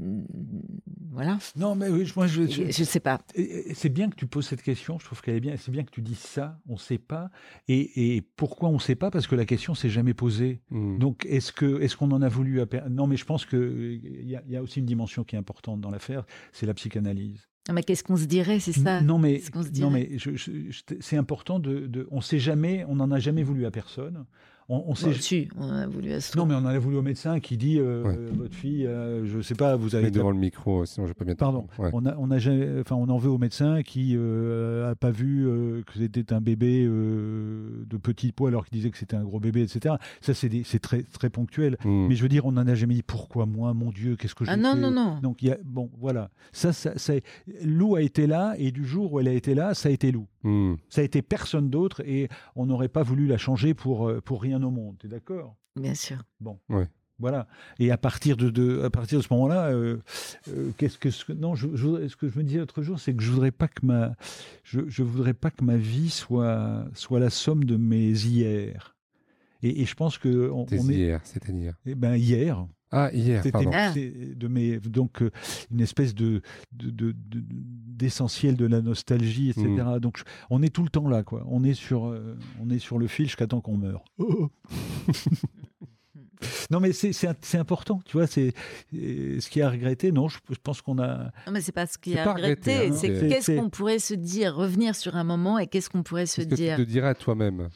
voilà. 1.11 1.37
Non, 1.55 1.75
mais 1.75 1.89
oui, 1.89 2.11
moi, 2.15 2.27
je, 2.27 2.47
Je, 2.47 2.71
je 2.71 2.83
sais 2.83 2.99
pas. 2.99 3.19
C'est 3.73 3.89
bien 3.89 4.09
que 4.09 4.15
tu 4.15 4.25
poses 4.27 4.47
cette 4.47 4.61
question, 4.61 4.97
je 4.99 5.05
trouve 5.05 5.21
qu'elle 5.21 5.35
est 5.35 5.39
bien. 5.41 5.57
C'est 5.57 5.71
bien 5.71 5.83
que 5.83 5.91
tu 5.91 6.01
dises 6.01 6.17
ça, 6.19 6.59
on 6.67 6.73
ne 6.73 6.77
sait 6.79 6.97
pas. 6.97 7.29
Et, 7.67 8.15
et 8.15 8.21
pourquoi 8.21 8.69
on 8.69 8.73
ne 8.75 8.79
sait 8.79 8.95
pas? 8.95 9.11
Parce 9.11 9.27
que 9.27 9.35
la 9.35 9.45
question 9.45 9.75
s'est 9.75 9.89
jamais 9.89 10.13
posée. 10.13 10.61
Hmm. 10.69 10.97
Donc, 10.97 11.25
est-ce 11.25 11.51
que 11.51 11.81
est-ce 11.81 11.95
qu'on 11.97 12.11
en 12.11 12.21
a 12.21 12.29
voulu 12.29 12.61
à 12.61 12.65
Non, 12.89 13.07
mais 13.07 13.17
je 13.17 13.25
pense 13.25 13.45
qu'il 13.45 13.99
y, 14.23 14.35
a- 14.35 14.43
il 14.45 14.51
y 14.51 14.57
a 14.57 14.61
aussi 14.63 14.79
une 14.79 14.85
dimension 14.85 15.23
qui 15.23 15.35
est 15.35 15.39
importante 15.39 15.81
dans 15.81 15.91
l'affaire, 15.91 16.25
c'est 16.51 16.65
la 16.65 16.73
psychanalyse. 16.73 17.47
Non, 17.67 17.75
mais 17.75 17.83
qu'est-ce 17.83 18.03
qu'on 18.03 18.17
se 18.17 18.25
dirait, 18.25 18.59
c'est 18.59 18.73
ça 18.73 19.01
non, 19.01 19.19
mais, 19.19 19.39
ce 19.39 19.51
c'est 20.99 21.17
important 21.17 21.59
de, 21.59 21.85
de- 21.87 22.07
On 22.11 22.19
sait 22.21 22.39
jamais, 22.39 22.85
on 22.87 22.95
n'en 22.95 23.11
a 23.11 23.19
jamais 23.19 23.43
voulu 23.43 23.65
à 23.65 23.71
personne. 23.71 24.25
On, 24.69 24.83
on 24.87 24.95
sait, 24.95 25.07
Bon, 25.07 25.13
si, 25.19 25.49
on 25.57 25.69
a 25.69 25.85
voulu 25.87 26.13
à 26.13 26.21
ce 26.21 26.37
non, 26.37 26.45
mais 26.45 26.53
on 26.55 26.59
en 26.59 26.65
a 26.65 26.79
voulu 26.79 26.95
au 26.97 27.01
médecin 27.01 27.39
qui 27.41 27.57
dit 27.57 27.77
euh, 27.79 28.03
Ouais. 28.03 28.15
euh, 28.17 28.29
votre 28.33 28.55
fille, 28.55 28.85
euh, 28.87 29.25
je 29.25 29.37
ne 29.37 29.41
sais 29.41 29.55
pas, 29.55 29.75
vous 29.75 29.95
avez 29.95 30.05
Mets 30.05 30.11
devant 30.11 30.31
le 30.31 30.37
micro, 30.37 30.85
sinon 30.85 31.07
je 31.07 31.11
vais 31.11 31.15
pas 31.15 31.25
bien. 31.25 31.35
Pardon. 31.35 31.67
Ouais. 31.77 31.89
On, 31.93 32.05
a, 32.05 32.15
on, 32.17 32.31
a 32.31 32.37
jamais- 32.39 32.79
enfin, 32.79 32.95
on 32.95 33.09
en 33.09 33.17
veut 33.17 33.29
au 33.29 33.37
médecin 33.37 33.81
qui 33.81 34.15
n'a 34.15 34.95
pas 34.95 35.11
vu 35.11 35.45
euh, 35.47 35.81
que 35.83 35.93
c'était 35.99 36.31
un 36.31 36.39
bébé 36.41 36.85
euh, 36.87 37.85
de 37.89 37.97
petit 37.97 38.31
poids 38.31 38.49
alors 38.49 38.65
qu'il 38.65 38.77
disait 38.77 38.91
que 38.91 38.97
c'était 38.97 39.17
un 39.17 39.23
gros 39.23 39.39
bébé, 39.39 39.61
etc. 39.63 39.95
Ça, 40.21 40.33
c'est 40.33 40.49
des- 40.49 40.63
c'est 40.63 40.79
très, 40.79 41.03
très 41.03 41.29
ponctuel. 41.29 41.77
Hmm. 41.83 42.07
Mais 42.07 42.15
je 42.15 42.21
veux 42.23 42.29
dire, 42.29 42.45
on 42.45 42.53
n'en 42.53 42.65
a 42.67 42.75
jamais 42.75 42.93
dit 42.95 43.03
pourquoi 43.03 43.45
moi, 43.45 43.73
mon 43.73 43.91
Dieu, 43.91 44.15
qu'est-ce 44.15 44.35
que 44.35 44.45
je 44.45 44.51
Ah 44.51 44.57
non, 44.57 44.75
non, 44.75 44.91
non. 44.91 45.19
Donc, 45.21 45.41
il 45.41 45.49
y 45.49 45.51
a, 45.51 45.57
bon, 45.65 45.89
voilà. 45.99 46.29
Ça, 46.53 46.71
ça, 46.71 46.97
ça- 46.97 47.13
Lou 47.65 47.95
a 47.95 48.01
été 48.01 48.25
là, 48.27 48.53
et 48.57 48.71
du 48.71 48.85
jour 48.85 49.11
où 49.13 49.19
elle 49.19 49.27
a 49.27 49.33
été 49.33 49.53
là, 49.55 49.73
ça 49.73 49.89
a 49.89 49.91
été 49.91 50.11
Lou. 50.11 50.27
Hmm. 50.43 50.75
Ça 50.89 51.01
a 51.01 51.03
été 51.03 51.21
personne 51.21 51.69
d'autre, 51.69 52.01
et 52.05 52.29
on 52.55 52.65
n'aurait 52.65 52.89
pas 52.89 53.03
voulu 53.03 53.27
la 53.27 53.37
changer 53.37 53.73
pour, 53.73 54.07
euh, 54.09 54.21
pour 54.21 54.41
rien 54.41 54.61
au 54.63 54.71
monde. 54.71 54.97
T'es 54.99 55.07
d'accord? 55.07 55.55
Bien 55.75 55.93
sûr. 55.95 56.17
Bon. 56.39 56.59
Voilà. 57.19 57.47
Et 57.77 57.91
à 57.91 57.97
partir 57.97 58.35
de, 58.35 58.49
de 58.49 58.81
à 58.81 58.89
partir 58.89 59.19
de 59.19 59.23
ce 59.23 59.31
moment-là, 59.31 59.67
euh, 59.67 59.97
euh, 60.49 60.71
qu'est-ce 60.77 60.97
que 60.97 61.33
non, 61.33 61.53
je, 61.53 61.67
ce 62.07 62.15
que 62.15 62.27
je 62.27 62.37
me 62.39 62.43
disais 62.43 62.57
l'autre 62.57 62.81
jour, 62.81 62.99
c'est 62.99 63.13
que 63.13 63.21
je 63.21 63.29
voudrais 63.29 63.51
pas 63.51 63.67
que 63.67 63.85
ma, 63.85 64.15
je, 64.63 64.81
je, 64.87 65.03
voudrais 65.03 65.35
pas 65.35 65.51
que 65.51 65.63
ma 65.63 65.77
vie 65.77 66.09
soit 66.09 66.83
soit 66.95 67.19
la 67.19 67.29
somme 67.29 67.63
de 67.63 67.77
mes 67.77 68.09
hier. 68.25 68.95
Et, 69.61 69.83
et 69.83 69.85
je 69.85 69.93
pense 69.93 70.17
que 70.17 70.49
on, 70.49 70.65
Tes 70.65 70.79
on 70.79 70.89
est, 70.89 70.95
hier, 70.95 71.21
c'est-à-dire? 71.23 71.75
eh 71.85 71.93
ben 71.93 72.15
hier, 72.15 72.65
Ah, 72.91 73.09
hier, 73.13 73.39
c'était 73.41 73.51
pardon. 73.51 73.71
Ah. 73.73 73.91
c'est 73.93 74.37
de 74.37 74.47
mes 74.47 74.79
donc 74.79 75.21
euh, 75.21 75.31
une 75.71 75.79
espèce 75.81 76.13
de 76.13 76.41
de- 76.73 76.89
de- 76.89 77.11
de- 77.13 77.43
d'essentiel 77.49 78.55
de, 78.57 78.65
la 78.65 78.81
nostalgie, 78.81 79.49
etc. 79.49 79.67
Mm. 79.67 79.99
Donc 79.99 80.17
je- 80.17 80.23
on 80.49 80.61
est 80.61 80.69
tout 80.73 80.83
le 80.83 80.89
temps 80.89 81.07
là, 81.07 81.23
quoi. 81.23 81.43
On 81.47 81.63
est 81.63 81.73
sur 81.73 82.07
euh, 82.07 82.37
on 82.61 82.69
est 82.69 82.79
sur 82.79 82.97
le 82.99 83.07
fil 83.07 83.25
jusqu'à 83.27 83.47
temps 83.47 83.61
qu'on 83.61 83.77
meurt. 83.77 84.03
non 86.71 86.79
mais 86.79 86.91
c'est 86.91 87.13
c'est 87.13 87.29
c'est 87.41 87.57
important, 87.59 88.01
tu 88.05 88.17
vois. 88.17 88.25
C'est 88.27 88.53
euh, 88.95 89.39
ce 89.39 89.49
qui 89.49 89.61
a 89.61 89.69
regretté. 89.69 90.11
Non, 90.11 90.27
je, 90.27 90.39
je 90.49 90.57
pense 90.61 90.81
qu'on 90.81 90.97
a. 90.99 91.31
Non, 91.45 91.53
mais 91.53 91.61
c'est 91.61 91.71
pas 91.71 91.85
ce 91.85 91.97
qu'il 91.97 92.13
y 92.13 92.15
C'est 92.15 92.21
a 92.21 92.33
regretter. 92.33 92.77
regretter, 92.79 92.93
hein, 92.93 92.97
c'est 92.99 93.27
qu'est-ce 93.29 93.51
qu'on 93.59 93.69
pourrait 93.69 93.99
se 93.99 94.15
dire, 94.15 94.55
revenir 94.55 94.95
sur 94.95 95.15
un 95.15 95.23
moment 95.23 95.59
et 95.59 95.67
qu'est-ce 95.67 95.89
qu'on 95.89 96.03
pourrait 96.03 96.25
se 96.25 96.37
Qu'est-ce 96.37 96.49
que 96.49 96.55
tu 96.55 96.61
dire. 96.61 96.77
te 96.77 96.81
dirais 96.81 97.09
à 97.09 97.15
toi-même? 97.15 97.69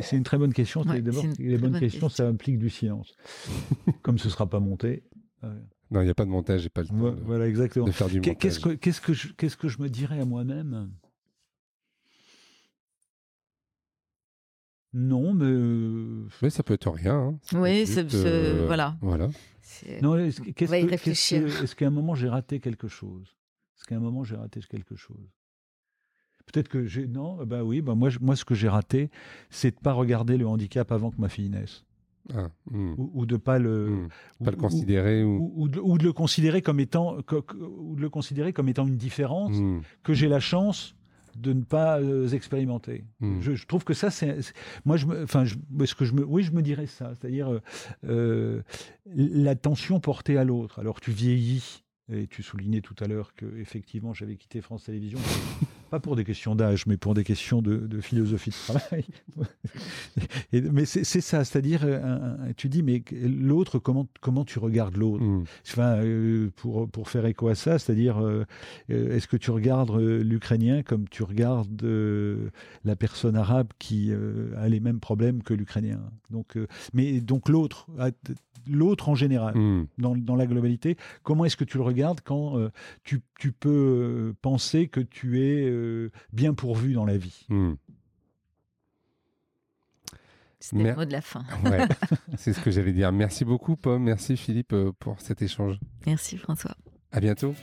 C'est 0.00 0.16
une 0.16 0.22
très 0.22 0.38
bonne 0.38 0.52
question. 0.54 0.80
Ouais, 0.82 0.96
C'est 0.96 1.02
D'abord, 1.02 1.24
les 1.38 1.58
bonnes 1.58 1.72
bonne 1.72 1.80
questions, 1.80 2.06
question. 2.06 2.24
ça 2.24 2.28
implique 2.28 2.58
du 2.58 2.70
silence. 2.70 3.12
Comme 4.02 4.18
ce 4.18 4.30
sera 4.30 4.48
pas 4.48 4.60
monté. 4.60 5.02
euh, 5.44 5.54
Non, 5.90 6.00
il 6.00 6.04
n'y 6.04 6.10
a 6.10 6.14
pas 6.14 6.24
de 6.24 6.30
montage, 6.30 6.62
j'ai 6.62 6.68
pas 6.70 6.82
le 6.82 6.88
temps 6.88 6.94
vo- 6.96 7.10
de, 7.10 7.20
voilà, 7.20 7.46
exactement. 7.48 7.84
de 7.86 7.90
faire 7.90 8.08
du 8.08 8.16
montage. 8.20 8.36
Qu'est-ce 8.38 8.60
que, 8.60 8.70
qu'est-ce, 8.70 9.00
que 9.00 9.12
je, 9.12 9.28
qu'est-ce 9.34 9.56
que 9.56 9.68
je 9.68 9.82
me 9.82 9.88
dirais 9.90 10.20
à 10.20 10.24
moi-même? 10.24 10.90
Non, 14.94 15.32
mais. 15.32 15.46
euh, 15.46 16.28
Mais 16.42 16.50
ça 16.50 16.62
peut 16.62 16.74
être 16.74 16.90
rien. 16.90 17.14
hein. 17.18 17.38
Ça 17.42 17.56
peut 17.56 17.62
Oui, 17.62 17.86
juste, 17.86 18.14
euh, 18.14 18.64
voilà. 18.66 18.96
Voilà. 19.00 19.30
C'est- 19.62 20.02
Non, 20.02 20.16
est-ce, 20.16 20.40
que- 20.42 20.50
qu'est-ce 20.50 20.74
est-ce 21.62 21.74
qu'à 21.74 21.86
un 21.86 21.90
moment 21.90 22.14
j'ai 22.14 22.28
raté 22.28 22.60
quelque 22.60 22.88
chose? 22.88 23.36
Est-ce 23.78 23.84
qu'à 23.86 23.96
un 23.96 24.00
moment 24.00 24.22
j'ai 24.22 24.36
raté 24.36 24.60
quelque 24.68 24.96
chose? 24.96 25.30
Peut-être 26.46 26.68
que 26.68 26.86
j'ai. 26.86 27.06
Non, 27.06 27.44
bah 27.44 27.62
oui, 27.64 27.80
bah 27.80 27.94
moi, 27.94 28.08
je- 28.10 28.18
moi 28.20 28.36
ce 28.36 28.44
que 28.44 28.54
j'ai 28.54 28.68
raté, 28.68 29.10
c'est 29.50 29.70
de 29.74 29.80
pas 29.80 29.92
regarder 29.92 30.36
le 30.36 30.46
handicap 30.46 30.90
avant 30.92 31.10
que 31.10 31.20
ma 31.20 31.28
fille 31.28 31.48
naisse. 31.48 31.84
Ah, 32.34 32.50
hmm, 32.70 32.94
Ou, 32.98 33.10
ou 33.14 33.26
de 33.26 33.36
pas 33.36 33.58
le. 33.58 33.88
hmm. 33.88 34.08
ou- 34.40 34.44
Pas 34.44 34.50
le 34.52 34.56
considérer 34.56 35.24
ou. 35.24 35.66
De, 35.68 36.04
le 36.04 36.12
considérer 36.12 36.62
comme 36.62 36.78
étant 36.80 37.16
co- 37.26 37.44
ou 37.78 37.96
de 37.96 38.00
le 38.00 38.08
considérer 38.10 38.52
comme 38.52 38.68
étant 38.68 38.86
une 38.86 38.96
différence 38.96 39.56
Hmm, 39.58 39.80
que 40.02 40.12
j'ai 40.14 40.28
la 40.28 40.38
chance 40.40 40.94
de 41.36 41.52
ne 41.54 41.62
pas 41.64 41.98
euh, 42.00 42.28
expérimenter. 42.28 43.04
Hmm. 43.20 43.40
Je, 43.40 43.54
je 43.54 43.66
trouve 43.66 43.84
que 43.84 43.94
ça, 43.94 44.10
c'est, 44.10 44.36
moi, 44.84 44.96
je, 44.98 45.06
me, 45.06 45.22
enfin, 45.24 45.44
est-ce 45.80 45.94
que 45.94 46.04
je 46.04 46.12
me, 46.12 46.24
oui, 46.24 46.42
je 46.42 46.52
me 46.52 46.60
dirais 46.62 46.86
ça, 46.86 47.12
c'est-à-dire 47.18 47.58
euh, 48.04 48.62
l'attention 49.06 49.98
portée 49.98 50.36
à 50.38 50.44
l'autre. 50.44 50.78
Alors, 50.78 51.00
tu 51.00 51.10
vieillis. 51.10 51.82
Et 52.12 52.26
tu 52.26 52.42
soulignais 52.42 52.80
tout 52.82 52.96
à 53.00 53.06
l'heure 53.06 53.32
que 53.34 53.46
effectivement 53.58 54.12
j'avais 54.12 54.34
quitté 54.36 54.60
France 54.60 54.84
Télévisions, 54.84 55.20
pas 55.92 56.00
pour 56.00 56.16
des 56.16 56.24
questions 56.24 56.54
d'âge, 56.54 56.86
mais 56.86 56.96
pour 56.96 57.12
des 57.12 57.22
questions 57.22 57.60
de, 57.60 57.76
de 57.76 58.00
philosophie 58.00 58.48
de 58.48 58.54
travail. 58.72 59.04
Et- 60.54 60.62
mais 60.62 60.86
c'est, 60.86 61.04
ça, 61.04 61.44
c'est-à-dire, 61.44 61.82
euh, 61.84 62.34
tu 62.56 62.70
dis, 62.70 62.82
mais 62.82 63.02
l'autre, 63.22 63.78
comment, 63.78 64.08
comment 64.22 64.44
tu 64.46 64.58
regardes 64.58 64.96
l'autre? 64.96 65.22
Hmm. 65.22 65.44
enfin, 65.66 65.96
euh, 66.02 66.48
pour, 66.56 66.88
pour 66.88 67.10
faire 67.10 67.26
écho 67.26 67.48
à 67.48 67.54
ça, 67.54 67.78
c'est-à-dire, 67.78 68.18
euh, 68.24 68.44
euh, 68.90 69.14
est-ce 69.16 69.28
que 69.28 69.36
tu 69.36 69.50
regardes 69.50 69.94
l'Ukrainien 70.00 70.82
comme 70.82 71.08
tu 71.10 71.22
regardes 71.24 71.82
euh, 71.84 72.48
la 72.86 72.96
personne 72.96 73.36
arabe 73.36 73.68
qui 73.78 74.12
a 74.56 74.68
les 74.70 74.80
mêmes 74.80 75.00
problèmes 75.00 75.42
que 75.42 75.52
l'Ukrainien? 75.52 76.00
Donc, 76.30 76.56
Mais 76.94 77.20
donc 77.20 77.50
l'autre, 77.50 77.86
a- 77.98 78.10
l'autre 78.70 79.08
en 79.10 79.14
général, 79.14 79.54
Hmm. 79.56 79.84
dans, 79.98 80.16
dans 80.16 80.36
la 80.36 80.46
globalité, 80.46 80.96
comment 81.22 81.44
est-ce 81.44 81.56
que 81.58 81.64
tu 81.64 81.76
le 81.76 81.82
regardes 81.82 82.20
quand 82.22 82.56
tu, 83.04 83.20
tu 83.38 83.52
peux 83.52 84.32
penser 84.40 84.86
que 84.88 85.00
tu 85.00 85.40
es 85.42 85.68
euh, 85.82 86.10
bien 86.32 86.54
pourvu 86.54 86.94
dans 86.94 87.04
la 87.04 87.16
vie 87.16 87.44
Hmm. 87.48 87.74
C'était 90.60 90.82
Mais- 90.82 90.90
le 90.90 90.96
mot 90.96 91.04
de 91.04 91.12
la 91.12 91.20
fin. 91.20 91.44
Ouais, 91.64 91.86
c'est 92.38 92.52
ce 92.52 92.60
que 92.60 92.70
j'allais 92.70 92.92
dire. 92.92 93.10
Merci 93.12 93.44
beaucoup, 93.44 93.74
Pomme. 93.76 94.04
Merci, 94.04 94.36
Philippe, 94.36 94.72
euh, 94.72 94.92
pour 94.98 95.20
cet 95.20 95.42
échange. 95.42 95.78
Merci 96.06 96.38
François. 96.38 96.76
À 97.10 97.18
bientôt. 97.20 97.54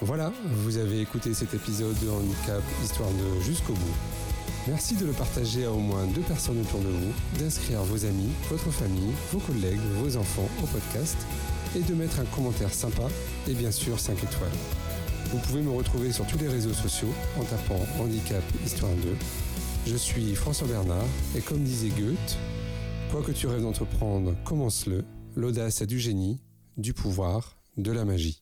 Voilà, 0.00 0.32
vous 0.44 0.78
avez 0.78 1.00
écouté 1.00 1.32
cet 1.32 1.54
épisode 1.54 1.96
de 2.00 2.08
Handicap 2.08 2.62
Histoire 2.82 3.10
de 3.10 3.40
jusqu'au 3.40 3.72
bout. 3.74 3.94
Merci 4.68 4.96
de 4.96 5.06
le 5.06 5.12
partager 5.12 5.64
à 5.64 5.70
au 5.72 5.78
moins 5.78 6.06
deux 6.06 6.22
personnes 6.22 6.60
autour 6.60 6.80
de 6.80 6.88
vous, 6.88 7.12
d'inscrire 7.38 7.82
vos 7.82 8.04
amis, 8.04 8.30
votre 8.48 8.70
famille, 8.70 9.12
vos 9.32 9.38
collègues, 9.40 9.80
vos 10.00 10.16
enfants 10.16 10.48
au 10.62 10.66
podcast 10.66 11.16
et 11.76 11.80
de 11.80 11.94
mettre 11.94 12.20
un 12.20 12.24
commentaire 12.26 12.72
sympa 12.72 13.08
et 13.48 13.54
bien 13.54 13.70
sûr 13.72 13.98
5 13.98 14.14
étoiles. 14.22 14.50
Vous 15.32 15.38
pouvez 15.38 15.62
me 15.62 15.70
retrouver 15.70 16.12
sur 16.12 16.26
tous 16.26 16.36
les 16.36 16.48
réseaux 16.48 16.74
sociaux 16.74 17.08
en 17.40 17.44
tapant 17.44 17.80
Handicap 17.98 18.42
Histoire 18.66 18.92
2. 18.96 19.16
Je 19.86 19.96
suis 19.96 20.34
François 20.34 20.68
Bernard 20.68 21.06
et 21.34 21.40
comme 21.40 21.64
disait 21.64 21.88
Goethe, 21.88 22.36
quoi 23.10 23.22
que 23.22 23.32
tu 23.32 23.46
rêves 23.46 23.62
d'entreprendre, 23.62 24.34
commence-le. 24.44 25.06
L'audace 25.34 25.80
a 25.80 25.86
du 25.86 25.98
génie, 25.98 26.42
du 26.76 26.92
pouvoir, 26.92 27.56
de 27.78 27.90
la 27.90 28.04
magie. 28.04 28.41